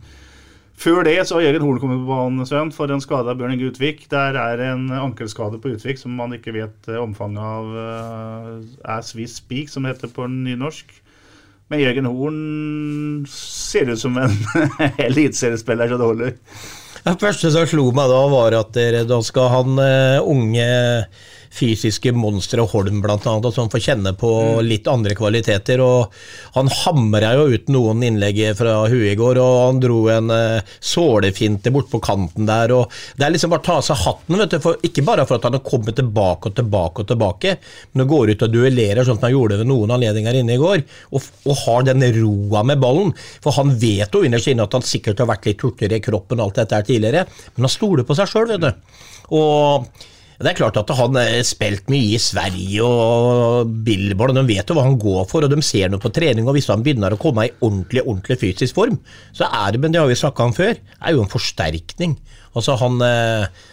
Før 0.79 1.03
det 1.03 1.17
så 1.27 1.39
har 1.39 1.49
Jørgen 1.49 1.65
Horn 1.67 1.81
kommet 1.83 2.05
på 2.05 2.13
banen 2.13 2.47
Sven, 2.47 2.71
for 2.75 2.93
en 2.95 3.03
skade 3.03 3.33
av 3.33 3.39
Bjørn 3.41 3.57
Inge 3.57 3.73
Utvik. 3.73 4.05
Der 4.13 4.37
er 4.39 4.61
en 4.69 4.87
ankelskade 4.95 5.59
på 5.59 5.73
Utvik 5.75 5.99
som 5.99 6.15
man 6.15 6.37
ikke 6.37 6.55
vet 6.55 6.91
eh, 6.91 7.01
omfanget 7.03 7.43
av 7.43 7.73
uh, 7.75 8.93
as 8.95 9.11
we 9.19 9.27
speak, 9.27 9.73
som 9.73 9.89
heter 9.89 10.13
på 10.15 10.29
nynorsk. 10.31 10.93
Men 11.69 11.83
Jørgen 11.83 12.07
Horn 12.07 12.39
ser 13.33 13.91
ut 13.91 13.99
som 13.99 14.15
en 14.23 14.37
eliteseriespiller 15.09 15.91
så 15.91 15.99
det 15.99 16.13
holder. 16.13 16.39
Det 17.03 17.17
første 17.25 17.51
som 17.51 17.67
slo 17.67 17.89
meg 17.97 18.15
da, 18.15 18.23
var 18.31 18.61
at 18.61 18.79
da 19.11 19.19
skal 19.27 19.51
han 19.57 19.83
uh, 19.83 20.31
unge 20.31 20.69
fysiske 21.55 22.13
monstre, 22.17 22.65
Holm 22.69 23.01
bl.a., 23.03 23.19
som 23.53 23.71
får 23.71 23.83
kjenne 23.83 24.13
på 24.19 24.31
litt 24.65 24.89
andre 24.91 25.17
kvaliteter. 25.19 25.81
og 25.83 26.15
Han 26.57 26.71
hamra 26.85 27.35
jo 27.39 27.49
ut 27.55 27.71
noen 27.73 28.05
innlegg 28.07 28.41
fra 28.59 28.81
huet 28.89 29.13
i 29.13 29.19
går, 29.19 29.41
og 29.43 29.59
han 29.67 29.81
dro 29.83 30.01
en 30.13 30.33
uh, 30.33 30.75
sålefinte 30.81 31.73
bort 31.75 31.91
på 31.93 32.01
kanten 32.05 32.49
der. 32.49 32.75
og 32.77 32.93
Det 33.17 33.27
er 33.27 33.35
liksom 33.35 33.55
bare 33.55 33.65
å 33.65 33.69
ta 33.69 33.79
av 33.81 33.87
seg 33.87 34.03
hatten, 34.05 34.39
vet 34.41 34.57
du, 34.57 34.59
for, 34.65 34.81
ikke 34.85 35.07
bare 35.07 35.27
for 35.29 35.39
at 35.39 35.49
han 35.49 35.59
har 35.59 35.65
kommet 35.67 35.99
tilbake 35.99 36.51
og 36.51 36.59
tilbake 36.59 37.05
og 37.05 37.11
tilbake, 37.13 37.57
men 37.93 38.05
å 38.05 38.11
gå 38.11 38.23
ut 38.29 38.47
og 38.47 38.55
duellere 38.55 39.07
sånn 39.07 39.19
som 39.19 39.29
han 39.29 39.35
gjorde 39.35 39.61
ved 39.63 39.71
noen 39.71 39.95
anledninger 39.97 40.41
inne 40.43 40.57
i 40.57 40.61
går, 40.61 40.85
og, 41.13 41.33
og 41.49 41.65
har 41.65 41.89
den 41.89 42.05
roa 42.19 42.65
med 42.67 42.83
ballen. 42.83 43.15
For 43.45 43.57
han 43.59 43.75
vet 43.81 44.15
jo 44.15 44.25
innerst 44.27 44.51
inne 44.53 44.67
at 44.69 44.77
han 44.77 44.87
sikkert 44.87 45.23
har 45.23 45.31
vært 45.31 45.49
litt 45.49 45.65
hurtigere 45.65 45.99
i 45.99 46.05
kroppen 46.05 46.41
og 46.41 46.49
alt 46.49 46.63
dette 46.63 46.79
her 46.79 46.87
tidligere, 46.87 47.27
men 47.57 47.67
han 47.67 47.73
stoler 47.73 48.07
på 48.09 48.17
seg 48.19 48.31
sjøl, 48.31 48.53
vet 48.53 48.65
du. 48.65 49.03
Og 49.39 49.89
det 50.39 50.53
er 50.53 50.59
klart 50.61 50.77
at 50.79 50.91
han 50.95 51.17
har 51.19 51.41
spilt 51.47 51.89
mye 51.91 52.13
i 52.15 52.21
Sverige 52.23 52.87
og 52.87 53.73
Billboard, 53.87 54.31
og 54.31 54.39
de 54.39 54.45
vet 54.53 54.69
jo 54.71 54.77
hva 54.77 54.85
han 54.87 54.99
går 55.03 55.25
for, 55.27 55.43
og 55.43 55.51
de 55.51 55.65
ser 55.67 55.91
noe 55.91 56.03
på 56.03 56.13
trening. 56.15 56.47
og 56.47 56.55
Hvis 56.55 56.71
han 56.71 56.85
begynner 56.87 57.17
å 57.17 57.19
komme 57.19 57.49
i 57.49 57.55
ordentlig 57.59 58.05
ordentlig 58.05 58.37
fysisk 58.45 58.79
form, 58.79 59.01
så 59.35 59.49
er 59.51 59.75
det, 59.75 59.83
men 59.83 59.95
det 59.95 59.99
har 59.99 60.07
vi 60.07 60.19
snakka 60.21 60.47
om 60.47 60.55
før, 60.55 60.79
er 60.79 61.17
jo 61.17 61.25
en 61.25 61.33
forsterkning. 61.33 62.15
Altså 62.55 62.79
han 62.79 63.03
eh, 63.03 63.67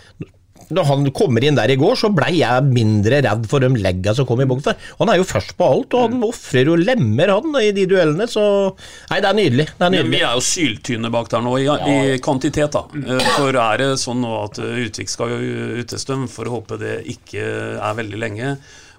da 0.69 0.85
han 0.87 1.05
kommer 1.15 1.43
inn 1.45 1.57
der 1.57 1.71
i 1.73 1.77
går, 1.79 1.97
så 1.99 2.09
blei 2.13 2.39
jeg 2.39 2.67
mindre 2.69 3.21
redd 3.25 3.45
for 3.49 3.63
de 3.63 3.69
legga 3.75 4.15
som 4.17 4.27
kom 4.27 4.41
i 4.43 4.47
boks. 4.49 4.71
Han 4.99 5.11
er 5.11 5.19
jo 5.19 5.27
først 5.27 5.55
på 5.59 5.67
alt, 5.67 5.97
og 5.97 6.07
han 6.07 6.25
ofrer 6.25 6.71
jo 6.71 6.77
lemmer, 6.79 7.33
han, 7.35 7.57
i 7.61 7.73
de 7.75 7.85
duellene. 7.89 8.27
Så 8.31 8.45
nei, 9.11 9.19
det 9.21 9.29
er 9.29 9.39
nydelig. 9.41 9.67
Det 9.75 9.87
er 9.87 9.93
nydelig. 9.93 10.09
Men 10.09 10.15
vi 10.15 10.23
er 10.23 10.39
jo 10.39 10.45
syltynne 10.45 11.11
bak 11.13 11.29
der 11.33 11.45
nå, 11.45 11.57
i, 11.61 11.67
i 11.67 12.17
kvantitet, 12.23 12.75
da. 12.75 12.85
Eh, 13.03 13.29
for 13.35 13.61
er 13.65 13.83
det 13.83 13.91
sånn 14.01 14.23
nå 14.23 14.33
at 14.43 14.61
Utvik 14.61 15.11
skal 15.11 15.35
jo 15.35 15.69
utestøm, 15.83 16.25
for 16.31 16.47
å 16.49 16.57
håpe 16.59 16.79
det 16.81 16.97
ikke 17.15 17.45
er 17.75 18.01
veldig 18.01 18.21
lenge, 18.21 18.55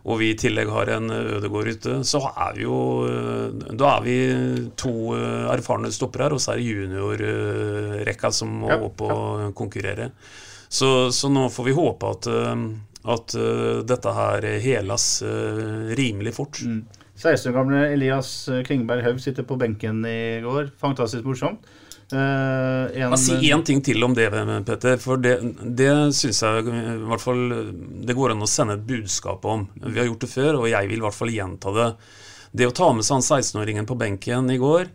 og 0.06 0.20
vi 0.20 0.30
i 0.30 0.38
tillegg 0.38 0.70
har 0.70 0.90
en 0.94 1.10
Ødegård 1.10 1.72
ute, 1.74 1.94
så 2.06 2.20
er 2.30 2.52
vi 2.54 2.62
jo 2.62 2.78
eh, 3.10 3.72
Da 3.74 3.96
er 3.96 4.04
vi 4.04 4.16
to 4.78 4.92
eh, 5.16 5.48
erfarne 5.50 5.90
stoppere 5.94 6.28
her, 6.28 6.36
og 6.36 6.42
så 6.42 6.54
er 6.54 6.62
det 6.62 6.68
juniorrekka 6.70 8.30
som 8.34 8.52
må 8.62 8.70
opp 8.76 9.02
og 9.08 9.48
konkurrere. 9.58 10.12
Så, 10.68 11.12
så, 11.12 11.30
nå 11.32 11.48
får 11.52 11.64
vi 11.64 11.74
håpe 11.76 12.10
at, 12.10 12.26
eh, 12.26 12.66
at 13.06 13.34
uh, 13.38 13.80
dette 13.86 14.12
her 14.18 14.46
heles 14.62 15.08
uh, 15.22 15.90
rimelig 15.98 16.34
fort. 16.36 16.60
Mm. 16.66 16.84
16 17.16 17.48
år 17.48 17.54
gamle 17.56 17.82
Elias 17.94 18.30
Klingberg 18.66 19.00
Haug 19.06 19.20
sitter 19.22 19.46
på 19.46 19.56
benken 19.56 20.02
i 20.04 20.42
går. 20.44 20.68
Fantastisk 20.80 21.24
morsomt. 21.24 21.64
Uh, 22.12 22.86
en, 22.94 23.16
si 23.18 23.34
én 23.50 23.64
ting 23.66 23.80
til 23.82 24.04
om 24.06 24.12
det, 24.14 24.28
Petter. 24.66 24.98
For 25.02 25.18
det, 25.18 25.38
det 25.78 25.90
syns 26.14 26.42
jeg 26.44 26.66
i 26.68 27.08
hvert 27.08 27.22
fall 27.22 27.40
det 28.06 28.14
går 28.14 28.34
an 28.34 28.44
å 28.44 28.50
sende 28.50 28.76
et 28.76 28.84
budskap 28.86 29.46
om. 29.48 29.64
Vi 29.80 29.96
har 29.98 30.10
gjort 30.10 30.26
det 30.26 30.30
før, 30.30 30.60
og 30.60 30.70
jeg 30.70 30.92
vil 30.92 31.00
i 31.00 31.06
hvert 31.06 31.18
fall 31.18 31.32
gjenta 31.34 31.72
det. 31.74 31.88
Det 32.56 32.68
å 32.68 32.76
ta 32.76 32.92
med 32.94 33.06
seg 33.06 33.18
han 33.18 33.26
16-åringen 33.26 33.88
på 33.88 33.98
benken 33.98 34.52
i 34.52 34.60
går 34.60 34.90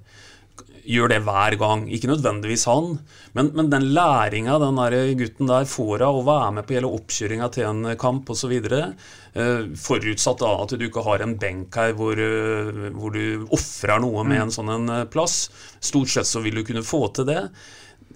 gjør 0.86 1.11
det 1.11 1.19
hver 1.25 1.55
gang. 1.61 1.86
Ikke 1.93 2.09
nødvendigvis 2.11 2.65
han, 2.69 2.95
men, 3.38 3.51
men 3.57 3.71
den 3.71 3.89
læringa 3.95 4.57
den 4.61 4.79
der 4.79 4.95
gutten 5.19 5.51
der 5.51 5.67
får 5.69 6.05
av 6.07 6.19
å 6.19 6.25
være 6.27 6.53
med 6.57 6.67
på 6.67 6.77
hele 6.77 6.91
oppkjøringa 6.99 7.49
til 7.55 7.67
en 7.69 7.91
kamp 8.01 8.32
osv., 8.34 8.55
eh, 8.71 9.67
forutsatt 9.79 10.41
da 10.41 10.53
at 10.63 10.75
du 10.77 10.88
ikke 10.88 11.05
har 11.05 11.23
en 11.23 11.38
benk 11.39 11.77
her 11.79 11.93
hvor, 11.97 12.19
eh, 12.19 12.88
hvor 12.95 13.15
du 13.15 13.47
ofrer 13.51 14.01
noe 14.03 14.25
med 14.25 14.38
mm. 14.38 14.43
en 14.45 14.55
sånn 14.57 14.73
en 14.75 14.95
eh, 15.01 15.05
plass. 15.11 15.45
Stort 15.79 16.11
sett 16.13 16.29
så 16.29 16.43
vil 16.43 16.59
du 16.59 16.65
kunne 16.67 16.86
få 16.86 17.05
til 17.15 17.29
det 17.29 17.45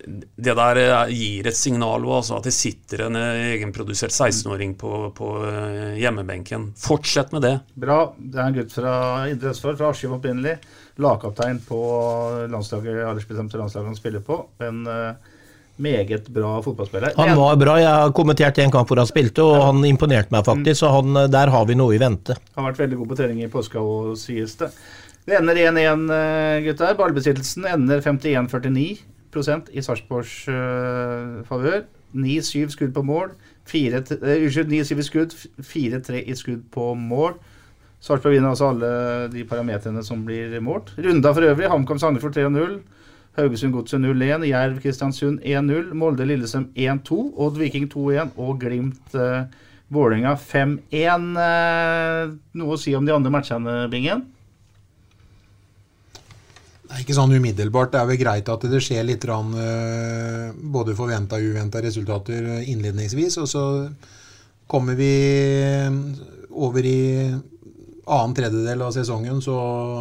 det 0.06 0.56
der 0.58 0.80
eh, 0.82 1.12
gir 1.16 1.50
et 1.50 1.58
signal 1.58 2.06
altså, 2.06 2.40
at 2.40 2.48
det 2.48 2.56
sitter 2.56 3.06
en 3.08 3.20
egenprodusert 3.20 4.14
16-åring 4.14 4.78
på, 4.80 5.10
på, 5.18 5.34
hjemmebenken. 6.00 6.72
Fortsett 6.80 7.32
med 7.36 7.46
det. 7.48 7.56
Bra. 7.74 8.00
Det 8.18 8.42
er 8.42 8.50
en 8.50 8.58
gutt 8.60 8.74
fra 8.76 8.96
Indre 9.32 9.54
Østfold, 9.56 9.80
fra 9.80 9.94
Askim 9.94 10.18
opprinnelig 10.18 10.58
lagkaptein 10.96 11.60
på 11.68 11.80
landslaget, 12.50 13.06
aldersbestemte 13.08 13.58
landslaget 13.58 13.88
han 13.88 13.98
spiller 13.98 14.20
på. 14.24 14.40
En 14.64 14.86
uh, 14.88 15.16
meget 15.76 16.28
bra 16.28 16.62
fotballspiller. 16.64 17.16
Han 17.18 17.38
var 17.38 17.56
bra. 17.60 17.80
Jeg 17.80 17.92
har 17.92 18.14
kommentert 18.16 18.60
en 18.64 18.72
kamp 18.72 18.90
hvor 18.90 19.02
han 19.02 19.10
spilte, 19.10 19.44
og 19.44 19.58
ja. 19.58 19.66
han 19.70 19.88
imponerte 19.88 20.32
meg 20.36 20.46
faktisk. 20.48 20.80
Så 20.84 20.94
han, 20.96 21.16
eh, 21.20 21.32
der 21.32 21.52
har 21.52 21.66
vi 21.68 21.76
noe 21.76 21.96
i 21.96 22.02
vente. 22.02 22.38
Han 22.56 22.64
har 22.64 22.72
vært 22.72 22.86
veldig 22.86 23.02
god 23.02 23.12
på 23.12 23.20
trening 23.20 23.44
i 23.44 23.52
påska 23.52 23.82
òg, 23.82 24.14
sies 24.20 24.56
det. 24.62 24.72
Det 25.26 25.40
ender 25.40 25.58
1-1, 25.58 26.08
uh, 26.08 26.64
gutter. 26.68 26.96
Ballbesittelsen 27.00 27.68
ender 27.74 28.04
51-49 28.06 28.88
i 29.74 29.84
Sarpsborgs 29.84 30.48
uh, 30.48 31.44
favør. 31.48 31.84
9-7 32.16 32.70
skudd 32.72 32.94
på 32.96 33.04
mål. 33.04 33.34
Unnskyld, 33.66 34.72
9-7 34.72 35.00
i 35.00 35.04
skudd, 35.04 35.36
4-3 35.60 36.22
i 36.24 36.36
skudd 36.38 36.64
på 36.72 36.94
mål. 36.96 37.36
Sarpsborg 38.00 38.36
vinner 38.36 38.52
altså 38.54 38.70
alle 38.70 38.90
de 39.34 39.44
parametrene 39.50 40.04
som 40.06 40.22
blir 40.26 40.54
målt. 40.62 40.94
Runda 41.02 41.34
for 41.34 41.48
øvrig. 41.48 41.70
HamKam 41.72 42.00
Sandefjord 42.00 42.38
3-0. 42.38 42.76
Haugesund 43.40 43.74
Godset 43.74 44.00
0-1. 44.00 44.46
Jerv 44.48 44.80
Kristiansund 44.84 45.40
1-0. 45.42 45.94
Molde 45.98 46.28
Lillesøm 46.28 46.70
1-2. 46.76 47.18
Odd 47.36 47.58
Viking 47.60 47.90
2-1. 47.92 48.36
Og 48.38 48.60
Glimt 48.62 49.18
uh, 49.18 49.48
Vålerenga 49.90 50.36
5-1. 50.38 51.28
Uh, 51.34 52.36
noe 52.62 52.78
å 52.78 52.80
si 52.80 52.94
om 52.96 53.08
de 53.08 53.16
andre 53.16 53.34
matchene, 53.34 53.76
Bingen? 53.92 54.28
Det 56.86 56.94
er 56.94 57.02
ikke 57.02 57.18
sånn 57.18 57.34
umiddelbart. 57.34 57.92
Det 57.94 58.00
er 58.02 58.10
vel 58.12 58.22
greit 58.22 58.50
at 58.54 58.68
det 58.70 58.82
skjer 58.84 59.08
litt 59.08 59.26
rann, 59.26 59.56
eh, 59.58 60.54
både 60.54 60.94
forventa 60.98 61.40
og 61.40 61.50
uventa 61.50 61.82
resultater 61.82 62.62
innledningsvis. 62.62 63.40
Og 63.42 63.50
så 63.50 63.66
kommer 64.70 64.98
vi 64.98 65.12
over 66.56 66.86
i 66.86 67.02
annen 68.06 68.36
tredjedel 68.38 68.82
av 68.86 68.92
sesongen 68.94 69.42
så 69.42 69.56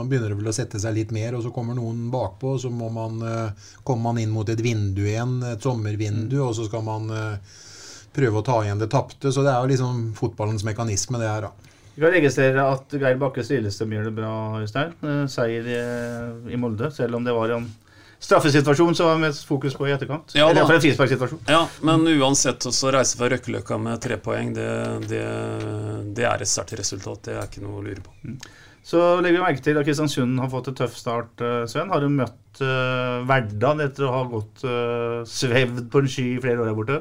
begynner 0.09 0.33
det 0.33 0.39
vel 0.39 0.51
å 0.51 0.55
sette 0.55 0.81
seg 0.81 0.97
litt 0.97 1.13
mer, 1.15 1.37
og 1.37 1.45
så 1.45 1.53
kommer 1.55 1.77
noen 1.79 2.11
bakpå. 2.13 2.59
Så 2.61 2.71
må 2.71 2.91
man, 2.93 3.21
eh, 3.23 3.51
kommer 3.83 4.13
man 4.13 4.19
inn 4.19 4.31
mot 4.31 4.49
et 4.49 4.61
vindu 4.61 5.05
igjen, 5.07 5.43
et 5.53 5.63
sommervindu, 5.63 6.39
og 6.45 6.55
så 6.55 6.67
skal 6.69 6.83
man 6.85 7.09
eh, 7.11 7.39
prøve 8.13 8.41
å 8.41 8.45
ta 8.45 8.61
igjen 8.63 8.79
det 8.79 8.91
tapte. 8.91 9.33
Så 9.33 9.43
det 9.43 9.53
er 9.53 9.63
jo 9.63 9.73
liksom 9.73 10.13
fotballens 10.15 10.65
mekanisme, 10.65 11.19
det 11.19 11.31
her, 11.31 11.49
da. 11.49 11.74
Vi 11.95 12.03
kan 12.03 12.11
registrere 12.11 12.65
at 12.75 12.91
Geir 12.99 13.19
Bakke 13.21 13.45
Lillestrøm 13.47 13.93
gjør 13.95 14.09
det 14.09 14.15
bra, 14.17 14.33
Øystein. 14.65 14.95
Eh, 15.07 15.25
Seier 15.31 15.69
i- 15.71 16.53
i 16.53 16.57
Molde, 16.59 16.91
selv 16.91 17.15
om 17.17 17.25
det 17.25 17.33
var 17.37 17.53
en 17.55 17.69
straffesituasjon 18.25 18.95
som 18.97 19.07
var 19.07 19.19
mest 19.19 19.45
fokus 19.47 19.75
på 19.77 19.87
i 19.87 19.93
etterkant. 19.93 20.33
Ja, 20.35 20.49
Eller 20.49 20.63
iallfall 20.63 20.77
en 20.81 20.85
frisparksituasjon. 20.87 21.41
Ja, 21.49 21.69
men 21.83 22.01
uansett 22.19 22.67
å 22.67 22.93
reise 22.93 23.17
fra 23.21 23.29
Røkkeløkka 23.29 23.79
med 23.81 24.01
tre 24.01 24.17
poeng, 24.17 24.55
det, 24.55 25.09
det, 25.09 25.23
det 26.17 26.25
er 26.25 26.41
et 26.43 26.49
sterkt 26.51 26.79
resultat. 26.79 27.23
Det 27.29 27.35
er 27.37 27.47
ikke 27.47 27.63
noe 27.63 27.81
å 27.81 27.85
lure 27.85 28.03
på. 28.03 28.11
Så 28.85 29.01
legger 29.23 29.39
vi 29.39 29.45
merke 29.45 29.63
til 29.65 29.79
at 29.81 29.87
Kristiansund 29.87 30.39
har 30.41 30.51
fått 30.53 30.67
en 30.69 30.75
tøff 30.75 30.97
start, 30.97 31.41
eh, 31.41 31.65
Sven. 31.67 31.89
Har 31.89 32.01
du 32.05 32.09
møtt 32.13 32.61
uh, 32.61 33.23
Verdal 33.25 33.81
etter 33.81 34.05
å 34.05 34.11
ha 34.13 34.25
gått 34.29 34.61
uh, 34.69 35.23
svevd 35.25 35.87
på 35.91 36.03
en 36.03 36.09
sky 36.11 36.27
i 36.35 36.41
flere 36.43 36.61
år 36.61 36.69
her 36.69 36.77
borte? 36.77 36.99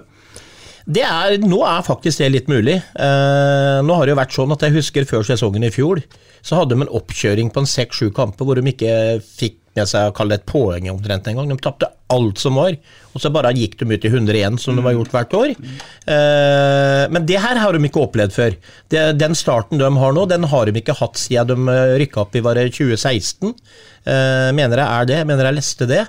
Det 0.83 1.03
er, 1.07 1.37
nå 1.39 1.61
er 1.63 1.85
faktisk 1.85 2.19
det 2.19 2.29
litt 2.33 2.49
mulig. 2.51 2.75
Eh, 2.75 3.79
nå 3.85 3.95
har 3.95 4.05
det 4.05 4.13
jo 4.13 4.19
vært 4.19 4.35
sånn 4.35 4.53
at 4.55 4.65
jeg 4.65 4.75
husker 4.75 5.07
før 5.07 5.23
sesongen 5.27 5.63
i 5.63 5.71
fjor, 5.71 6.01
så 6.43 6.59
hadde 6.59 6.75
de 6.75 6.83
en 6.83 6.95
oppkjøring 6.99 7.53
på 7.53 7.63
en 7.63 7.69
seks-sju 7.69 8.09
kamper 8.15 8.47
hvor 8.47 8.59
de 8.59 8.73
ikke 8.73 9.21
fikk 9.23 9.61
med 9.77 9.89
seg 9.89 10.09
å 10.09 10.15
kalle 10.15 10.35
det 10.35 10.43
et 10.43 10.51
poeng 10.51 10.89
omtrent 10.91 11.29
engang. 11.31 11.49
De 11.49 11.57
tapte 11.63 11.89
alt 12.13 12.41
som 12.41 12.59
var, 12.59 12.75
og 13.13 13.21
så 13.21 13.31
bare 13.33 13.53
gikk 13.55 13.77
de 13.79 13.87
ut 13.93 14.05
i 14.05 14.11
101 14.11 14.59
som 14.61 14.77
de 14.77 14.85
har 14.85 14.97
gjort 14.97 15.13
hvert 15.13 15.37
år. 15.37 15.53
Eh, 15.53 17.03
men 17.13 17.29
det 17.29 17.39
her 17.43 17.61
har 17.61 17.73
de 17.73 17.87
ikke 17.87 18.03
opplevd 18.07 18.35
før. 18.35 18.59
Det, 18.91 19.05
den 19.21 19.37
starten 19.37 19.81
de 19.81 19.89
har 20.01 20.17
nå, 20.17 20.27
den 20.29 20.49
har 20.49 20.67
de 20.67 20.81
ikke 20.81 20.97
hatt 20.97 21.19
siden 21.21 21.67
de 21.69 21.79
rykka 22.01 22.25
opp 22.25 22.37
i 22.37 22.43
var 22.43 22.57
det 22.59 22.71
2016. 22.73 23.53
Eh, 24.03 24.49
mener 24.55 24.81
jeg 24.81 24.83
er 24.83 25.07
det, 25.07 25.19
mener 25.27 25.47
jeg 25.47 25.57
leste 25.57 25.87
det. 25.87 26.01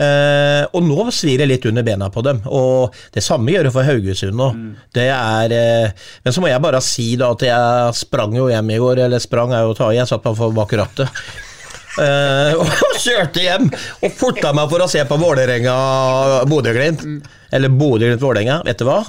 Eh, 0.00 0.62
og 0.72 0.86
nå 0.86 1.06
svir 1.12 1.42
det 1.42 1.50
litt 1.50 1.66
under 1.68 1.84
bena 1.86 2.08
på 2.12 2.24
dem. 2.24 2.40
Og 2.48 2.96
det 3.12 3.24
samme 3.24 3.52
gjør 3.52 3.68
det 3.68 3.74
for 3.74 3.88
Haugesund 3.88 4.38
nå. 4.38 4.50
Det 4.94 5.08
er 5.12 5.56
eh, 5.56 6.08
Men 6.24 6.34
så 6.34 6.44
må 6.44 6.48
jeg 6.48 6.64
bare 6.64 6.80
si 6.84 7.12
da 7.20 7.32
at 7.36 7.44
jeg 7.44 7.96
sprang 8.00 8.36
jo 8.38 8.48
hjem 8.52 8.72
i 8.72 8.80
går, 8.80 9.04
eller 9.06 9.22
sprang 9.22 9.52
er 9.52 9.66
jo 9.66 9.74
å 9.74 9.78
ta 9.78 9.92
i, 9.92 9.98
jeg 10.00 10.08
satt 10.08 10.24
på 10.24 10.52
bak 10.56 10.78
rattet. 10.80 11.24
Eh, 12.00 12.54
og 12.56 12.70
kjørte 13.04 13.42
hjem 13.44 13.66
og 13.68 14.14
forta 14.16 14.52
meg 14.56 14.70
for 14.72 14.84
å 14.84 14.88
se 14.90 15.02
på 15.08 15.18
Vålerenga-Bodø-Glimt. 15.20 17.04
Eller 17.52 17.74
Bodø-Glimt-Vålerenga. 17.74 18.62
Vet 18.68 18.80
du 18.80 18.88
hva? 18.88 19.02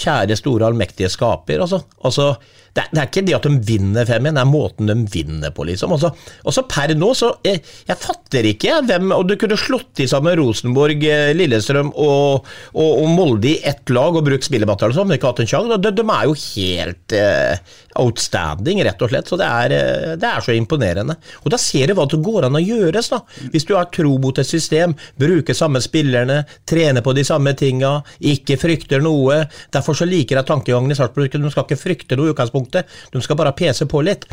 Kjære 0.00 0.36
store 0.38 0.68
allmektige 0.68 1.10
skaper, 1.10 1.64
altså. 1.64 1.82
altså 2.06 2.34
det, 2.70 2.84
er, 2.84 2.90
det 2.92 3.00
er 3.00 3.08
ikke 3.08 3.22
det 3.26 3.34
at 3.34 3.46
de 3.48 3.62
vinner 3.66 4.06
5-1, 4.06 4.36
det 4.36 4.42
er 4.44 4.46
måten 4.46 4.90
de 4.90 4.94
vinner 5.10 5.50
på, 5.54 5.64
liksom. 5.66 5.96
Altså, 5.96 6.12
og 6.46 6.54
så 6.54 6.62
per 6.70 6.94
nå, 6.94 7.08
så 7.18 7.32
jeg, 7.42 7.64
jeg 7.88 7.98
fatter 7.98 8.46
ikke 8.52 8.76
hvem 8.86 9.10
Og 9.16 9.24
du 9.26 9.34
kunne 9.40 9.58
slått 9.58 10.02
i 10.04 10.06
sammen 10.10 10.38
Rosenborg, 10.38 11.02
eh, 11.02 11.32
Lillestrøm 11.34 11.90
og, 11.90 12.46
og, 12.70 12.90
og 13.02 13.10
Molde 13.16 13.50
i 13.50 13.56
ett 13.66 13.90
lag 13.90 14.14
og 14.14 14.26
brukt 14.28 14.46
spillemateriale 14.46 14.94
sånn, 14.94 15.10
men 15.10 15.18
ikke 15.18 15.32
hatt 15.32 15.42
en 15.42 15.50
sjanse. 15.50 15.80
De, 15.82 15.94
de 15.98 16.06
er 16.06 16.30
jo 16.30 16.38
helt 16.44 17.18
eh, 17.18 17.76
outstanding, 17.98 18.82
rett 18.84 19.02
og 19.02 19.10
slett. 19.10 19.28
Så 19.28 19.38
det 19.40 19.46
er, 19.46 19.74
eh, 19.74 20.16
det 20.20 20.28
er 20.28 20.44
så 20.44 20.54
imponerende. 20.54 21.16
Og 21.44 21.50
da 21.50 21.58
ser 21.58 21.86
du 21.86 21.94
hva 21.94 22.06
det 22.08 22.22
går 22.22 22.46
an 22.46 22.58
å 22.58 22.62
gjøres, 22.62 23.10
da. 23.10 23.20
Hvis 23.50 23.66
du 23.66 23.74
har 23.74 23.90
tro 23.90 24.18
mot 24.18 24.38
et 24.38 24.46
system, 24.46 24.94
bruker 25.18 25.54
samme 25.54 25.80
spillerne, 25.80 26.44
trener 26.66 27.02
på 27.02 27.14
de 27.14 27.24
samme 27.24 27.54
tinga, 27.54 28.02
ikke 28.20 28.58
frykter 28.58 29.02
noe. 29.02 29.46
Derfor 29.72 29.94
så 29.94 30.06
liker 30.06 30.36
jeg 30.36 30.46
tankegangen 30.46 30.90
i 30.90 30.94
Sarpsborg. 30.94 31.30
De 31.30 31.50
skal 31.50 31.64
ikke 31.64 31.82
frykte 31.82 32.16
noe 32.16 32.30
i 32.30 32.34
utgangspunktet. 32.34 32.84
De 33.12 33.20
skal 33.20 33.36
bare 33.36 33.52
pese 33.52 33.86
på 33.86 34.04
litt. 34.04 34.26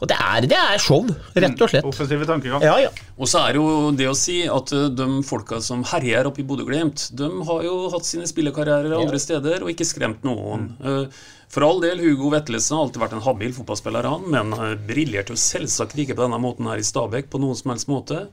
Og 0.00 0.08
det 0.10 0.16
er, 0.20 0.46
det 0.50 0.58
er 0.58 0.80
show, 0.82 1.04
rett 1.34 1.60
og 1.64 1.70
slett. 1.70 1.86
Offensive 1.88 2.26
tankegang. 2.28 2.62
Ja, 2.64 2.74
ja. 2.86 2.90
Og 3.18 3.28
så 3.30 3.44
er 3.48 3.58
jo 3.60 3.66
det 3.96 4.08
å 4.10 4.16
si 4.18 4.40
at 4.50 4.72
eh, 4.74 4.88
de 4.96 5.06
folka 5.26 5.60
som 5.62 5.84
herjer 5.92 6.26
oppe 6.30 6.42
i 6.42 6.46
Bodø-Glimt, 6.48 7.08
de 7.18 7.28
har 7.48 7.62
jo 7.66 7.76
hatt 7.94 8.08
sine 8.08 8.26
spillekarrierer 8.30 8.96
andre 8.98 9.20
steder 9.22 9.62
og 9.64 9.70
ikke 9.74 9.86
skremt 9.88 10.26
noen. 10.26 10.72
Eh, 10.82 11.22
For 11.54 11.62
all 11.62 11.78
del, 11.84 12.00
Hugo 12.02 12.32
Vetlesen 12.32 12.74
har 12.74 12.88
alltid 12.88 13.02
vært 13.04 13.12
en 13.14 13.22
habil 13.22 13.52
fotballspiller, 13.54 14.08
han, 14.10 14.24
men 14.32 14.52
han 14.58 14.78
briljerte 14.88 15.36
jo 15.36 15.38
selvsagt 15.38 15.94
ikke 16.02 16.16
på 16.18 16.24
denne 16.24 16.40
måten 16.42 16.66
her 16.66 16.80
i 16.82 16.86
Stabæk 16.86 17.28
på 17.30 17.38
noen 17.38 17.54
som 17.54 17.70
helst 17.70 17.86
måte. 17.92 18.24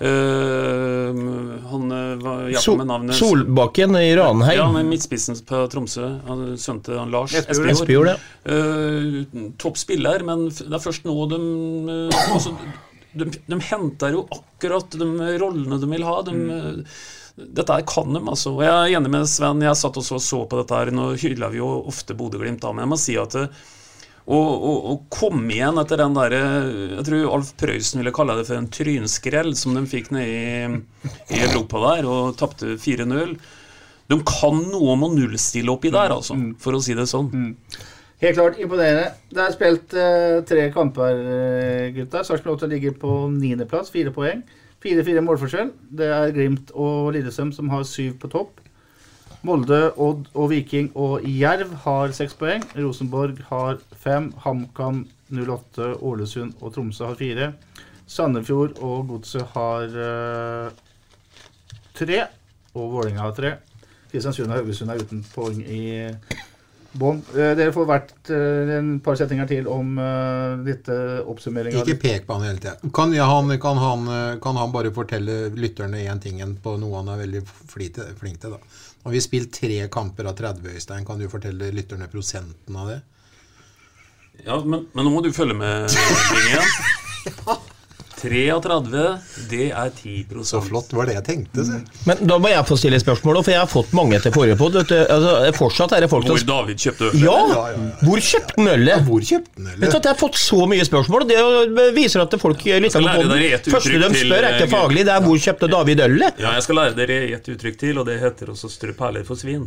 Eh, 0.00 1.14
han 1.70 1.92
eh, 1.92 2.16
var 2.24 2.52
Sol, 2.56 2.78
med 2.80 2.86
navnet 2.88 3.16
Solbakken 3.18 3.96
i 4.00 4.16
Ranheim. 4.16 4.56
Ja, 4.56 4.72
med 4.72 4.86
midtspissen 4.88 5.36
på 5.44 5.66
Tromsø. 5.68 6.06
han- 6.26 6.56
Sønnen 6.56 6.82
til 6.84 6.98
han 6.98 7.10
Lars 7.12 7.34
Espejord. 7.34 8.08
Ja. 8.08 8.16
Eh, 8.44 9.20
topp 9.60 9.76
spiller, 9.76 10.24
men 10.24 10.48
det 10.48 10.72
er 10.72 10.80
først 10.80 11.04
nå 11.04 11.16
de 11.28 11.40
uh, 11.40 12.20
altså, 12.32 12.54
de, 13.12 13.26
de 13.46 13.58
henter 13.68 14.16
jo 14.16 14.24
akkurat 14.32 14.96
de 14.96 15.08
rollene 15.42 15.80
de 15.82 15.90
vil 15.92 16.06
ha. 16.08 16.22
De, 16.22 16.32
mm. 16.32 16.84
Dette 17.40 17.76
her 17.76 17.84
kan 17.88 18.12
de, 18.16 18.22
altså. 18.24 18.54
Og 18.56 18.64
jeg 18.64 18.72
er 18.72 18.96
enig 18.98 19.12
med 19.12 19.28
Sven. 19.28 19.60
Jeg 19.64 19.76
satt 19.76 20.00
også 20.00 20.16
og 20.16 20.24
så 20.24 20.40
på 20.48 20.62
dette 20.62 20.80
her. 20.80 20.90
Nå 20.96 21.10
hyller 21.20 21.52
vi 21.52 21.60
jo 21.60 21.68
ofte 21.92 22.16
Bodø-Glimt, 22.16 22.64
men 22.72 22.84
jeg 22.86 22.92
må 22.92 22.98
si 23.00 23.16
at 23.20 23.36
det, 23.36 23.46
å, 24.30 24.38
og, 24.38 24.76
og, 24.92 24.98
komme 25.10 25.48
igjen 25.56 25.80
etter 25.82 25.98
den 25.98 26.14
der 26.14 26.34
Jeg 26.36 27.06
tror 27.08 27.32
Alf 27.34 27.48
Prøysen 27.58 27.98
ville 27.98 28.12
kalle 28.14 28.36
det 28.38 28.46
for 28.46 28.60
en 28.60 28.68
trynskrell 28.70 29.56
som 29.58 29.74
de 29.74 29.82
fikk 29.90 30.12
nede 30.14 30.28
i, 30.30 31.08
i 31.34 31.40
Europa 31.48 31.82
der, 31.88 32.06
og 32.06 32.36
tapte 32.38 32.76
4-0. 32.78 33.34
De 34.10 34.18
kan 34.26 34.62
noe 34.70 34.94
om 34.94 35.06
å 35.06 35.10
nullstille 35.12 35.70
oppi 35.72 35.90
der, 35.94 36.14
altså, 36.14 36.38
for 36.62 36.78
å 36.78 36.82
si 36.82 36.94
det 36.98 37.08
sånn. 37.10 37.50
Helt 38.20 38.36
klart 38.36 38.58
imponerende. 38.60 39.14
Det 39.32 39.42
er 39.42 39.54
spilt 39.54 39.94
eh, 39.96 40.38
tre 40.48 40.66
kamper, 40.74 41.20
uh, 41.24 41.84
gutta. 41.96 42.20
Sarpsborg 42.26 42.58
8 42.58 42.68
ligger 42.68 42.96
på 43.00 43.14
niendeplass, 43.32 43.92
fire 43.94 44.12
poeng. 44.12 44.42
4-4 44.84 45.22
målforskjell. 45.24 45.70
Det 45.96 46.08
er 46.12 46.34
Glimt 46.36 46.72
og 46.76 47.14
Lillestrøm 47.16 47.54
som 47.56 47.70
har 47.72 47.86
syv 47.88 48.18
på 48.20 48.28
topp. 48.32 48.59
Molde, 49.46 49.78
Odd 49.96 50.26
og 50.36 50.50
Viking 50.52 50.90
og 51.00 51.24
Jerv 51.24 51.72
har 51.86 52.12
seks 52.12 52.34
poeng. 52.36 52.64
Rosenborg 52.76 53.38
har 53.48 53.78
fem. 53.96 54.28
HamKam 54.44 55.06
08, 55.32 55.94
Ålesund 56.04 56.60
og 56.60 56.74
Tromsø 56.74 57.08
har 57.08 57.16
fire. 57.16 57.52
Sandefjord 58.10 58.76
og 58.82 59.08
Godset 59.08 59.46
har 59.54 59.96
uh, 59.96 60.68
tre. 61.96 62.24
Og 62.74 62.92
Vålerenga 62.92 63.24
har 63.24 63.34
tre. 63.36 63.54
Kristiansund 64.10 64.50
og 64.50 64.58
Haugesund 64.58 64.92
er 64.92 65.00
uten 65.00 65.22
poeng 65.32 65.62
i 65.62 65.82
bånn. 66.98 67.22
Uh, 67.30 67.52
Dere 67.56 67.72
får 67.72 67.86
hvert 67.88 68.12
uh, 68.34 68.72
en 68.76 68.92
par 69.04 69.16
setninger 69.16 69.48
til 69.48 69.70
om 69.70 69.94
uh, 69.96 70.60
dette 70.66 70.92
oppsummeringa. 71.22 71.30
oppsummering. 71.30 71.80
Ikke 71.80 72.02
pek 72.02 72.26
på 72.26 72.36
han 72.36 72.48
hele 72.50 72.60
tida. 72.60 72.76
Kan, 72.92 73.14
ja, 73.16 73.30
han, 73.30 73.54
kan, 73.62 73.80
eh, 73.80 74.36
kan 74.42 74.58
han 74.58 74.74
bare 74.74 74.92
fortelle 74.92 75.46
lytterne 75.54 76.02
én 76.04 76.20
ting 76.20 76.42
på 76.60 76.76
noe 76.82 77.00
han 77.00 77.14
er 77.14 77.24
veldig? 77.24 77.44
Flink 77.70 78.42
til 78.42 78.58
da. 78.58 78.60
Nå 79.00 79.08
har 79.08 79.16
vi 79.16 79.20
spilt 79.24 79.52
tre 79.56 79.88
kamper 79.88 80.28
av 80.28 80.36
30, 80.36 80.74
Øystein. 80.76 81.06
Kan 81.08 81.18
du 81.18 81.28
fortelle 81.32 81.70
lytterne 81.72 82.08
prosenten 82.12 82.76
av 82.76 82.90
det? 82.92 83.00
Ja, 84.44 84.58
men, 84.60 84.86
men 84.92 85.06
nå 85.06 85.12
må 85.12 85.22
du 85.24 85.32
følge 85.32 85.56
med, 85.56 85.88
Bingen. 86.34 87.60
33, 88.20 89.04
det 89.50 89.66
er 89.70 89.90
10 89.94 90.44
Så 90.44 90.60
flott, 90.64 90.92
var 90.96 91.08
det 91.08 91.16
jeg 91.16 91.24
tenkte. 91.26 91.64
Se. 91.66 91.78
Men 92.08 92.20
da 92.28 92.36
må 92.42 92.50
jeg 92.52 92.66
få 92.68 92.76
stille 92.80 93.00
spørsmål, 93.00 93.40
for 93.44 93.54
jeg 93.54 93.60
har 93.62 93.70
fått 93.70 93.92
mange 93.96 94.20
til 94.22 94.34
forrige 94.34 94.58
podd. 94.60 94.76
Altså, 94.80 95.32
fortsatt 95.56 95.94
er 95.96 96.04
det 96.04 96.10
folk 96.12 96.26
som 96.28 96.36
Hvor 96.36 96.46
David 96.50 96.82
kjøpte 96.84 97.08
øl. 97.08 97.16
Ja! 97.24 97.38
Hvor 98.04 98.22
kjøpte 98.24 98.56
han 98.58 98.70
ølet? 98.74 99.06
Hvor 99.08 99.24
kjøpte 99.30 99.54
han 99.56 99.70
Vet 99.80 99.94
du 99.94 99.98
at 99.98 100.08
Jeg 100.10 100.12
har 100.12 100.20
fått 100.20 100.40
så 100.40 100.60
mye 100.70 100.86
spørsmål, 100.86 101.26
og 101.26 101.32
det 101.76 101.86
viser 101.96 102.24
at 102.24 102.36
folk 102.42 102.64
lytter 102.66 102.84
litt 102.84 102.96
på 102.96 103.04
lære 103.04 103.24
podden. 103.24 103.72
Første 103.76 104.02
de 104.04 104.10
spør, 104.20 104.48
er 104.48 104.58
ikke 104.58 104.68
eh, 104.68 104.74
faglig, 104.74 105.06
det 105.08 105.14
er 105.14 105.24
'hvor 105.24 105.40
kjøpte 105.46 105.70
David 105.70 106.04
ølet'? 106.06 106.42
Ja, 106.44 106.52
jeg 106.58 106.66
skal 106.66 106.80
lære 106.80 106.94
dere 106.98 107.18
et 107.38 107.48
uttrykk 107.54 107.78
til, 107.78 107.98
og 107.98 108.06
det 108.06 108.20
heter 108.20 108.52
også 108.52 108.68
'strø 108.68 108.92
perler 108.98 109.24
for 109.24 109.34
svin'. 109.34 109.66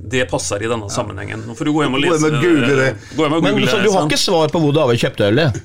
Det 0.00 0.26
passer 0.30 0.62
i 0.62 0.68
denne 0.68 0.90
sammenhengen. 0.90 1.44
Nå 1.46 1.54
får 1.54 1.64
du 1.64 1.72
gå 1.72 1.82
hjem 1.84 1.94
og 1.94 2.02
Gå 2.02 2.10
lese 2.10 2.26
hjem 2.26 2.34
og 2.34 2.42
google 2.42 2.76
det. 2.82 2.90
Gå 3.16 3.22
hjem 3.22 3.32
og 3.38 3.42
Men 3.42 3.54
google 3.54 3.70
så 3.70 3.76
det, 3.76 3.84
du 3.84 3.92
har 3.92 4.06
ikke 4.08 4.22
svar 4.26 4.48
på 4.48 4.58
hvor 4.60 4.72
David 4.72 4.98
kjøpte 5.04 5.30
ølet? 5.30 5.62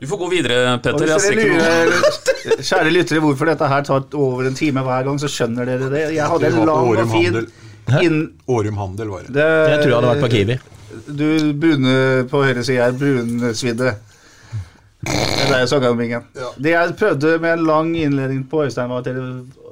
Du 0.00 0.06
får 0.08 0.16
gå 0.16 0.28
videre, 0.32 0.78
Petter. 0.80 1.10
Jeg 1.10 1.20
ser 1.20 1.36
ikke 1.36 1.48
noe 1.50 1.72
lurer, 1.84 2.60
kjære 2.64 2.92
lyttere, 2.94 3.20
hvorfor 3.20 3.50
dette 3.50 3.66
her 3.68 3.82
tar 3.84 4.06
over 4.16 4.48
en 4.48 4.54
time 4.56 4.84
hver 4.86 5.08
gang, 5.08 5.18
så 5.20 5.28
skjønner 5.28 5.68
dere 5.68 5.90
det. 5.92 6.04
Jeg 6.16 6.28
hadde 6.32 6.48
en 6.48 6.60
lang 6.70 6.92
og 6.94 7.10
fin 7.12 7.40
inn... 8.00 8.20
Årum 8.48 8.78
Handel 8.80 9.10
var 9.12 9.26
det. 9.26 9.34
Det, 9.36 9.48
Jeg 9.74 9.82
tror 9.82 9.90
jeg 9.90 9.98
hadde 9.98 10.12
vært 10.14 10.24
på 10.24 10.30
Kiwi. 10.36 10.56
Du 11.20 11.26
brune 11.60 11.96
på 12.30 12.42
høyre 12.46 12.64
side 12.64 12.86
er 12.86 12.96
brunsvidde. 12.96 13.92
Det 15.00 15.18
er 15.44 15.52
deg, 15.52 15.68
Sangamingen. 15.68 16.24
Det 16.60 16.74
jeg 16.74 16.96
prøvde 17.00 17.36
med 17.40 17.58
en 17.58 17.66
lang 17.68 17.92
innledning 17.96 18.42
på 18.48 18.64
Øystein, 18.64 18.88
var 18.90 19.04
at 19.04 19.08
dere, 19.08 19.28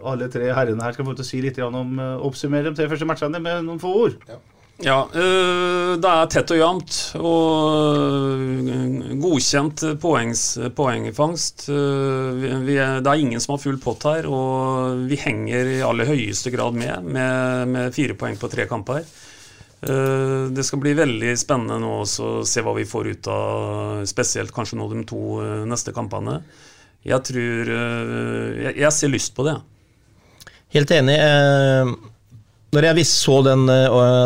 alle 0.08 0.28
tre 0.32 0.52
herrene 0.52 0.84
her 0.84 0.96
skal 0.96 1.08
få 1.08 1.16
til 1.16 1.24
å 1.24 1.28
si 1.30 1.40
litt 1.44 1.58
om 1.64 1.98
uh, 2.00 2.14
oppsummere 2.24 2.68
de 2.68 2.76
tre 2.78 2.88
første 2.92 3.08
matchene 3.08 3.40
med 3.42 3.64
noen 3.66 3.80
få 3.82 3.92
ord. 4.04 4.20
Ja, 4.28 4.38
øh, 4.86 5.96
det 5.98 6.06
er 6.06 6.28
tett 6.30 6.52
og 6.54 6.58
jevnt, 6.60 6.96
og 7.18 8.36
øh, 8.38 9.16
godkjent 9.18 9.82
poengs, 9.98 10.42
poengfangst. 10.76 11.64
Øh, 11.68 12.44
vi, 12.62 12.76
det 12.78 13.10
er 13.10 13.18
ingen 13.18 13.42
som 13.42 13.56
har 13.56 13.62
full 13.62 13.80
pott 13.82 14.06
her, 14.06 14.28
og 14.30 15.00
vi 15.10 15.18
henger 15.18 15.72
i 15.72 15.80
aller 15.82 16.06
høyeste 16.06 16.52
grad 16.54 16.78
med, 16.78 17.02
med, 17.02 17.66
med 17.74 17.96
fire 17.96 18.14
poeng 18.14 18.38
på 18.38 18.50
tre 18.52 18.68
kamper. 18.70 19.02
Eh, 19.82 20.44
det 20.54 20.62
skal 20.66 20.82
bli 20.84 20.94
veldig 20.94 21.32
spennende 21.38 21.80
nå 21.82 21.96
å 22.04 22.30
se 22.46 22.62
hva 22.62 22.74
vi 22.78 22.86
får 22.86 23.10
ut 23.10 23.30
av 23.34 24.04
spesielt 24.06 24.54
kanskje 24.54 24.78
nå 24.78 24.86
de 24.92 25.02
to 25.10 25.40
eh, 25.42 25.64
neste 25.66 25.94
kampene. 25.96 26.38
Jeg 27.02 27.22
tror 27.24 27.68
Jeg, 27.70 28.72
jeg 28.76 28.92
ser 28.92 29.10
lyst 29.10 29.34
på 29.34 29.46
det. 29.46 29.56
Helt 30.74 30.90
enig. 30.92 31.18
Når 32.68 32.84
jeg 32.84 33.04
så 33.08 33.34
den 33.46 33.62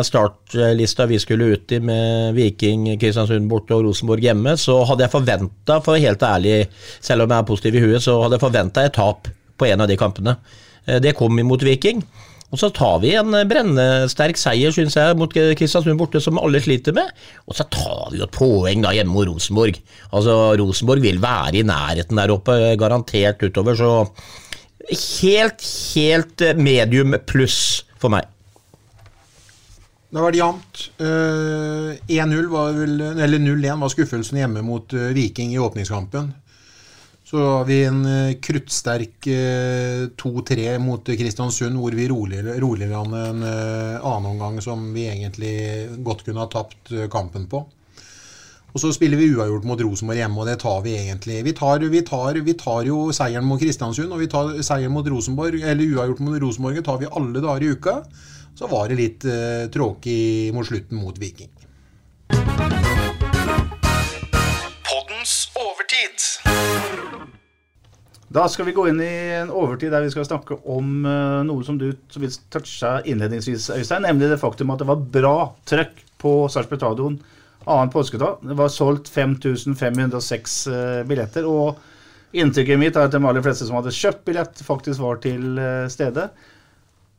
startlista 0.03 1.05
vi 1.07 1.15
skulle 1.23 1.53
ut 1.55 1.71
i 1.71 1.77
med 1.79 2.35
Viking, 2.35 2.89
Kristiansund 2.99 3.47
borte 3.47 3.71
og 3.77 3.85
Rosenborg 3.85 4.25
hjemme, 4.25 4.57
så 4.59 4.81
hadde 4.89 5.05
jeg 5.05 5.13
forventa, 5.13 5.77
for 5.85 5.95
helt 5.95 6.25
ærlig, 6.27 6.57
selv 6.99 7.23
om 7.23 7.31
jeg 7.31 7.39
er 7.39 7.47
positiv 7.47 7.77
i 7.79 7.83
huet, 7.85 8.03
så 8.03 8.17
hadde 8.19 8.35
jeg 8.35 8.43
forventa 8.43 8.83
et 8.83 8.95
tap 8.97 9.29
på 9.55 9.69
en 9.69 9.85
av 9.85 9.87
de 9.87 9.95
kampene. 9.95 10.35
Det 10.83 11.15
kom 11.15 11.39
imot 11.39 11.63
Viking. 11.63 12.03
Og 12.53 12.59
så 12.59 12.67
tar 12.75 12.99
vi 13.01 13.13
en 13.17 13.31
brennesterk 13.49 14.37
seier, 14.37 14.75
syns 14.75 14.99
jeg, 14.99 15.15
mot 15.17 15.31
Kristiansund 15.31 15.97
borte, 15.97 16.19
som 16.21 16.35
alle 16.37 16.59
sliter 16.61 16.93
med. 16.99 17.15
Og 17.47 17.55
så 17.57 17.63
tar 17.71 18.11
vi 18.11 18.19
jo 18.19 18.27
et 18.27 18.35
poeng 18.35 18.83
da 18.83 18.91
hjemme 18.93 19.15
mot 19.15 19.31
Rosenborg. 19.31 19.79
Altså, 20.11 20.35
Rosenborg 20.59 21.01
vil 21.07 21.23
være 21.23 21.63
i 21.63 21.65
nærheten 21.65 22.19
der 22.19 22.35
oppe, 22.35 22.59
garantert 22.75 23.39
utover, 23.47 23.79
så 23.79 24.03
helt, 25.23 25.63
helt 25.95 26.45
medium 26.59 27.15
pluss 27.23 27.87
for 28.03 28.11
meg. 28.11 28.27
Det 30.13 30.21
har 30.21 30.27
vært 30.29 30.37
jevnt. 30.37 30.79
Uh, 31.01 31.89
1-0 32.05 32.45
var 32.51 32.75
vel, 32.77 32.99
eller 33.01 33.39
0-1 33.41 33.81
var 33.81 33.89
skuffelsen 33.89 34.37
hjemme 34.37 34.61
mot 34.61 34.93
uh, 34.93 35.09
Viking 35.09 35.55
i 35.55 35.57
åpningskampen. 35.57 36.27
Så 37.25 37.39
har 37.41 37.63
vi 37.65 37.79
en 37.87 38.03
uh, 38.05 38.35
kruttsterk 38.37 39.25
2-3 39.25 40.67
mot 40.77 41.09
Kristiansund, 41.17 41.79
hvor 41.81 41.97
vi 41.97 42.05
roligere 42.11 42.59
rolig 42.61 42.91
an 42.93 43.15
en 43.17 43.41
annen 43.41 44.27
omgang 44.35 44.59
som 44.61 44.83
vi 44.93 45.07
egentlig 45.09 45.55
godt 46.05 46.21
kunne 46.27 46.45
ha 46.45 46.51
tapt 46.51 46.93
kampen 47.09 47.47
på. 47.49 47.63
Og 48.73 48.81
så 48.83 48.91
spiller 48.93 49.17
vi 49.17 49.31
uavgjort 49.33 49.65
mot 49.65 49.81
Rosenborg 49.81 50.19
hjemme, 50.21 50.43
og 50.43 50.49
det 50.49 50.59
tar 50.61 50.83
vi 50.85 50.93
egentlig. 50.99 51.39
Vi 51.47 51.55
tar, 51.57 51.81
vi 51.89 52.03
tar, 52.05 52.37
vi 52.45 52.55
tar 52.57 52.85
jo 52.85 53.07
seieren 53.13 53.49
mot 53.49 53.61
Kristiansund, 53.61 54.13
og 54.13 54.21
vi 54.21 54.29
tar 54.29 54.53
seieren 54.61 54.93
mot 54.93 55.09
Rosenborg, 55.09 55.57
eller 55.57 55.97
uavgjort 55.97 56.21
mot 56.21 56.37
Rosenborg 56.45 56.85
tar 56.85 57.01
vi 57.01 57.09
alle 57.09 57.41
dager 57.41 57.65
i 57.65 57.73
uka 57.73 57.97
så 58.63 58.69
var 58.71 58.87
det 58.87 58.95
litt 58.95 59.25
uh, 59.27 59.67
tråkig 59.67 60.53
mot 60.55 60.63
slutten 60.63 60.95
mot 60.95 61.17
Viking. 61.19 61.49
Poddens 64.87 65.33
overtid. 65.59 66.15
Da 68.31 68.47
skal 68.47 68.69
vi 68.69 68.75
gå 68.77 68.87
inn 68.87 69.01
i 69.03 69.11
en 69.41 69.51
overtid 69.51 69.91
der 69.91 70.05
vi 70.05 70.13
skal 70.15 70.29
snakke 70.29 70.61
om 70.63 71.03
uh, 71.03 71.43
noe 71.43 71.67
som 71.67 71.75
du 71.81 71.89
som 72.07 72.23
toucha 72.55 72.93
innledningsvis, 73.03 73.67
Øystein. 73.75 74.07
Nemlig 74.07 74.31
det 74.31 74.39
faktum 74.39 74.71
at 74.71 74.79
det 74.79 74.87
var 74.93 75.03
bra 75.19 75.35
trøkk 75.67 75.99
på 76.23 76.33
Sarpsborg 76.47 76.79
stadion 76.79 77.19
annen 77.67 77.91
påskedag. 77.91 78.47
Det 78.47 78.55
var 78.63 78.71
solgt 78.71 79.11
5506 79.11 80.59
uh, 80.71 81.03
billetter. 81.11 81.43
og 81.43 81.83
Inntrykket 82.31 82.79
mitt 82.79 82.95
er 82.95 83.11
at 83.11 83.13
de 83.13 83.19
aller 83.19 83.43
fleste 83.43 83.67
som 83.67 83.81
hadde 83.81 83.91
kjøpt 83.93 84.23
billett, 84.31 84.63
faktisk 84.63 85.03
var 85.03 85.19
til 85.27 85.59
uh, 85.59 85.91
stede. 85.91 86.31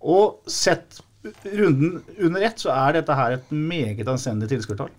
Og 0.04 0.40
sett 0.50 1.03
runden 1.44 2.02
under 2.18 2.42
ett, 2.42 2.60
så 2.60 2.72
er 2.74 2.98
dette 2.98 3.16
her 3.16 3.38
et 3.38 3.50
meget 3.50 4.08
anstendig 4.08 4.50
tilskuertall. 4.52 4.92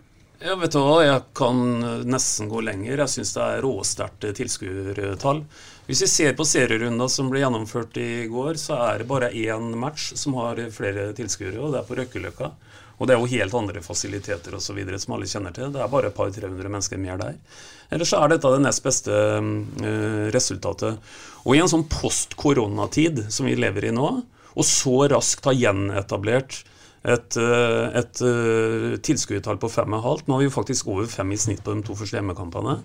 Ja, 0.43 0.57
vet 0.59 0.73
du 0.75 0.81
hva, 0.83 0.99
jeg 1.05 1.21
kan 1.37 1.61
nesten 2.05 2.49
gå 2.51 2.59
lenger. 2.65 2.99
Jeg 3.05 3.11
syns 3.13 3.31
det 3.37 3.45
er 3.45 3.63
råsterkt 3.63 4.27
tilskuertall. 4.35 5.45
Hvis 5.87 6.01
vi 6.03 6.09
ser 6.11 6.35
på 6.35 6.45
serierunda 6.47 7.07
som 7.09 7.29
ble 7.31 7.43
gjennomført 7.43 7.97
i 8.01 8.25
går, 8.29 8.57
så 8.59 8.77
er 8.89 9.01
det 9.01 9.09
bare 9.09 9.31
én 9.31 9.71
match 9.79 10.11
som 10.19 10.35
har 10.41 10.59
flere 10.75 11.11
tilskuere, 11.17 11.59
og 11.61 11.73
det 11.73 11.81
er 11.81 11.87
på 11.87 11.97
Røkkeløkka. 11.99 12.51
Og 12.95 13.07
det 13.07 13.15
er 13.15 13.19
jo 13.19 13.31
helt 13.31 13.55
andre 13.59 13.81
fasiliteter 13.83 14.55
osv. 14.55 14.79
som 14.99 15.15
alle 15.15 15.27
kjenner 15.27 15.55
til. 15.55 15.71
Det 15.73 15.81
er 15.83 15.91
bare 15.91 16.11
et 16.11 16.15
par 16.15 16.31
300 16.31 16.71
mennesker 16.71 16.99
mer 17.01 17.19
der. 17.19 17.39
Ellers 17.93 18.11
så 18.11 18.21
er 18.23 18.33
dette 18.33 18.51
det 18.53 18.61
nest 18.63 18.83
beste 18.85 19.11
uh, 19.11 20.27
resultatet. 20.33 21.01
Og 21.43 21.55
i 21.55 21.61
en 21.61 21.71
sånn 21.71 21.87
post-koronatid 21.91 23.25
som 23.29 23.49
vi 23.49 23.57
lever 23.59 23.89
i 23.89 23.93
nå, 23.95 24.09
og 24.55 24.67
så 24.67 25.05
raskt 25.11 25.45
har 25.49 25.57
gjenetablert 25.59 26.63
et, 27.05 27.37
eh, 27.37 27.97
et 27.99 28.21
uh, 28.25 28.95
tilskuertall 29.05 29.59
på 29.61 29.69
5,5. 29.69 30.25
Nå 30.25 30.33
har 30.33 30.41
vi 30.41 30.47
jo 30.47 30.53
faktisk 30.53 30.89
over 30.89 31.09
fem 31.09 31.33
i 31.35 31.37
snitt 31.37 31.61
på 31.63 31.75
de 31.75 31.83
to 31.85 31.95
første 31.97 32.17
hjemmekampene. 32.17 32.79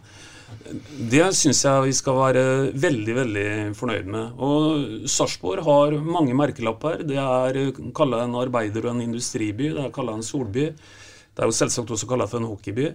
Det 1.11 1.23
syns 1.39 1.63
jeg 1.65 1.85
vi 1.87 1.95
skal 1.95 2.19
være 2.19 2.43
veldig 2.83 3.15
veldig 3.17 3.51
fornøyd 3.79 4.11
med. 4.13 4.41
Og 4.43 5.07
Sarpsborg 5.09 5.63
har 5.65 5.97
mange 6.05 6.35
merkelapper. 6.37 7.05
Det 7.07 7.21
er 7.23 7.61
kalla 7.97 8.25
en 8.27 8.37
arbeider- 8.41 8.89
og 8.89 8.97
en 8.97 9.05
industriby. 9.07 9.71
Det 9.77 9.87
er 9.87 9.95
kalla 9.95 10.19
en 10.19 10.27
solby. 10.27 10.67
Det 10.75 11.45
er 11.45 11.49
jo 11.49 11.57
selvsagt 11.57 11.95
også 11.95 12.11
kalla 12.11 12.27
for 12.29 12.43
en 12.43 12.51
hockeyby. 12.51 12.91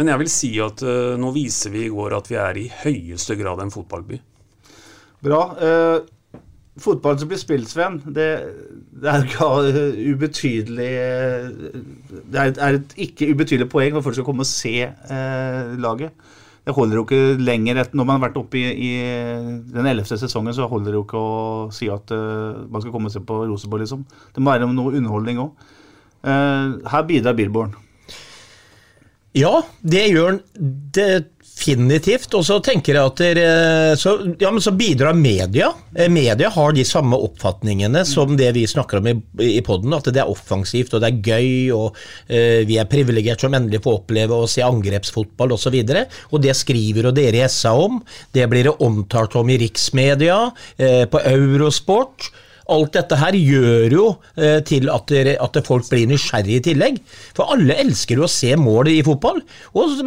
Men 0.00 0.08
jeg 0.08 0.22
vil 0.22 0.32
si 0.32 0.50
at 0.64 0.82
uh, 0.82 1.20
nå 1.20 1.30
viser 1.36 1.70
vi 1.74 1.84
i 1.86 1.92
går 1.92 2.16
at 2.16 2.32
vi 2.32 2.40
er 2.40 2.58
i 2.58 2.66
høyeste 2.82 3.36
grad 3.38 3.62
en 3.62 3.74
fotballby. 3.74 4.18
Bra. 5.22 5.44
Uh 5.54 6.11
fotballen 6.80 7.20
som 7.20 7.28
blir 7.28 7.40
spilt, 7.40 7.68
Sven, 7.68 7.98
det, 8.16 8.28
det 8.96 9.10
er 9.10 9.26
ikke 9.26 9.48
ubetydelig 10.14 10.92
Det 12.32 12.38
er, 12.40 12.54
er, 12.56 12.78
et 12.78 12.94
ikke 12.96 13.28
ubetydelig 13.34 13.68
poeng 13.72 13.98
for 13.98 14.06
folk 14.06 14.16
skal 14.16 14.28
komme 14.28 14.46
og 14.46 14.48
se 14.48 14.78
eh, 14.88 15.74
laget. 15.76 16.16
Det 16.62 16.74
holder 16.76 16.96
jo 16.96 17.02
ikke 17.02 17.42
lenger 17.42 17.80
etter, 17.82 17.96
Når 17.98 18.06
man 18.06 18.18
har 18.18 18.28
vært 18.28 18.38
oppe 18.38 18.60
i, 18.60 18.66
i 18.70 18.90
den 19.74 19.88
ellevte 19.90 20.18
sesongen, 20.18 20.54
så 20.54 20.68
holder 20.70 20.92
det 20.92 21.00
jo 21.00 21.04
ikke 21.06 21.22
å 21.22 21.70
si 21.74 21.90
at 21.90 22.12
uh, 22.14 22.62
man 22.70 22.84
skal 22.84 22.94
komme 22.94 23.10
og 23.10 23.14
se 23.14 23.22
på 23.26 23.40
Rosenborg, 23.50 23.82
liksom. 23.82 24.04
Det 24.34 24.42
må 24.42 24.54
være 24.54 24.68
noe 24.70 24.94
underholdning 24.94 25.42
òg. 25.42 25.70
Uh, 26.22 26.30
eh, 26.30 26.76
her 26.92 27.08
bidrar 27.08 27.34
Billborn. 27.34 27.74
Ja, 29.34 29.64
det 29.82 30.04
gjør 30.12 30.28
han 30.28 30.40
definitivt. 31.62 32.34
Og 32.34 32.44
så 32.46 32.58
tenker 32.64 32.96
jeg 32.96 33.10
at 33.10 33.22
der, 33.22 33.96
så, 33.98 34.16
ja, 34.40 34.50
men 34.50 34.62
så 34.62 34.72
bidrar 34.74 35.14
media. 35.14 35.72
Eh, 35.94 36.10
media 36.10 36.50
har 36.50 36.72
de 36.72 36.84
samme 36.84 37.16
oppfatningene 37.16 38.04
som 38.08 38.36
det 38.36 38.52
vi 38.56 38.66
snakker 38.66 39.00
om 39.00 39.10
i, 39.10 39.16
i 39.58 39.62
poden. 39.64 39.94
At 39.94 40.10
det 40.12 40.22
er 40.22 40.30
offensivt 40.30 40.94
og 40.94 41.02
det 41.02 41.10
er 41.10 41.22
gøy, 41.22 41.72
og 41.74 41.96
uh, 41.96 42.62
vi 42.66 42.78
er 42.80 42.90
privilegert 42.90 43.42
som 43.42 43.54
endelig 43.54 43.82
får 43.84 44.00
oppleve 44.02 44.36
å 44.36 44.48
se 44.50 44.64
angrepsfotball 44.64 45.54
osv. 45.56 45.72
Og, 45.82 45.90
så 45.92 46.04
og 46.32 46.44
det 46.44 46.54
skriver 46.58 47.10
og 47.10 47.16
dere 47.16 47.42
i 47.42 47.50
SA 47.50 47.74
om. 47.78 48.00
Det 48.34 48.46
blir 48.50 48.68
det 48.68 48.78
omtalt 48.84 49.36
om 49.38 49.50
i 49.52 49.58
riksmedia, 49.62 50.38
uh, 50.52 51.04
på 51.10 51.26
Eurosport. 51.32 52.32
Alt 52.72 52.94
dette 52.94 53.18
her 53.18 53.34
gjør 53.36 53.94
jo 53.96 54.04
eh, 54.38 54.60
til 54.64 54.86
at, 54.92 55.10
det, 55.10 55.34
at, 55.42 55.58
folk 55.66 55.88
blir 55.90 56.06
nysgjerrige 56.08 56.60
i 56.60 56.64
tillegg. 56.70 57.00
For 57.34 57.50
alle 57.52 57.74
elsker 57.82 58.20
jo 58.20 58.28
å 58.28 58.30
se 58.30 58.54
mål 58.56 58.92
i 58.92 59.00
fotball. 59.04 59.42
Og 59.74 59.98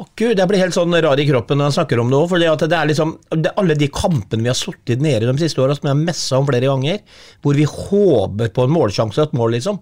å 0.00 0.06
Gud, 0.16 0.38
jeg 0.38 0.48
blir 0.48 0.60
helt 0.62 0.76
sånn 0.76 0.94
rar 1.04 1.20
i 1.20 1.26
kroppen 1.28 1.58
når 1.60 1.70
jeg 1.70 1.76
snakker 1.78 2.00
om 2.00 2.10
det 2.12 2.18
òg. 2.18 2.32
Det 2.60 2.76
er 2.76 2.88
liksom 2.88 3.12
det, 3.36 3.52
alle 3.60 3.76
de 3.76 3.88
kampene 3.92 4.44
vi 4.44 4.50
har 4.50 4.56
sittet 4.56 5.02
nede 5.04 5.28
de 5.28 5.34
siste 5.40 5.60
åra, 5.60 5.76
som 5.76 5.88
jeg 5.88 5.92
har 5.92 6.06
messa 6.06 6.38
om 6.40 6.46
flere 6.48 6.70
ganger, 6.70 7.02
hvor 7.44 7.58
vi 7.58 7.66
håper 7.68 8.52
på 8.56 8.64
en 8.64 8.72
målsjanse 8.72 9.20
og 9.20 9.28
et 9.28 9.36
mål, 9.36 9.56
liksom. 9.58 9.80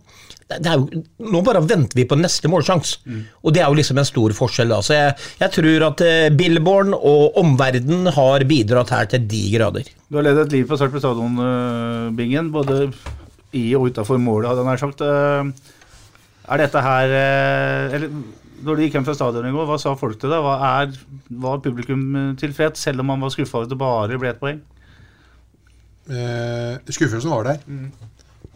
Det, 0.48 0.58
det 0.64 0.72
jo, 0.74 1.02
nå 1.28 1.42
bare 1.46 1.62
venter 1.62 2.00
vi 2.00 2.06
på 2.08 2.18
neste 2.18 2.50
målsjanse. 2.50 3.04
Mm. 3.06 3.20
Og 3.44 3.54
det 3.54 3.62
er 3.62 3.70
jo 3.70 3.78
liksom 3.78 4.00
en 4.00 4.08
stor 4.08 4.34
forskjell. 4.38 4.74
da. 4.74 4.80
Så 4.82 4.96
jeg, 4.96 5.14
jeg 5.44 5.54
tror 5.58 5.86
at 5.90 6.04
eh, 6.06 6.30
Billborn 6.34 6.96
og 6.96 7.38
omverdenen 7.38 8.10
har 8.16 8.46
bidratt 8.48 8.94
her 8.94 9.10
til 9.12 9.26
de 9.28 9.44
grader. 9.54 9.92
Du 10.08 10.18
har 10.18 10.26
levd 10.26 10.46
et 10.46 10.58
liv 10.58 10.66
på 10.66 10.80
Sarpsborg 10.80 11.04
stadion, 11.04 11.38
uh, 11.38 12.10
Bingen. 12.16 12.50
Både 12.54 12.88
i 13.54 13.68
og 13.78 13.92
utafor 13.92 14.18
målet, 14.22 14.50
hadde 14.50 14.64
jeg 14.64 14.70
nær 14.72 14.82
sagt. 14.82 15.04
Uh, 15.04 15.74
er 16.48 16.62
dette 16.64 16.80
her 16.80 17.10
Eller 17.92 18.12
når 18.64 18.76
du 18.76 18.82
gikk 18.84 18.98
hjem 18.98 19.06
fra 19.06 19.14
stadionet 19.16 19.52
i 19.52 19.56
går, 19.56 19.68
hva 19.68 19.78
sa 19.80 19.94
folk 19.98 20.18
til 20.20 20.32
deg? 20.32 20.42
Hva 20.44 20.56
er, 20.82 20.92
var 21.44 21.62
publikum 21.64 22.04
eh, 22.18 22.34
tilfreds, 22.40 22.82
selv 22.88 23.04
om 23.04 23.10
man 23.12 23.22
var 23.22 23.34
skuffa 23.34 23.60
over 23.60 23.68
at 23.68 23.72
det 23.72 23.80
bare 23.80 24.20
ble 24.20 24.32
ett 24.32 24.40
poeng? 24.42 24.62
Eh, 26.08 26.94
skuffelsen 26.94 27.32
var 27.32 27.48
der. 27.48 27.60
Mm. 27.68 27.90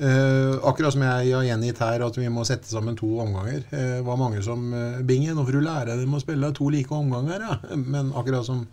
Eh, 0.03 0.55
akkurat 0.67 0.95
som 0.95 1.05
jeg 1.05 1.35
har 1.35 1.45
gjengitt 1.47 1.83
her, 1.85 2.03
at 2.07 2.17
vi 2.19 2.31
må 2.33 2.47
sette 2.49 2.71
sammen 2.71 2.97
to 2.99 3.11
omganger. 3.23 3.61
Eh, 3.71 4.01
var 4.03 4.19
mange 4.19 4.41
som 4.43 4.65
uh, 4.73 5.03
Bingen, 5.07 5.37
nå 5.37 5.45
får 5.47 5.59
du 5.59 5.63
lære 5.63 5.99
dem 6.01 6.17
å 6.17 6.23
spille 6.23 6.51
to 6.57 6.71
like 6.73 6.91
omganger. 6.97 7.45
Ja. 7.45 7.59
Men 7.77 8.11
akkurat 8.17 8.49
som 8.49 8.65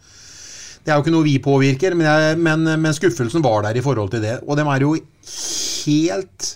Det 0.80 0.94
er 0.94 0.96
jo 0.96 1.04
ikke 1.04 1.14
noe 1.14 1.28
vi 1.28 1.36
påvirker, 1.44 1.94
men, 1.94 2.08
jeg, 2.08 2.38
men, 2.40 2.64
men 2.80 2.96
skuffelsen 2.96 3.44
var 3.44 3.68
der 3.68 3.78
i 3.78 3.84
forhold 3.84 4.14
til 4.14 4.24
det. 4.24 4.40
Og 4.48 4.58
de 4.58 4.64
er 4.64 4.86
jo 4.86 4.96
helt 4.96 6.48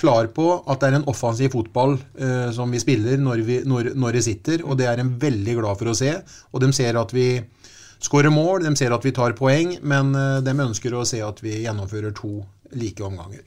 klar 0.00 0.28
på 0.34 0.48
at 0.60 0.80
det 0.82 0.90
er 0.90 0.98
en 0.98 1.08
offensiv 1.10 1.52
fotball 1.54 1.96
eh, 2.18 2.48
som 2.54 2.72
vi 2.72 2.82
spiller 2.82 3.20
når, 3.20 3.44
vi, 3.46 3.58
når, 3.68 3.92
når, 3.98 4.18
det 4.18 4.24
sitter, 4.26 4.64
og 4.64 4.78
det 4.80 4.88
er 4.90 5.00
de 5.00 5.08
veldig 5.26 5.58
glad 5.60 5.80
for 5.80 5.92
å 5.92 5.98
se. 5.98 6.14
Og 6.52 6.64
de 6.64 6.70
ser 6.76 6.98
at 7.00 7.14
vi 7.14 7.28
skårer 8.04 8.32
mål, 8.34 8.66
de 8.66 8.74
ser 8.78 8.94
at 8.94 9.04
vi 9.04 9.14
tar 9.16 9.36
poeng, 9.38 9.76
men 9.82 10.14
eh, 10.18 10.40
de 10.44 10.56
ønsker 10.66 10.94
å 10.94 11.04
se 11.08 11.22
at 11.24 11.44
vi 11.44 11.62
gjennomfører 11.64 12.16
to 12.16 12.38
like 12.74 13.04
omganger. 13.04 13.44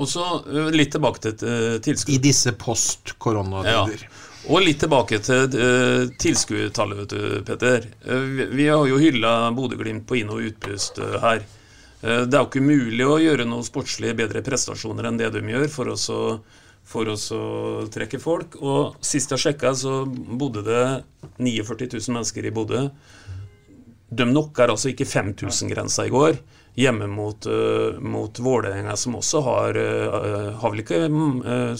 Og 0.00 0.08
så 0.08 0.26
eh, 0.48 0.70
litt 0.74 0.92
tilbake 0.94 1.22
til 1.22 1.34
uh, 1.46 1.78
tilskudd. 1.84 2.14
I 2.14 2.20
disse 2.22 2.54
post-koronatider. 2.58 4.06
Ja. 4.06 4.28
Og 4.50 4.64
litt 4.64 4.80
tilbake 4.82 5.20
til 5.22 5.52
uh, 5.54 6.08
tilskuertallet, 6.18 7.02
vet 7.02 7.12
du, 7.12 7.42
Petter. 7.46 7.86
Uh, 8.06 8.24
vi, 8.38 8.46
vi, 8.56 8.68
har 8.72 8.86
jo 8.88 9.00
hylla 9.00 9.52
Bodø-Glimt 9.54 10.06
på 10.08 10.18
inn- 10.18 10.32
og 10.32 10.42
utpust 10.48 10.98
her. 11.22 11.44
Eh, 12.02 12.24
Det 12.26 12.34
er 12.34 12.42
jo 12.42 12.50
ikke 12.50 12.64
mulig 12.64 13.06
å 13.06 13.20
gjøre 13.22 13.46
noe 13.46 13.66
sportslig 13.66 14.14
bedre 14.18 14.42
prestasjoner 14.44 15.08
enn 15.08 15.20
det 15.20 15.30
de 15.34 15.42
gjør, 15.54 15.68
for 15.70 15.94
å 15.94 15.96
for 16.82 17.06
å 17.08 17.16
trekke 17.94 18.18
folk. 18.18 18.56
Og 18.60 18.96
sist 19.06 19.30
jeg 19.30 19.38
sjekka, 19.38 19.70
så 19.78 20.02
bodde 20.04 20.64
det 20.66 21.04
49 21.38 21.86
000 21.94 22.16
mennesker 22.16 22.48
i 22.48 22.50
Bodø. 22.50 22.88
De 24.10 24.26
knocker 24.26 24.68
altså 24.68 24.90
ikke 24.90 25.06
5000-grensa 25.08 26.08
i 26.08 26.12
går, 26.12 26.40
hjemme 26.76 27.06
mot, 27.08 27.46
uh, 27.46 28.00
mot 28.02 28.34
Vålerenga, 28.34 28.96
som 28.98 29.14
også 29.16 29.44
har, 29.46 29.78
uh, 29.78 30.50
har 30.58 30.74
vel 30.74 30.82
ikke 30.82 31.06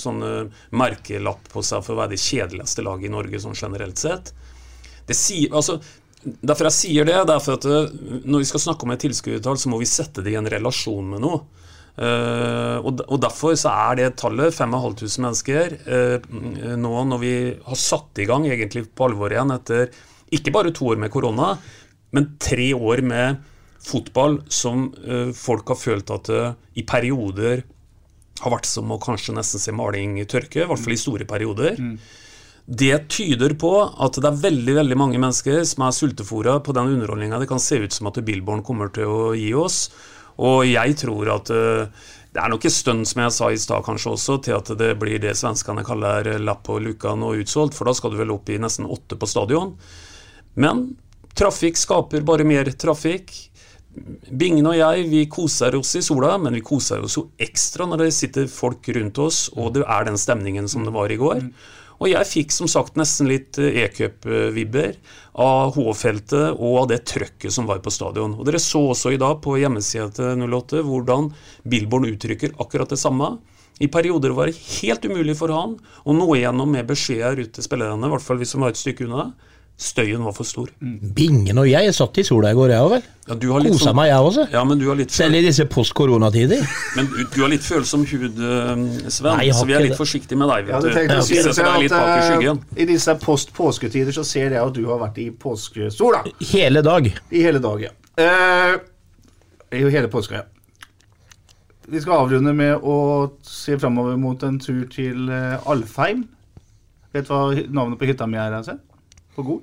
sånne 0.01 0.31
merkelapp 0.71 1.51
på 1.53 1.65
seg 1.67 1.83
for 1.85 1.97
å 1.97 2.05
være 2.05 2.15
det 2.15 2.23
kjedeligste 2.23 2.87
laget 2.87 3.11
i 3.11 3.13
Norge 3.13 3.43
sånn 3.43 3.59
generelt 3.59 4.01
sett. 4.01 4.33
Det 5.09 5.19
sier, 5.19 5.51
altså, 5.51 5.81
derfor 6.23 6.69
jeg 6.69 6.77
sier 6.77 7.09
det, 7.09 7.17
det 7.29 7.35
er 7.35 7.43
for 7.43 7.59
at 7.59 7.67
uh, 7.67 8.23
når 8.29 8.45
vi 8.45 8.49
skal 8.51 8.63
snakke 8.67 8.87
om 8.87 8.95
et 8.95 9.03
tilskuertall, 9.03 9.59
så 9.59 9.73
må 9.73 9.81
vi 9.83 9.91
sette 9.91 10.25
det 10.25 10.35
i 10.35 10.39
en 10.39 10.51
relasjon 10.51 11.13
med 11.15 11.23
noe. 11.25 11.43
Uh, 11.93 12.79
og, 12.89 13.19
derfor 13.21 13.53
så 13.59 13.69
er 13.91 13.99
det 13.99 14.07
tallet 14.23 14.55
5500 14.57 15.21
mennesker 15.21 15.75
uh, 15.85 16.77
nå 16.81 16.93
når 17.11 17.21
vi 17.21 17.35
har 17.67 17.79
satt 17.79 18.23
i 18.23 18.27
gang 18.31 18.47
egentlig 18.49 18.87
på 18.97 19.11
alvor 19.11 19.35
igjen 19.35 19.53
etter 19.53 19.91
ikke 20.33 20.55
bare 20.55 20.73
to 20.73 20.89
år 20.95 21.03
med 21.03 21.13
korona, 21.13 21.51
men 22.17 22.31
tre 22.41 22.71
år 22.73 23.05
med 23.05 23.43
fotball 23.83 24.39
som 24.53 24.87
folk 25.37 25.73
har 25.75 25.77
følt 25.77 26.13
at 26.15 26.29
i 26.79 26.85
perioder 26.87 27.65
har 28.41 28.53
vært 28.55 28.69
som 28.71 28.95
å 28.95 29.01
kanskje 29.03 29.35
nesten 29.37 29.61
se 29.61 29.75
maling 29.77 30.15
tørke, 30.31 30.63
i 30.63 30.69
hvert 30.71 30.81
fall 30.81 30.95
i 30.95 31.01
store 31.03 31.27
perioder. 31.29 31.77
Det 32.73 32.95
tyder 33.13 33.53
på 33.61 33.73
at 33.85 34.17
det 34.17 34.29
er 34.29 34.43
veldig 34.47 34.75
veldig 34.79 34.97
mange 34.97 35.21
mennesker 35.21 35.65
som 35.69 35.85
er 35.85 35.93
sultefòra 35.97 36.55
på 36.65 36.73
den 36.77 36.95
underholdninga 36.95 37.41
det 37.43 37.51
kan 37.51 37.61
se 37.61 37.83
ut 37.83 37.93
som 37.93 38.09
at 38.09 38.21
Billborn 38.25 38.63
kommer 38.65 38.89
til 38.95 39.11
å 39.11 39.33
gi 39.37 39.51
oss. 39.59 39.91
Og 40.41 40.65
jeg 40.65 40.97
tror 41.03 41.29
at 41.35 41.51
eh, 41.53 42.07
det 42.33 42.41
er 42.41 42.49
nok 42.49 42.65
et 42.65 42.73
stund, 42.73 43.05
som 43.05 43.21
jeg 43.27 43.35
sa 43.37 43.51
i 43.53 43.61
stad 43.61 43.85
kanskje 43.85 44.15
også, 44.15 44.39
til 44.47 44.57
at 44.57 44.71
det 44.81 44.95
blir 45.01 45.21
det 45.21 45.35
svenskene 45.37 45.85
kaller 45.85 46.31
lapp 46.41 46.63
på 46.65 46.79
luka 46.81 47.13
og 47.13 47.43
utsolgt, 47.43 47.77
for 47.77 47.91
da 47.91 47.93
skal 47.99 48.15
du 48.15 48.23
vel 48.23 48.33
opp 48.33 48.49
i 48.49 48.57
nesten 48.63 48.89
åtte 48.89 49.19
på 49.21 49.29
stadion. 49.29 49.75
Men 50.57 50.95
trafikk 51.37 51.77
skaper 51.77 52.25
bare 52.25 52.49
mer 52.49 52.73
trafikk. 52.73 53.35
Bingen 54.33 54.71
og 54.71 54.79
jeg 54.79 55.05
vi 55.13 55.27
koser 55.29 55.77
oss 55.77 55.93
i 56.01 56.05
sola, 56.05 56.39
men 56.41 56.57
vi 56.57 56.65
koser 56.65 57.05
oss 57.05 57.19
jo 57.19 57.27
ekstra 57.37 57.85
når 57.91 58.07
det 58.07 58.17
sitter 58.17 58.49
folk 58.49 58.89
rundt 58.97 59.21
oss, 59.21 59.45
og 59.53 59.75
det 59.77 59.85
er 59.85 60.09
den 60.09 60.17
stemningen 60.17 60.73
som 60.73 60.89
det 60.89 60.97
var 60.97 61.13
i 61.13 61.21
går. 61.21 61.45
Og 62.03 62.11
jeg 62.11 62.27
fikk 62.27 62.51
som 62.55 62.67
sagt 62.71 62.97
nesten 62.99 63.29
litt 63.31 63.59
eh, 63.63 63.85
e-cup-vibber 63.85 64.97
av 65.39 65.77
H-feltet 65.77 66.59
og 66.59 66.81
av 66.81 66.89
det 66.91 67.05
trøkket 67.07 67.55
som 67.55 67.69
var 67.69 67.79
på 67.85 67.93
stadion. 67.95 68.35
Og 68.35 68.49
Dere 68.49 68.59
så 68.63 68.83
også 68.91 69.15
i 69.15 69.21
dag 69.23 69.39
på 69.45 69.55
hjemmesida 69.61 70.09
til 70.17 70.43
08 70.43 70.83
hvordan 70.89 71.31
Billborn 71.63 72.09
uttrykker 72.11 72.57
akkurat 72.63 72.91
det 72.91 72.99
samme. 72.99 73.37
I 73.83 73.89
perioder 73.91 74.35
var 74.35 74.51
det 74.51 74.59
helt 74.83 75.07
umulig 75.07 75.39
for 75.39 75.55
han 75.55 75.79
å 76.03 76.15
nå 76.15 76.27
igjennom 76.35 76.75
med 76.75 76.91
beskjeder 76.91 77.39
ut 77.41 77.55
til 77.55 77.65
spillerne, 77.65 78.07
i 78.07 78.13
hvert 78.13 78.27
fall 78.27 78.43
hvis 78.43 78.53
de 78.55 78.61
var 78.63 78.75
et 78.75 78.83
stykke 78.83 79.07
unna. 79.07 79.31
Støyen 79.83 80.23
var 80.23 80.35
for 80.37 80.47
stor. 80.47 80.69
Bingen 81.17 81.59
og 81.59 81.67
jeg 81.67 81.91
satt 81.97 82.19
i 82.21 82.23
sola 82.27 82.53
i 82.53 82.55
går, 82.55 82.71
jeg 82.71 82.85
òg, 82.85 82.91
vel. 82.93 83.07
Ja, 83.27 83.35
du 83.39 83.47
har 83.51 83.63
litt 83.65 83.73
Kosa 83.75 83.89
sånn- 83.89 83.97
meg, 83.99 84.09
jeg 84.13 84.27
også. 84.29 84.45
Ja, 84.53 84.61
men 84.67 84.79
du 84.79 84.85
har 84.89 84.99
litt 84.99 85.11
Selv 85.15 85.35
i 85.35 85.41
disse 85.43 85.65
post-koronatider. 85.71 86.63
Men 86.97 87.09
du, 87.11 87.17
du 87.35 87.41
har 87.43 87.51
litt 87.51 87.65
følsom 87.67 88.05
hud, 88.07 88.39
eh, 88.39 88.85
Sven, 89.11 89.39
Nei, 89.41 89.49
så 89.55 89.67
vi 89.67 89.75
er 89.75 89.83
litt 89.83 89.95
det. 89.95 89.99
forsiktige 89.99 90.39
med 90.39 90.51
deg. 90.53 90.69
Vet 90.69 90.75
ja, 90.75 90.81
du. 90.85 91.17
å 91.17 91.25
si 91.27 91.35
det, 91.39 91.43
Setter 91.55 91.69
deg 91.71 91.83
litt 91.85 91.95
bak 91.97 92.13
i 92.13 92.49
at, 92.53 92.63
eh, 92.77 92.83
I 92.83 92.87
disse 92.93 93.15
post-påsketider 93.23 94.15
så 94.15 94.25
ser 94.27 94.55
jeg 94.55 94.63
at 94.63 94.77
du 94.79 94.85
har 94.87 95.01
vært 95.03 95.19
i 95.19 95.27
påskesola. 95.31 96.23
Hele 96.53 96.83
dag. 96.87 97.11
I 97.31 97.43
hele 97.43 97.63
dag, 97.63 97.83
ja. 97.89 97.93
Uh, 98.23 98.79
I 99.75 99.83
hele 99.91 100.11
påska, 100.13 100.43
ja. 100.43 100.47
Vi 101.91 102.01
skal 102.05 102.23
avrunde 102.23 102.55
med 102.55 102.79
å 102.87 102.97
se 103.43 103.75
framover 103.83 104.15
mot 104.21 104.43
en 104.47 104.61
tur 104.63 104.85
til 104.95 105.27
Alfheim. 105.67 106.23
Vet 107.13 107.27
du 107.27 107.35
hva 107.35 107.51
navnet 107.69 107.99
på 108.01 108.07
hytta 108.09 108.29
mi 108.31 108.39
er? 108.41 108.55
Altså? 108.63 108.79
På 109.35 109.43
Gol? 109.45 109.61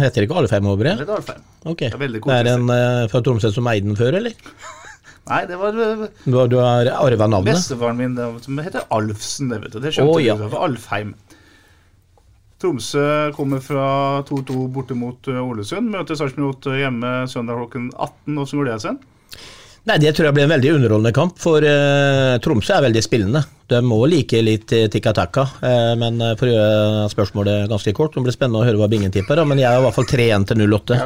Heter 0.00 0.26
ikke 0.26 0.38
Alfheim 0.40 0.66
over 0.70 0.86
Det 0.86 0.92
det? 0.92 1.04
heter 1.04 1.18
Alfheim. 1.18 1.44
Er 1.64 1.98
Det 1.98 2.38
er 2.38 2.50
en 2.54 2.70
uh, 2.70 3.04
fra 3.12 3.20
Tromsø 3.24 3.50
som 3.54 3.68
eide 3.72 3.86
den 3.88 3.98
før, 3.98 4.18
eller? 4.20 4.34
Nei, 5.30 5.40
det 5.48 5.56
var 5.56 5.76
eh, 5.80 6.02
Du 6.26 6.36
har, 6.36 6.48
du 6.52 6.58
har 6.60 6.90
arva 7.00 7.28
navnet? 7.30 7.56
bestefaren 7.56 7.96
min 7.96 8.16
det, 8.16 8.26
som 8.44 8.58
heter 8.60 8.84
Alfsen, 8.92 9.48
det 9.52 9.62
vet 9.62 9.72
du. 9.72 9.80
Det 9.80 9.94
skjønte 9.96 10.12
oh, 10.12 10.20
ja. 10.20 10.36
du. 10.36 10.48
Alfheim. 10.60 11.14
Tromsø 12.60 13.06
kommer 13.36 13.60
fra 13.64 13.86
2-2 14.28 14.68
borte 14.72 14.96
mot 14.96 15.28
eh, 15.32 15.40
Ålesund. 15.40 15.90
Møter 15.92 16.18
Sarpsborg 16.18 16.60
8 16.60 16.76
hjemme 16.82 17.14
søndag 17.32 17.60
klokken 17.60 17.90
18. 17.96 18.38
og 18.38 18.48
så 18.48 18.60
går 18.60 18.70
det, 18.70 18.78
Sven? 18.84 19.00
Nei, 19.84 19.98
Det 20.00 20.14
tror 20.16 20.30
jeg 20.30 20.34
blir 20.38 20.46
en 20.46 20.52
veldig 20.54 20.70
underholdende 20.78 21.12
kamp, 21.12 21.34
for 21.36 21.64
eh, 21.68 22.38
Tromsø 22.40 22.72
er 22.72 22.86
veldig 22.86 23.02
spillende. 23.04 23.42
De 23.68 23.82
må 23.84 23.98
like 24.08 24.38
litt 24.40 24.72
eh, 24.72 24.86
tikka-takka, 24.88 25.44
eh, 25.60 25.90
men 26.00 26.16
eh, 26.24 26.32
for 26.40 26.48
å 26.48 26.54
gjøre 26.54 27.10
spørsmålet 27.12 27.66
ganske 27.68 27.92
kort, 27.96 28.16
det 28.16 28.22
blir 28.24 28.32
spennende 28.32 28.62
å 28.62 28.64
høre 28.64 28.80
hva 28.80 28.88
Bingen 28.88 29.12
tipper, 29.12 29.42
men 29.44 29.60
jeg 29.60 29.68
er 29.68 29.82
i 29.82 29.84
hvert 29.84 29.98
fall 29.98 30.08
3-1 30.08 30.48
til 30.48 30.64
08. 30.64 31.00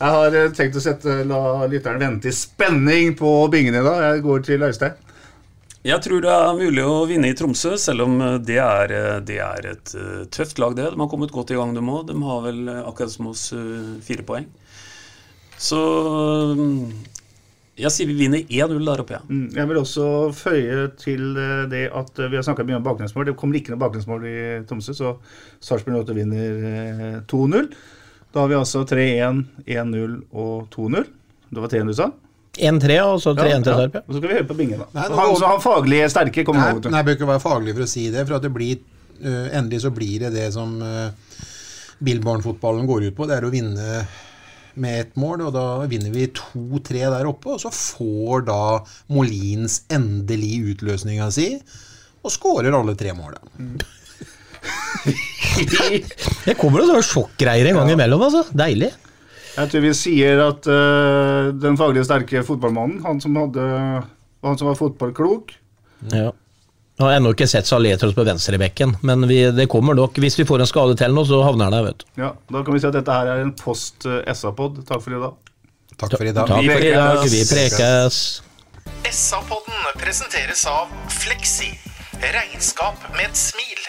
Jeg 0.00 0.16
har 0.16 0.38
eh, 0.40 0.48
tenkt 0.56 0.80
å 0.80 0.84
sette, 0.86 1.18
la 1.28 1.42
lytteren 1.68 2.00
vente 2.00 2.32
i 2.32 2.34
spenning 2.38 3.12
på 3.20 3.34
bingen 3.52 3.76
i 3.76 3.84
dag. 3.84 4.00
Jeg 4.06 4.24
går 4.24 4.48
til 4.48 4.64
Øystein. 4.70 4.96
Jeg 5.84 6.00
tror 6.00 6.24
det 6.24 6.32
er 6.32 6.56
mulig 6.56 6.88
å 6.88 6.98
vinne 7.10 7.28
i 7.28 7.36
Tromsø, 7.36 7.74
selv 7.76 8.06
om 8.06 8.16
det 8.40 8.56
er, 8.56 8.94
det 9.20 9.36
er 9.44 9.66
et 9.74 9.92
tøft 10.32 10.56
lag, 10.64 10.72
det. 10.78 10.94
De 10.94 11.02
har 11.02 11.10
kommet 11.12 11.34
godt 11.34 11.52
i 11.52 11.60
gang, 11.60 11.76
de 11.76 11.84
òg. 11.84 12.06
De 12.08 12.16
har 12.24 12.40
vel 12.46 12.62
akkurat 12.78 13.12
som 13.12 13.28
oss 13.34 13.50
fire 14.06 14.24
poeng. 14.24 14.48
Så 15.60 15.82
jeg 17.76 17.90
sier 17.90 18.06
vi 18.06 18.14
vinner 18.14 18.38
1-0 18.46 18.84
der 18.86 19.00
oppe, 19.02 19.16
ja. 19.16 19.20
Mm, 19.28 19.48
Jeg 19.56 19.66
vil 19.70 19.78
også 19.80 20.04
føye 20.36 20.84
til 21.00 21.36
eh, 21.36 21.64
det 21.72 21.84
at 21.90 22.18
eh, 22.22 22.28
vi 22.30 22.36
har 22.38 22.44
snakka 22.46 22.64
mye 22.68 22.76
om 22.78 22.84
baklengsmål. 22.86 23.26
Det 23.26 23.36
kommer 23.40 23.58
ikke 23.58 23.74
noe 23.74 23.82
baklengsmål 23.82 24.26
i 24.30 24.36
Tromsø, 24.68 24.94
så 24.94 25.14
Sarpsborg 25.60 26.04
8 26.04 26.14
vinner 26.14 26.68
eh, 26.70 27.16
2-0. 27.30 27.70
Da 28.34 28.40
har 28.44 28.50
vi 28.50 28.58
altså 28.58 28.84
3-1, 28.86 29.42
1-0 29.66 30.14
og 30.32 30.68
2-0. 30.74 31.08
Det 31.54 31.62
var 31.64 31.68
3-1 31.74 31.90
du 31.90 31.96
sa? 31.98 32.10
1-3, 32.54 32.96
og 33.02 33.18
så 33.22 33.32
3-1 33.34 33.64
til 33.66 33.74
Sarp. 33.80 33.94
ja. 33.98 34.04
Og 34.06 34.14
så 34.14 34.20
skal 34.20 34.28
vi 34.30 34.34
høre 34.38 34.46
på 34.52 34.56
bingen, 34.58 34.78
da. 34.78 34.86
Nei, 34.94 35.08
nå 35.10 35.18
han 35.18 35.32
går- 35.34 35.46
han 35.50 35.62
faglige 35.62 36.08
sterke, 36.14 36.44
kommer 36.46 36.74
vet 36.78 36.84
nei, 36.90 37.00
jeg 37.02 37.06
bør 37.10 37.16
ikke 37.18 37.30
være 37.32 37.42
faglig 37.42 37.74
for 37.74 37.82
å 37.82 37.90
si 37.90 38.04
det. 38.14 38.22
For 38.28 38.36
at 38.38 38.42
det 38.46 38.52
blir 38.54 38.76
uh, 39.24 39.48
endelig 39.58 39.80
så 39.82 39.90
blir 39.94 40.20
det 40.22 40.30
det 40.36 40.46
som 40.54 40.76
uh, 40.82 41.10
Billborn-fotballen 42.04 42.86
går 42.86 43.08
ut 43.10 43.16
på. 43.18 43.26
Det 43.26 43.36
er 43.38 43.46
å 43.46 43.50
vinne 43.54 43.98
med 44.80 45.00
ett 45.00 45.16
mål, 45.20 45.46
og 45.48 45.54
da 45.54 45.64
vinner 45.90 46.12
vi 46.14 46.26
2-3 46.34 47.04
der 47.14 47.28
oppe. 47.30 47.54
Og 47.54 47.62
så 47.62 47.70
får 47.74 48.46
da 48.48 48.60
Molins 49.12 49.82
endelig 49.92 50.74
utløsninga 50.74 51.30
si, 51.34 51.48
og 52.24 52.32
skårer 52.32 52.74
alle 52.74 52.96
tre 52.98 53.14
måla. 53.16 53.40
Det 56.44 56.54
kommer 56.56 56.80
noen 56.80 56.94
sånne 56.94 57.04
sjokkgreier 57.04 57.68
en 57.70 57.78
gang 57.82 57.90
imellom, 57.92 58.22
altså. 58.26 58.42
Deilig. 58.56 58.90
Jeg 59.54 59.70
tror 59.70 59.84
vi 59.84 59.92
sier 59.94 60.40
at 60.48 60.66
uh, 60.66 61.52
den 61.54 61.76
faglige 61.78 62.06
sterke 62.08 62.42
fotballmannen, 62.46 63.04
han 63.04 63.20
som, 63.22 63.36
hadde, 63.38 63.66
han 64.42 64.58
som 64.58 64.70
var 64.70 64.80
fotballklok 64.80 65.54
Ja. 66.10 66.32
Jeg 66.94 67.02
har 67.08 67.16
ennå 67.16 67.32
ikke 67.34 67.46
sett 67.50 67.66
Saletros 67.66 68.12
på 68.14 68.22
venstrebekken, 68.22 68.92
men 69.02 69.26
vi, 69.26 69.40
det 69.50 69.64
kommer 69.70 69.96
nok. 69.98 70.14
Hvis 70.22 70.36
vi 70.38 70.44
får 70.46 70.62
en 70.62 70.68
skade 70.70 70.94
til 71.00 71.16
nå, 71.16 71.24
så 71.26 71.40
havner 71.42 71.66
han 71.66 71.74
der, 71.74 71.86
vet 71.88 72.04
du. 72.04 72.06
Ja, 72.22 72.28
Da 72.54 72.62
kan 72.62 72.76
vi 72.76 72.82
si 72.84 72.86
at 72.86 72.94
dette 72.94 73.16
her 73.16 73.30
er 73.32 73.42
en 73.42 73.50
post 73.58 74.06
SA-pod. 74.06 74.78
Takk 74.86 75.02
for 75.02 75.16
i 75.16 75.18
dag. 75.18 75.34
Takk 75.98 76.14
for 76.14 76.22
i 76.22 76.34
dag. 76.36 76.46
Takk 76.52 76.68
for 76.70 76.86
i 76.86 76.92
dag. 76.94 77.24
Vi 77.32 77.40
prekes. 77.50 78.20
SA-podden 79.10 79.90
presenteres 79.98 80.62
av 80.70 80.94
Fleksi. 81.10 81.72
Regnskap 82.22 83.02
med 83.16 83.26
et 83.26 83.42
smil. 83.42 83.82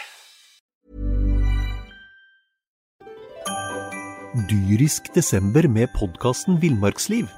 Dyrisk 4.50 5.14
desember 5.14 5.70
med 5.70 5.94
podkasten 5.94 6.58
Villmarksliv. 6.60 7.30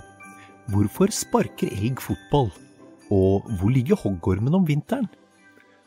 Hvorfor 0.71 1.11
sparker 1.11 1.75
elg 1.75 1.99
fotball? 2.01 2.53
Og 3.11 3.43
hvor 3.59 3.71
ligger 3.71 3.99
hoggormen 3.99 4.55
om 4.55 4.63
vinteren? 4.67 5.11